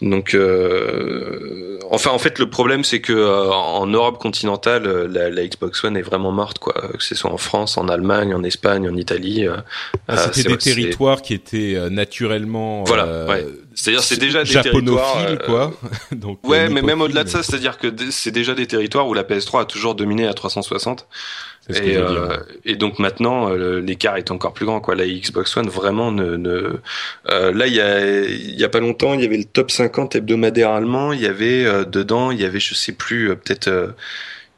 Donc, 0.02 0.34
euh, 0.34 1.78
enfin, 1.90 2.10
en 2.10 2.18
fait, 2.18 2.38
le 2.38 2.50
problème, 2.50 2.84
c'est 2.84 3.00
que 3.00 3.14
euh, 3.14 3.50
en 3.50 3.86
Europe 3.86 4.18
continentale, 4.18 4.86
euh, 4.86 5.08
la, 5.08 5.30
la, 5.30 5.46
Xbox 5.46 5.82
One 5.84 5.96
est 5.96 6.02
vraiment 6.02 6.32
morte, 6.32 6.58
quoi. 6.58 6.74
Que 6.74 7.02
ce 7.02 7.14
soit 7.14 7.30
en 7.30 7.38
France, 7.38 7.78
en 7.78 7.88
Allemagne, 7.88 8.34
en 8.34 8.42
Espagne, 8.42 8.86
en 8.88 8.96
Italie. 8.96 9.46
Ah, 10.06 10.32
C'était 10.32 10.50
des 10.50 10.58
territoires 10.58 11.22
qui 11.22 11.32
étaient 11.32 11.78
naturellement. 11.90 12.84
Voilà. 12.84 13.24
Ouais. 13.26 13.46
C'est-à-dire, 13.74 14.02
c'est 14.02 14.18
déjà 14.18 14.44
des 14.44 14.52
territoires. 14.52 15.38
quoi. 15.46 15.72
Donc, 16.12 16.46
ouais, 16.46 16.68
mais 16.68 16.82
même 16.82 17.00
au-delà 17.00 17.24
de 17.24 17.30
ça, 17.30 17.42
c'est-à-dire 17.42 17.78
que 17.78 17.88
c'est 18.10 18.32
déjà 18.32 18.54
des 18.54 18.66
territoires 18.66 19.08
où 19.08 19.14
la 19.14 19.22
PS3 19.22 19.62
a 19.62 19.64
toujours 19.64 19.94
dominé 19.94 20.26
à 20.26 20.34
360. 20.34 21.06
Et, 21.68 21.96
euh, 21.96 22.36
et, 22.64 22.76
donc 22.76 22.98
maintenant, 22.98 23.50
euh, 23.50 23.80
l'écart 23.80 24.16
est 24.16 24.30
encore 24.30 24.52
plus 24.52 24.66
grand. 24.66 24.80
Quoi. 24.80 24.94
La 24.94 25.06
Xbox 25.06 25.56
One 25.56 25.68
vraiment 25.68 26.12
ne. 26.12 26.36
ne 26.36 26.78
euh, 27.28 27.52
là, 27.52 27.66
il 27.66 27.74
y 27.74 27.80
a, 27.80 28.20
il 28.24 28.54
y 28.54 28.62
a 28.62 28.68
pas 28.68 28.78
longtemps, 28.78 29.14
il 29.14 29.22
y 29.22 29.24
avait 29.24 29.36
le 29.36 29.44
top 29.44 29.70
50 29.70 30.14
hebdomadaire 30.14 30.70
allemand. 30.70 31.12
Il 31.12 31.20
y 31.20 31.26
avait 31.26 31.64
euh, 31.64 31.84
dedans, 31.84 32.30
il 32.30 32.40
y 32.40 32.44
avait, 32.44 32.60
je 32.60 32.74
sais 32.74 32.92
plus, 32.92 33.34
peut-être 33.36 33.94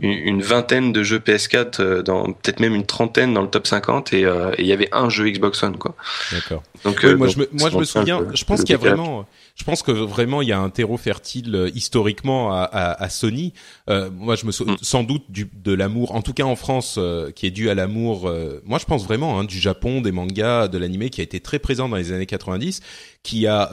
une, 0.01 0.43
vingtaine 0.43 0.93
de 0.93 1.03
jeux 1.03 1.19
PS4, 1.19 2.03
dans 2.03 2.25
peut-être 2.27 2.61
même 2.61 2.75
une 2.75 2.87
trentaine 2.87 3.33
dans 3.33 3.43
le 3.43 3.49
top 3.49 3.67
50, 3.67 4.13
et, 4.13 4.27
il 4.59 4.67
y 4.67 4.73
avait 4.73 4.89
un 4.93 5.09
jeu 5.09 5.31
Xbox 5.31 5.63
One. 5.63 5.79
Quoi. 5.79 5.95
D'accord. 6.31 6.63
Donc, 6.85 7.03
moi, 7.05 7.29
je 7.29 7.39
me, 7.39 7.49
moi, 7.53 7.71
je 7.71 7.79
me 7.79 7.85
souviens. 7.85 8.27
Je 8.35 8.45
pense 8.45 8.61
qu'il 8.61 8.71
y 8.71 8.75
a 8.75 8.79
vraiment 8.79 9.27
je 9.59 9.65
pense 9.65 9.83
que 9.83 9.91
vraiment 9.91 10.41
il 10.41 10.49
y 10.49 10.53
a 10.53 10.59
un 10.61 10.71
terreau 10.71 10.97
fertile 10.97 11.71
historiquement 11.75 12.53
à, 12.53 12.63
à, 12.63 13.03
à 13.03 13.09
Sony. 13.09 13.53
moi, 13.89 14.37
je 14.37 14.47
me 14.47 14.53
souviens 14.53 14.75
mm. 14.75 14.79
sans 14.83 15.03
doute 15.03 15.25
du, 15.29 15.51
de 15.53 15.73
l'amour, 15.73 16.15
en 16.15 16.23
tout 16.23 16.33
cas 16.33 16.45
en 16.45 16.57
France, 16.57 16.99
qui 17.35 17.47
est 17.47 17.51
dû 17.51 17.69
à 17.69 17.75
l'amour. 17.75 18.33
moi, 18.65 18.79
je 18.79 18.85
pense 18.85 19.05
vraiment 19.05 19.39
hein, 19.39 19.45
du 19.45 19.59
Japon, 19.59 20.01
des 20.01 20.13
mangas, 20.13 20.69
de 20.69 20.79
l'animé 20.79 21.11
qui 21.11 21.21
a 21.21 21.25
été 21.25 21.41
très 21.41 21.59
présent 21.59 21.89
dans 21.89 21.97
les 21.97 22.13
années 22.13 22.27
90, 22.27 22.81
qui 23.23 23.47
a 23.47 23.71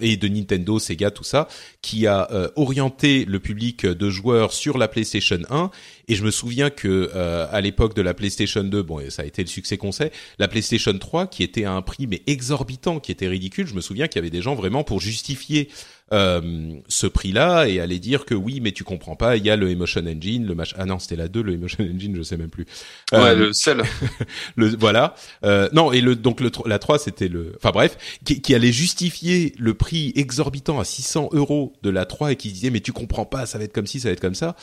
et 0.00 0.16
de 0.16 0.28
Nintendo, 0.28 0.78
Sega, 0.78 1.10
tout 1.10 1.24
ça, 1.24 1.48
qui 1.82 2.06
a 2.06 2.28
orienté 2.56 3.24
le 3.24 3.38
public 3.38 3.86
de 3.86 4.10
joueurs 4.10 4.52
sur 4.52 4.78
la 4.78 4.88
PlayStation 4.88 5.38
1 5.50 5.70
et 6.08 6.14
je 6.14 6.24
me 6.24 6.30
souviens 6.30 6.70
que 6.70 7.10
euh, 7.14 7.46
à 7.50 7.60
l'époque 7.60 7.94
de 7.94 8.00
la 8.00 8.14
PlayStation 8.14 8.64
2, 8.64 8.82
bon, 8.82 8.98
ça 9.10 9.22
a 9.22 9.24
été 9.26 9.42
le 9.42 9.48
succès 9.48 9.76
qu'on 9.76 9.92
sait, 9.92 10.10
la 10.38 10.48
PlayStation 10.48 10.96
3 10.96 11.26
qui 11.26 11.42
était 11.42 11.64
à 11.64 11.72
un 11.72 11.82
prix 11.82 12.06
mais 12.06 12.22
exorbitant, 12.26 12.98
qui 12.98 13.12
était 13.12 13.28
ridicule. 13.28 13.66
Je 13.66 13.74
me 13.74 13.82
souviens 13.82 14.08
qu'il 14.08 14.16
y 14.16 14.20
avait 14.20 14.30
des 14.30 14.40
gens 14.40 14.54
vraiment 14.54 14.84
pour 14.84 15.00
justifier 15.00 15.68
euh, 16.12 16.74
ce 16.88 17.06
prix-là 17.06 17.68
et 17.68 17.80
aller 17.80 17.98
dire 17.98 18.24
que 18.24 18.34
oui, 18.34 18.60
mais 18.60 18.72
tu 18.72 18.84
comprends 18.84 19.16
pas, 19.16 19.36
il 19.36 19.44
y 19.44 19.50
a 19.50 19.56
le 19.56 19.70
Emotion 19.70 20.02
Engine, 20.06 20.46
le 20.46 20.54
match. 20.54 20.74
Ah 20.78 20.84
non, 20.84 20.98
c'était 20.98 21.16
la 21.16 21.28
2, 21.28 21.42
le 21.42 21.52
Emotion 21.54 21.84
Engine, 21.94 22.16
je 22.16 22.22
sais 22.22 22.36
même 22.36 22.50
plus. 22.50 22.66
Ouais, 23.12 23.18
euh, 23.18 23.34
le 23.34 23.52
seul. 23.52 23.82
le 24.56 24.74
voilà. 24.76 25.14
Euh, 25.44 25.68
non, 25.72 25.92
et 25.92 26.00
le 26.00 26.16
donc 26.16 26.40
le 26.40 26.50
la 26.66 26.78
3, 26.78 26.98
c'était 26.98 27.28
le. 27.28 27.52
Enfin 27.56 27.70
bref, 27.70 27.96
qui, 28.24 28.40
qui, 28.40 28.54
allait 28.54 28.72
justifier 28.72 29.54
le 29.58 29.74
prix 29.74 30.12
exorbitant 30.16 30.80
à 30.80 30.84
600 30.84 31.30
euros 31.32 31.74
de 31.82 31.90
la 31.90 32.06
3 32.06 32.32
et 32.32 32.36
qui 32.36 32.52
disait 32.52 32.70
mais 32.70 32.80
tu 32.80 32.92
comprends 32.92 33.26
pas, 33.26 33.46
ça 33.46 33.58
va 33.58 33.64
être 33.64 33.72
comme 33.72 33.86
ci, 33.86 34.00
ça 34.00 34.08
va 34.08 34.12
être 34.12 34.20
comme 34.20 34.34
ça. 34.34 34.56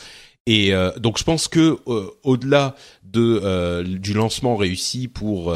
Et 0.46 0.72
euh, 0.72 0.92
donc 0.98 1.18
je 1.18 1.24
pense 1.24 1.48
que 1.48 1.78
euh, 1.88 2.10
au-delà 2.22 2.76
de 3.02 3.40
euh, 3.42 3.82
du 3.82 4.14
lancement 4.14 4.56
réussi 4.56 5.08
pour 5.08 5.54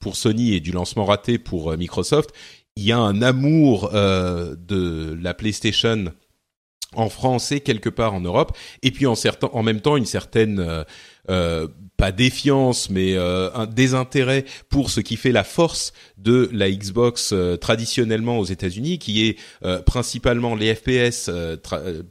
pour 0.00 0.16
Sony 0.16 0.54
et 0.54 0.60
du 0.60 0.70
lancement 0.70 1.06
raté 1.06 1.38
pour 1.38 1.76
Microsoft, 1.76 2.30
il 2.76 2.84
y 2.84 2.92
a 2.92 2.98
un 2.98 3.22
amour 3.22 3.90
de 3.92 5.18
la 5.20 5.34
PlayStation 5.34 6.12
en 6.94 7.08
France 7.08 7.52
et 7.52 7.60
quelque 7.60 7.88
part 7.88 8.14
en 8.14 8.20
Europe, 8.20 8.56
et 8.82 8.90
puis 8.90 9.06
en, 9.06 9.62
même 9.62 9.80
temps 9.80 9.96
une 9.96 10.06
certaine 10.06 10.84
euh, 11.28 11.66
pas 11.96 12.12
défiance, 12.12 12.90
mais 12.90 13.14
euh, 13.16 13.50
un 13.54 13.64
désintérêt 13.64 14.44
pour 14.68 14.90
ce 14.90 15.00
qui 15.00 15.16
fait 15.16 15.32
la 15.32 15.44
force 15.44 15.94
de 16.18 16.50
la 16.52 16.70
Xbox 16.70 17.30
euh, 17.32 17.56
traditionnellement 17.56 18.38
aux 18.38 18.44
États-Unis, 18.44 18.98
qui 18.98 19.26
est 19.26 19.38
principalement 19.86 20.54
les 20.54 20.74
FPS 20.74 21.30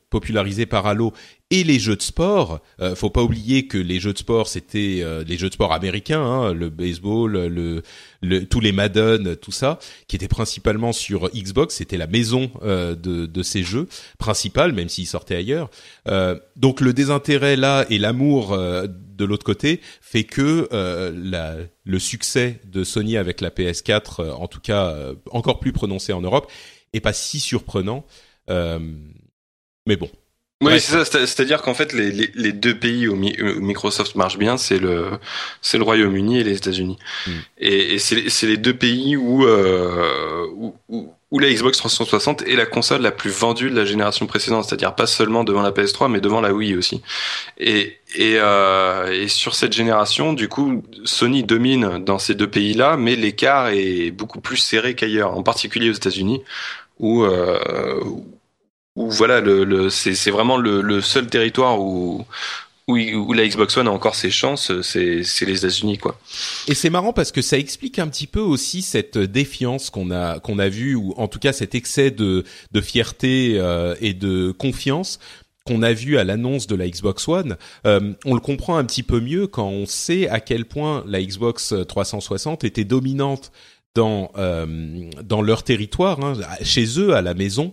popularisés 0.09 0.65
par 0.65 0.87
Halo 0.87 1.13
et 1.51 1.63
les 1.63 1.79
jeux 1.79 1.95
de 1.95 2.01
sport. 2.01 2.59
Euh, 2.79 2.95
faut 2.95 3.09
pas 3.09 3.21
oublier 3.21 3.67
que 3.67 3.77
les 3.77 3.99
jeux 3.99 4.13
de 4.13 4.17
sport 4.17 4.47
c'était 4.47 5.03
les 5.27 5.37
jeux 5.37 5.49
de 5.49 5.53
sport 5.53 5.73
américains, 5.73 6.21
hein, 6.21 6.53
le 6.53 6.69
baseball, 6.69 7.31
le, 7.33 7.83
le, 8.21 8.45
tous 8.45 8.59
les 8.59 8.71
Madden, 8.71 9.35
tout 9.35 9.51
ça, 9.51 9.79
qui 10.07 10.15
étaient 10.15 10.27
principalement 10.27 10.93
sur 10.93 11.29
Xbox. 11.29 11.75
C'était 11.75 11.97
la 11.97 12.07
maison 12.07 12.51
de, 12.63 12.95
de 12.95 13.43
ces 13.43 13.63
jeux 13.63 13.87
principales, 14.17 14.73
même 14.73 14.89
s'ils 14.89 15.07
sortaient 15.07 15.35
ailleurs. 15.35 15.69
donc 16.55 16.81
le 16.81 16.93
désintérêt 16.93 17.55
là 17.55 17.85
et 17.89 17.97
l'amour 17.97 18.57
de 19.15 19.25
l'autre 19.25 19.45
côté 19.45 19.81
fait 20.01 20.23
que 20.23 20.67
euh, 20.71 21.11
la, 21.15 21.55
le 21.83 21.99
succès 21.99 22.59
de 22.65 22.83
Sony 22.83 23.17
avec 23.17 23.41
la 23.41 23.49
PS4, 23.49 24.21
euh, 24.21 24.31
en 24.33 24.47
tout 24.47 24.59
cas 24.59 24.87
euh, 24.87 25.15
encore 25.31 25.59
plus 25.59 25.73
prononcé 25.73 26.13
en 26.13 26.21
Europe, 26.21 26.51
est 26.93 26.99
pas 26.99 27.13
si 27.13 27.39
surprenant. 27.39 28.05
mais 28.47 29.95
bon. 29.97 30.09
Oui, 30.61 30.79
c'est 30.79 31.03
ça. 31.03 31.05
C'est-à-dire 31.05 31.61
qu'en 31.61 31.73
fait, 31.73 31.91
les, 31.93 32.11
les, 32.11 32.53
deux 32.53 32.77
pays 32.77 33.07
où, 33.07 33.15
Microsoft 33.15 34.15
marche 34.15 34.37
bien, 34.37 34.57
c'est 34.57 34.79
le 34.79 35.11
c'est 35.61 35.77
le 35.77 35.83
Royaume-Uni 35.83 36.39
et 36.39 36.43
les 36.43 36.55
États-Unis. 36.55 36.97
Hmm. 37.27 37.31
Et, 37.57 37.95
et 37.95 37.99
c'est 37.99 38.47
les 38.47 38.57
deux 38.57 38.75
pays 38.75 39.17
où, 39.17 39.45
où 40.87 41.13
où 41.35 41.39
la 41.39 41.51
Xbox 41.51 41.77
360 41.79 42.43
est 42.43 42.55
la 42.55 42.65
console 42.65 43.01
la 43.01 43.11
plus 43.11 43.29
vendue 43.29 43.69
de 43.69 43.75
la 43.75 43.83
génération 43.83 44.25
précédente, 44.25 44.63
c'est-à-dire 44.63 44.95
pas 44.95 45.05
seulement 45.05 45.43
devant 45.43 45.63
la 45.63 45.71
PS3, 45.71 46.09
mais 46.09 46.21
devant 46.21 46.39
la 46.39 46.53
Wii 46.53 46.77
aussi. 46.77 47.01
Et, 47.57 47.97
et, 48.15 48.35
euh, 48.37 49.11
et 49.11 49.27
sur 49.27 49.55
cette 49.55 49.73
génération, 49.73 50.31
du 50.31 50.47
coup, 50.47 50.83
Sony 51.03 51.43
domine 51.43 52.03
dans 52.03 52.19
ces 52.19 52.35
deux 52.35 52.49
pays-là, 52.49 52.95
mais 52.95 53.17
l'écart 53.17 53.67
est 53.67 54.11
beaucoup 54.11 54.39
plus 54.39 54.55
serré 54.55 54.95
qu'ailleurs, 54.95 55.35
en 55.35 55.43
particulier 55.43 55.89
aux 55.89 55.93
États-Unis, 55.93 56.41
où, 56.99 57.23
euh, 57.23 57.99
où 58.05 58.25
voilà, 58.95 59.41
le, 59.41 59.63
le 59.63 59.89
c'est 59.89 60.31
vraiment 60.31 60.57
le, 60.57 60.81
le, 60.81 61.01
seul 61.01 61.27
territoire 61.27 61.79
où 61.79 62.25
où, 62.87 63.33
la 63.33 63.47
Xbox 63.47 63.77
One 63.77 63.87
a 63.87 63.91
encore 63.91 64.13
ses 64.13 64.29
chances, 64.29 64.71
c'est, 64.83 65.23
les 65.45 65.57
États-Unis, 65.57 65.97
quoi. 65.97 66.19
Et 66.67 66.75
c'est 66.75 66.91
marrant 66.91 67.13
parce 67.13 67.31
que 67.31 67.41
ça 67.41 67.57
explique 67.57 67.97
un 67.97 68.07
petit 68.07 68.27
peu 68.27 68.39
aussi 68.39 68.83
cette 68.83 69.17
défiance 69.17 69.89
qu'on 69.89 70.11
a 70.11 70.39
qu'on 70.39 70.59
a 70.59 70.69
vu, 70.69 70.93
ou 70.95 71.13
en 71.17 71.27
tout 71.27 71.39
cas 71.39 71.51
cet 71.51 71.73
excès 71.73 72.11
de 72.11 72.43
de 72.71 72.81
fierté 72.81 73.55
euh, 73.55 73.95
et 74.01 74.13
de 74.13 74.51
confiance 74.51 75.19
qu'on 75.65 75.81
a 75.81 75.93
vu 75.93 76.19
à 76.19 76.23
l'annonce 76.23 76.67
de 76.67 76.75
la 76.75 76.87
Xbox 76.87 77.27
One, 77.27 77.57
euh, 77.87 78.13
on 78.23 78.35
le 78.35 78.39
comprend 78.39 78.77
un 78.77 78.85
petit 78.85 79.01
peu 79.01 79.19
mieux 79.19 79.47
quand 79.47 79.67
on 79.67 79.87
sait 79.87 80.29
à 80.29 80.39
quel 80.39 80.65
point 80.65 81.03
la 81.07 81.23
Xbox 81.23 81.73
360 81.87 82.63
était 82.63 82.83
dominante 82.83 83.51
dans 83.95 84.31
euh, 84.37 85.09
dans 85.23 85.41
leur 85.41 85.63
territoire, 85.63 86.23
hein, 86.23 86.33
chez 86.61 86.99
eux 86.99 87.15
à 87.15 87.23
la 87.23 87.33
maison. 87.33 87.71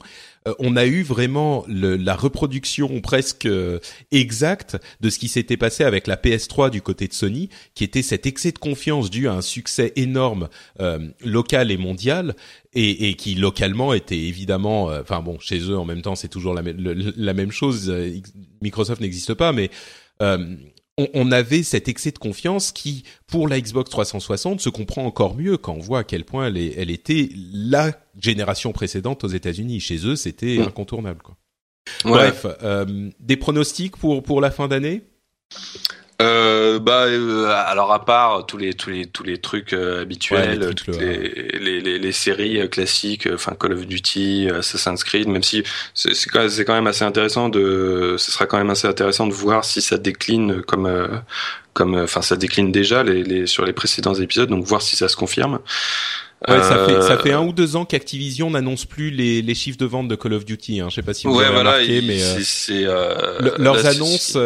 Euh, 0.49 0.55
on 0.59 0.76
a 0.76 0.86
eu 0.86 1.03
vraiment 1.03 1.64
la 1.68 2.14
reproduction 2.14 3.01
presque 3.01 3.47
euh, 3.47 3.78
exacte 4.11 4.76
de 5.01 5.11
ce 5.11 5.18
qui 5.18 5.28
s'était 5.28 5.57
passé 5.57 5.84
avec 5.84 6.07
la 6.07 6.16
PS3 6.16 6.70
du 6.70 6.82
côté 6.82 7.09
de 7.09 7.12
Sony, 7.12 7.49
qui 7.74 7.84
était 7.84 8.03
cet 8.03 8.26
excès 8.26 8.53
de 8.53 8.59
confiance 8.59 9.11
dû 9.11 9.28
à 9.28 9.32
un 9.32 9.43
succès 9.43 9.93
énorme 9.97 10.49
euh, 10.80 11.09
local 11.24 11.70
et 11.70 11.76
mondial, 11.76 12.34
et, 12.74 13.14
qui 13.16 13.34
localement 13.34 13.93
était 13.93 14.18
évidemment, 14.18 14.86
enfin 14.86 15.20
bon, 15.20 15.38
chez 15.38 15.59
eux 15.59 15.76
en 15.76 15.84
même 15.84 16.01
temps 16.01 16.14
c'est 16.14 16.28
toujours 16.28 16.55
la, 16.55 16.62
la, 16.64 17.34
même 17.34 17.53
chose. 17.53 17.93
Microsoft 18.62 19.03
n'existe 19.03 19.34
pas, 19.34 19.53
mais 19.53 19.68
on, 20.99 21.32
avait 21.32 21.62
cet 21.62 21.88
excès 21.88 22.11
de 22.11 22.18
confiance 22.18 22.70
qui, 22.70 23.05
pour 23.26 23.49
la 23.49 23.61
Xbox 23.61 23.90
360, 23.90 24.61
se 24.61 24.68
comprend 24.68 25.05
encore 25.07 25.36
mieux 25.36 25.57
quand 25.57 25.74
on 25.74 25.80
voit 25.80 26.01
à 26.01 26.05
quel 26.05 26.24
point 26.24 26.47
elle, 26.47 26.90
était 26.90 27.30
la 27.34 27.93
génération 28.18 28.72
précédente 28.72 29.24
aux 29.24 29.28
États-Unis. 29.28 29.80
Chez 29.80 30.07
eux, 30.07 30.16
c'était 30.16 30.59
mm. 30.59 30.62
incontournable. 30.62 31.22
Quoi. 31.22 31.36
Bref, 32.05 32.47
euh, 32.62 33.11
des 33.20 33.36
pronostics 33.36 33.97
pour 33.97 34.22
pour 34.22 34.40
la 34.40 34.51
fin 34.51 34.68
d'année? 34.68 35.03
Euh, 36.22 36.78
bah 36.78 37.06
euh, 37.06 37.46
alors 37.66 37.92
à 37.92 38.04
part 38.04 38.46
tous 38.46 38.56
les 38.56 38.74
tous 38.74 38.90
les 38.90 39.06
tous 39.06 39.24
les 39.24 39.38
trucs 39.38 39.72
euh, 39.72 40.02
habituels, 40.02 40.60
les, 40.60 40.74
toutes 40.74 40.96
les, 40.96 41.80
les, 41.80 41.98
les, 41.98 42.12
séries 42.12 42.60
euh, 42.60 42.68
classiques, 42.68 43.28
enfin 43.32 43.54
Call 43.58 43.72
of 43.72 43.86
Duty, 43.86 44.48
Assassin's 44.50 45.02
Creed, 45.04 45.28
même 45.28 45.42
si 45.42 45.64
c'est 45.94 46.14
c'est 46.14 46.30
quand, 46.30 46.46
quand, 46.66 46.74
même 46.74 46.86
assez 46.86 47.04
intéressant 47.04 47.48
de 47.48 48.16
ce 48.18 48.30
sera 48.30 48.46
quand 48.46 48.58
même 48.58 48.70
assez 48.70 48.86
intéressant 48.86 49.26
de 49.26 49.32
voir 49.32 49.64
si 49.64 49.82
ça 49.82 49.98
décline 49.98 50.62
comme 50.62 50.88
comme 51.72 51.94
enfin 51.94 52.22
ça 52.22 52.36
décline 52.36 52.72
déjà 52.72 53.02
les, 53.02 53.22
les 53.22 53.46
sur 53.46 53.64
les 53.64 53.72
précédents 53.72 54.14
épisodes, 54.14 54.48
donc 54.48 54.64
voir 54.64 54.82
si 54.82 54.96
ça 54.96 55.08
se 55.08 55.16
confirme. 55.16 55.60
Ouais, 56.48 56.60
ça 56.60 56.86
fait 56.86 57.02
ça 57.02 57.18
fait 57.18 57.32
euh, 57.32 57.38
un 57.38 57.46
ou 57.46 57.52
deux 57.52 57.76
ans 57.76 57.84
qu'Activision 57.84 58.50
n'annonce 58.50 58.84
plus 58.84 59.10
les, 59.10 59.42
les 59.42 59.54
chiffres 59.54 59.78
de 59.78 59.86
vente 59.86 60.08
de 60.08 60.16
Call 60.16 60.32
of 60.32 60.44
Duty. 60.44 60.80
Hein. 60.80 60.88
Je 60.90 60.96
sais 60.96 61.02
pas 61.02 61.14
si 61.14 61.26
vous 61.26 61.38
avez 61.38 61.56
remarqué, 61.56 62.02
mais 62.02 62.20
euh, 62.20 62.40
c'est 62.42 62.84
euh, 62.84 63.38
leurs 63.58 63.86
annonces. 63.86 64.36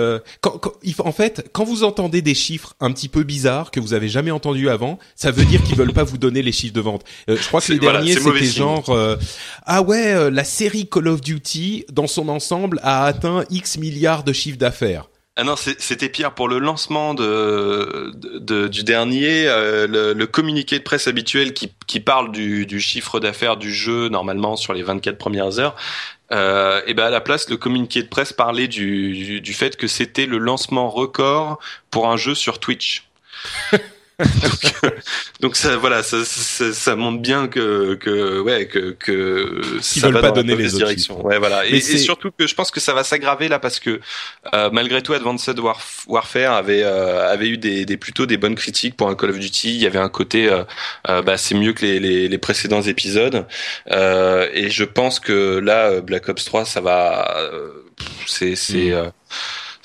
quand, 0.40 0.58
quand, 0.58 0.72
en 0.98 1.12
fait, 1.12 1.48
quand 1.52 1.64
vous 1.64 1.84
entendez 1.84 2.20
des 2.20 2.34
chiffres 2.34 2.74
un 2.80 2.92
petit 2.92 3.08
peu 3.08 3.22
bizarres 3.22 3.70
que 3.70 3.80
vous 3.80 3.94
avez 3.94 4.08
jamais 4.08 4.30
entendus 4.30 4.68
avant, 4.68 4.98
ça 5.14 5.30
veut 5.30 5.44
dire 5.44 5.62
qu'ils 5.62 5.76
veulent 5.76 5.92
pas 5.92 6.04
vous 6.04 6.18
donner 6.18 6.42
les 6.42 6.52
chiffres 6.52 6.74
de 6.74 6.80
vente. 6.80 7.04
je 7.28 7.46
crois 7.48 7.60
que 7.60 7.72
les 7.72 7.78
derniers 7.78 8.14
c'était 8.14 8.44
genre 8.44 8.94
ah 9.64 9.82
ouais, 9.82 10.30
la 10.30 10.44
série 10.44 10.88
Call 10.88 11.08
of 11.08 11.20
Duty 11.20 11.86
dans 11.90 12.06
son 12.06 12.28
ensemble 12.28 12.78
a 12.82 13.06
atteint 13.06 13.44
X 13.50 13.78
milliards 13.78 14.22
de 14.22 14.32
chiffres 14.32 14.58
d'affaires. 14.58 15.08
Ah 15.38 15.44
non, 15.44 15.54
c'était 15.56 16.08
pire 16.08 16.32
pour 16.32 16.48
le 16.48 16.58
lancement 16.58 17.12
de, 17.12 18.10
de 18.14 18.68
du 18.68 18.84
dernier, 18.84 19.46
euh, 19.46 20.14
le, 20.14 20.26
communiqué 20.26 20.78
de 20.78 20.82
presse 20.82 21.08
habituel 21.08 21.52
qui, 21.52 21.74
qui 21.86 22.00
parle 22.00 22.32
du, 22.32 22.64
du 22.64 22.80
chiffre 22.80 23.20
d'affaires 23.20 23.58
du 23.58 23.70
jeu 23.74 24.08
normalement 24.08 24.56
sur 24.56 24.72
les 24.72 24.82
24 24.82 25.18
premières 25.18 25.58
heures. 25.58 25.76
Euh, 26.32 26.80
et 26.86 26.94
ben 26.94 27.04
à 27.04 27.10
la 27.10 27.20
place, 27.20 27.50
le 27.50 27.58
communiqué 27.58 28.02
de 28.02 28.08
presse 28.08 28.32
parlait 28.32 28.66
du, 28.66 29.12
du, 29.12 29.40
du 29.42 29.52
fait 29.52 29.76
que 29.76 29.86
c'était 29.86 30.24
le 30.24 30.38
lancement 30.38 30.88
record 30.88 31.58
pour 31.90 32.08
un 32.08 32.16
jeu 32.16 32.34
sur 32.34 32.58
Twitch. 32.58 33.06
donc, 34.42 34.72
euh, 34.84 34.90
donc, 35.40 35.56
ça, 35.56 35.76
voilà, 35.76 36.02
ça, 36.02 36.24
ça, 36.24 36.72
ça, 36.72 36.96
montre 36.96 37.20
bien 37.20 37.48
que, 37.48 37.96
que 37.96 38.40
ouais, 38.40 38.66
que, 38.66 38.96
que 38.98 39.60
ça 39.82 40.08
va 40.08 40.20
pas 40.20 40.28
dans 40.28 40.36
donner 40.36 40.56
les 40.56 40.70
directions. 40.70 41.22
Ouais, 41.22 41.38
voilà. 41.38 41.66
Et, 41.66 41.76
et, 41.76 41.80
surtout 41.80 42.30
que 42.30 42.46
je 42.46 42.54
pense 42.54 42.70
que 42.70 42.80
ça 42.80 42.94
va 42.94 43.04
s'aggraver 43.04 43.48
là 43.48 43.58
parce 43.58 43.78
que 43.78 44.00
euh, 44.54 44.70
malgré 44.72 45.02
tout, 45.02 45.12
Advanced 45.12 45.58
Warfare 46.06 46.54
avait 46.54 46.82
euh, 46.82 47.30
avait 47.30 47.48
eu 47.48 47.58
des, 47.58 47.84
des, 47.84 47.98
plutôt 47.98 48.24
des 48.24 48.38
bonnes 48.38 48.54
critiques 48.54 48.96
pour 48.96 49.10
un 49.10 49.14
Call 49.14 49.30
of 49.30 49.38
Duty. 49.38 49.74
Il 49.74 49.82
y 49.82 49.86
avait 49.86 49.98
un 49.98 50.08
côté, 50.08 50.48
euh, 50.48 50.64
euh 51.10 51.20
bah, 51.20 51.36
c'est 51.36 51.54
mieux 51.54 51.74
que 51.74 51.84
les, 51.84 52.00
les, 52.00 52.28
les 52.28 52.38
précédents 52.38 52.82
épisodes. 52.82 53.44
et 53.90 54.70
je 54.70 54.84
pense 54.84 55.20
que 55.20 55.58
là, 55.58 56.00
Black 56.00 56.30
Ops 56.30 56.44
3, 56.46 56.64
ça 56.64 56.80
va, 56.80 57.36
c'est 58.26 58.56
c'est 58.56 58.92
mm 58.92 59.12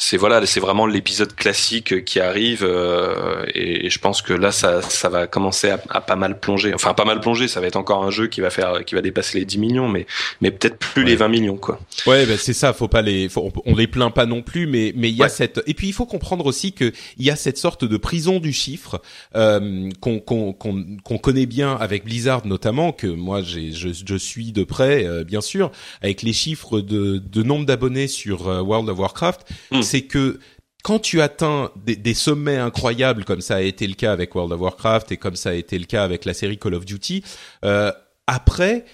c'est 0.03 0.17
voilà, 0.17 0.43
c'est 0.47 0.59
vraiment 0.59 0.87
l'épisode 0.87 1.35
classique 1.35 2.03
qui 2.05 2.19
arrive 2.19 2.63
euh, 2.63 3.45
et, 3.53 3.87
je 3.87 3.99
pense 3.99 4.23
que 4.23 4.33
là 4.33 4.51
ça 4.51 4.81
ça 4.81 5.09
va 5.09 5.27
commencer 5.27 5.69
à, 5.69 5.79
à, 5.91 6.01
pas 6.01 6.15
mal 6.15 6.39
plonger. 6.39 6.73
Enfin 6.73 6.95
pas 6.95 7.05
mal 7.05 7.19
plonger, 7.19 7.47
ça 7.47 7.61
va 7.61 7.67
être 7.67 7.75
encore 7.75 8.03
un 8.03 8.09
jeu 8.09 8.25
qui 8.25 8.41
va 8.41 8.49
faire 8.49 8.83
qui 8.83 8.95
va 8.95 9.01
dépasser 9.01 9.37
les 9.37 9.45
10 9.45 9.59
millions 9.59 9.87
mais 9.87 10.07
mais 10.41 10.49
peut-être 10.49 10.77
plus 10.77 11.03
les 11.03 11.15
20 11.15 11.27
millions 11.27 11.57
quoi. 11.57 11.79
Ouais, 12.07 12.25
ben 12.25 12.35
c'est 12.35 12.53
ça, 12.53 12.73
faut 12.73 12.87
pas 12.87 13.03
les 13.03 13.29
faut, 13.29 13.53
on 13.65 13.75
les 13.75 13.85
plaint 13.85 14.11
pas 14.11 14.25
non 14.25 14.41
plus 14.41 14.65
mais 14.65 14.91
mais 14.95 15.09
il 15.09 15.15
y 15.15 15.23
a 15.23 15.29
cette 15.29 15.61
et 15.67 15.75
puis 15.75 15.87
il 15.89 15.93
faut 15.93 16.07
comprendre 16.07 16.47
aussi 16.47 16.73
que 16.73 16.91
il 17.17 17.25
y 17.25 17.29
a 17.29 17.35
cette 17.35 17.59
sorte 17.59 17.85
de 17.85 17.97
prison 17.97 18.39
du 18.39 18.53
chiffre 18.53 19.03
euh, 19.35 19.87
qu'on 19.99 20.19
qu'on 20.19 20.53
qu'on 20.53 21.17
connaît 21.19 21.45
bien 21.45 21.75
avec 21.75 22.05
Blizzard 22.05 22.47
notamment 22.47 22.91
que 22.91 23.05
moi 23.05 23.43
j'ai 23.43 23.71
je, 23.71 23.89
je 23.93 24.15
suis 24.15 24.51
de 24.51 24.63
près 24.63 25.05
euh, 25.05 25.23
bien 25.23 25.41
sûr 25.41 25.71
avec 26.01 26.23
les 26.23 26.33
chiffres 26.33 26.81
de 26.81 27.19
de 27.19 27.43
nombre 27.43 27.67
d'abonnés 27.67 28.07
sur 28.07 28.47
euh, 28.47 28.61
World 28.61 28.89
of 28.89 28.97
Warcraft, 28.97 29.41
hmm. 29.69 29.90
C'est 29.91 30.03
que 30.03 30.39
quand 30.83 30.99
tu 30.99 31.21
atteins 31.21 31.69
des, 31.75 32.13
sommets 32.13 32.57
incroyables 32.57 33.25
comme 33.25 33.41
ça 33.41 33.57
a 33.57 33.61
été 33.61 33.85
le 33.85 33.93
cas 33.93 34.13
avec 34.13 34.33
World 34.33 34.53
of 34.53 34.61
Warcraft 34.61 35.11
et 35.11 35.17
comme 35.17 35.35
ça 35.35 35.49
a 35.49 35.53
été 35.53 35.77
le 35.77 35.85
cas 35.85 36.03
avec 36.03 36.23
la 36.23 36.33
série 36.33 36.57
Call 36.57 36.75
of 36.75 36.85
Duty, 36.85 37.23
euh, 37.65 37.91
après 38.25 38.85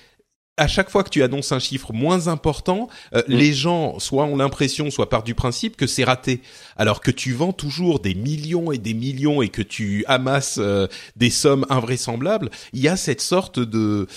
à 0.57 0.67
chaque 0.67 0.89
fois 0.89 1.03
que 1.03 1.09
tu 1.09 1.21
annonces 1.21 1.51
un 1.51 1.59
chiffre 1.59 1.93
moins 1.93 2.27
important, 2.27 2.89
euh, 3.13 3.21
mm. 3.27 3.31
les 3.31 3.53
gens 3.53 3.99
soit 3.99 4.25
ont 4.25 4.35
l'impression, 4.35 4.89
soit 4.89 5.07
partent 5.07 5.25
du 5.25 5.35
principe 5.35 5.77
que 5.77 5.85
c'est 5.85 6.03
raté. 6.03 6.41
Alors 6.75 7.01
que 7.01 7.11
tu 7.11 7.31
vends 7.33 7.53
toujours 7.53 7.99
des 7.99 8.15
millions 8.15 8.71
et 8.71 8.79
des 8.79 8.95
millions 8.95 9.43
et 9.43 9.49
que 9.49 9.61
tu 9.61 10.03
amasses 10.07 10.57
euh, 10.59 10.87
des 11.15 11.29
sommes 11.29 11.65
invraisemblables, 11.69 12.49
il 12.73 12.81
y 12.81 12.87
a 12.87 12.97
cette 12.97 13.21
sorte 13.21 13.59
de 13.59 14.07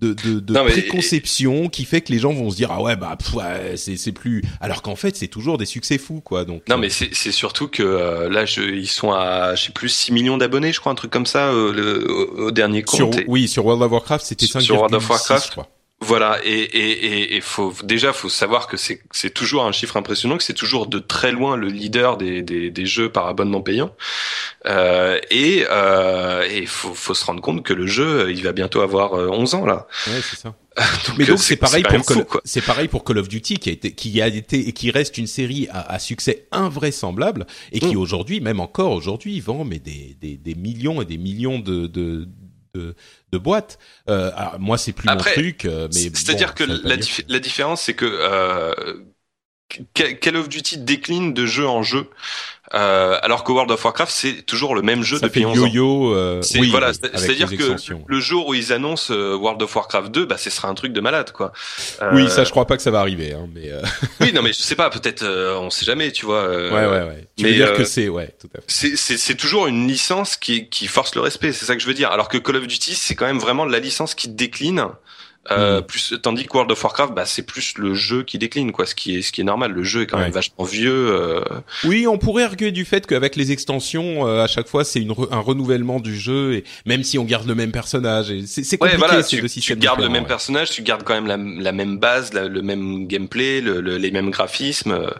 de, 0.00 0.14
de, 0.14 0.40
de 0.40 0.54
préconception 0.54 1.68
qui 1.68 1.84
fait 1.84 2.00
que 2.00 2.12
les 2.12 2.18
gens 2.18 2.32
vont 2.32 2.50
se 2.50 2.56
dire 2.56 2.70
ah 2.72 2.82
ouais 2.82 2.96
bah 2.96 3.16
ouais, 3.34 3.76
c'est 3.76 3.96
c'est 3.96 4.12
plus 4.12 4.42
alors 4.60 4.82
qu'en 4.82 4.96
fait 4.96 5.16
c'est 5.16 5.28
toujours 5.28 5.58
des 5.58 5.66
succès 5.66 5.98
fous 5.98 6.20
quoi 6.20 6.44
donc 6.44 6.62
non 6.68 6.76
euh, 6.76 6.78
mais 6.78 6.88
c'est 6.90 7.32
surtout 7.32 7.68
que 7.68 8.28
là 8.28 8.44
je, 8.46 8.62
ils 8.62 8.86
sont 8.88 9.12
à 9.12 9.54
je 9.54 9.66
sais 9.66 9.72
plus 9.72 9.88
6 9.88 10.12
millions 10.12 10.38
d'abonnés 10.38 10.72
je 10.72 10.80
crois 10.80 10.92
un 10.92 10.96
truc 10.96 11.10
comme 11.10 11.26
ça 11.26 11.52
le, 11.52 12.10
au, 12.10 12.50
dernier 12.50 12.82
compte. 12.82 13.18
oui 13.26 13.48
sur 13.48 13.64
World 13.66 13.82
of 13.82 13.92
Warcraft 13.92 14.24
c'était 14.24 14.46
5 14.46 14.60
sur 14.60 14.76
World 14.76 14.94
of 14.94 15.08
Warcraft. 15.08 15.46
je 15.46 15.50
crois. 15.50 15.68
Voilà, 16.02 16.38
et, 16.44 16.50
et, 16.50 17.36
et, 17.36 17.40
faut 17.42 17.74
déjà 17.84 18.14
faut 18.14 18.30
savoir 18.30 18.68
que 18.68 18.78
c'est 18.78 19.02
c'est 19.10 19.34
toujours 19.34 19.66
un 19.66 19.72
chiffre 19.72 19.98
impressionnant, 19.98 20.38
que 20.38 20.42
c'est 20.42 20.54
toujours 20.54 20.86
de 20.86 20.98
très 20.98 21.30
loin 21.30 21.56
le 21.58 21.66
leader 21.66 22.16
des, 22.16 22.40
des, 22.40 22.70
des 22.70 22.86
jeux 22.86 23.12
par 23.12 23.26
abonnement 23.26 23.60
payant, 23.60 23.94
euh, 24.64 25.20
et 25.30 25.66
euh, 25.70 26.42
et 26.50 26.64
faut 26.64 26.94
faut 26.94 27.12
se 27.12 27.22
rendre 27.26 27.42
compte 27.42 27.62
que 27.62 27.74
le 27.74 27.86
jeu 27.86 28.32
il 28.32 28.42
va 28.42 28.52
bientôt 28.52 28.80
avoir 28.80 29.12
11 29.12 29.52
euh, 29.52 29.58
ans 29.58 29.66
là. 29.66 29.86
Ouais, 30.06 30.20
c'est 30.22 30.38
ça. 30.38 30.54
Mais 31.18 31.26
donc 31.26 31.38
c'est 31.38 31.56
pareil 31.56 31.82
pour 31.82 32.40
c'est 32.44 32.64
pareil 32.64 32.88
pour 32.88 33.04
Call 33.04 33.18
of 33.18 33.28
Duty 33.28 33.58
qui 33.58 33.68
a 33.68 33.72
été 33.72 33.92
qui 33.92 34.22
a 34.22 34.28
été 34.28 34.68
et 34.68 34.72
qui 34.72 34.90
reste 34.90 35.18
une 35.18 35.26
série 35.26 35.68
à, 35.70 35.92
à 35.92 35.98
succès 35.98 36.46
invraisemblable 36.50 37.46
et 37.72 37.80
qui 37.80 37.96
mm. 37.96 37.98
aujourd'hui 37.98 38.40
même 38.40 38.60
encore 38.60 38.92
aujourd'hui 38.92 39.38
vend 39.40 39.64
mais 39.64 39.80
des, 39.80 40.16
des, 40.18 40.38
des 40.38 40.54
millions 40.54 41.02
et 41.02 41.04
des 41.04 41.18
millions 41.18 41.58
de, 41.58 41.86
de 41.86 42.26
de, 42.74 42.94
de 43.32 43.38
boîtes. 43.38 43.78
Euh, 44.08 44.30
moi, 44.58 44.78
c'est 44.78 44.92
plus 44.92 45.08
mon 45.08 45.16
truc, 45.16 45.64
euh, 45.64 45.88
mais 45.92 46.10
c'est-à-dire 46.14 46.54
que 46.54 46.64
la, 46.64 46.96
la, 47.28 47.38
différence, 47.38 47.82
c'est 47.82 47.94
que 47.94 48.06
euh, 48.06 48.72
Call 49.94 50.36
of 50.36 50.48
Duty 50.48 50.78
décline 50.78 51.32
de 51.34 51.46
jeu 51.46 51.66
en 51.66 51.82
jeu. 51.82 52.08
Euh, 52.72 53.18
alors 53.22 53.42
que 53.42 53.50
World 53.50 53.72
of 53.72 53.84
Warcraft 53.84 54.12
c'est 54.12 54.42
toujours 54.42 54.76
le 54.76 54.82
même 54.82 55.02
jeu 55.02 55.18
ça 55.18 55.26
depuis 55.26 55.42
fait 55.42 55.50
yo-yo. 55.50 56.14
Euh, 56.14 56.40
oui, 56.54 56.70
voilà, 56.70 56.92
c'est-à-dire 56.92 57.50
que 57.50 57.76
le 58.06 58.20
jour 58.20 58.46
où 58.46 58.54
ils 58.54 58.72
annoncent 58.72 59.12
euh, 59.12 59.34
World 59.34 59.60
of 59.60 59.74
Warcraft 59.74 60.12
2, 60.12 60.24
bah 60.24 60.38
ce 60.38 60.50
sera 60.50 60.68
un 60.68 60.74
truc 60.74 60.92
de 60.92 61.00
malade 61.00 61.32
quoi. 61.32 61.52
Euh, 62.00 62.10
oui, 62.12 62.30
ça 62.30 62.44
je 62.44 62.50
crois 62.50 62.68
pas 62.68 62.76
que 62.76 62.82
ça 62.84 62.92
va 62.92 63.00
arriver, 63.00 63.32
hein, 63.32 63.48
mais. 63.52 63.72
Euh, 63.72 63.82
oui, 64.20 64.32
non 64.32 64.42
mais 64.42 64.52
je 64.52 64.58
sais 64.58 64.76
pas, 64.76 64.88
peut-être 64.88 65.26
on 65.58 65.68
sait 65.68 65.84
jamais, 65.84 66.12
tu 66.12 66.26
vois. 66.26 66.48
ouais, 66.48 66.70
ouais, 66.70 66.86
ouais. 66.86 67.26
Tu 67.36 67.42
mais, 67.42 67.50
veux 67.50 67.56
dire 67.56 67.74
que 67.74 67.82
c'est, 67.82 68.08
ouais, 68.08 68.32
tout 68.40 68.48
à 68.54 68.60
fait. 68.60 68.66
C'est 68.68 68.96
c'est 68.96 69.16
c'est 69.16 69.34
toujours 69.34 69.66
une 69.66 69.88
licence 69.88 70.36
qui 70.36 70.68
qui 70.68 70.86
force 70.86 71.16
le 71.16 71.22
respect, 71.22 71.52
c'est 71.52 71.64
ça 71.64 71.74
que 71.74 71.82
je 71.82 71.88
veux 71.88 71.94
dire. 71.94 72.12
Alors 72.12 72.28
que 72.28 72.38
Call 72.38 72.54
of 72.54 72.68
Duty 72.68 72.94
c'est 72.94 73.16
quand 73.16 73.26
même 73.26 73.40
vraiment 73.40 73.64
la 73.64 73.80
licence 73.80 74.14
qui 74.14 74.28
décline 74.28 74.86
euh, 75.50 75.80
hmm. 75.80 75.84
plus, 75.84 76.14
tandis 76.22 76.44
que 76.44 76.52
World 76.52 76.70
of 76.70 76.82
Warcraft, 76.84 77.14
bah, 77.14 77.24
c'est 77.24 77.42
plus 77.42 77.78
le 77.78 77.94
jeu 77.94 78.22
qui 78.22 78.38
décline, 78.38 78.72
quoi. 78.72 78.84
Ce 78.84 78.94
qui 78.94 79.16
est, 79.16 79.22
ce 79.22 79.32
qui 79.32 79.40
est 79.40 79.44
normal. 79.44 79.72
Le 79.72 79.82
jeu 79.82 80.02
est 80.02 80.06
quand 80.06 80.18
même 80.18 80.30
vachement 80.30 80.64
vieux. 80.64 81.12
Euh... 81.12 81.40
Oui, 81.84 82.06
on 82.06 82.18
pourrait 82.18 82.44
arguer 82.44 82.72
du 82.72 82.84
fait 82.84 83.06
qu'avec 83.06 83.36
les 83.36 83.50
extensions, 83.50 84.26
euh, 84.26 84.44
à 84.44 84.46
chaque 84.46 84.68
fois, 84.68 84.84
c'est 84.84 85.00
une 85.00 85.14
un 85.30 85.40
renouvellement 85.40 85.98
du 85.98 86.18
jeu, 86.18 86.54
et 86.54 86.64
même 86.86 87.02
si 87.02 87.18
on 87.18 87.24
garde 87.24 87.48
le 87.48 87.54
même 87.54 87.72
personnage, 87.72 88.26
c'est 88.46 88.62
compliqué. 88.76 88.96
Ouais, 88.96 89.08
voilà, 89.08 89.22
tu, 89.22 89.42
tu 89.48 89.76
gardes 89.76 90.00
le 90.00 90.08
même 90.08 90.26
personnage, 90.26 90.70
tu 90.70 90.82
gardes 90.82 91.02
quand 91.04 91.14
même 91.14 91.26
la, 91.26 91.36
la 91.36 91.72
même 91.72 91.98
base, 91.98 92.32
le 92.32 92.62
même 92.62 93.06
gameplay, 93.06 93.60
le, 93.60 93.80
les 93.80 94.10
mêmes 94.10 94.30
graphismes. 94.30 95.10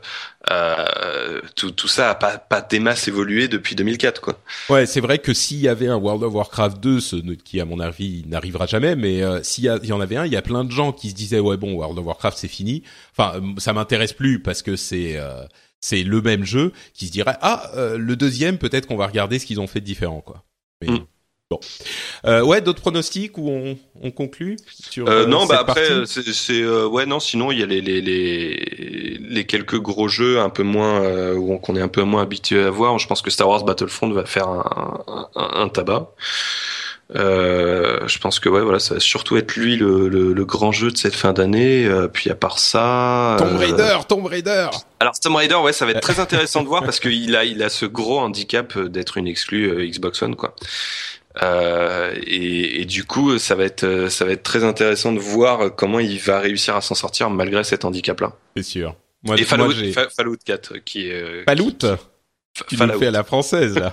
Euh, 0.51 1.41
tout, 1.55 1.71
tout 1.71 1.87
ça 1.87 2.11
a 2.11 2.15
pas, 2.15 2.39
pas 2.39 2.63
des 2.63 2.81
masses 2.81 3.07
évolué 3.09 3.47
depuis 3.47 3.75
2004 3.77 4.23
quoi. 4.23 4.39
Ouais, 4.71 4.87
c'est 4.87 5.01
vrai 5.01 5.19
que 5.19 5.35
s'il 5.35 5.59
y 5.59 5.69
avait 5.69 5.89
un 5.89 5.97
World 5.97 6.23
of 6.23 6.33
Warcraft 6.33 6.81
2, 6.81 7.01
ce, 7.01 7.17
qui 7.17 7.61
à 7.61 7.67
mon 7.67 7.79
avis 7.79 8.25
n'arrivera 8.27 8.65
jamais, 8.65 8.97
mais 8.97 9.23
euh, 9.23 9.43
s'il 9.43 9.65
y, 9.65 9.87
y, 9.87 9.93
en 9.93 10.01
avait 10.01 10.10
un, 10.17 10.27
il 10.27 10.33
y 10.33 10.37
a 10.37 10.43
plein 10.43 10.65
de 10.65 10.71
gens 10.71 10.93
qui 10.93 11.11
se 11.11 11.15
disaient 11.15 11.41
ouais 11.41 11.57
bon 11.57 11.75
World 11.75 11.99
of 11.99 12.05
Warcraft 12.05 12.39
c'est 12.39 12.49
fini. 12.49 12.83
Enfin, 13.17 13.37
euh, 13.37 13.41
ça 13.59 13.73
m'intéresse 13.73 14.13
plus 14.13 14.41
parce 14.41 14.63
que 14.63 14.77
c'est 14.77 15.17
euh, 15.17 15.45
c'est 15.81 16.03
le 16.03 16.21
même 16.21 16.45
jeu, 16.45 16.73
qui 16.95 17.07
se 17.07 17.13
dirait 17.13 17.37
ah 17.41 17.71
le 17.77 18.17
deuxième 18.17 18.59
peut-être 18.59 18.87
qu'on 18.87 18.97
va 18.97 19.07
regarder 19.07 19.39
ce 19.39 19.47
qu'ils 19.47 19.61
ont 19.61 19.67
fait 19.67 19.81
de 19.81 19.87
différent 19.87 20.21
quoi. 20.21 20.45
Mais, 20.83 20.89
mm. 20.89 21.07
Bon, 21.51 21.59
euh, 22.27 22.45
ouais, 22.45 22.61
d'autres 22.61 22.81
pronostics 22.81 23.37
où 23.37 23.51
on, 23.51 23.77
on 24.01 24.13
conclut 24.13 24.57
sur 24.69 25.09
euh, 25.09 25.27
Non, 25.27 25.43
euh, 25.43 25.49
bah 25.49 25.59
après 25.59 26.07
c'est 26.07 26.63
euh, 26.63 26.87
ouais 26.87 27.07
non, 27.07 27.19
sinon 27.19 27.51
il 27.51 27.59
y 27.59 27.63
a 27.65 27.67
les 27.67 27.81
les 27.81 28.01
les, 28.01 29.19
les 29.19 29.47
quelques 29.47 29.81
gros 29.81 30.07
jeux 30.07 30.39
un 30.39 30.49
peu 30.49 30.63
moins 30.63 31.03
euh, 31.03 31.35
où 31.35 31.59
qu'on 31.59 31.75
est 31.75 31.81
un 31.81 31.89
peu 31.89 32.05
moins 32.05 32.23
habitué 32.23 32.63
à 32.63 32.71
voir. 32.71 32.97
Je 33.01 33.09
pense 33.09 33.21
que 33.21 33.31
Star 33.31 33.49
Wars 33.49 33.65
Battlefront 33.65 34.11
va 34.11 34.27
faire 34.27 34.47
un, 34.47 35.29
un, 35.35 35.63
un 35.63 35.69
tabac. 35.69 36.15
Euh, 37.17 38.07
je 38.07 38.19
pense 38.19 38.39
que 38.39 38.49
ouais 38.49 38.61
voilà 38.61 38.79
ça 38.79 38.95
va 38.95 39.01
surtout 39.01 39.37
être 39.37 39.57
lui 39.57 39.77
le, 39.77 40.09
le, 40.09 40.33
le 40.33 40.45
grand 40.45 40.71
jeu 40.71 40.93
de 40.93 40.97
cette 40.97 41.17
fin 41.17 41.33
d'année 41.33 41.91
puis 42.13 42.31
à 42.31 42.37
part 42.37 42.61
ça 42.61 43.35
Tomb 43.37 43.57
Raider 43.57 43.99
Tomb 44.09 44.27
Raider 44.27 44.69
alors 45.01 45.19
Tomb 45.19 45.35
Raider 45.35 45.57
ouais 45.57 45.73
ça 45.73 45.87
va 45.87 45.91
être 45.91 46.01
très 46.01 46.21
intéressant 46.21 46.63
de 46.63 46.69
voir 46.69 46.85
parce 46.85 47.01
qu'il 47.01 47.35
a 47.35 47.45
il 47.45 47.65
a 47.65 47.69
ce 47.69 47.85
gros 47.85 48.21
handicap 48.21 48.79
d'être 48.79 49.17
une 49.17 49.27
exclue 49.27 49.89
Xbox 49.91 50.23
One 50.23 50.37
quoi 50.37 50.55
euh, 51.43 52.15
et, 52.27 52.83
et, 52.83 52.85
du 52.85 53.05
coup, 53.05 53.39
ça 53.39 53.55
va 53.55 53.65
être 53.65 54.09
ça 54.09 54.25
va 54.25 54.33
être 54.33 54.43
très 54.43 54.65
intéressant 54.65 55.13
de 55.13 55.21
voir 55.21 55.75
comment 55.75 56.01
il 56.01 56.19
va 56.19 56.41
réussir 56.41 56.75
à 56.75 56.81
s'en 56.81 56.95
sortir 56.95 57.31
malgré 57.31 57.63
cet 57.63 57.85
handicap-là. 57.85 58.33
C'est 58.57 58.63
sûr. 58.65 58.97
Moi, 59.23 59.37
et 59.39 59.45
Fallout, 59.45 59.75
moi, 59.75 60.09
Fallout 60.17 60.37
4 60.45 60.79
qui 60.79 61.09
est 61.09 61.13
euh, 61.13 61.45
Fallout. 61.47 61.79
Tu 62.69 62.77
Fallout. 62.77 62.99
fais 62.99 63.07
à 63.07 63.11
la 63.13 63.23
française 63.23 63.79
là. 63.79 63.93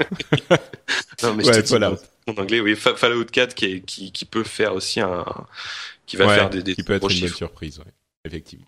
non 1.23 1.35
mais 1.35 1.45
ouais, 1.47 1.63
Fallout. 1.63 1.97
En 2.27 2.33
anglais, 2.41 2.59
oui, 2.59 2.75
Fallout 2.75 3.25
4 3.25 3.55
qui, 3.55 3.65
est, 3.65 3.81
qui, 3.81 4.11
qui 4.11 4.25
peut 4.25 4.43
faire 4.43 4.73
aussi 4.73 4.99
un 4.99 5.25
qui 6.05 6.15
va 6.17 6.33
faire 6.33 6.49
des, 6.49 6.63
des 6.63 6.75
qui 6.75 6.83
peut 6.83 6.93
être 6.93 7.11
une 7.11 7.21
bonne 7.21 7.29
surprise, 7.29 7.79
ouais. 7.79 7.91
effectivement. 8.25 8.65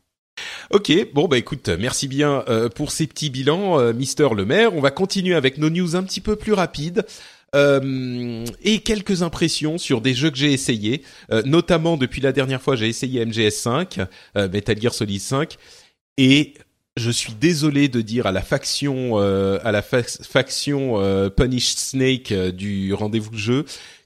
Ok, 0.72 0.92
bon 1.14 1.28
bah 1.28 1.38
écoute, 1.38 1.68
merci 1.68 2.08
bien 2.08 2.46
euh, 2.48 2.70
pour 2.70 2.92
ces 2.92 3.08
petits 3.08 3.30
bilans, 3.30 3.80
euh, 3.80 3.92
Mister 3.92 4.30
le 4.36 4.46
maire. 4.46 4.74
On 4.74 4.82
va 4.82 4.92
continuer 4.92 5.36
avec 5.36 5.58
nos 5.58 5.70
news 5.70 5.96
un 5.96 6.04
petit 6.04 6.22
peu 6.22 6.36
plus 6.38 6.54
rapides. 6.54 7.06
Euh, 7.56 8.46
et 8.62 8.80
quelques 8.80 9.24
impressions 9.24 9.78
sur 9.78 10.02
des 10.02 10.14
jeux 10.14 10.30
que 10.30 10.38
j'ai 10.38 10.54
essayés, 10.54 11.02
euh, 11.32 11.42
notamment 11.46 11.98
depuis 11.98 12.22
la 12.22 12.32
dernière 12.32 12.62
fois 12.62 12.76
j'ai 12.76 12.88
essayé 12.88 13.26
MGS5, 13.26 14.06
euh, 14.38 14.48
Metal 14.50 14.80
Gear 14.80 14.94
Solid 14.94 15.20
5, 15.20 15.58
et 16.18 16.54
je 17.00 17.12
suis 17.12 17.34
désolé 17.34 17.88
de 17.88 18.02
dire 18.02 18.28
à 18.28 18.32
la 18.32 18.42
faction 18.42 19.18
à 19.18 19.72
la 19.72 19.82
faction 19.82 21.30
Punish 21.36 21.76
Snake 21.76 22.34
du 22.34 22.94
rendez-vous 22.94 23.32
de 23.32 23.38
jeu 23.38 23.66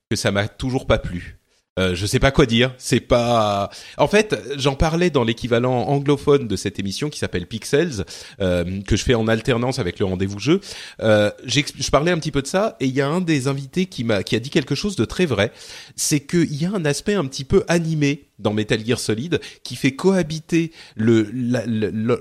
que 0.09 0.15
ça 0.15 0.31
m'a 0.31 0.47
toujours 0.47 0.85
pas 0.85 0.99
plu. 0.99 1.37
Euh, 1.79 1.95
je 1.95 2.05
sais 2.05 2.19
pas 2.19 2.29
quoi 2.29 2.45
dire. 2.45 2.73
C'est 2.77 2.99
pas. 2.99 3.71
En 3.97 4.07
fait, 4.07 4.39
j'en 4.57 4.75
parlais 4.75 5.09
dans 5.09 5.23
l'équivalent 5.23 5.87
anglophone 5.87 6.47
de 6.47 6.55
cette 6.55 6.77
émission 6.77 7.09
qui 7.09 7.17
s'appelle 7.17 7.47
Pixels, 7.47 8.05
euh, 8.41 8.81
que 8.83 8.95
je 8.95 9.03
fais 9.03 9.15
en 9.15 9.27
alternance 9.27 9.79
avec 9.79 9.97
le 9.97 10.05
rendez-vous 10.05 10.37
jeu. 10.37 10.61
Euh, 11.01 11.31
je 11.45 11.89
parlais 11.89 12.11
un 12.11 12.19
petit 12.19 12.31
peu 12.31 12.43
de 12.43 12.47
ça 12.47 12.77
et 12.79 12.85
il 12.85 12.93
y 12.93 13.01
a 13.01 13.07
un 13.07 13.21
des 13.21 13.47
invités 13.47 13.87
qui 13.87 14.03
m'a 14.03 14.21
qui 14.21 14.35
a 14.35 14.39
dit 14.39 14.51
quelque 14.51 14.75
chose 14.75 14.95
de 14.95 15.05
très 15.05 15.25
vrai. 15.25 15.51
C'est 15.95 16.19
qu'il 16.19 16.53
y 16.55 16.65
a 16.65 16.71
un 16.71 16.85
aspect 16.85 17.15
un 17.15 17.25
petit 17.25 17.43
peu 17.43 17.63
animé 17.67 18.27
dans 18.37 18.53
Metal 18.53 18.83
Gear 18.85 18.99
Solid 18.99 19.39
qui 19.63 19.75
fait 19.75 19.95
cohabiter 19.95 20.71
le 20.95 21.27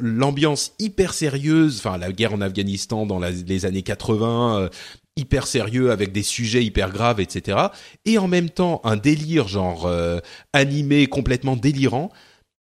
l'ambiance 0.00 0.72
hyper 0.78 1.12
sérieuse, 1.12 1.78
enfin 1.78 1.98
la 1.98 2.12
guerre 2.12 2.32
en 2.32 2.40
Afghanistan 2.40 3.04
dans 3.04 3.20
les 3.20 3.66
années 3.66 3.82
80, 3.82 4.70
hyper 5.16 5.46
sérieux 5.46 5.90
avec 5.90 6.12
des 6.12 6.22
sujets 6.22 6.64
hyper 6.64 6.90
graves, 6.90 7.20
etc. 7.20 7.58
Et 8.04 8.18
en 8.18 8.28
même 8.28 8.50
temps 8.50 8.80
un 8.84 8.96
délire 8.96 9.48
genre 9.48 9.86
euh, 9.86 10.18
animé 10.52 11.06
complètement 11.06 11.56
délirant 11.56 12.10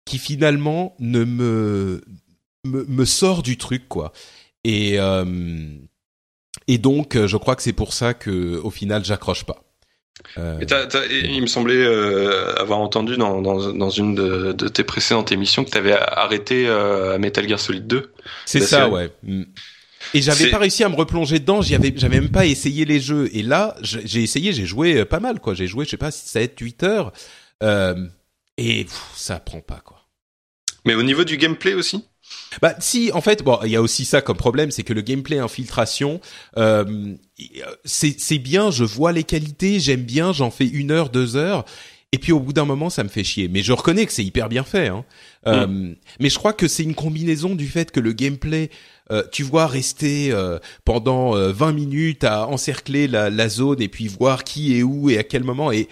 qui 0.04 0.18
finalement 0.18 0.96
ne 0.98 1.24
me 1.24 2.02
me, 2.64 3.04
sort 3.04 3.42
du 3.42 3.56
truc 3.58 3.88
quoi. 3.88 4.12
Et 4.64 4.98
euh, 4.98 5.24
et 6.68 6.78
donc 6.78 7.16
je 7.26 7.36
crois 7.36 7.56
que 7.56 7.62
c'est 7.62 7.72
pour 7.72 7.92
ça 7.92 8.14
que 8.14 8.56
au 8.58 8.70
final 8.70 9.04
j'accroche 9.04 9.44
pas. 9.44 9.64
Euh... 10.38 10.60
il 11.10 11.40
me 11.40 11.46
semblait 11.46 11.74
euh, 11.74 12.54
avoir 12.56 12.78
entendu 12.78 13.16
dans, 13.16 13.42
dans, 13.42 13.72
dans 13.72 13.90
une 13.90 14.14
de, 14.14 14.52
de, 14.52 14.68
tes 14.68 14.84
précédentes 14.84 15.32
émissions 15.32 15.64
que 15.64 15.70
tu 15.70 15.78
avais 15.78 15.92
arrêté 15.92 16.66
euh, 16.66 17.18
Metal 17.18 17.46
Gear 17.48 17.58
Solid 17.58 17.86
2. 17.86 18.12
C'est 18.46 18.60
ça, 18.60 18.88
ouais. 18.88 19.10
Et 20.14 20.22
j'avais 20.22 20.50
pas 20.50 20.58
réussi 20.58 20.84
à 20.84 20.88
me 20.88 20.96
replonger 20.96 21.38
dedans. 21.38 21.62
J'y 21.62 21.74
avais, 21.74 21.92
j'avais 21.96 22.20
même 22.20 22.30
pas 22.30 22.46
essayé 22.46 22.84
les 22.84 23.00
jeux. 23.00 23.30
Et 23.32 23.42
là, 23.42 23.76
j'ai 23.82 24.22
essayé, 24.22 24.52
j'ai 24.52 24.66
joué 24.66 24.98
euh, 24.98 25.04
pas 25.04 25.20
mal, 25.20 25.40
quoi. 25.40 25.54
J'ai 25.54 25.66
joué, 25.66 25.84
je 25.84 25.90
sais 25.90 25.96
pas, 25.96 26.10
7, 26.10 26.58
8 26.58 26.82
heures. 26.82 27.12
Euh, 27.62 28.06
et 28.58 28.86
ça 29.14 29.38
prend 29.38 29.60
pas, 29.60 29.80
quoi. 29.84 30.00
Mais 30.84 30.94
au 30.94 31.02
niveau 31.02 31.24
du 31.24 31.36
gameplay 31.36 31.74
aussi? 31.74 32.04
Bah 32.60 32.74
si, 32.78 33.10
en 33.12 33.20
fait, 33.20 33.42
bon, 33.42 33.58
il 33.64 33.70
y 33.70 33.76
a 33.76 33.82
aussi 33.82 34.04
ça 34.04 34.20
comme 34.20 34.36
problème, 34.36 34.70
c'est 34.70 34.82
que 34.82 34.92
le 34.92 35.00
gameplay 35.00 35.38
infiltration, 35.38 36.20
euh, 36.56 37.14
c'est 37.84 38.38
bien, 38.38 38.70
je 38.70 38.84
vois 38.84 39.12
les 39.12 39.24
qualités, 39.24 39.80
j'aime 39.80 40.02
bien, 40.02 40.32
j'en 40.32 40.50
fais 40.50 40.66
une 40.66 40.90
heure, 40.90 41.10
deux 41.10 41.36
heures, 41.36 41.64
et 42.12 42.18
puis 42.18 42.32
au 42.32 42.40
bout 42.40 42.52
d'un 42.52 42.66
moment, 42.66 42.90
ça 42.90 43.04
me 43.04 43.08
fait 43.08 43.24
chier. 43.24 43.48
Mais 43.48 43.62
je 43.62 43.72
reconnais 43.72 44.04
que 44.06 44.12
c'est 44.12 44.24
hyper 44.24 44.48
bien 44.48 44.64
fait. 44.64 44.88
Hein. 44.88 45.04
Euh, 45.46 45.66
mm. 45.66 45.96
mais 46.20 46.28
je 46.28 46.38
crois 46.38 46.52
que 46.52 46.68
c'est 46.68 46.82
une 46.82 46.94
combinaison 46.94 47.54
du 47.54 47.66
fait 47.66 47.90
que 47.90 48.00
le 48.00 48.12
gameplay, 48.12 48.70
euh, 49.10 49.22
tu 49.32 49.42
vois, 49.42 49.66
rester 49.66 50.30
euh, 50.32 50.58
pendant 50.84 51.34
20 51.34 51.72
minutes 51.72 52.24
à 52.24 52.46
encercler 52.46 53.08
la, 53.08 53.30
la, 53.30 53.48
zone 53.48 53.82
et 53.82 53.88
puis 53.88 54.08
voir 54.08 54.44
qui 54.44 54.78
est 54.78 54.82
où 54.82 55.10
et 55.10 55.18
à 55.18 55.24
quel 55.24 55.44
moment. 55.44 55.72
Et 55.72 55.88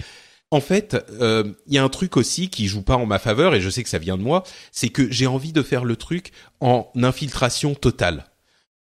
en 0.51 0.61
fait, 0.61 0.97
il 1.21 1.75
y 1.75 1.79
a 1.79 1.85
un 1.85 1.89
truc 1.89 2.17
aussi 2.17 2.49
qui 2.49 2.67
joue 2.67 2.83
pas 2.83 2.97
en 2.97 3.07
ma 3.07 3.19
faveur 3.19 3.55
et 3.55 3.61
je 3.61 3.71
sais 3.71 3.83
que 3.83 3.89
ça 3.89 3.99
vient 3.99 4.17
de 4.17 4.23
moi, 4.23 4.43
c'est 4.73 4.89
que 4.89 5.11
j'ai 5.11 5.27
envie 5.27 5.53
de 5.53 5.63
faire 5.63 5.85
le 5.85 5.97
truc 5.97 6.33
en 6.61 6.91
infiltration 6.97 7.75
totale 7.75 8.27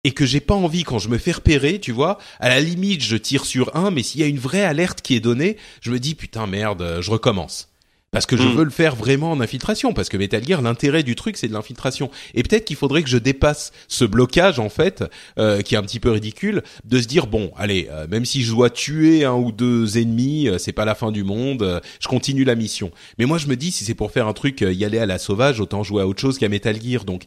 et 0.04 0.12
que 0.12 0.26
j'ai 0.26 0.40
pas 0.40 0.54
envie 0.54 0.82
quand 0.82 0.98
je 0.98 1.08
me 1.08 1.18
fais 1.18 1.32
repérer, 1.32 1.78
tu 1.78 1.92
vois, 1.92 2.18
à 2.40 2.48
la 2.48 2.60
limite 2.60 3.02
je 3.02 3.16
tire 3.16 3.44
sur 3.44 3.76
un, 3.76 3.90
mais 3.90 4.02
s'il 4.02 4.20
y 4.20 4.24
a 4.24 4.26
une 4.26 4.38
vraie 4.38 4.64
alerte 4.64 5.00
qui 5.00 5.14
est 5.14 5.20
donnée, 5.20 5.56
je 5.80 5.90
me 5.90 5.98
dis 5.98 6.14
putain 6.14 6.46
merde, 6.46 6.98
je 7.00 7.10
recommence. 7.10 7.71
Parce 8.12 8.26
que 8.26 8.36
je 8.36 8.42
hmm. 8.42 8.56
veux 8.56 8.64
le 8.64 8.70
faire 8.70 8.94
vraiment 8.94 9.32
en 9.32 9.40
infiltration, 9.40 9.94
parce 9.94 10.10
que 10.10 10.18
Metal 10.18 10.44
Gear, 10.44 10.60
l'intérêt 10.60 11.02
du 11.02 11.14
truc, 11.14 11.38
c'est 11.38 11.48
de 11.48 11.54
l'infiltration. 11.54 12.10
Et 12.34 12.42
peut-être 12.42 12.66
qu'il 12.66 12.76
faudrait 12.76 13.02
que 13.02 13.08
je 13.08 13.16
dépasse 13.16 13.72
ce 13.88 14.04
blocage, 14.04 14.58
en 14.58 14.68
fait, 14.68 15.02
euh, 15.38 15.62
qui 15.62 15.74
est 15.74 15.78
un 15.78 15.82
petit 15.82 15.98
peu 15.98 16.10
ridicule, 16.10 16.62
de 16.84 17.00
se 17.00 17.08
dire 17.08 17.26
bon, 17.26 17.50
allez, 17.56 17.88
euh, 17.90 18.06
même 18.08 18.26
si 18.26 18.42
je 18.42 18.52
dois 18.52 18.68
tuer 18.68 19.24
un 19.24 19.32
ou 19.32 19.50
deux 19.50 19.96
ennemis, 19.96 20.46
euh, 20.46 20.58
c'est 20.58 20.72
pas 20.72 20.84
la 20.84 20.94
fin 20.94 21.10
du 21.10 21.24
monde, 21.24 21.80
je 22.00 22.06
continue 22.06 22.44
la 22.44 22.54
mission. 22.54 22.90
Mais 23.18 23.24
moi, 23.24 23.38
je 23.38 23.46
me 23.46 23.56
dis, 23.56 23.70
si 23.70 23.86
c'est 23.86 23.94
pour 23.94 24.12
faire 24.12 24.28
un 24.28 24.34
truc, 24.34 24.60
y 24.60 24.84
aller 24.84 24.98
à 24.98 25.06
la 25.06 25.18
sauvage, 25.18 25.58
autant 25.58 25.82
jouer 25.82 26.02
à 26.02 26.06
autre 26.06 26.20
chose 26.20 26.36
qu'à 26.36 26.50
Metal 26.50 26.78
Gear. 26.82 27.06
Donc, 27.06 27.24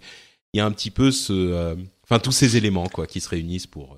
il 0.53 0.60
y 0.60 0.62
a 0.62 0.66
un 0.66 0.72
petit 0.72 0.91
peu 0.91 1.10
ce 1.10 1.76
Enfin, 2.03 2.20
tous 2.20 2.32
ces 2.32 2.56
éléments, 2.56 2.88
quoi, 2.88 3.07
qui 3.07 3.20
se 3.20 3.30
réunissent 3.30 3.66
pour. 3.66 3.98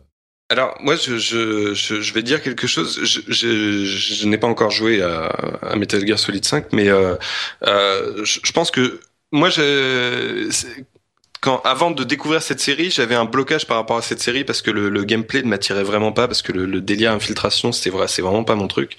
Alors 0.49 0.77
moi, 0.79 0.95
je, 0.95 1.17
je, 1.17 1.73
je, 1.73 2.13
vais 2.13 2.23
dire 2.23 2.41
quelque 2.41 2.67
chose. 2.67 3.01
Je, 3.03 3.19
je, 3.27 3.85
je 3.85 4.27
n'ai 4.27 4.37
pas 4.37 4.47
encore 4.47 4.71
joué 4.71 5.01
à, 5.01 5.25
à, 5.61 5.75
Metal 5.75 6.05
Gear 6.07 6.17
Solid 6.17 6.45
5, 6.45 6.71
mais 6.71 6.87
euh, 6.87 7.15
euh, 7.63 8.23
je, 8.23 8.51
pense 8.53 8.71
que 8.71 9.01
moi, 9.33 9.49
je, 9.49 10.49
quand 11.41 11.59
avant 11.65 11.91
de 11.91 12.01
découvrir 12.05 12.41
cette 12.41 12.61
série, 12.61 12.89
j'avais 12.91 13.15
un 13.15 13.25
blocage 13.25 13.67
par 13.67 13.75
rapport 13.75 13.97
à 13.97 14.01
cette 14.01 14.21
série 14.21 14.45
parce 14.45 14.61
que 14.61 14.71
le, 14.71 14.87
le 14.87 15.03
gameplay 15.03 15.43
ne 15.43 15.49
m'attirait 15.49 15.83
vraiment 15.83 16.13
pas 16.13 16.27
parce 16.29 16.41
que 16.41 16.53
le, 16.53 16.65
le 16.65 16.79
délire 16.79 17.11
infiltration, 17.11 17.73
c'était 17.73 17.89
vrai, 17.89 18.07
c'est 18.07 18.21
vraiment 18.21 18.45
pas 18.45 18.55
mon 18.55 18.69
truc. 18.69 18.95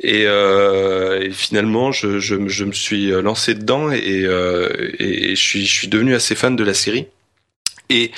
Et, 0.00 0.24
euh, 0.26 1.20
et 1.20 1.30
finalement, 1.30 1.92
je, 1.92 2.18
je, 2.18 2.48
je, 2.48 2.64
me 2.64 2.72
suis 2.72 3.10
lancé 3.22 3.54
dedans 3.54 3.92
et, 3.92 4.24
euh, 4.24 4.68
et, 4.98 5.30
et 5.30 5.36
je 5.36 5.42
suis 5.42 5.64
je 5.64 5.72
suis 5.72 5.88
devenu 5.88 6.16
assez 6.16 6.34
fan 6.34 6.56
de 6.56 6.64
la 6.64 6.74
série. 6.74 7.06
Et 7.88 8.10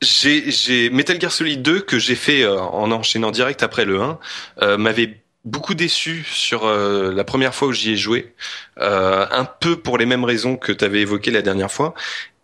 j'ai 0.00 0.90
Metal 0.90 1.20
Gear 1.20 1.32
Solid 1.32 1.62
2 1.62 1.80
que 1.80 1.98
j'ai 1.98 2.14
fait 2.14 2.42
euh, 2.42 2.58
en 2.58 2.90
enchaînant 2.90 3.30
direct 3.30 3.62
après 3.62 3.84
le 3.84 4.00
1 4.00 4.18
euh, 4.62 4.78
m'avait 4.78 5.22
beaucoup 5.44 5.74
déçu 5.74 6.26
sur 6.30 6.66
euh, 6.66 7.12
la 7.12 7.24
première 7.24 7.54
fois 7.54 7.68
où 7.68 7.72
j'y 7.72 7.92
ai 7.92 7.96
joué, 7.96 8.34
un 8.76 9.44
peu 9.60 9.76
pour 9.76 9.98
les 9.98 10.06
mêmes 10.06 10.24
raisons 10.24 10.56
que 10.56 10.72
tu 10.72 10.84
avais 10.84 11.00
évoquées 11.00 11.30
la 11.30 11.42
dernière 11.42 11.70
fois. 11.70 11.94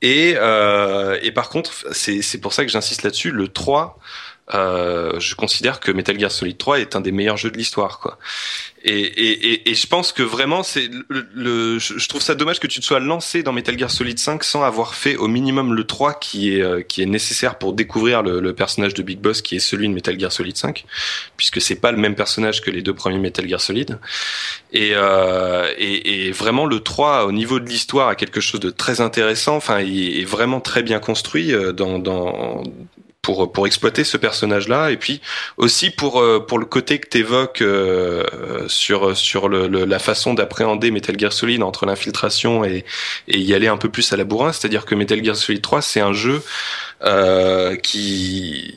Et, 0.02 0.32
et 0.32 1.32
par 1.32 1.48
contre, 1.48 1.72
c'est 1.92 2.40
pour 2.40 2.52
ça 2.52 2.64
que 2.64 2.70
j'insiste 2.70 3.02
là-dessus, 3.02 3.30
le 3.30 3.48
3 3.48 3.98
euh, 4.54 5.18
je 5.18 5.34
considère 5.34 5.80
que 5.80 5.90
Metal 5.90 6.18
Gear 6.18 6.30
Solid 6.30 6.56
3 6.56 6.80
est 6.80 6.96
un 6.96 7.00
des 7.00 7.12
meilleurs 7.12 7.36
jeux 7.36 7.50
de 7.50 7.58
l'histoire, 7.58 7.98
quoi. 7.98 8.18
Et, 8.88 9.00
et, 9.00 9.68
et, 9.68 9.74
je 9.74 9.86
pense 9.88 10.12
que 10.12 10.22
vraiment, 10.22 10.62
c'est 10.62 10.88
le, 11.08 11.80
je 11.80 12.08
trouve 12.08 12.22
ça 12.22 12.36
dommage 12.36 12.60
que 12.60 12.68
tu 12.68 12.78
te 12.78 12.84
sois 12.84 13.00
lancé 13.00 13.42
dans 13.42 13.52
Metal 13.52 13.76
Gear 13.76 13.90
Solid 13.90 14.16
5 14.16 14.44
sans 14.44 14.62
avoir 14.62 14.94
fait 14.94 15.16
au 15.16 15.26
minimum 15.26 15.74
le 15.74 15.82
3 15.82 16.14
qui 16.20 16.54
est 16.54 16.62
euh, 16.62 16.82
qui 16.82 17.02
est 17.02 17.06
nécessaire 17.06 17.58
pour 17.58 17.72
découvrir 17.72 18.22
le, 18.22 18.38
le, 18.38 18.52
personnage 18.54 18.94
de 18.94 19.02
Big 19.02 19.18
Boss 19.18 19.42
qui 19.42 19.56
est 19.56 19.58
celui 19.58 19.88
de 19.88 19.92
Metal 19.92 20.16
Gear 20.20 20.30
Solid 20.30 20.56
5, 20.56 20.84
puisque 21.36 21.60
c'est 21.60 21.80
pas 21.80 21.90
le 21.90 21.98
même 21.98 22.14
personnage 22.14 22.60
que 22.62 22.70
les 22.70 22.80
deux 22.80 22.94
premiers 22.94 23.18
Metal 23.18 23.48
Gear 23.48 23.60
Solid. 23.60 23.98
Et, 24.72 24.92
euh, 24.94 25.68
et, 25.78 26.28
et, 26.28 26.30
vraiment 26.30 26.64
le 26.64 26.78
3 26.78 27.24
au 27.24 27.32
niveau 27.32 27.58
de 27.58 27.68
l'histoire 27.68 28.06
a 28.06 28.14
quelque 28.14 28.40
chose 28.40 28.60
de 28.60 28.70
très 28.70 29.00
intéressant. 29.00 29.56
Enfin, 29.56 29.80
il 29.80 30.20
est 30.20 30.24
vraiment 30.24 30.60
très 30.60 30.84
bien 30.84 31.00
construit 31.00 31.52
euh, 31.52 31.72
dans 31.72 31.98
dans 31.98 32.62
pour 33.26 33.50
pour 33.50 33.66
exploiter 33.66 34.04
ce 34.04 34.16
personnage 34.16 34.68
là 34.68 34.92
et 34.92 34.96
puis 34.96 35.20
aussi 35.56 35.90
pour 35.90 36.20
euh, 36.20 36.38
pour 36.38 36.60
le 36.60 36.64
côté 36.64 37.00
que 37.00 37.08
t'évoques 37.08 37.60
euh, 37.60 38.22
sur 38.68 39.16
sur 39.16 39.48
le, 39.48 39.66
la 39.66 39.98
façon 39.98 40.32
d'appréhender 40.32 40.92
Metal 40.92 41.18
Gear 41.18 41.32
Solid 41.32 41.60
entre 41.64 41.86
l'infiltration 41.86 42.64
et 42.64 42.84
et 43.26 43.38
y 43.40 43.52
aller 43.52 43.66
un 43.66 43.78
peu 43.78 43.88
plus 43.88 44.12
à 44.12 44.16
la 44.16 44.22
bourrin. 44.22 44.52
C'est-à-dire 44.52 44.84
que 44.84 44.94
Metal 44.94 45.24
Gear 45.24 45.34
Solid 45.34 45.60
3 45.60 45.82
c'est 45.82 46.00
un 46.00 46.12
jeu 46.12 46.40
euh, 47.02 47.74
qui 47.74 48.76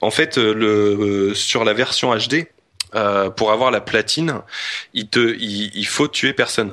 en 0.00 0.10
fait 0.10 0.38
le 0.38 1.32
sur 1.36 1.62
la 1.62 1.72
version 1.72 2.12
HD 2.16 2.48
euh, 2.96 3.30
pour 3.30 3.52
avoir 3.52 3.70
la 3.70 3.80
platine 3.80 4.40
il 4.92 5.06
te 5.06 5.20
il, 5.38 5.70
il 5.72 5.86
faut 5.86 6.08
tuer 6.08 6.32
personne. 6.32 6.72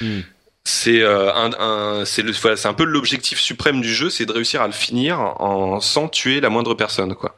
Hmm 0.00 0.22
c'est 0.64 1.00
euh, 1.00 1.32
un, 1.34 2.04
c'est 2.04 2.22
le 2.22 2.32
c'est 2.32 2.66
un 2.66 2.74
peu 2.74 2.84
l'objectif 2.84 3.38
suprême 3.38 3.80
du 3.80 3.92
jeu 3.92 4.10
c'est 4.10 4.26
de 4.26 4.32
réussir 4.32 4.60
à 4.60 4.66
le 4.66 4.72
finir 4.72 5.18
en 5.18 5.80
sans 5.80 6.08
tuer 6.08 6.40
la 6.40 6.50
moindre 6.50 6.74
personne 6.74 7.14
quoi. 7.14 7.34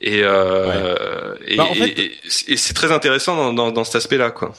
Et 0.00 0.20
euh, 0.22 1.34
bah, 1.56 1.68
et, 1.74 2.12
et, 2.48 2.56
c'est 2.56 2.74
très 2.74 2.90
intéressant 2.90 3.36
dans, 3.36 3.52
dans, 3.52 3.70
dans 3.70 3.84
cet 3.84 3.96
aspect 3.96 4.16
là 4.16 4.30
quoi 4.30 4.52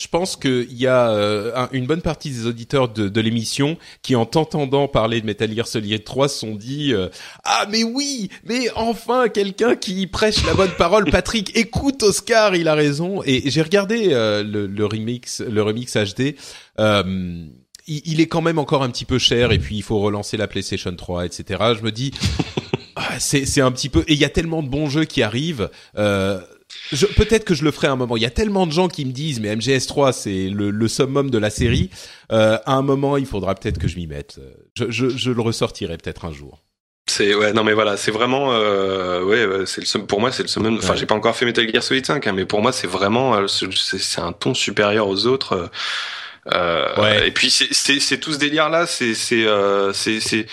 je 0.00 0.08
pense 0.08 0.34
qu'il 0.36 0.72
y 0.72 0.88
a 0.88 1.10
euh, 1.10 1.66
une 1.72 1.86
bonne 1.86 2.02
partie 2.02 2.30
des 2.30 2.46
auditeurs 2.46 2.88
de, 2.88 3.08
de 3.08 3.20
l'émission 3.20 3.78
qui, 4.02 4.16
en 4.16 4.26
t'entendant 4.26 4.88
parler 4.88 5.20
de 5.20 5.26
Metal 5.26 5.52
Gear 5.54 5.68
Solid 5.68 6.02
3, 6.02 6.28
se 6.28 6.38
sont 6.40 6.56
dit 6.56 6.92
euh, 6.92 7.08
Ah 7.44 7.66
mais 7.70 7.84
oui, 7.84 8.28
mais 8.44 8.68
enfin 8.74 9.28
quelqu'un 9.28 9.76
qui 9.76 10.08
prêche 10.08 10.44
la 10.46 10.54
bonne 10.54 10.72
parole. 10.76 11.04
Patrick, 11.10 11.56
écoute 11.56 12.02
Oscar, 12.02 12.56
il 12.56 12.66
a 12.66 12.74
raison. 12.74 13.22
Et 13.24 13.48
j'ai 13.48 13.62
regardé 13.62 14.08
euh, 14.10 14.42
le, 14.42 14.66
le, 14.66 14.84
remix, 14.84 15.40
le 15.40 15.62
remix 15.62 15.96
HD. 15.96 16.34
Il, 17.86 18.00
il, 18.06 18.20
est 18.20 18.26
quand 18.26 18.42
même 18.42 18.58
encore 18.58 18.82
un 18.82 18.90
petit 18.90 19.04
peu 19.04 19.18
cher 19.18 19.52
et 19.52 19.58
puis 19.58 19.76
il 19.76 19.82
faut 19.82 20.00
relancer 20.00 20.36
la 20.36 20.48
PlayStation 20.48 20.94
3, 20.94 21.26
etc. 21.26 21.62
Je 21.78 21.82
me 21.82 21.92
dis. 21.92 22.12
Ah, 22.96 23.18
c'est 23.18 23.60
un 23.60 23.72
petit 23.72 23.88
peu 23.88 24.04
et 24.06 24.12
il 24.12 24.18
y 24.18 24.24
a 24.24 24.28
tellement 24.28 24.62
de 24.62 24.68
bons 24.68 24.88
jeux 24.88 25.04
qui 25.04 25.24
arrivent 25.24 25.68
euh, 25.98 26.40
peut-être 27.16 27.44
que 27.44 27.54
je 27.54 27.64
le 27.64 27.70
ferai 27.70 27.88
à 27.88 27.92
un 27.92 27.96
moment. 27.96 28.16
Il 28.16 28.22
y 28.22 28.26
a 28.26 28.30
tellement 28.30 28.66
de 28.66 28.72
gens 28.72 28.88
qui 28.88 29.04
me 29.04 29.12
disent, 29.12 29.40
mais 29.40 29.54
MGS3 29.54 30.12
c'est 30.12 30.48
le, 30.48 30.70
le, 30.70 30.88
summum 30.88 31.30
de 31.30 31.38
la 31.38 31.50
série. 31.50 31.90
Euh, 32.32 32.58
à 32.64 32.74
un 32.74 32.82
moment, 32.82 33.16
il 33.16 33.26
faudra 33.26 33.54
peut-être 33.54 33.78
que 33.78 33.88
je 33.88 33.96
m'y 33.96 34.06
mette. 34.06 34.40
Je, 34.76 34.90
je, 34.90 35.08
je, 35.08 35.30
le 35.30 35.40
ressortirai 35.40 35.96
peut-être 35.96 36.24
un 36.24 36.32
jour. 36.32 36.64
C'est 37.06 37.34
ouais 37.34 37.52
non 37.52 37.64
mais 37.64 37.74
voilà 37.74 37.98
c'est 37.98 38.10
vraiment 38.10 38.52
euh, 38.52 39.22
ouais 39.24 39.66
c'est 39.66 39.82
le 39.82 40.06
pour 40.06 40.20
moi 40.20 40.32
c'est 40.32 40.42
le 40.42 40.48
summum 40.48 40.78
enfin 40.78 40.94
j'ai 40.94 41.04
pas 41.04 41.14
encore 41.14 41.36
fait 41.36 41.44
Metal 41.44 41.70
Gear 41.70 41.82
Solid 41.82 42.04
5 42.04 42.26
hein, 42.26 42.32
mais 42.32 42.46
pour 42.46 42.62
moi 42.62 42.72
c'est 42.72 42.86
vraiment 42.86 43.36
euh, 43.36 43.46
c'est 43.46 44.20
un 44.22 44.32
ton 44.32 44.54
supérieur 44.54 45.06
aux 45.06 45.26
autres 45.26 45.70
euh, 46.54 46.96
ouais. 46.96 47.28
et 47.28 47.30
puis 47.30 47.50
c'est 47.50 47.72
c'est 47.72 48.18
tout 48.18 48.32
ce 48.32 48.38
délire 48.38 48.70
là 48.70 48.86
c'est 48.86 49.12
c'est 49.14 49.46
euh, 49.46 49.92
c'est 49.92 50.46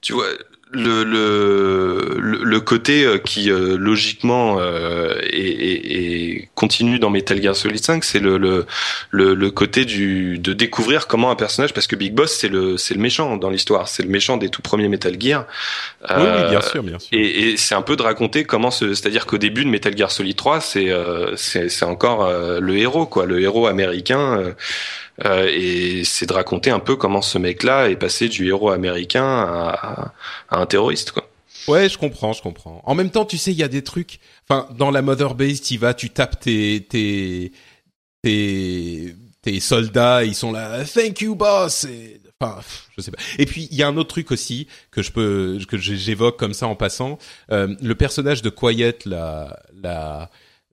tu 0.00 0.14
vois 0.14 0.28
le, 0.72 1.04
le, 1.04 2.18
le 2.42 2.60
côté 2.60 3.04
euh, 3.04 3.18
qui 3.18 3.50
euh, 3.50 3.76
logiquement 3.78 4.56
euh, 4.58 5.14
est, 5.22 6.48
continue 6.54 6.98
dans 6.98 7.10
Metal 7.10 7.40
Gear 7.42 7.56
Solid 7.56 7.82
5, 7.82 8.04
c'est 8.04 8.18
le, 8.18 8.36
le, 8.36 8.66
le, 9.10 9.50
côté 9.50 9.84
du 9.84 10.38
de 10.38 10.52
découvrir 10.52 11.06
comment 11.06 11.30
un 11.30 11.36
personnage, 11.36 11.72
parce 11.72 11.86
que 11.86 11.96
Big 11.96 12.12
Boss 12.12 12.32
c'est 12.32 12.48
le 12.48 12.76
c'est 12.76 12.94
le 12.94 13.00
méchant 13.00 13.36
dans 13.36 13.50
l'histoire, 13.50 13.88
c'est 13.88 14.02
le 14.02 14.10
méchant 14.10 14.36
des 14.36 14.50
tout 14.50 14.62
premiers 14.62 14.88
Metal 14.88 15.18
Gear. 15.18 15.46
oui, 16.10 16.50
bien 16.50 16.60
sûr, 16.60 16.82
bien 16.82 16.98
sûr. 16.98 17.08
Et, 17.12 17.50
et 17.50 17.56
c'est 17.56 17.74
un 17.74 17.82
peu 17.82 17.96
de 17.96 18.02
raconter 18.02 18.44
comment, 18.44 18.70
c'est-à-dire 18.70 19.26
qu'au 19.26 19.38
début 19.38 19.64
de 19.64 19.70
Metal 19.70 19.96
Gear 19.96 20.10
Solid 20.10 20.36
3, 20.36 20.60
c'est 20.60 20.92
c'est 21.36 21.84
encore 21.84 22.30
le 22.60 22.76
héros 22.76 23.06
quoi, 23.06 23.26
le 23.26 23.40
héros 23.40 23.66
américain. 23.66 24.54
Euh, 25.24 25.50
et 25.52 26.04
c'est 26.04 26.26
de 26.26 26.32
raconter 26.32 26.70
un 26.70 26.78
peu 26.78 26.96
comment 26.96 27.22
ce 27.22 27.38
mec-là 27.38 27.88
est 27.90 27.96
passé 27.96 28.28
du 28.28 28.48
héros 28.48 28.70
américain 28.70 29.24
à, 29.24 30.12
à, 30.48 30.60
un 30.60 30.66
terroriste, 30.66 31.12
quoi. 31.12 31.28
Ouais, 31.66 31.88
je 31.88 31.98
comprends, 31.98 32.32
je 32.32 32.40
comprends. 32.40 32.80
En 32.84 32.94
même 32.94 33.10
temps, 33.10 33.26
tu 33.26 33.36
sais, 33.36 33.52
il 33.52 33.58
y 33.58 33.62
a 33.62 33.68
des 33.68 33.82
trucs. 33.82 34.20
Enfin, 34.48 34.68
dans 34.76 34.90
la 34.90 35.02
Mother 35.02 35.34
Base, 35.34 35.60
tu 35.60 35.76
vas, 35.76 35.92
tu 35.92 36.08
tapes 36.08 36.40
tes 36.40 36.86
tes 36.88 37.52
tes 38.22 39.14
tes 39.42 39.60
soldats, 39.60 40.24
ils 40.24 40.34
sont 40.34 40.52
là. 40.52 40.84
Thank 40.84 41.20
you, 41.20 41.34
boss. 41.34 41.84
Et, 41.84 42.20
enfin, 42.40 42.60
je 42.96 43.02
sais 43.02 43.10
pas. 43.10 43.18
Et 43.38 43.44
puis 43.44 43.68
il 43.70 43.76
y 43.76 43.82
a 43.82 43.88
un 43.88 43.96
autre 43.98 44.08
truc 44.08 44.30
aussi 44.30 44.66
que 44.90 45.02
je 45.02 45.12
peux 45.12 45.58
que 45.68 45.76
j'évoque 45.76 46.38
comme 46.38 46.54
ça 46.54 46.66
en 46.66 46.74
passant. 46.74 47.18
Euh, 47.52 47.74
le 47.82 47.94
personnage 47.94 48.40
de 48.40 48.48
Quiet, 48.48 49.00
la 49.04 49.58
la 49.82 50.30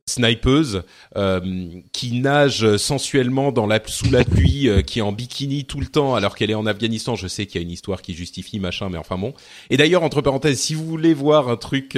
snipeuse 0.08 0.84
qui 1.92 2.12
nage 2.14 2.78
sensuellement 2.78 3.52
dans 3.52 3.66
la 3.66 3.80
sous 3.86 4.12
la 4.12 4.24
pluie, 4.24 4.70
qui 4.86 5.00
est 5.00 5.02
en 5.02 5.12
bikini 5.12 5.66
tout 5.66 5.80
le 5.80 5.88
temps 5.88 6.16
alors 6.16 6.36
qu'elle 6.36 6.52
est 6.52 6.56
en 6.56 6.66
Afghanistan. 6.66 7.16
Je 7.16 7.28
sais 7.28 7.46
qu'il 7.46 7.62
y 7.62 7.64
a 7.64 7.66
une 7.66 7.72
histoire 7.72 8.02
qui 8.02 8.14
justifie 8.14 8.60
machin, 8.60 8.90
mais 8.90 8.98
enfin 8.98 9.18
bon. 9.18 9.34
Et 9.70 9.78
d'ailleurs, 9.78 10.04
entre 10.04 10.22
parenthèses, 10.22 10.60
si 10.60 10.76
vous 10.76 10.86
voulez 10.86 11.14
voir 11.14 11.50
un 11.50 11.58
truc 11.58 11.98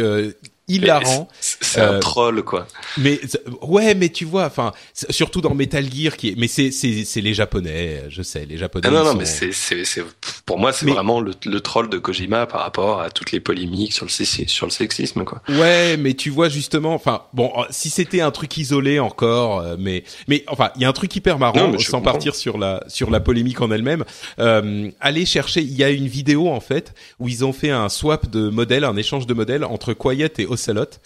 hilarant. 0.67 1.27
C'est 1.39 1.81
un 1.81 1.93
euh, 1.93 1.99
troll 1.99 2.43
quoi. 2.43 2.67
Mais 2.97 3.19
ouais, 3.61 3.95
mais 3.95 4.09
tu 4.09 4.25
vois, 4.25 4.45
enfin, 4.45 4.73
surtout 5.09 5.41
dans 5.41 5.53
Metal 5.53 5.85
Gear 5.91 6.17
qui 6.17 6.29
est, 6.29 6.35
mais 6.37 6.47
c'est 6.47 6.71
c'est 6.71 7.21
les 7.21 7.33
japonais, 7.33 8.03
je 8.09 8.21
sais, 8.21 8.45
les 8.45 8.57
japonais. 8.57 8.87
Ah 8.89 8.91
non 8.91 9.03
non, 9.03 9.15
mais 9.15 9.25
c'est 9.25 9.51
c'est 9.51 9.85
c'est 9.85 10.03
pour 10.47 10.57
moi 10.57 10.71
c'est 10.71 10.89
vraiment 10.89 11.19
le, 11.19 11.33
le 11.45 11.59
troll 11.59 11.89
de 11.89 11.99
Kojima 11.99 12.47
par 12.47 12.61
rapport 12.61 13.01
à 13.01 13.11
toutes 13.11 13.31
les 13.31 13.39
polémiques 13.39 13.93
sur 13.93 14.05
le 14.05 14.25
sur 14.47 14.65
le 14.65 14.71
sexisme 14.71 15.25
quoi. 15.25 15.41
Ouais, 15.49 15.97
mais 15.97 16.13
tu 16.13 16.29
vois 16.29 16.49
justement, 16.49 16.93
enfin 16.93 17.23
bon, 17.33 17.51
si 17.69 17.89
c'était 17.89 18.21
un 18.21 18.31
truc 18.31 18.57
isolé 18.57 18.99
encore, 18.99 19.59
euh, 19.59 19.75
mais 19.77 20.03
mais 20.27 20.43
enfin, 20.47 20.71
il 20.75 20.81
y 20.81 20.85
a 20.85 20.89
un 20.89 20.93
truc 20.93 21.15
hyper 21.15 21.37
marrant 21.37 21.77
sans 21.77 22.01
partir 22.01 22.33
sur 22.33 22.57
la 22.57 22.83
sur 22.87 23.11
la 23.11 23.19
polémique 23.19 23.61
en 23.61 23.69
elle-même. 23.71 24.05
Euh, 24.39 24.89
allez 25.01 25.25
chercher, 25.25 25.61
il 25.61 25.73
y 25.73 25.83
a 25.83 25.89
une 25.89 26.07
vidéo 26.07 26.47
en 26.49 26.61
fait 26.61 26.93
où 27.19 27.27
ils 27.27 27.43
ont 27.43 27.53
fait 27.53 27.69
un 27.69 27.89
swap 27.89 28.29
de 28.29 28.49
modèles, 28.49 28.85
un 28.85 28.95
échange 28.95 29.27
de 29.27 29.33
modèles 29.33 29.65
entre 29.65 29.93
Quiet 29.93 30.33
et 30.39 30.45
Ocelot. 30.45 30.99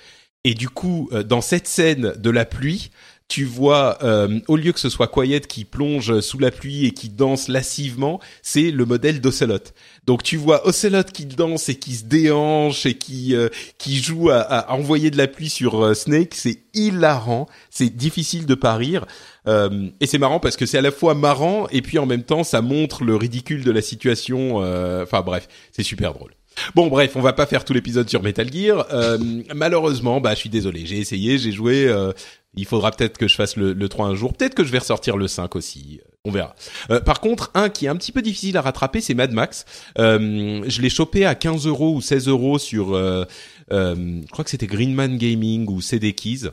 Et 0.43 0.53
du 0.53 0.69
coup, 0.69 1.09
euh, 1.11 1.23
dans 1.23 1.41
cette 1.41 1.67
scène 1.67 2.13
de 2.17 2.29
la 2.29 2.45
pluie, 2.45 2.89
tu 3.31 3.45
vois, 3.45 3.97
euh, 4.03 4.41
au 4.49 4.57
lieu 4.57 4.73
que 4.73 4.79
ce 4.81 4.89
soit 4.89 5.07
Quiet 5.07 5.39
qui 5.39 5.63
plonge 5.63 6.19
sous 6.19 6.37
la 6.37 6.51
pluie 6.51 6.85
et 6.85 6.91
qui 6.91 7.07
danse 7.07 7.47
lascivement, 7.47 8.19
c'est 8.41 8.71
le 8.71 8.83
modèle 8.83 9.21
d'Ocelot. 9.21 9.71
Donc 10.05 10.21
tu 10.21 10.35
vois 10.35 10.67
Ocelot 10.67 11.05
qui 11.13 11.25
danse 11.25 11.69
et 11.69 11.75
qui 11.75 11.93
se 11.93 12.03
déhanche 12.03 12.85
et 12.85 12.95
qui 12.95 13.33
euh, 13.33 13.47
qui 13.77 14.01
joue 14.03 14.29
à, 14.31 14.73
envoyer 14.73 15.11
de 15.11 15.17
la 15.17 15.27
pluie 15.27 15.49
sur 15.49 15.95
Snake, 15.95 16.35
c'est 16.35 16.59
hilarant, 16.73 17.47
c'est 17.69 17.95
difficile 17.95 18.45
de 18.45 18.55
pas 18.55 18.75
rire. 18.75 19.05
et 19.47 20.05
c'est 20.07 20.17
marrant 20.17 20.41
parce 20.41 20.57
que 20.57 20.65
c'est 20.65 20.79
à 20.79 20.81
la 20.81 20.91
fois 20.91 21.15
marrant 21.15 21.69
et 21.71 21.81
puis 21.81 21.99
en 21.99 22.05
même 22.05 22.23
temps 22.23 22.43
ça 22.43 22.61
montre 22.61 23.05
le 23.05 23.15
ridicule 23.15 23.63
de 23.63 23.71
la 23.71 23.81
situation. 23.81 24.57
Enfin 24.57 25.21
bref, 25.21 25.47
c'est 25.71 25.83
super 25.83 26.13
drôle. 26.13 26.31
Bon 26.75 26.87
bref, 26.87 27.15
on 27.15 27.21
va 27.21 27.33
pas 27.33 27.45
faire 27.45 27.63
tout 27.63 27.73
l'épisode 27.73 28.09
sur 28.09 28.21
Metal 28.21 28.51
Gear. 28.51 28.85
Euh, 28.91 29.17
malheureusement, 29.55 30.19
bah 30.19 30.33
je 30.33 30.39
suis 30.39 30.49
désolé, 30.49 30.85
j'ai 30.85 30.97
essayé, 30.97 31.37
j'ai 31.37 31.51
joué. 31.51 31.87
Euh, 31.87 32.11
il 32.55 32.65
faudra 32.65 32.91
peut-être 32.91 33.17
que 33.17 33.27
je 33.27 33.35
fasse 33.35 33.55
le, 33.55 33.73
le 33.73 33.89
3 33.89 34.07
un 34.07 34.15
jour. 34.15 34.33
Peut-être 34.33 34.55
que 34.55 34.63
je 34.63 34.71
vais 34.71 34.79
ressortir 34.79 35.17
le 35.17 35.27
5 35.27 35.55
aussi. 35.55 36.01
On 36.25 36.31
verra. 36.31 36.55
Euh, 36.89 36.99
par 36.99 37.19
contre, 37.19 37.51
un 37.53 37.69
qui 37.69 37.85
est 37.85 37.89
un 37.89 37.95
petit 37.95 38.11
peu 38.11 38.21
difficile 38.21 38.57
à 38.57 38.61
rattraper, 38.61 39.01
c'est 39.01 39.13
Mad 39.13 39.31
Max. 39.31 39.65
je 39.97 40.81
l'ai 40.81 40.89
chopé 40.89 41.25
à 41.25 41.35
15 41.35 41.65
euros 41.67 41.95
ou 41.95 42.01
16 42.01 42.27
euros 42.27 42.59
sur, 42.59 42.95
je 43.69 44.27
crois 44.31 44.43
que 44.43 44.51
c'était 44.51 44.67
Greenman 44.67 45.17
Gaming 45.17 45.67
ou 45.69 45.81
CD 45.81 46.13
Keys. 46.13 46.49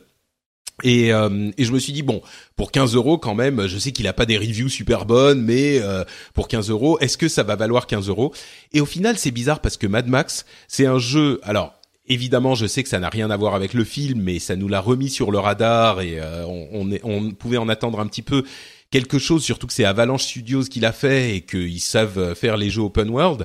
Et, 0.84 1.12
euh, 1.12 1.50
et, 1.58 1.64
je 1.64 1.72
me 1.72 1.78
suis 1.80 1.92
dit 1.92 2.02
bon, 2.02 2.22
pour 2.54 2.70
15 2.70 2.94
euros 2.94 3.18
quand 3.18 3.34
même, 3.34 3.66
je 3.66 3.78
sais 3.78 3.90
qu'il 3.90 4.06
a 4.06 4.12
pas 4.12 4.26
des 4.26 4.38
reviews 4.38 4.68
super 4.68 5.06
bonnes, 5.06 5.42
mais 5.42 5.80
euh, 5.80 6.04
pour 6.34 6.46
15 6.46 6.70
euros, 6.70 6.98
est-ce 7.00 7.18
que 7.18 7.28
ça 7.28 7.42
va 7.42 7.56
valoir 7.56 7.88
15 7.88 8.08
euros? 8.08 8.32
Et 8.72 8.80
au 8.80 8.86
final, 8.86 9.18
c'est 9.18 9.32
bizarre 9.32 9.60
parce 9.60 9.76
que 9.76 9.88
Mad 9.88 10.06
Max, 10.06 10.46
c'est 10.68 10.86
un 10.86 10.98
jeu. 10.98 11.40
Alors 11.42 11.74
évidemment, 12.08 12.54
je 12.54 12.66
sais 12.66 12.82
que 12.82 12.88
ça 12.88 12.98
n'a 12.98 13.08
rien 13.08 13.30
à 13.30 13.36
voir 13.36 13.54
avec 13.54 13.74
le 13.74 13.84
film, 13.84 14.22
mais 14.22 14.38
ça 14.38 14.56
nous 14.56 14.68
l'a 14.68 14.80
remis 14.80 15.10
sur 15.10 15.30
le 15.30 15.38
radar 15.38 16.00
et 16.00 16.18
euh, 16.18 16.44
on, 16.46 16.90
est, 16.90 17.00
on, 17.04 17.32
pouvait 17.32 17.56
en 17.56 17.68
attendre 17.68 18.00
un 18.00 18.06
petit 18.06 18.22
peu 18.22 18.44
quelque 18.90 19.18
chose, 19.18 19.44
surtout 19.44 19.66
que 19.66 19.72
c'est 19.72 19.84
Avalanche 19.84 20.24
Studios 20.24 20.64
qui 20.64 20.80
l'a 20.80 20.92
fait 20.92 21.36
et 21.36 21.40
qu'ils 21.42 21.80
savent 21.80 22.34
faire 22.34 22.56
les 22.56 22.70
jeux 22.70 22.82
open 22.82 23.10
world. 23.10 23.44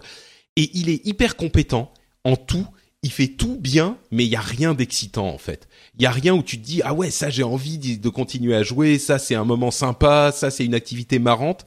Et 0.55 0.69
il 0.73 0.89
est 0.89 1.05
hyper 1.05 1.35
compétent 1.35 1.91
en 2.23 2.35
tout 2.35 2.67
il 3.03 3.11
fait 3.11 3.27
tout 3.27 3.57
bien, 3.59 3.97
mais 4.11 4.23
il 4.23 4.29
y 4.29 4.37
a 4.37 4.41
rien 4.41 4.73
d'excitant 4.73 5.27
en 5.27 5.37
fait. 5.37 5.67
Il 5.97 6.03
y 6.03 6.05
a 6.05 6.11
rien 6.11 6.33
où 6.33 6.41
tu 6.41 6.57
te 6.57 6.65
dis 6.65 6.81
ah 6.83 6.93
ouais 6.93 7.11
ça 7.11 7.29
j'ai 7.29 7.43
envie 7.43 7.77
de 7.77 8.09
continuer 8.09 8.55
à 8.55 8.63
jouer, 8.63 8.97
ça 8.97 9.19
c'est 9.19 9.35
un 9.35 9.43
moment 9.43 9.71
sympa, 9.71 10.31
ça 10.33 10.49
c'est 10.49 10.65
une 10.65 10.73
activité 10.73 11.19
marrante. 11.19 11.65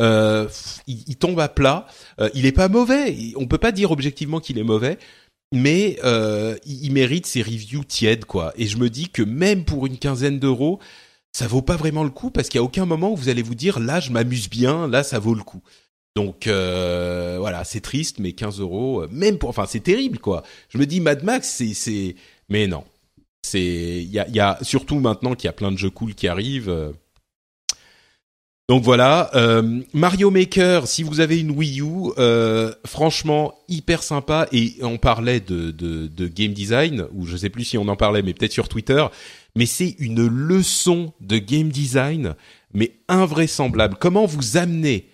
Euh, 0.00 0.48
il, 0.86 1.16
tombe 1.16 1.38
à 1.38 1.48
plat. 1.48 1.86
Euh, 2.18 2.30
il 2.34 2.46
est 2.46 2.52
pas 2.52 2.68
mauvais. 2.68 3.14
On 3.36 3.46
peut 3.46 3.58
pas 3.58 3.72
dire 3.72 3.90
objectivement 3.90 4.40
qu'il 4.40 4.58
est 4.58 4.64
mauvais, 4.64 4.98
mais 5.52 5.98
euh, 6.02 6.56
il, 6.64 6.92
mérite 6.92 7.26
ses 7.26 7.42
reviews 7.42 7.84
tièdes 7.84 8.24
quoi. 8.24 8.52
Et 8.56 8.66
je 8.66 8.78
me 8.78 8.90
dis 8.90 9.10
que 9.10 9.22
même 9.22 9.64
pour 9.64 9.86
une 9.86 9.98
quinzaine 9.98 10.38
d'euros, 10.38 10.80
ça 11.32 11.46
vaut 11.46 11.62
pas 11.62 11.76
vraiment 11.76 12.04
le 12.04 12.10
coup 12.10 12.30
parce 12.30 12.48
qu'il 12.48 12.58
y 12.58 12.60
a 12.60 12.64
aucun 12.64 12.86
moment 12.86 13.12
où 13.12 13.16
vous 13.16 13.28
allez 13.28 13.42
vous 13.42 13.54
dire 13.54 13.78
là 13.78 14.00
je 14.00 14.10
m'amuse 14.10 14.48
bien, 14.48 14.88
là 14.88 15.02
ça 15.02 15.18
vaut 15.18 15.34
le 15.34 15.42
coup. 15.42 15.62
Donc 16.16 16.46
euh, 16.46 17.36
voilà, 17.38 17.64
c'est 17.64 17.80
triste, 17.80 18.18
mais 18.18 18.32
15 18.32 18.60
euros, 18.60 19.02
euh, 19.02 19.08
même 19.10 19.38
pour, 19.38 19.50
enfin 19.50 19.66
c'est 19.68 19.80
terrible 19.80 20.18
quoi. 20.18 20.42
Je 20.70 20.78
me 20.78 20.86
dis 20.86 21.00
Mad 21.00 21.22
Max, 21.22 21.48
c'est, 21.48 21.74
c'est, 21.74 22.16
mais 22.48 22.66
non, 22.66 22.84
c'est, 23.42 24.08
surtout 24.62 25.00
maintenant 25.00 25.34
qu'il 25.34 25.48
y 25.48 25.50
a 25.50 25.54
plein 25.54 25.70
de 25.70 25.78
jeux 25.78 25.90
cool 25.90 26.14
qui 26.14 26.28
arrivent. 26.28 26.94
Euh. 28.72 28.74
Donc 28.74 28.84
voilà, 28.84 29.30
Mario 29.92 30.30
Maker, 30.30 30.86
si 30.86 31.02
vous 31.02 31.20
avez 31.20 31.40
une 31.40 31.50
Wii 31.50 31.80
U, 31.82 32.12
franchement 32.86 33.54
hyper 33.68 34.02
sympa 34.02 34.48
et 34.52 34.76
on 34.82 34.98
parlait 34.98 35.40
de, 35.40 36.28
game 36.28 36.52
design 36.52 37.06
ou 37.12 37.26
je 37.26 37.36
sais 37.36 37.50
plus 37.50 37.64
si 37.64 37.78
on 37.78 37.88
en 37.88 37.96
parlait, 37.96 38.22
mais 38.22 38.32
peut-être 38.34 38.52
sur 38.52 38.68
Twitter. 38.68 39.04
Mais 39.54 39.66
c'est 39.66 39.96
une 39.98 40.26
leçon 40.26 41.12
de 41.20 41.36
game 41.36 41.68
design, 41.68 42.34
mais 42.72 42.92
invraisemblable. 43.08 43.96
Comment 44.00 44.24
vous 44.24 44.56
amener 44.56 45.08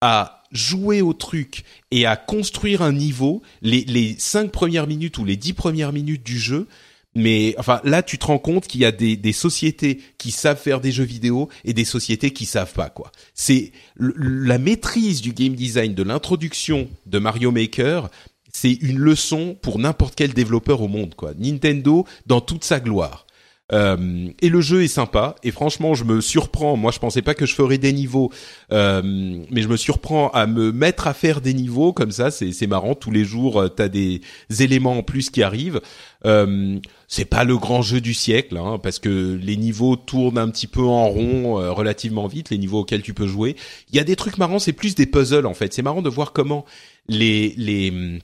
à 0.00 0.42
jouer 0.50 1.00
au 1.00 1.12
truc 1.12 1.64
et 1.90 2.06
à 2.06 2.16
construire 2.16 2.82
un 2.82 2.92
niveau 2.92 3.42
les 3.62 3.84
les 3.84 4.16
cinq 4.18 4.50
premières 4.50 4.86
minutes 4.86 5.18
ou 5.18 5.24
les 5.24 5.36
dix 5.36 5.52
premières 5.52 5.92
minutes 5.92 6.24
du 6.24 6.38
jeu 6.38 6.68
mais 7.14 7.54
enfin 7.58 7.80
là 7.84 8.02
tu 8.02 8.18
te 8.18 8.26
rends 8.26 8.38
compte 8.38 8.66
qu'il 8.66 8.80
y 8.80 8.84
a 8.84 8.92
des, 8.92 9.16
des 9.16 9.32
sociétés 9.32 10.00
qui 10.18 10.30
savent 10.30 10.60
faire 10.60 10.80
des 10.80 10.92
jeux 10.92 11.04
vidéo 11.04 11.48
et 11.64 11.72
des 11.72 11.84
sociétés 11.84 12.32
qui 12.32 12.46
savent 12.46 12.72
pas 12.72 12.90
quoi. 12.90 13.12
C'est 13.34 13.72
la 13.96 14.58
maîtrise 14.58 15.20
du 15.20 15.32
game 15.32 15.54
design 15.54 15.94
de 15.94 16.02
l'introduction 16.02 16.88
de 17.06 17.18
Mario 17.18 17.50
Maker, 17.50 18.10
c'est 18.52 18.72
une 18.72 18.98
leçon 18.98 19.56
pour 19.60 19.78
n'importe 19.78 20.14
quel 20.14 20.32
développeur 20.32 20.80
au 20.80 20.88
monde 20.88 21.14
quoi. 21.14 21.32
Nintendo 21.38 22.06
dans 22.26 22.40
toute 22.40 22.64
sa 22.64 22.80
gloire. 22.80 23.23
Euh, 23.72 24.28
et 24.42 24.50
le 24.50 24.60
jeu 24.60 24.82
est 24.82 24.88
sympa. 24.88 25.36
Et 25.42 25.50
franchement, 25.50 25.94
je 25.94 26.04
me 26.04 26.20
surprends. 26.20 26.76
Moi, 26.76 26.92
je 26.92 26.98
pensais 26.98 27.22
pas 27.22 27.34
que 27.34 27.46
je 27.46 27.54
ferais 27.54 27.78
des 27.78 27.92
niveaux, 27.92 28.30
euh, 28.72 29.02
mais 29.50 29.62
je 29.62 29.68
me 29.68 29.76
surprends 29.76 30.28
à 30.30 30.46
me 30.46 30.70
mettre 30.70 31.06
à 31.06 31.14
faire 31.14 31.40
des 31.40 31.54
niveaux 31.54 31.92
comme 31.92 32.10
ça. 32.10 32.30
C'est 32.30 32.52
c'est 32.52 32.66
marrant. 32.66 32.94
Tous 32.94 33.10
les 33.10 33.24
jours, 33.24 33.60
euh, 33.60 33.68
t'as 33.68 33.88
des 33.88 34.20
éléments 34.60 34.98
en 34.98 35.02
plus 35.02 35.30
qui 35.30 35.42
arrivent. 35.42 35.80
C'est 37.06 37.26
pas 37.26 37.44
le 37.44 37.58
grand 37.58 37.82
jeu 37.82 38.00
du 38.00 38.14
siècle, 38.14 38.56
hein, 38.56 38.78
parce 38.82 38.98
que 38.98 39.38
les 39.40 39.56
niveaux 39.56 39.94
tournent 39.94 40.38
un 40.38 40.48
petit 40.48 40.66
peu 40.66 40.80
en 40.82 41.06
rond 41.08 41.54
relativement 41.74 42.26
vite. 42.26 42.50
Les 42.50 42.58
niveaux 42.58 42.80
auxquels 42.80 43.02
tu 43.02 43.12
peux 43.14 43.26
jouer. 43.26 43.56
Il 43.90 43.96
y 43.96 43.98
a 43.98 44.04
des 44.04 44.16
trucs 44.16 44.38
marrants. 44.38 44.58
C'est 44.58 44.72
plus 44.72 44.94
des 44.94 45.06
puzzles 45.06 45.46
en 45.46 45.54
fait. 45.54 45.74
C'est 45.74 45.82
marrant 45.82 46.02
de 46.02 46.08
voir 46.08 46.32
comment 46.32 46.64
les 47.08 47.54
les 47.58 47.90
hum, 47.90 48.18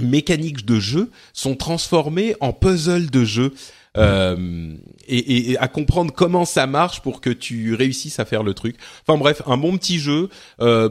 mécaniques 0.00 0.66
de 0.66 0.80
jeu 0.80 1.10
sont 1.32 1.56
transformées 1.56 2.34
en 2.40 2.52
puzzles 2.52 3.10
de 3.10 3.24
jeu 3.24 3.54
euh, 3.96 4.76
et, 5.08 5.50
et, 5.50 5.58
à 5.58 5.66
comprendre 5.66 6.12
comment 6.14 6.44
ça 6.44 6.66
marche 6.68 7.02
pour 7.02 7.20
que 7.20 7.30
tu 7.30 7.74
réussisses 7.74 8.20
à 8.20 8.24
faire 8.24 8.44
le 8.44 8.54
truc. 8.54 8.76
Enfin 9.06 9.18
bref, 9.18 9.42
un 9.46 9.56
bon 9.56 9.76
petit 9.76 9.98
jeu. 9.98 10.28
Euh, 10.60 10.88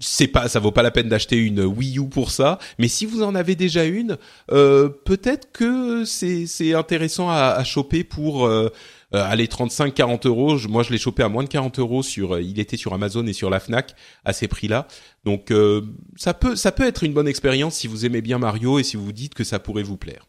c'est 0.00 0.26
pas, 0.26 0.48
ça 0.48 0.60
vaut 0.60 0.72
pas 0.72 0.82
la 0.82 0.90
peine 0.90 1.08
d'acheter 1.08 1.36
une 1.36 1.60
Wii 1.60 1.98
U 1.98 2.08
pour 2.08 2.30
ça. 2.30 2.58
Mais 2.78 2.88
si 2.88 3.06
vous 3.06 3.22
en 3.22 3.34
avez 3.34 3.54
déjà 3.54 3.84
une, 3.84 4.18
euh, 4.50 4.88
peut-être 4.88 5.50
que 5.52 6.04
c'est 6.04 6.46
c'est 6.46 6.74
intéressant 6.74 7.30
à, 7.30 7.54
à 7.56 7.64
choper 7.64 8.04
pour 8.04 8.46
euh, 8.46 8.68
euh 9.14 9.24
aller 9.24 9.46
35-40 9.46 10.26
euros. 10.26 10.58
Moi, 10.68 10.82
je 10.82 10.90
l'ai 10.90 10.98
chopé 10.98 11.22
à 11.22 11.28
moins 11.28 11.44
de 11.44 11.48
40 11.48 11.78
euros 11.78 12.02
sur. 12.02 12.38
Il 12.38 12.58
était 12.60 12.76
sur 12.76 12.92
Amazon 12.92 13.26
et 13.26 13.32
sur 13.32 13.48
la 13.48 13.60
Fnac 13.60 13.94
à 14.24 14.32
ces 14.34 14.48
prix-là. 14.48 14.86
Donc, 15.24 15.50
euh, 15.50 15.82
ça 16.16 16.34
peut 16.34 16.56
ça 16.56 16.72
peut 16.72 16.86
être 16.86 17.04
une 17.04 17.14
bonne 17.14 17.28
expérience 17.28 17.76
si 17.76 17.86
vous 17.86 18.04
aimez 18.04 18.20
bien 18.20 18.38
Mario 18.38 18.78
et 18.78 18.82
si 18.82 18.96
vous 18.96 19.12
dites 19.12 19.34
que 19.34 19.44
ça 19.44 19.58
pourrait 19.58 19.82
vous 19.82 19.96
plaire. 19.96 20.26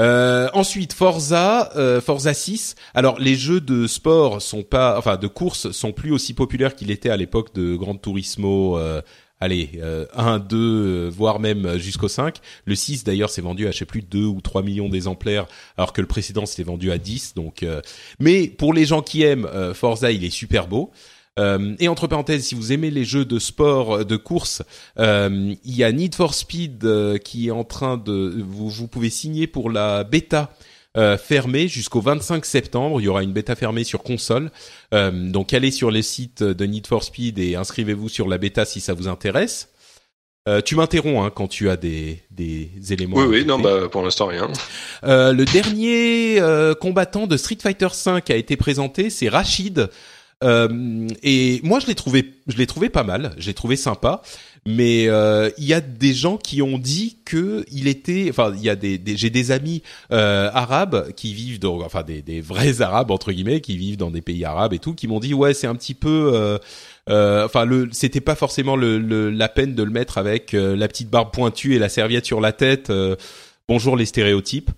Euh, 0.00 0.48
ensuite, 0.54 0.94
Forza, 0.94 1.70
euh, 1.76 2.00
Forza 2.00 2.32
6. 2.32 2.76
Alors, 2.94 3.18
les 3.18 3.34
jeux 3.34 3.60
de 3.60 3.86
sport 3.86 4.40
sont 4.40 4.62
pas, 4.62 4.98
enfin, 4.98 5.16
de 5.16 5.26
course 5.26 5.70
sont 5.72 5.92
plus 5.92 6.12
aussi 6.12 6.32
populaires 6.34 6.74
qu'il 6.74 6.90
était 6.90 7.10
à 7.10 7.16
l'époque 7.16 7.54
de 7.54 7.76
Gran 7.76 7.96
Turismo. 7.96 8.78
Euh, 8.78 9.02
allez, 9.38 9.80
1, 10.14 10.38
2, 10.38 11.08
voire 11.08 11.40
même 11.40 11.76
jusqu'au 11.78 12.08
5. 12.08 12.36
Le 12.64 12.74
6, 12.74 13.04
d'ailleurs, 13.04 13.28
s'est 13.28 13.42
vendu 13.42 13.66
à, 13.66 13.70
je 13.70 13.78
sais 13.78 13.84
plus, 13.84 14.02
2 14.02 14.24
ou 14.24 14.40
3 14.40 14.62
millions 14.62 14.88
d'exemplaires, 14.88 15.46
alors 15.76 15.92
que 15.92 16.00
le 16.00 16.06
précédent 16.06 16.46
s'était 16.46 16.62
vendu 16.62 16.90
à 16.90 16.98
10. 16.98 17.34
Donc, 17.34 17.66
mais 18.18 18.46
pour 18.46 18.72
les 18.72 18.86
gens 18.86 19.02
qui 19.02 19.22
aiment 19.22 19.48
Forza, 19.74 20.10
il 20.12 20.24
est 20.24 20.30
super 20.30 20.68
beau. 20.68 20.90
Euh, 21.38 21.74
et 21.78 21.88
entre 21.88 22.06
parenthèses, 22.06 22.44
si 22.44 22.54
vous 22.54 22.72
aimez 22.72 22.90
les 22.90 23.04
jeux 23.04 23.24
de 23.24 23.38
sport, 23.38 23.94
euh, 23.94 24.04
de 24.04 24.16
course, 24.16 24.62
euh, 24.98 25.54
il 25.64 25.76
y 25.76 25.82
a 25.82 25.90
Need 25.90 26.14
for 26.14 26.34
Speed 26.34 26.86
qui 27.24 27.48
est 27.48 27.52
en 27.52 27.64
train 27.64 27.96
de... 27.96 28.42
Vous, 28.46 28.68
vous 28.68 28.88
pouvez 28.88 29.10
signer 29.10 29.46
pour 29.46 29.70
la 29.70 30.04
bêta 30.04 30.50
fermée 31.18 31.68
jusqu'au 31.68 32.02
25 32.02 32.44
septembre. 32.44 33.00
Il 33.00 33.04
y 33.04 33.08
aura 33.08 33.22
une 33.22 33.32
bêta 33.32 33.56
fermée 33.56 33.82
sur 33.82 34.02
console. 34.02 34.50
donc 34.92 35.54
allez 35.54 35.70
sur 35.70 35.90
les 35.90 36.02
sites 36.02 36.42
de 36.42 36.64
Need 36.66 36.86
for 36.86 37.02
Speed 37.02 37.38
et 37.38 37.56
inscrivez-vous 37.56 38.10
sur 38.10 38.28
la 38.28 38.36
bêta 38.36 38.66
si 38.66 38.80
ça 38.80 38.92
vous 38.92 39.08
intéresse. 39.08 39.72
Euh, 40.48 40.60
tu 40.60 40.74
m'interromps 40.74 41.24
hein, 41.24 41.30
quand 41.32 41.46
tu 41.46 41.70
as 41.70 41.76
des, 41.76 42.20
des 42.32 42.68
éléments. 42.90 43.16
Oui, 43.16 43.26
oui, 43.28 43.44
non, 43.44 43.60
bah, 43.60 43.88
pour 43.88 44.02
l'instant 44.02 44.26
rien. 44.26 44.50
Euh, 45.04 45.32
le 45.32 45.44
dernier 45.44 46.40
euh, 46.40 46.74
combattant 46.74 47.28
de 47.28 47.36
Street 47.36 47.58
Fighter 47.62 47.86
V 48.04 48.20
a 48.28 48.34
été 48.34 48.56
présenté, 48.56 49.08
c'est 49.08 49.28
Rachid. 49.28 49.88
Euh, 50.42 51.08
et 51.22 51.60
moi, 51.62 51.80
je 51.80 51.86
l'ai 51.86 51.94
trouvé, 51.94 52.34
je 52.46 52.56
l'ai 52.56 52.66
trouvé 52.66 52.88
pas 52.88 53.04
mal. 53.04 53.34
J'ai 53.38 53.54
trouvé 53.54 53.76
sympa. 53.76 54.22
Mais 54.64 55.08
euh, 55.08 55.50
il 55.58 55.64
y 55.64 55.74
a 55.74 55.80
des 55.80 56.14
gens 56.14 56.36
qui 56.36 56.62
ont 56.62 56.78
dit 56.78 57.16
que 57.24 57.64
il 57.72 57.88
était, 57.88 58.28
enfin, 58.30 58.52
il 58.54 58.62
y 58.62 58.70
a 58.70 58.76
des, 58.76 58.96
des 58.96 59.16
j'ai 59.16 59.28
des 59.28 59.50
amis 59.50 59.82
euh, 60.12 60.50
arabes 60.54 61.10
qui 61.16 61.34
vivent 61.34 61.58
dans, 61.58 61.80
enfin, 61.80 62.04
des, 62.04 62.22
des 62.22 62.40
vrais 62.40 62.80
arabes 62.80 63.10
entre 63.10 63.32
guillemets 63.32 63.60
qui 63.60 63.76
vivent 63.76 63.96
dans 63.96 64.12
des 64.12 64.22
pays 64.22 64.44
arabes 64.44 64.72
et 64.72 64.78
tout, 64.78 64.94
qui 64.94 65.08
m'ont 65.08 65.18
dit 65.18 65.34
ouais, 65.34 65.52
c'est 65.52 65.66
un 65.66 65.74
petit 65.74 65.94
peu 65.94 66.58
euh, 67.08 67.44
enfin, 67.44 67.64
le, 67.64 67.88
c'était 67.90 68.20
pas 68.20 68.36
forcément 68.36 68.76
le, 68.76 69.00
le, 69.00 69.30
la 69.30 69.48
peine 69.48 69.74
de 69.74 69.82
le 69.82 69.90
mettre 69.90 70.16
avec 70.16 70.52
la 70.52 70.86
petite 70.86 71.10
barbe 71.10 71.32
pointue 71.32 71.74
et 71.74 71.80
la 71.80 71.88
serviette 71.88 72.24
sur 72.24 72.40
la 72.40 72.52
tête. 72.52 72.92
bonjour 73.66 73.96
les 73.96 74.06
stéréotypes. 74.06 74.70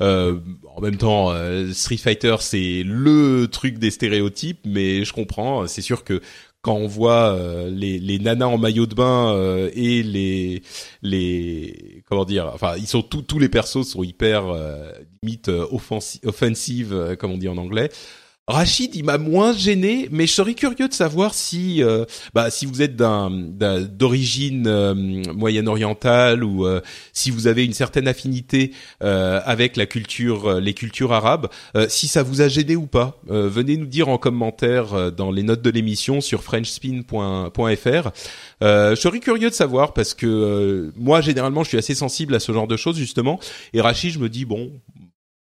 Euh, 0.00 0.38
en 0.74 0.80
même 0.80 0.96
temps, 0.96 1.30
euh, 1.32 1.72
Street 1.72 1.96
Fighter, 1.98 2.36
c'est 2.40 2.82
le 2.84 3.46
truc 3.46 3.78
des 3.78 3.90
stéréotypes, 3.90 4.60
mais 4.64 5.04
je 5.04 5.12
comprends. 5.12 5.66
C'est 5.66 5.82
sûr 5.82 6.02
que 6.02 6.20
quand 6.62 6.74
on 6.74 6.86
voit 6.86 7.34
euh, 7.34 7.68
les, 7.70 7.98
les 7.98 8.18
nanas 8.18 8.46
en 8.46 8.56
maillot 8.56 8.86
de 8.86 8.94
bain 8.94 9.34
euh, 9.34 9.68
et 9.74 10.02
les 10.02 10.62
les 11.02 12.02
comment 12.08 12.24
dire, 12.24 12.50
enfin 12.54 12.74
ils 12.78 12.86
sont 12.86 13.02
tous 13.02 13.22
tous 13.22 13.38
les 13.40 13.48
persos 13.48 13.82
sont 13.82 14.04
hyper 14.04 14.46
euh, 14.48 14.92
limite 15.22 15.48
euh, 15.48 15.66
offensi- 15.72 16.20
offensive 16.24 17.16
comme 17.18 17.32
on 17.32 17.38
dit 17.38 17.48
en 17.48 17.56
anglais. 17.56 17.90
Rachid, 18.48 18.96
il 18.96 19.04
m'a 19.04 19.18
moins 19.18 19.52
gêné, 19.52 20.08
mais 20.10 20.26
je 20.26 20.32
serais 20.32 20.54
curieux 20.54 20.88
de 20.88 20.92
savoir 20.92 21.32
si, 21.32 21.80
euh, 21.80 22.04
bah, 22.34 22.50
si 22.50 22.66
vous 22.66 22.82
êtes 22.82 22.96
d'origine 22.96 24.66
euh, 24.66 24.94
moyen-orientale 25.32 26.42
ou 26.42 26.66
euh, 26.66 26.80
si 27.12 27.30
vous 27.30 27.46
avez 27.46 27.64
une 27.64 27.72
certaine 27.72 28.08
affinité 28.08 28.72
euh, 29.04 29.40
avec 29.44 29.76
la 29.76 29.86
culture, 29.86 30.54
euh, 30.54 30.60
les 30.60 30.74
cultures 30.74 31.12
arabes, 31.12 31.46
euh, 31.76 31.86
si 31.88 32.08
ça 32.08 32.24
vous 32.24 32.40
a 32.40 32.48
gêné 32.48 32.74
ou 32.74 32.88
pas. 32.88 33.20
Venez 33.28 33.76
nous 33.76 33.86
dire 33.86 34.08
en 34.08 34.18
commentaire 34.18 35.12
dans 35.12 35.30
les 35.30 35.44
notes 35.44 35.62
de 35.62 35.70
l'émission 35.70 36.20
sur 36.20 36.42
frenchspin.fr. 36.42 38.10
Je 38.60 38.94
serais 38.96 39.20
curieux 39.20 39.50
de 39.50 39.54
savoir 39.54 39.94
parce 39.94 40.14
que 40.14 40.92
moi, 40.96 41.20
généralement, 41.20 41.62
je 41.62 41.68
suis 41.68 41.78
assez 41.78 41.94
sensible 41.94 42.34
à 42.34 42.40
ce 42.40 42.50
genre 42.50 42.66
de 42.66 42.76
choses 42.76 42.96
justement. 42.96 43.38
Et 43.72 43.80
Rachid, 43.80 44.10
je 44.12 44.18
me 44.18 44.28
dis 44.28 44.44
bon, 44.44 44.72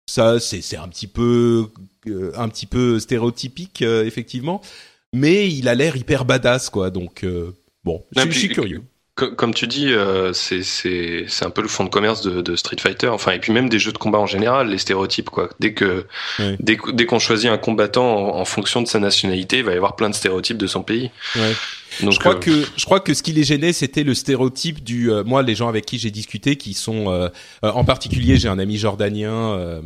ça, 0.08 0.38
c'est 0.38 0.62
c'est 0.62 0.76
un 0.76 0.88
petit 0.88 1.08
peu 1.08 1.68
euh, 2.06 2.32
un 2.36 2.48
petit 2.48 2.66
peu 2.66 3.00
stéréotypique 3.00 3.82
euh, 3.82 4.04
effectivement, 4.04 4.60
mais 5.12 5.50
il 5.50 5.68
a 5.68 5.74
l'air 5.74 5.96
hyper 5.96 6.24
badass 6.24 6.70
quoi. 6.70 6.90
Donc 6.90 7.24
euh, 7.24 7.52
bon, 7.84 8.04
je, 8.14 8.30
suis 8.30 8.48
curieux. 8.48 8.82
Co- 9.16 9.30
Comme 9.32 9.54
tu 9.54 9.66
dis, 9.66 9.92
euh, 9.92 10.32
c'est 10.34 10.62
un 11.42 11.50
peu 11.50 11.62
le 11.62 11.68
fond 11.68 11.84
de 11.84 11.88
commerce 11.88 12.20
de, 12.20 12.42
de 12.42 12.54
Street 12.54 12.76
Fighter. 12.78 13.08
Enfin, 13.08 13.32
et 13.32 13.38
puis 13.40 13.50
même 13.50 13.68
des 13.68 13.78
jeux 13.78 13.92
de 13.92 13.98
combat 13.98 14.18
en 14.18 14.26
général, 14.26 14.68
les 14.68 14.78
stéréotypes 14.78 15.30
quoi. 15.30 15.48
Dès 15.58 15.72
que 15.72 16.04
dès, 16.60 16.76
qu'on 17.06 17.18
choisit 17.18 17.48
un 17.50 17.56
combattant 17.56 18.04
en, 18.36 18.38
en 18.40 18.44
fonction 18.44 18.82
de 18.82 18.86
sa 18.86 18.98
nationalité, 19.00 19.58
il 19.58 19.64
va 19.64 19.72
y 19.72 19.76
avoir 19.76 19.96
plein 19.96 20.10
de 20.10 20.14
stéréotypes 20.14 20.58
de 20.58 20.66
son 20.66 20.82
pays. 20.82 21.10
Ouais. 21.34 21.52
Donc 22.02 22.12
je 22.12 22.18
crois 22.18 22.34
euh, 22.34 22.38
que 22.40 22.50
je 22.76 22.84
crois 22.84 23.00
que 23.00 23.14
ce 23.14 23.22
qui 23.22 23.32
les 23.32 23.42
gênait, 23.44 23.72
c'était 23.72 24.04
le 24.04 24.12
stéréotype 24.12 24.84
du. 24.84 25.10
euh, 25.10 25.24
moi, 25.24 25.42
les 25.42 25.54
gens 25.54 25.68
avec 25.68 25.86
qui 25.86 25.98
j'ai 25.98 26.10
discuté, 26.10 26.56
qui 26.56 26.74
sont 26.74 27.10
euh, 27.10 27.28
euh, 27.64 27.70
en 27.72 27.84
particulier, 27.84 28.36
j'ai 28.36 28.48
un 28.48 28.58
ami 28.58 28.76
jordanien. 28.76 29.80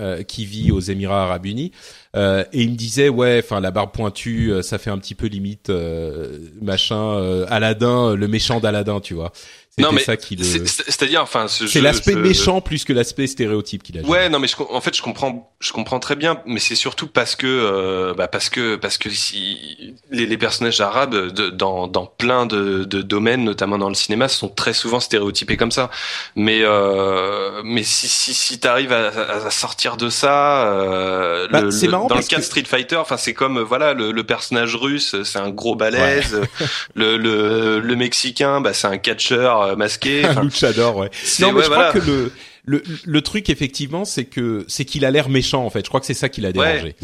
Euh, 0.00 0.22
qui 0.22 0.44
vit 0.44 0.70
aux 0.70 0.80
Émirats 0.80 1.24
Arabes 1.24 1.46
Unis 1.46 1.72
euh, 2.16 2.44
et 2.52 2.62
il 2.62 2.70
me 2.70 2.76
disait 2.76 3.08
ouais 3.08 3.40
enfin 3.42 3.60
la 3.60 3.70
barbe 3.70 3.90
pointue 3.92 4.52
euh, 4.52 4.62
ça 4.62 4.78
fait 4.78 4.90
un 4.90 4.98
petit 4.98 5.14
peu 5.16 5.26
limite 5.26 5.70
euh, 5.70 6.38
machin 6.62 7.44
Aladdin 7.48 8.14
le 8.14 8.28
méchant 8.28 8.60
d'Aladdin 8.60 9.00
tu 9.00 9.14
vois 9.14 9.32
Non, 9.82 9.92
mais 9.92 10.00
ça 10.02 10.16
qui 10.16 10.36
le 10.36 10.44
c'est-à-dire, 10.44 11.22
enfin, 11.22 11.48
ce 11.48 11.66
c'est 11.66 11.80
l'aspect 11.80 12.12
ce- 12.12 12.18
méchant 12.18 12.60
plus 12.60 12.84
que 12.84 12.92
l'aspect 12.92 13.26
stéréotype 13.26 13.82
qu'il 13.82 13.98
a. 13.98 14.02
Ouais, 14.02 14.28
non, 14.28 14.38
mais 14.38 14.48
je, 14.48 14.56
en 14.70 14.80
fait, 14.80 14.96
je 14.96 15.02
comprends, 15.02 15.50
je 15.60 15.72
comprends 15.72 15.98
très 16.00 16.16
bien, 16.16 16.40
mais 16.46 16.60
c'est 16.60 16.74
surtout 16.74 17.06
parce 17.06 17.36
que, 17.36 17.46
euh, 17.46 18.14
bah, 18.14 18.28
parce 18.28 18.48
que, 18.50 18.76
parce 18.76 18.98
que 18.98 19.10
si 19.10 19.94
les, 20.10 20.26
les 20.26 20.38
personnages 20.38 20.80
arabes 20.80 21.32
de- 21.32 21.50
dans, 21.50 21.86
dans 21.86 22.06
plein 22.06 22.46
de, 22.46 22.84
de 22.84 23.02
domaines, 23.02 23.44
notamment 23.44 23.78
dans 23.78 23.88
le 23.88 23.94
cinéma, 23.94 24.28
sont 24.28 24.48
très 24.48 24.72
souvent 24.72 25.00
stéréotypés 25.00 25.56
comme 25.56 25.70
ça. 25.72 25.90
Mais, 26.36 26.60
euh, 26.62 27.62
mais 27.64 27.82
si 27.82 28.08
si, 28.08 28.34
si 28.34 28.58
t'arrives 28.60 28.92
à, 28.92 29.08
à- 29.08 29.46
à 29.46 29.50
sortir 29.50 29.96
de 29.96 30.08
ça, 30.10 30.66
euh, 30.72 31.48
Bah, 31.50 31.60
le- 31.62 31.70
le- 31.70 31.72
dans 32.08 32.16
le 32.16 32.22
cas 32.22 32.36
de 32.36 32.40
que- 32.40 32.46
Street 32.46 32.64
Fighter, 32.66 32.96
enfin, 32.96 33.16
c'est 33.16 33.34
comme, 33.34 33.60
voilà, 33.60 33.94
le, 33.94 34.12
le 34.12 34.24
personnage 34.24 34.74
russe, 34.76 35.16
c'est 35.24 35.38
un 35.38 35.50
gros 35.50 35.74
balèze, 35.74 36.40
le, 36.94 37.16
le, 37.16 37.80
le 37.80 37.96
mexicain, 37.96 38.60
bah, 38.60 38.72
c'est 38.72 38.86
un 38.86 38.98
catcheur 38.98 39.67
euh, 39.68 39.76
masqué. 39.76 40.24
un 40.24 40.42
luchador 40.42 40.96
ouais 40.96 41.10
non 41.40 41.48
mais 41.52 41.58
ouais, 41.58 41.62
je 41.62 41.68
voilà. 41.68 41.88
crois 41.90 42.00
que 42.00 42.06
le 42.06 42.32
le, 42.64 42.82
le 43.06 43.22
truc 43.22 43.48
effectivement 43.50 44.04
c'est 44.04 44.24
que 44.26 44.64
c'est 44.68 44.84
qu'il 44.84 45.04
a 45.06 45.10
l'air 45.10 45.28
méchant 45.30 45.64
en 45.64 45.70
fait 45.70 45.84
je 45.84 45.88
crois 45.88 46.00
que 46.00 46.06
c'est 46.06 46.14
ça 46.14 46.28
qui 46.28 46.40
l'a 46.42 46.52
dérangé 46.52 46.96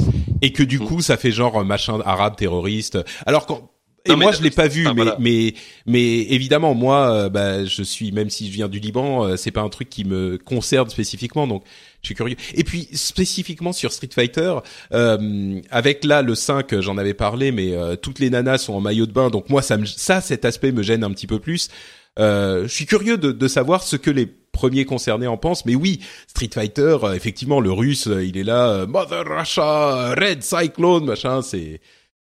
et 0.42 0.52
que 0.52 0.62
du 0.62 0.78
Mm. 0.78 0.84
coup 0.84 1.00
ça 1.02 1.16
fait 1.16 1.30
genre 1.30 1.58
un 1.58 1.64
machin 1.64 2.00
arabe 2.04 2.36
terroriste 2.36 2.98
alors 3.26 3.46
quand 3.46 3.70
et 4.06 4.10
Non, 4.10 4.18
moi 4.18 4.32
je 4.32 4.42
l'ai 4.42 4.50
pas 4.50 4.68
vu 4.68 4.84
mais 4.84 4.92
voilà. 4.92 5.16
mais 5.18 5.54
mais 5.86 6.02
évidemment 6.34 6.74
moi 6.74 7.10
euh, 7.10 7.28
bah 7.30 7.64
je 7.64 7.82
suis 7.82 8.12
même 8.12 8.28
si 8.28 8.48
je 8.48 8.52
viens 8.52 8.68
du 8.68 8.78
Liban 8.78 9.24
euh, 9.24 9.36
c'est 9.38 9.50
pas 9.52 9.62
un 9.62 9.70
truc 9.70 9.88
qui 9.88 10.04
me 10.04 10.36
concerne 10.36 10.90
spécifiquement 10.90 11.46
donc 11.46 11.64
je 12.02 12.08
suis 12.08 12.14
curieux 12.14 12.36
et 12.54 12.64
puis 12.64 12.86
spécifiquement 12.92 13.72
sur 13.72 13.92
Street 13.92 14.10
Fighter 14.14 14.56
euh, 14.92 15.58
avec 15.70 16.04
là 16.04 16.20
le 16.20 16.34
5 16.34 16.80
j'en 16.80 16.98
avais 16.98 17.14
parlé 17.14 17.50
mais 17.50 17.72
euh, 17.72 17.96
toutes 17.96 18.18
les 18.18 18.28
nanas 18.28 18.58
sont 18.58 18.74
en 18.74 18.82
maillot 18.82 19.06
de 19.06 19.12
bain 19.12 19.30
donc 19.30 19.48
moi 19.48 19.62
ça 19.62 19.78
me 19.78 19.86
ça 19.86 20.20
cet 20.20 20.44
aspect 20.44 20.72
me 20.72 20.82
gêne 20.82 21.02
un 21.02 21.10
petit 21.10 21.26
peu 21.26 21.38
plus 21.38 21.68
euh, 21.68 21.72
je 22.18 22.66
suis 22.68 22.86
curieux 22.86 23.16
de, 23.18 23.32
de 23.32 23.48
savoir 23.48 23.82
ce 23.82 23.96
que 23.96 24.10
les 24.10 24.26
premiers 24.26 24.84
concernés 24.84 25.26
en 25.26 25.36
pensent, 25.36 25.66
mais 25.66 25.74
oui, 25.74 26.00
Street 26.28 26.50
Fighter, 26.54 26.98
euh, 27.02 27.12
effectivement, 27.14 27.60
le 27.60 27.72
russe, 27.72 28.06
euh, 28.06 28.24
il 28.24 28.38
est 28.38 28.44
là, 28.44 28.68
euh, 28.70 28.86
Mother 28.86 29.24
Russia, 29.26 30.14
Red 30.14 30.42
Cyclone, 30.42 31.04
machin, 31.04 31.42
c'est 31.42 31.80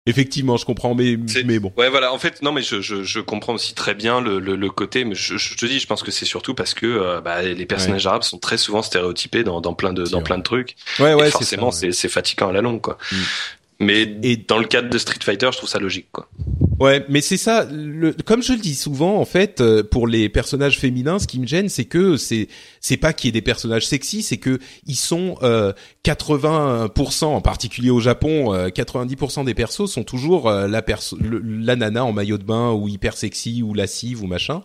effectivement, 0.06 0.58
je 0.58 0.66
comprends, 0.66 0.96
mais 0.96 1.18
mais 1.46 1.60
bon, 1.60 1.72
Ouais, 1.78 1.90
voilà. 1.90 2.12
En 2.12 2.18
fait, 2.18 2.42
non, 2.42 2.52
mais 2.52 2.62
je, 2.62 2.82
je, 2.82 3.04
je 3.04 3.20
comprends 3.20 3.54
aussi 3.54 3.74
très 3.76 3.94
bien 3.94 4.22
le, 4.22 4.40
le, 4.40 4.56
le 4.56 4.70
côté, 4.70 5.06
mais 5.06 5.16
je, 5.16 5.38
je 5.38 5.56
te 5.56 5.66
dis, 5.66 5.80
je 5.80 5.88
pense 5.88 6.04
que 6.04 6.12
c'est 6.12 6.26
surtout 6.26 6.54
parce 6.56 6.74
que 6.74 6.86
euh, 6.86 7.22
bah, 7.22 7.42
les 7.42 7.66
personnages 7.66 8.06
arabes 8.08 8.24
sont 8.24 8.40
très 8.40 8.58
souvent 8.58 8.82
stéréotypés 8.82 9.44
dans, 9.44 9.62
dans 9.62 9.74
plein 9.74 9.94
de 9.94 10.04
dans 10.04 10.18
vrai. 10.18 10.24
plein 10.24 10.38
de 10.40 10.44
trucs. 10.44 10.76
ouais, 11.00 11.14
ouais, 11.14 11.22
et 11.22 11.26
c'est 11.26 11.32
forcément, 11.32 11.68
ouais. 11.68 11.72
c'est 11.72 11.92
c'est 11.92 12.10
fatigant 12.10 12.50
à 12.50 12.52
la 12.54 12.62
longue, 12.62 12.82
quoi. 12.82 12.98
Mm. 13.12 13.16
Mais 13.80 14.02
Et- 14.24 14.36
dans 14.38 14.58
le 14.58 14.66
cadre 14.66 14.90
de 14.90 14.98
Street 14.98 15.20
Fighter, 15.24 15.50
je 15.54 15.58
trouve 15.58 15.70
ça 15.70 15.80
logique, 15.80 16.08
quoi. 16.12 16.28
Ouais, 16.82 17.06
mais 17.10 17.20
c'est 17.20 17.38
ça. 17.38 17.66
Le, 17.70 18.14
comme 18.14 18.42
je 18.42 18.54
le 18.54 18.60
dis 18.60 18.76
souvent, 18.76 19.20
en 19.20 19.26
fait, 19.26 19.60
euh, 19.60 19.84
pour 19.84 20.08
les 20.08 20.30
personnages 20.30 20.80
féminins, 20.80 21.20
ce 21.20 21.28
qui 21.28 21.40
me 21.40 21.46
gêne, 21.46 21.68
c'est 21.68 21.84
que 21.86 22.16
c'est 22.16 22.48
c'est 22.80 22.96
pas 22.96 23.12
qu'il 23.12 23.28
y 23.28 23.30
ait 23.30 23.32
des 23.34 23.42
personnages 23.42 23.86
sexy, 23.86 24.22
c'est 24.24 24.38
que 24.38 24.60
ils 24.86 24.96
sont 24.96 25.36
euh, 25.44 25.74
80%, 26.06 27.26
en 27.26 27.42
particulier 27.42 27.90
au 27.90 28.00
Japon, 28.00 28.54
euh, 28.54 28.70
90% 28.70 29.44
des 29.44 29.54
persos 29.54 29.88
sont 29.92 30.04
toujours 30.04 30.48
euh, 30.50 30.68
la 30.68 30.82
perso 30.82 31.18
le- 31.20 31.40
la 31.40 31.76
nana 31.76 32.06
en 32.06 32.14
maillot 32.14 32.38
de 32.38 32.44
bain 32.44 32.72
ou 32.72 32.88
hyper 32.88 33.18
sexy 33.18 33.62
ou 33.62 33.74
lascive 33.74 34.24
ou 34.24 34.28
machin. 34.28 34.62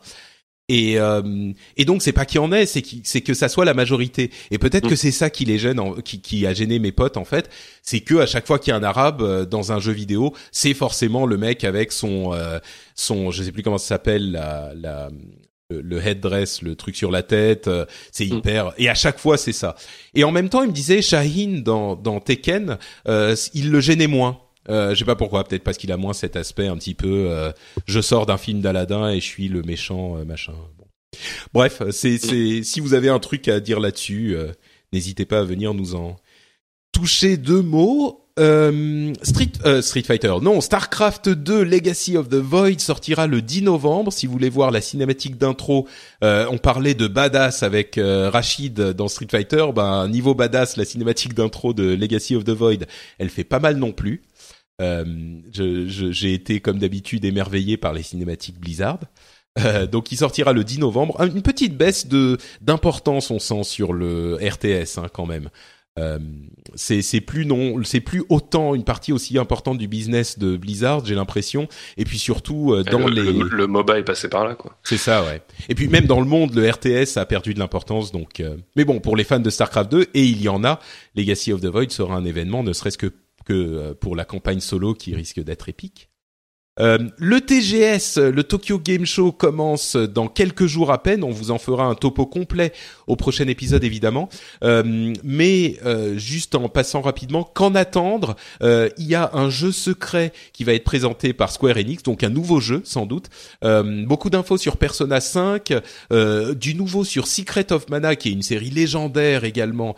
Et, 0.71 0.99
euh, 0.99 1.53
et 1.77 1.85
donc 1.85 2.01
c'est 2.01 2.13
pas 2.13 2.25
qu'il 2.25 2.37
y 2.37 2.39
en 2.39 2.51
ait, 2.51 2.65
c'est 2.65 2.81
qui- 2.81 3.03
c'est 3.05 3.21
que 3.21 3.35
ça 3.35 3.49
soit 3.51 3.67
la 3.67 3.75
majorité. 3.75 4.31
Et 4.51 4.57
peut-être 4.59 4.87
Mm. 4.87 4.89
que 4.91 4.97
c'est 4.97 5.11
ça 5.11 5.29
qui 5.29 5.45
les 5.45 5.59
gêne, 5.59 5.79
en- 5.79 5.93
qui, 5.97 6.21
qui 6.23 6.47
a 6.47 6.55
gêné 6.55 6.79
mes 6.79 6.91
potes 6.91 7.19
en 7.19 7.25
fait, 7.27 7.51
c'est 7.83 8.01
que 8.01 8.15
à 8.15 8.27
chaque 8.27 8.47
fois 8.47 8.59
qu'il 8.59 8.71
y 8.71 8.75
a 8.75 8.77
un 8.77 8.83
arabe 8.83 9.21
euh, 9.21 9.45
dans 9.45 9.73
un 9.73 9.79
jeu 9.81 9.93
vidéo, 9.93 10.33
c'est 10.53 10.73
forcément 10.73 11.27
le 11.27 11.37
mec 11.37 11.65
avec 11.65 11.93
son 11.93 12.33
euh, 12.33 12.59
son, 12.95 13.31
je 13.31 13.43
sais 13.43 13.53
plus 13.53 13.63
comment 13.63 13.77
ça 13.77 13.89
s'appelle, 13.89 14.33
la, 14.33 14.73
la 14.75 15.11
le, 15.71 15.81
le 15.83 15.99
headdress, 16.07 16.61
le 16.63 16.77
truc 16.77 16.95
sur 16.97 17.11
la 17.11 17.23
tête, 17.23 17.69
euh, 17.69 17.85
c'est 18.13 18.27
Mm. 18.27 18.37
hyper. 18.39 18.73
Et 18.79 18.89
à 18.89 18.95
chaque 18.95 19.19
fois 19.19 19.37
c'est 19.37 19.53
ça. 19.53 19.77
Et 20.15 20.25
en 20.25 20.33
même 20.33 20.49
temps 20.49 20.63
il 20.63 20.69
me 20.69 20.75
disait 20.75 21.03
Shaheen 21.03 21.63
dans 21.63 21.95
dans 21.95 22.21
Tekken, 22.21 22.79
euh, 23.07 23.37
il 23.53 23.71
le 23.71 23.81
gênait 23.81 24.07
moins. 24.07 24.39
Euh, 24.69 24.95
je 24.95 24.99
sais 24.99 25.05
pas 25.05 25.17
pourquoi, 25.17 25.45
peut-être 25.45 25.63
parce 25.65 25.77
qu'il 25.77 25.93
a 25.93 25.97
moins 25.97 26.13
cet 26.15 26.37
aspect 26.37 26.67
un 26.67 26.77
petit 26.77 26.95
peu. 26.95 27.27
euh, 27.31 27.53
je 27.87 28.01
sors 28.01 28.27
d'un 28.27 28.39
film 28.39 28.61
d'Aladin 28.61 29.11
et 29.11 29.17
je 29.21 29.27
suis 29.27 29.49
le 29.49 29.63
méchant 29.63 30.17
euh, 30.19 30.25
machin. 30.25 30.55
Bon. 30.79 30.87
Bref, 31.53 31.83
c'est 31.91 32.19
c'est 32.19 32.63
si 32.63 32.81
vous 32.81 32.95
avez 32.95 33.09
un 33.09 33.19
truc 33.21 33.47
à 33.49 33.61
dire 33.61 33.79
là-dessus, 33.81 34.35
euh, 34.35 34.53
n'hésitez 34.93 35.27
pas 35.27 35.41
à 35.41 35.45
venir 35.45 35.75
nous 35.75 35.95
en 35.95 36.17
toucher 36.93 37.37
deux 37.37 37.63
mots. 37.63 38.21
Euh, 38.41 39.13
Street 39.23 39.53
euh, 39.65 39.81
Street 39.81 40.03
Fighter, 40.03 40.35
non, 40.43 40.61
Starcraft 40.61 41.29
2 41.29 41.63
Legacy 41.63 42.17
of 42.17 42.29
the 42.29 42.35
Void 42.35 42.81
sortira 42.81 43.29
le 43.29 43.41
10 43.41 43.63
novembre. 43.63 44.13
Si 44.13 44.27
vous 44.27 44.33
voulez 44.33 44.49
voir 44.51 44.73
la 44.73 44.81
cinématique 44.81 45.39
d'intro, 45.39 45.87
euh, 46.25 46.45
on 46.51 46.59
parlait 46.59 46.95
de 46.95 47.07
badass 47.07 47.63
avec 47.63 47.97
euh, 47.97 48.31
Rachid 48.31 48.75
dans 48.75 49.07
Street 49.07 49.29
Fighter. 49.31 49.67
Ben 49.73 50.09
niveau 50.09 50.35
badass, 50.35 50.77
la 50.77 50.85
cinématique 50.85 51.35
d'intro 51.35 51.75
de 51.75 51.95
Legacy 51.95 52.35
of 52.35 52.43
the 52.43 52.51
Void, 52.51 52.87
elle 53.21 53.29
fait 53.29 53.45
pas 53.45 53.61
mal 53.61 53.77
non 53.77 53.93
plus. 53.93 54.23
Euh, 54.81 55.05
je- 55.53 55.87
je- 55.89 56.11
j'ai 56.13 56.35
été 56.35 56.61
comme 56.61 56.79
d'habitude 56.79 57.25
émerveillé 57.25 57.77
par 57.77 57.93
les 57.93 58.03
cinématiques 58.03 58.59
Blizzard. 58.59 58.99
Euh, 59.65 59.87
donc 59.87 60.11
il 60.11 60.17
sortira 60.17 60.53
le 60.53 60.65
10 60.65 60.81
novembre. 60.81 61.21
Une 61.23 61.43
petite 61.43 61.77
baisse 61.77 62.09
de 62.09 62.39
d'importance 62.61 63.31
on 63.31 63.39
sent 63.39 63.63
sur 63.63 63.93
le 63.93 64.35
RTS 64.37 64.99
hein, 64.99 65.07
quand 65.13 65.27
même. 65.27 65.49
Euh, 65.97 66.19
c'est 66.75 67.03
c'est 67.03 67.21
plus 67.21 67.47
non, 67.47 67.81
c'est 67.85 68.01
plus 68.01 68.25
autant 68.29 68.75
une 68.75 68.83
partie 68.83 69.13
aussi 69.13 69.39
importante 69.39 69.79
du 69.79 69.87
business 69.87 70.41
de 70.41 70.57
Blizzard, 70.57 71.05
j'ai 71.05 71.15
l'impression. 71.15 71.69
Et 71.97 72.05
puis 72.05 72.19
surtout 72.19 72.73
euh, 72.73 72.83
dans 72.83 73.07
le, 73.07 73.23
les 73.23 73.33
le, 73.33 73.45
le 73.49 73.67
MOBA 73.69 74.01
est 74.01 74.03
passé 74.03 74.29
par 74.29 74.45
là, 74.45 74.57
quoi. 74.57 74.77
c'est 74.83 74.97
ça, 74.97 75.23
ouais. 75.25 75.41
Et 75.69 75.77
puis 75.77 75.87
même 75.87 76.07
dans 76.07 76.19
le 76.19 76.27
monde, 76.27 76.53
le 76.57 76.69
RTS 76.69 77.17
a 77.17 77.25
perdu 77.27 77.55
de 77.55 77.61
l'importance. 77.61 78.11
Donc, 78.11 78.41
euh, 78.41 78.57
mais 78.75 78.85
bon, 78.85 78.99
pour 78.99 79.15
les 79.17 79.23
fans 79.23 79.39
de 79.39 79.51
Starcraft 79.51 79.89
2, 79.93 80.07
et 80.15 80.25
il 80.25 80.43
y 80.43 80.49
en 80.49 80.65
a, 80.65 80.81
Legacy 81.15 81.53
of 81.53 81.61
the 81.61 81.67
Void 81.67 81.91
sera 81.91 82.17
un 82.17 82.25
événement, 82.25 82.65
ne 82.65 82.73
serait-ce 82.73 82.99
que 82.99 83.13
que 83.45 83.53
euh, 83.53 83.95
pour 83.95 84.17
la 84.17 84.25
campagne 84.25 84.61
solo 84.61 84.95
qui 84.95 85.15
risque 85.15 85.41
d'être 85.41 85.69
épique. 85.69 86.11
Euh, 86.81 86.99
le 87.19 87.41
TGS, 87.41 88.19
le 88.19 88.43
Tokyo 88.43 88.81
Game 88.81 89.07
Show, 89.07 89.31
commence 89.31 89.95
dans 89.97 90.27
quelques 90.27 90.67
jours 90.67 90.91
à 90.91 91.03
peine. 91.03 91.23
On 91.23 91.31
vous 91.31 91.51
en 91.51 91.59
fera 91.59 91.85
un 91.85 91.95
topo 91.95 92.27
complet 92.27 92.73
au 93.07 93.17
prochain 93.17 93.47
épisode, 93.47 93.85
évidemment. 93.85 94.29
Euh, 94.65 95.13
mais 95.23 95.77
euh, 95.85 96.19
juste 96.19 96.55
en 96.55 96.69
passant 96.69 97.01
rapidement, 97.01 97.45
qu'en 97.45 97.75
attendre 97.75 98.37
Il 98.61 99.07
y 99.07 99.15
a 99.15 99.31
un 99.35 99.51
jeu 99.51 99.73
secret 99.73 100.33
qui 100.53 100.65
va 100.65 100.73
être 100.73 100.85
présenté 100.85 101.33
par 101.33 101.51
Square 101.51 101.77
Enix, 101.77 102.03
donc 102.03 102.25
un 102.25 102.29
nouveau 102.29 102.61
jeu 102.61 102.81
sans 102.85 103.07
doute. 103.07 103.27
Beaucoup 103.63 104.31
d'infos 104.31 104.57
sur 104.57 104.77
Persona 104.77 105.21
5, 105.21 105.73
euh, 106.13 106.55
du 106.55 106.75
nouveau 106.75 107.05
sur 107.05 107.27
Secret 107.27 107.73
of 107.73 107.89
Mana, 107.89 108.17
qui 108.17 108.31
est 108.31 108.33
une 108.33 108.43
série 108.43 108.71
légendaire 108.71 109.45
également, 109.45 109.95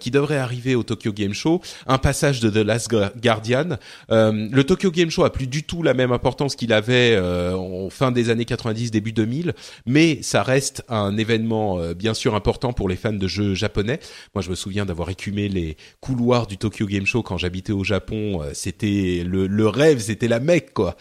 qui 0.00 0.10
devrait 0.10 0.38
arriver 0.38 0.74
au 0.74 0.82
Tokyo 0.82 1.12
Game 1.12 1.34
Show. 1.34 1.60
Un 1.86 1.98
passage 1.98 2.40
de 2.40 2.50
The 2.50 2.66
Last 2.66 2.90
Guardian. 3.20 3.78
Le 4.08 4.62
Tokyo 4.62 4.90
Game 4.90 5.10
Show 5.10 5.24
a 5.24 5.32
plus 5.32 5.46
du 5.46 5.62
tout 5.62 5.82
la 5.82 5.94
même 5.94 6.07
importance 6.12 6.56
qu'il 6.56 6.72
avait 6.72 7.14
euh, 7.16 7.54
en 7.54 7.90
fin 7.90 8.10
des 8.10 8.30
années 8.30 8.44
90, 8.44 8.90
début 8.90 9.12
2000, 9.12 9.54
mais 9.86 10.22
ça 10.22 10.42
reste 10.42 10.84
un 10.88 11.16
événement 11.16 11.78
euh, 11.78 11.94
bien 11.94 12.14
sûr 12.14 12.34
important 12.34 12.72
pour 12.72 12.88
les 12.88 12.96
fans 12.96 13.12
de 13.12 13.28
jeux 13.28 13.54
japonais. 13.54 14.00
Moi, 14.34 14.42
je 14.42 14.50
me 14.50 14.54
souviens 14.54 14.86
d'avoir 14.86 15.10
écumé 15.10 15.48
les 15.48 15.76
couloirs 16.00 16.46
du 16.46 16.58
Tokyo 16.58 16.86
Game 16.86 17.06
Show 17.06 17.22
quand 17.22 17.38
j'habitais 17.38 17.72
au 17.72 17.84
Japon. 17.84 18.42
Euh, 18.42 18.50
c'était 18.54 19.24
le, 19.26 19.68
rêve, 19.68 19.98
c'était 19.98 20.28
la 20.28 20.40
mecque, 20.40 20.72
quoi. 20.72 20.96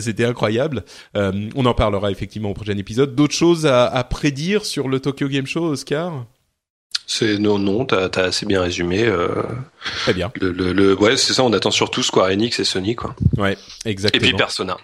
C'était 0.00 0.24
incroyable. 0.24 0.84
On 1.14 1.66
en 1.66 1.74
parlera 1.74 2.10
effectivement 2.10 2.50
au 2.50 2.54
prochain 2.54 2.76
épisode. 2.76 3.14
D'autres 3.14 3.34
choses 3.34 3.66
à, 3.66 3.86
à 3.86 4.04
prédire 4.04 4.64
sur 4.64 4.88
le 4.88 5.00
Tokyo 5.00 5.28
Game 5.28 5.46
Show, 5.46 5.64
Oscar? 5.64 6.26
C'est 7.10 7.38
non, 7.38 7.58
non, 7.58 7.86
t'as 7.86 8.08
as 8.14 8.20
assez 8.20 8.44
bien 8.44 8.60
résumé. 8.60 9.02
Euh, 9.06 9.28
Très 10.02 10.12
bien. 10.12 10.30
le, 10.40 10.52
le, 10.52 10.74
le- 10.74 10.94
ouais, 10.94 11.16
c'est 11.16 11.32
ça. 11.32 11.42
On 11.42 11.52
attend 11.54 11.70
surtout 11.70 12.02
Square 12.02 12.26
Enix 12.28 12.60
et 12.60 12.64
Sony, 12.64 12.94
quoi. 12.96 13.16
Ouais, 13.38 13.56
Et 13.86 13.90
exactement. 13.90 14.20
puis 14.28 14.36
Persona. 14.36 14.76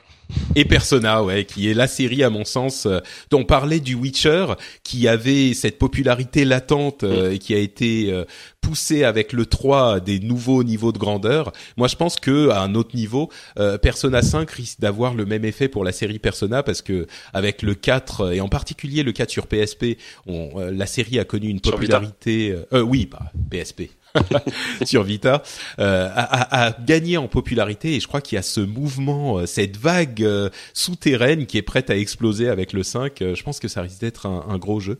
Et 0.54 0.64
Persona, 0.64 1.22
ouais, 1.22 1.44
qui 1.44 1.70
est 1.70 1.74
la 1.74 1.86
série 1.86 2.22
à 2.22 2.30
mon 2.30 2.44
sens 2.44 2.86
euh, 2.86 3.00
dont 3.30 3.40
on 3.40 3.44
parlait 3.44 3.80
du 3.80 3.94
Witcher, 3.94 4.46
qui 4.82 5.08
avait 5.08 5.54
cette 5.54 5.78
popularité 5.78 6.44
latente 6.44 7.04
euh, 7.04 7.32
et 7.32 7.38
qui 7.38 7.54
a 7.54 7.58
été 7.58 8.12
euh, 8.12 8.24
poussée 8.60 9.04
avec 9.04 9.32
le 9.32 9.46
3 9.46 9.94
à 9.94 10.00
des 10.00 10.20
nouveaux 10.20 10.64
niveaux 10.64 10.92
de 10.92 10.98
grandeur. 10.98 11.52
Moi, 11.76 11.88
je 11.88 11.96
pense 11.96 12.16
que 12.16 12.48
à 12.50 12.60
un 12.62 12.74
autre 12.74 12.96
niveau, 12.96 13.28
euh, 13.58 13.78
Persona 13.78 14.22
5 14.22 14.50
risque 14.50 14.80
d'avoir 14.80 15.14
le 15.14 15.26
même 15.26 15.44
effet 15.44 15.68
pour 15.68 15.84
la 15.84 15.92
série 15.92 16.18
Persona 16.18 16.62
parce 16.62 16.82
que 16.82 17.06
avec 17.32 17.62
le 17.62 17.74
4 17.74 18.32
et 18.32 18.40
en 18.40 18.48
particulier 18.48 19.02
le 19.02 19.12
4 19.12 19.30
sur 19.30 19.46
PSP, 19.46 19.98
on, 20.26 20.50
euh, 20.56 20.70
la 20.70 20.86
série 20.86 21.18
a 21.18 21.24
connu 21.24 21.48
une 21.48 21.60
popularité. 21.60 22.52
euh, 22.52 22.64
euh, 22.72 22.80
oui, 22.80 23.08
bah 23.10 23.30
PSP. 23.50 23.90
sur 24.84 25.02
Vita 25.02 25.42
euh, 25.78 26.08
a, 26.14 26.72
gagné 26.84 27.16
en 27.16 27.28
popularité 27.28 27.94
et 27.94 28.00
je 28.00 28.06
crois 28.06 28.20
qu'il 28.20 28.36
y 28.36 28.38
a 28.38 28.42
ce 28.42 28.60
mouvement, 28.60 29.38
euh, 29.38 29.46
cette 29.46 29.76
vague 29.76 30.22
euh, 30.22 30.50
souterraine 30.72 31.46
qui 31.46 31.58
est 31.58 31.62
prête 31.62 31.90
à 31.90 31.96
exploser 31.96 32.48
avec 32.48 32.72
le 32.72 32.82
5. 32.82 33.22
Euh, 33.22 33.34
je 33.34 33.42
pense 33.42 33.60
que 33.60 33.68
ça 33.68 33.82
risque 33.82 34.00
d'être 34.00 34.26
un, 34.26 34.46
un 34.48 34.58
gros 34.58 34.80
jeu. 34.80 34.98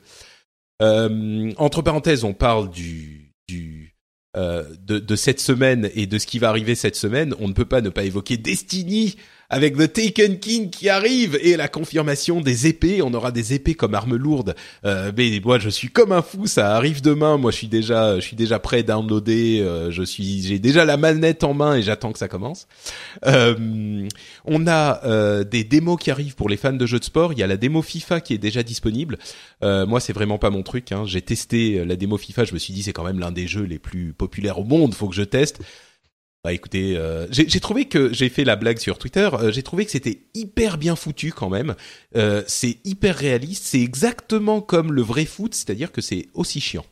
Euh, 0.83 1.53
entre 1.57 1.83
parenthèses, 1.83 2.25
on 2.25 2.35
parle 2.35 2.71
du, 2.71 3.33
du 3.49 3.95
euh, 4.37 4.65
de, 4.81 4.99
de 4.99 5.15
cette 5.15 5.39
semaine 5.39 5.91
et 5.95 6.07
de 6.09 6.19
ce 6.19 6.27
qui 6.27 6.41
va 6.41 6.49
arriver 6.49 6.75
cette 6.75 6.97
semaine. 6.97 7.37
On 7.39 7.47
ne 7.47 7.53
peut 7.53 7.65
pas 7.65 7.81
ne 7.81 7.89
pas 7.89 8.03
évoquer 8.03 8.37
Destiny 8.37 9.15
avec 9.55 9.77
The 9.77 9.93
Taken 9.93 10.41
King 10.41 10.69
qui 10.69 10.89
arrive 10.89 11.39
et 11.41 11.57
la 11.57 11.69
confirmation 11.69 12.41
des 12.41 12.67
épées. 12.67 13.03
On 13.03 13.15
aura 13.15 13.31
des 13.31 13.55
épées 13.55 13.75
comme 13.75 13.95
armes 13.95 14.17
lourdes. 14.17 14.57
Euh, 14.85 15.13
mais 15.17 15.41
moi, 15.45 15.61
je 15.61 15.69
suis 15.69 15.91
comme 15.91 16.11
un 16.11 16.23
fou. 16.23 16.49
Ça 16.49 16.75
arrive 16.75 17.03
demain. 17.03 17.37
Moi, 17.37 17.53
je 17.53 17.59
suis 17.59 17.69
déjà, 17.69 18.17
je 18.17 18.21
suis 18.27 18.35
déjà 18.35 18.59
prêt 18.59 18.85
à. 18.91 18.99
Euh, 18.99 19.91
je 19.93 20.03
suis, 20.03 20.43
j'ai 20.43 20.59
déjà 20.59 20.85
la 20.85 20.97
manette 20.97 21.45
en 21.45 21.55
main 21.55 21.77
et 21.77 21.83
j'attends 21.83 22.11
que 22.13 22.19
ça 22.19 22.27
commence. 22.27 22.67
Euh, 23.27 24.09
on 24.45 24.67
a 24.67 25.05
euh, 25.05 25.45
des 25.45 25.63
démos 25.63 25.99
qui 26.01 26.11
arrivent 26.11 26.35
pour 26.35 26.49
les 26.49 26.57
fans 26.57 26.73
de 26.73 26.87
jeux 26.87 26.99
de 26.99 27.05
sport. 27.05 27.33
Il 27.33 27.39
y 27.39 27.45
a 27.45 27.47
la 27.47 27.57
démo 27.57 27.81
FIFA 27.81 28.23
qui 28.23 28.35
est 28.35 28.39
déjà 28.39 28.65
disponible. 28.65 29.19
Euh, 29.63 29.87
moi, 29.87 30.01
c'est 30.01 30.13
vraiment 30.13 30.39
pas 30.39 30.51
mon 30.51 30.65
truc. 30.65 30.91
Hein. 30.91 31.05
J'ai 31.07 31.23
testé 31.23 31.79
euh, 31.79 31.85
la 31.85 31.95
démo 31.95 32.19
FIFA. 32.19 32.43
Je 32.43 32.55
me 32.55 32.59
suis 32.59 32.75
dit, 32.75 32.83
c'est 32.83 32.93
quand 32.93 33.05
même 33.05 33.21
l'un 33.21 33.31
des 33.31 33.47
jeux 33.47 33.63
les 33.63 33.79
plus 33.79 34.15
populaires 34.15 34.59
au 34.59 34.65
monde. 34.65 34.95
Faut 34.95 35.09
que 35.09 35.15
je 35.15 35.23
teste. 35.23 35.61
Bah 36.45 36.53
écoutez, 36.53 36.95
euh, 36.99 37.27
j'ai 37.31 37.59
trouvé 37.59 37.87
que 37.87 38.13
j'ai 38.13 38.29
fait 38.29 38.45
la 38.45 38.55
blague 38.57 38.79
sur 38.79 38.99
Twitter. 38.99 39.31
euh, 39.33 39.51
j'ai 39.51 39.63
trouvé 39.63 39.87
que 39.87 39.91
c'était 39.91 40.19
hyper 40.35 40.77
bien 40.77 40.95
foutu 40.95 41.33
quand 41.33 41.49
même. 41.49 41.75
Euh, 42.17 42.43
c'est 42.47 42.77
hyper 42.85 43.17
réaliste. 43.17 43.65
C'est 43.65 43.81
exactement 43.81 44.61
comme 44.61 44.93
le 44.93 45.01
vrai 45.01 45.25
foot, 45.25 45.55
c'est-à-dire 45.55 45.91
que 45.91 46.03
c'est 46.03 46.29
aussi 46.35 46.61
chiant. 46.61 46.85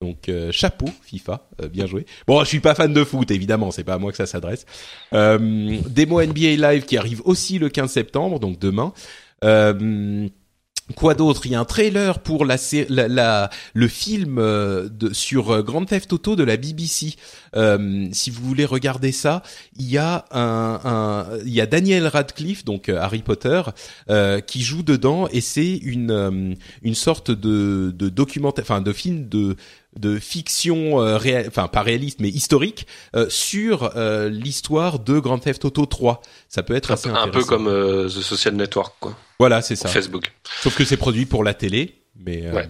Donc 0.00 0.28
euh, 0.28 0.50
chapeau 0.50 0.88
FIFA, 1.02 1.48
euh, 1.62 1.68
bien 1.68 1.86
joué. 1.86 2.06
Bon, 2.26 2.40
je 2.42 2.48
suis 2.48 2.58
pas 2.60 2.74
fan 2.74 2.92
de 2.92 3.04
foot 3.04 3.30
évidemment, 3.30 3.70
c'est 3.70 3.84
pas 3.84 3.94
à 3.94 3.98
moi 3.98 4.10
que 4.10 4.16
ça 4.16 4.26
s'adresse. 4.26 4.66
Euh, 5.12 5.78
démo 5.88 6.20
NBA 6.20 6.56
Live 6.56 6.84
qui 6.84 6.96
arrive 6.96 7.22
aussi 7.24 7.60
le 7.60 7.68
15 7.68 7.92
septembre, 7.92 8.40
donc 8.40 8.58
demain. 8.58 8.92
Euh, 9.44 10.28
Quoi 10.96 11.14
d'autre? 11.14 11.44
Il 11.44 11.52
y 11.52 11.54
a 11.54 11.60
un 11.60 11.66
trailer 11.66 12.18
pour 12.20 12.46
la, 12.46 12.56
la, 12.88 13.08
la- 13.08 13.50
le 13.74 13.88
film 13.88 14.38
euh, 14.38 14.88
de, 14.88 15.12
sur 15.12 15.50
euh, 15.50 15.62
Grand 15.62 15.84
Theft 15.84 16.12
Auto 16.14 16.34
de 16.34 16.44
la 16.44 16.56
BBC. 16.56 17.14
Euh, 17.56 18.08
si 18.12 18.30
vous 18.30 18.42
voulez 18.42 18.64
regarder 18.64 19.12
ça, 19.12 19.42
il 19.78 19.88
y 19.88 19.98
a 19.98 20.24
un, 20.30 20.80
un- 20.84 21.26
il 21.44 21.52
y 21.52 21.60
a 21.60 21.66
Daniel 21.66 22.06
Radcliffe, 22.06 22.64
donc 22.64 22.88
euh, 22.88 22.98
Harry 23.00 23.20
Potter, 23.22 23.60
euh, 24.08 24.40
qui 24.40 24.62
joue 24.62 24.82
dedans 24.82 25.28
et 25.30 25.42
c'est 25.42 25.76
une 25.76 26.56
une 26.82 26.94
sorte 26.94 27.30
de 27.30 27.92
de 27.94 28.08
documentaire, 28.08 28.64
enfin 28.64 28.80
de 28.80 28.92
film 28.92 29.28
de 29.28 29.56
de 29.98 30.18
fiction, 30.18 31.00
euh, 31.00 31.18
réa- 31.18 31.46
enfin 31.48 31.68
pas 31.68 31.82
réaliste 31.82 32.20
mais 32.20 32.28
historique 32.28 32.86
euh, 33.16 33.26
sur 33.28 33.92
euh, 33.96 34.28
l'histoire 34.28 34.98
de 34.98 35.18
Grand 35.18 35.38
Theft 35.38 35.64
Auto 35.64 35.86
3. 35.86 36.22
Ça 36.48 36.62
peut 36.62 36.74
être 36.74 36.90
Un, 36.92 36.96
peu- 36.96 37.08
un 37.10 37.12
peu 37.12 37.18
intéressant. 37.28 37.48
comme 37.48 37.66
euh, 37.68 38.06
The 38.08 38.20
Social 38.22 38.54
Network, 38.54 38.94
quoi. 39.00 39.16
voilà, 39.38 39.60
c'est 39.62 39.76
ça. 39.76 39.88
Facebook. 39.88 40.32
Sauf 40.62 40.76
que 40.76 40.84
c'est 40.84 40.96
produit 40.96 41.26
pour 41.26 41.44
la 41.44 41.54
télé, 41.54 42.02
mais. 42.16 42.46
euh, 42.46 42.52
Ouais. 42.54 42.68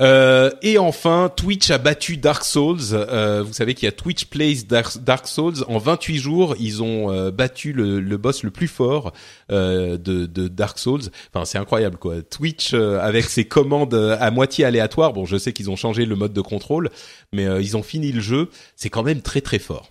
Euh, 0.00 0.50
et 0.62 0.78
enfin, 0.78 1.30
Twitch 1.34 1.70
a 1.70 1.78
battu 1.78 2.16
Dark 2.16 2.44
Souls. 2.44 2.78
Euh, 2.92 3.42
vous 3.42 3.52
savez 3.52 3.74
qu'il 3.74 3.84
y 3.84 3.88
a 3.88 3.92
Twitch 3.92 4.24
Plays 4.26 4.62
Dark, 4.64 5.28
Souls. 5.28 5.64
En 5.68 5.78
28 5.78 6.18
jours, 6.18 6.56
ils 6.58 6.82
ont 6.82 7.12
euh, 7.12 7.30
battu 7.30 7.72
le, 7.72 8.16
boss 8.16 8.42
le 8.42 8.50
plus 8.50 8.68
fort 8.68 9.12
euh, 9.50 9.96
de, 9.98 10.26
de 10.26 10.48
Dark 10.48 10.78
Souls. 10.78 11.02
Enfin, 11.32 11.44
c'est 11.44 11.58
incroyable, 11.58 11.98
quoi. 11.98 12.22
Twitch 12.22 12.74
avec 12.74 13.26
ses 13.26 13.44
commandes 13.44 13.94
à 13.94 14.30
moitié 14.30 14.64
aléatoires. 14.64 15.12
Bon, 15.12 15.24
je 15.24 15.36
sais 15.36 15.52
qu'ils 15.52 15.70
ont 15.70 15.76
changé 15.76 16.06
le 16.06 16.16
mode 16.16 16.32
de 16.32 16.40
contrôle, 16.40 16.90
mais 17.32 17.44
ils 17.62 17.76
ont 17.76 17.82
fini 17.82 18.12
le 18.12 18.20
jeu. 18.20 18.48
C'est 18.76 18.90
quand 18.90 19.02
même 19.02 19.20
très 19.20 19.40
très 19.40 19.58
fort. 19.58 19.90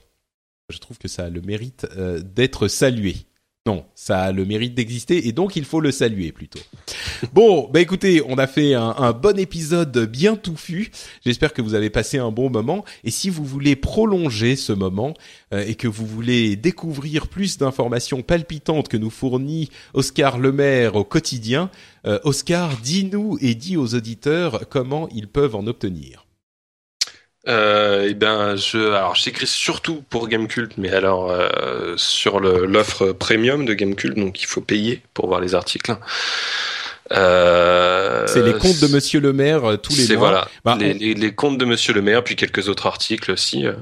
Je 0.69 0.79
trouve 0.79 0.97
que 0.97 1.07
ça 1.07 1.25
a 1.25 1.29
le 1.29 1.41
mérite 1.41 1.85
d'être 2.35 2.67
salué. 2.67 3.17
Non, 3.67 3.85
ça 3.93 4.21
a 4.21 4.31
le 4.31 4.43
mérite 4.43 4.73
d'exister 4.73 5.27
et 5.27 5.33
donc 5.33 5.55
il 5.55 5.65
faut 5.65 5.81
le 5.81 5.91
saluer 5.91 6.31
plutôt. 6.31 6.59
Bon, 7.33 7.69
bah 7.71 7.79
écoutez, 7.79 8.23
on 8.27 8.39
a 8.39 8.47
fait 8.47 8.73
un, 8.73 9.11
bon 9.13 9.37
épisode 9.37 10.09
bien 10.09 10.35
touffu. 10.35 10.89
J'espère 11.23 11.53
que 11.53 11.61
vous 11.61 11.75
avez 11.75 11.91
passé 11.91 12.17
un 12.17 12.31
bon 12.31 12.49
moment. 12.49 12.83
Et 13.03 13.11
si 13.11 13.29
vous 13.29 13.45
voulez 13.45 13.75
prolonger 13.75 14.55
ce 14.55 14.73
moment 14.73 15.13
euh, 15.53 15.63
et 15.67 15.75
que 15.75 15.87
vous 15.87 16.07
voulez 16.07 16.55
découvrir 16.55 17.27
plus 17.27 17.59
d'informations 17.59 18.23
palpitantes 18.23 18.87
que 18.87 18.97
nous 18.97 19.11
fournit 19.11 19.69
Oscar 19.93 20.39
Lemaire 20.39 20.95
au 20.95 21.03
quotidien, 21.03 21.69
euh, 22.07 22.17
Oscar, 22.23 22.77
dis-nous 22.77 23.37
et 23.41 23.53
dis 23.53 23.77
aux 23.77 23.93
auditeurs 23.93 24.67
comment 24.69 25.07
ils 25.09 25.27
peuvent 25.27 25.55
en 25.55 25.67
obtenir. 25.67 26.20
Euh, 27.47 28.07
et 28.07 28.13
ben, 28.13 28.55
je, 28.55 28.77
alors 28.77 29.15
j'écris 29.15 29.47
surtout 29.47 30.03
pour 30.09 30.27
Gamecult, 30.27 30.77
mais 30.77 30.91
alors 30.91 31.31
euh, 31.31 31.95
sur 31.97 32.39
l'offre 32.39 33.13
premium 33.13 33.65
de 33.65 33.73
Gamecult, 33.73 34.15
donc 34.15 34.41
il 34.41 34.45
faut 34.45 34.61
payer 34.61 35.01
pour 35.13 35.27
voir 35.27 35.41
les 35.41 35.55
articles. 35.55 35.95
Euh, 37.17 38.25
C'est 38.27 38.43
les 38.43 38.53
comptes 38.53 38.79
de 38.79 38.87
Monsieur 38.87 39.19
Le 39.19 39.33
Maire 39.33 39.65
euh, 39.65 39.77
tous 39.77 39.95
les 39.95 40.15
mois. 40.15 40.29
voilà, 40.29 40.47
Bah, 40.63 40.77
les, 40.79 40.93
on- 40.93 40.97
les, 40.97 41.13
les 41.13 41.33
comptes 41.33 41.57
de 41.57 41.65
Monsieur 41.65 41.93
le 41.93 42.01
Maire, 42.01 42.23
puis 42.23 42.35
quelques 42.35 42.69
autres 42.69 42.87
articles 42.87 43.31
aussi. 43.31 43.65
euh. 43.65 43.73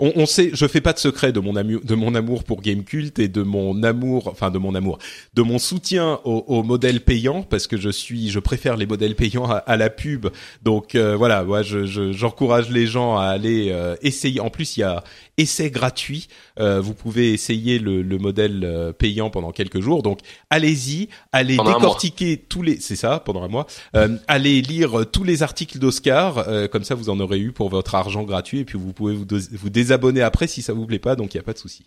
On, 0.00 0.12
on 0.16 0.26
sait, 0.26 0.50
je 0.52 0.66
fais 0.66 0.80
pas 0.80 0.92
de 0.92 0.98
secret 0.98 1.32
de 1.32 1.40
mon 1.40 1.56
amour, 1.56 1.80
de 1.82 1.94
mon 1.94 2.14
amour 2.14 2.44
pour 2.44 2.60
Gamecult 2.62 3.18
et 3.18 3.28
de 3.28 3.42
mon 3.42 3.82
amour, 3.82 4.28
enfin 4.28 4.50
de 4.50 4.58
mon 4.58 4.74
amour, 4.74 4.98
de 5.34 5.42
mon 5.42 5.58
soutien 5.58 6.20
au, 6.24 6.44
au 6.46 6.62
modèle 6.62 7.00
payant 7.00 7.42
parce 7.42 7.66
que 7.66 7.76
je 7.76 7.90
suis, 7.90 8.30
je 8.30 8.38
préfère 8.38 8.76
les 8.76 8.86
modèles 8.86 9.14
payants 9.14 9.48
à, 9.50 9.56
à 9.58 9.76
la 9.76 9.90
pub. 9.90 10.26
Donc 10.62 10.94
euh, 10.94 11.16
voilà, 11.16 11.44
moi 11.44 11.62
je, 11.62 11.84
je- 11.86 12.12
j'encourage 12.12 12.70
les 12.70 12.86
gens 12.86 13.16
à 13.16 13.24
aller 13.26 13.68
euh, 13.70 13.96
essayer. 14.02 14.40
En 14.40 14.50
plus, 14.50 14.76
il 14.76 14.80
y 14.80 14.84
a 14.84 15.02
essai 15.38 15.70
gratuit. 15.70 16.28
Euh, 16.60 16.80
vous 16.80 16.94
pouvez 16.94 17.32
essayer 17.32 17.78
le, 17.78 18.02
le 18.02 18.18
modèle 18.18 18.92
payant 18.98 19.30
pendant 19.30 19.50
quelques 19.52 19.80
jours. 19.80 20.02
Donc 20.02 20.18
allez-y, 20.50 21.08
allez 21.32 21.56
décortiquer 21.78 22.36
tous 22.48 22.62
les, 22.62 22.80
c'est 22.80 22.96
ça, 22.96 23.20
pendant 23.24 23.42
un 23.42 23.48
mois, 23.48 23.66
euh, 23.96 24.16
allez 24.28 24.62
lire 24.62 25.04
tous 25.10 25.24
les 25.24 25.42
articles 25.42 25.78
d'Oscar, 25.78 26.48
euh, 26.48 26.68
comme 26.68 26.84
ça 26.84 26.94
vous 26.94 27.10
en 27.10 27.20
aurez 27.20 27.38
eu 27.38 27.52
pour 27.52 27.68
votre 27.68 27.94
argent 27.94 28.22
gratuit 28.22 28.60
et 28.60 28.64
puis 28.64 28.78
vous 28.78 28.92
pouvez 28.92 29.14
vous, 29.14 29.26
vous 29.52 29.70
désabonner 29.70 30.22
après 30.22 30.46
si 30.46 30.62
ça 30.62 30.72
vous 30.72 30.86
plaît 30.86 30.98
pas, 30.98 31.16
donc 31.16 31.34
il 31.34 31.36
y 31.36 31.40
a 31.40 31.44
pas 31.44 31.52
de 31.52 31.58
souci. 31.58 31.86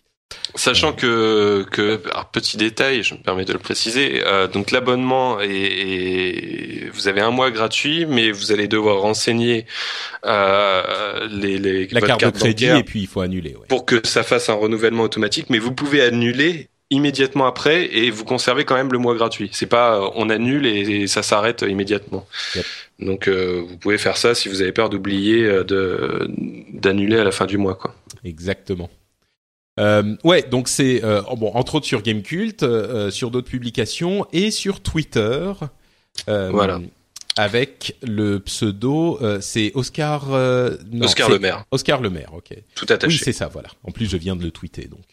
Sachant 0.54 0.92
que, 0.92 1.64
que 1.70 2.00
petit 2.32 2.56
détail, 2.56 3.02
je 3.02 3.14
me 3.14 3.20
permets 3.20 3.44
de 3.44 3.52
le 3.52 3.58
préciser, 3.58 4.22
euh, 4.24 4.48
donc 4.48 4.70
l'abonnement 4.70 5.38
est, 5.40 6.88
vous 6.92 7.08
avez 7.08 7.20
un 7.20 7.30
mois 7.30 7.50
gratuit, 7.50 8.06
mais 8.06 8.30
vous 8.32 8.52
allez 8.52 8.66
devoir 8.66 9.00
renseigner 9.00 9.66
euh, 10.24 11.28
les, 11.30 11.58
les 11.58 11.86
la 11.88 12.00
carte, 12.00 12.24
de 12.24 12.30
crédit 12.30 12.66
et 12.66 12.84
puis 12.84 13.02
il 13.02 13.06
faut 13.06 13.20
annuler 13.20 13.54
ouais. 13.54 13.66
pour 13.68 13.84
que 13.84 14.00
ça 14.06 14.22
fasse 14.22 14.48
un 14.48 14.54
renouvellement 14.54 15.04
automatique. 15.04 15.50
Mais 15.50 15.58
vous 15.58 15.72
pouvez 15.72 16.02
annuler 16.02 16.68
immédiatement 16.90 17.46
après 17.46 17.94
et 17.96 18.10
vous 18.10 18.24
conservez 18.24 18.64
quand 18.64 18.76
même 18.76 18.92
le 18.92 18.98
mois 18.98 19.14
gratuit. 19.14 19.50
C'est 19.52 19.66
pas 19.66 19.96
euh, 19.96 20.10
on 20.14 20.30
annule 20.30 20.66
et, 20.66 21.06
ça 21.06 21.22
s'arrête 21.22 21.62
immédiatement. 21.62 22.26
Donc 22.98 23.28
euh, 23.28 23.62
vous 23.66 23.76
pouvez 23.76 23.98
faire 23.98 24.16
ça 24.16 24.34
si 24.34 24.48
vous 24.48 24.62
avez 24.62 24.72
peur 24.72 24.88
d'oublier 24.88 25.44
euh, 25.44 25.64
de 25.64 26.30
d'annuler 26.72 27.18
à 27.18 27.24
la 27.24 27.32
fin 27.32 27.46
du 27.46 27.58
mois 27.58 27.74
quoi. 27.74 27.94
Exactement. 28.24 28.90
Euh, 29.78 30.16
ouais, 30.24 30.42
donc 30.42 30.68
c'est 30.68 31.04
euh, 31.04 31.20
bon 31.36 31.50
entre 31.54 31.76
autres 31.76 31.86
sur 31.86 32.02
Gamecult, 32.02 32.62
euh, 32.62 33.10
sur 33.10 33.30
d'autres 33.30 33.50
publications 33.50 34.26
et 34.32 34.50
sur 34.50 34.80
Twitter. 34.80 35.52
voilà. 36.26 36.80
Avec 37.38 37.96
le 38.02 38.40
pseudo, 38.40 39.20
c'est 39.42 39.70
Oscar. 39.74 40.28
Non, 40.30 41.04
Oscar 41.04 41.28
Le 41.28 41.38
Maire. 41.38 41.64
Oscar 41.70 42.00
Le 42.00 42.08
Maire, 42.08 42.32
ok. 42.32 42.56
Tout 42.74 42.86
attaché. 42.88 43.12
Oui, 43.12 43.20
c'est 43.22 43.34
ça, 43.34 43.48
voilà. 43.48 43.68
En 43.84 43.90
plus, 43.90 44.08
je 44.10 44.16
viens 44.16 44.36
de 44.36 44.42
le 44.42 44.50
tweeter, 44.50 44.86
donc. 44.86 45.04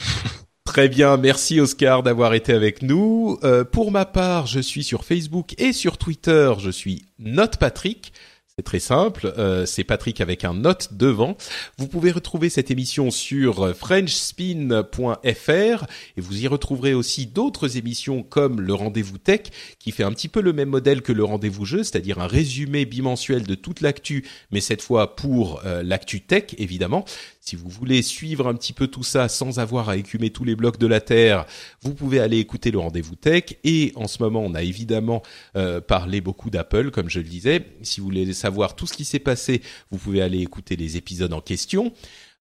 Très 0.68 0.90
bien, 0.90 1.16
merci 1.16 1.60
Oscar 1.60 2.02
d'avoir 2.02 2.34
été 2.34 2.52
avec 2.52 2.82
nous. 2.82 3.38
pour 3.72 3.90
ma 3.90 4.04
part, 4.04 4.46
je 4.46 4.60
suis 4.60 4.84
sur 4.84 5.02
Facebook 5.02 5.54
et 5.56 5.72
sur 5.72 5.96
Twitter, 5.96 6.52
je 6.58 6.70
suis 6.70 7.06
Note 7.18 7.56
Patrick. 7.56 8.12
C'est 8.58 8.64
très 8.64 8.80
simple, 8.80 9.32
euh, 9.38 9.64
c'est 9.66 9.84
Patrick 9.84 10.20
avec 10.20 10.44
un 10.44 10.52
note 10.52 10.88
devant. 10.90 11.36
Vous 11.78 11.86
pouvez 11.86 12.10
retrouver 12.10 12.50
cette 12.50 12.72
émission 12.72 13.12
sur 13.12 13.72
frenchspin.fr 13.72 15.86
et 16.16 16.20
vous 16.20 16.42
y 16.42 16.48
retrouverez 16.48 16.92
aussi 16.92 17.26
d'autres 17.26 17.76
émissions 17.76 18.24
comme 18.24 18.60
le 18.60 18.74
rendez-vous 18.74 19.18
tech 19.18 19.42
qui 19.78 19.92
fait 19.92 20.02
un 20.02 20.10
petit 20.10 20.26
peu 20.26 20.40
le 20.40 20.52
même 20.52 20.70
modèle 20.70 21.02
que 21.02 21.12
le 21.12 21.22
rendez-vous 21.22 21.66
jeu, 21.66 21.84
c'est-à-dire 21.84 22.18
un 22.18 22.26
résumé 22.26 22.84
bimensuel 22.84 23.46
de 23.46 23.54
toute 23.54 23.80
l'actu, 23.80 24.26
mais 24.50 24.60
cette 24.60 24.82
fois 24.82 25.14
pour 25.14 25.60
euh, 25.64 25.84
l'actu 25.84 26.22
tech 26.22 26.56
évidemment. 26.58 27.04
Si 27.48 27.56
vous 27.56 27.70
voulez 27.70 28.02
suivre 28.02 28.46
un 28.46 28.52
petit 28.52 28.74
peu 28.74 28.88
tout 28.88 29.02
ça 29.02 29.26
sans 29.26 29.58
avoir 29.58 29.88
à 29.88 29.96
écumer 29.96 30.28
tous 30.28 30.44
les 30.44 30.54
blocs 30.54 30.78
de 30.78 30.86
la 30.86 31.00
Terre, 31.00 31.46
vous 31.80 31.94
pouvez 31.94 32.20
aller 32.20 32.36
écouter 32.36 32.70
le 32.70 32.78
rendez-vous 32.78 33.14
tech. 33.14 33.54
Et 33.64 33.92
en 33.96 34.06
ce 34.06 34.22
moment, 34.22 34.42
on 34.44 34.52
a 34.52 34.62
évidemment 34.62 35.22
euh, 35.56 35.80
parlé 35.80 36.20
beaucoup 36.20 36.50
d'Apple, 36.50 36.90
comme 36.90 37.08
je 37.08 37.20
le 37.20 37.24
disais. 37.24 37.64
Si 37.80 38.00
vous 38.00 38.06
voulez 38.08 38.34
savoir 38.34 38.76
tout 38.76 38.86
ce 38.86 38.92
qui 38.92 39.06
s'est 39.06 39.18
passé, 39.18 39.62
vous 39.90 39.96
pouvez 39.96 40.20
aller 40.20 40.40
écouter 40.40 40.76
les 40.76 40.98
épisodes 40.98 41.32
en 41.32 41.40
question. 41.40 41.94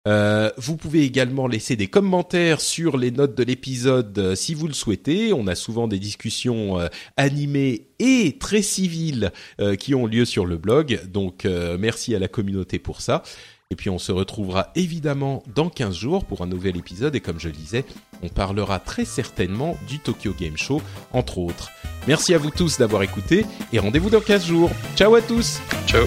Euh, 0.08 0.50
vous 0.56 0.76
pouvez 0.76 1.02
également 1.02 1.46
laisser 1.46 1.76
des 1.76 1.86
commentaires 1.86 2.60
sur 2.60 2.96
les 2.96 3.12
notes 3.12 3.36
de 3.36 3.42
l'épisode 3.44 4.16
euh, 4.18 4.34
si 4.34 4.54
vous 4.54 4.66
le 4.66 4.74
souhaitez. 4.74 5.32
On 5.32 5.46
a 5.46 5.54
souvent 5.54 5.86
des 5.86 6.00
discussions 6.00 6.80
animées 7.16 7.90
et 8.00 8.38
très 8.40 8.62
civiles 8.62 9.30
qui 9.78 9.94
ont 9.94 10.06
lieu 10.06 10.24
sur 10.24 10.46
le 10.46 10.56
blog. 10.56 11.00
Donc 11.06 11.44
merci 11.44 12.12
à 12.16 12.18
la 12.18 12.26
communauté 12.26 12.80
pour 12.80 13.00
ça. 13.00 13.22
Et 13.70 13.76
puis 13.76 13.90
on 13.90 13.98
se 13.98 14.12
retrouvera 14.12 14.70
évidemment 14.76 15.42
dans 15.54 15.68
15 15.68 15.94
jours 15.94 16.24
pour 16.24 16.42
un 16.42 16.46
nouvel 16.46 16.76
épisode 16.76 17.16
et 17.16 17.20
comme 17.20 17.40
je 17.40 17.48
le 17.48 17.54
disais, 17.54 17.84
on 18.22 18.28
parlera 18.28 18.78
très 18.78 19.04
certainement 19.04 19.76
du 19.88 19.98
Tokyo 19.98 20.32
Game 20.38 20.56
Show 20.56 20.80
entre 21.12 21.38
autres. 21.38 21.70
Merci 22.06 22.32
à 22.32 22.38
vous 22.38 22.50
tous 22.50 22.78
d'avoir 22.78 23.02
écouté 23.02 23.44
et 23.72 23.78
rendez-vous 23.80 24.10
dans 24.10 24.20
15 24.20 24.46
jours. 24.46 24.70
Ciao 24.94 25.14
à 25.16 25.22
tous. 25.22 25.60
Ciao. 25.86 26.06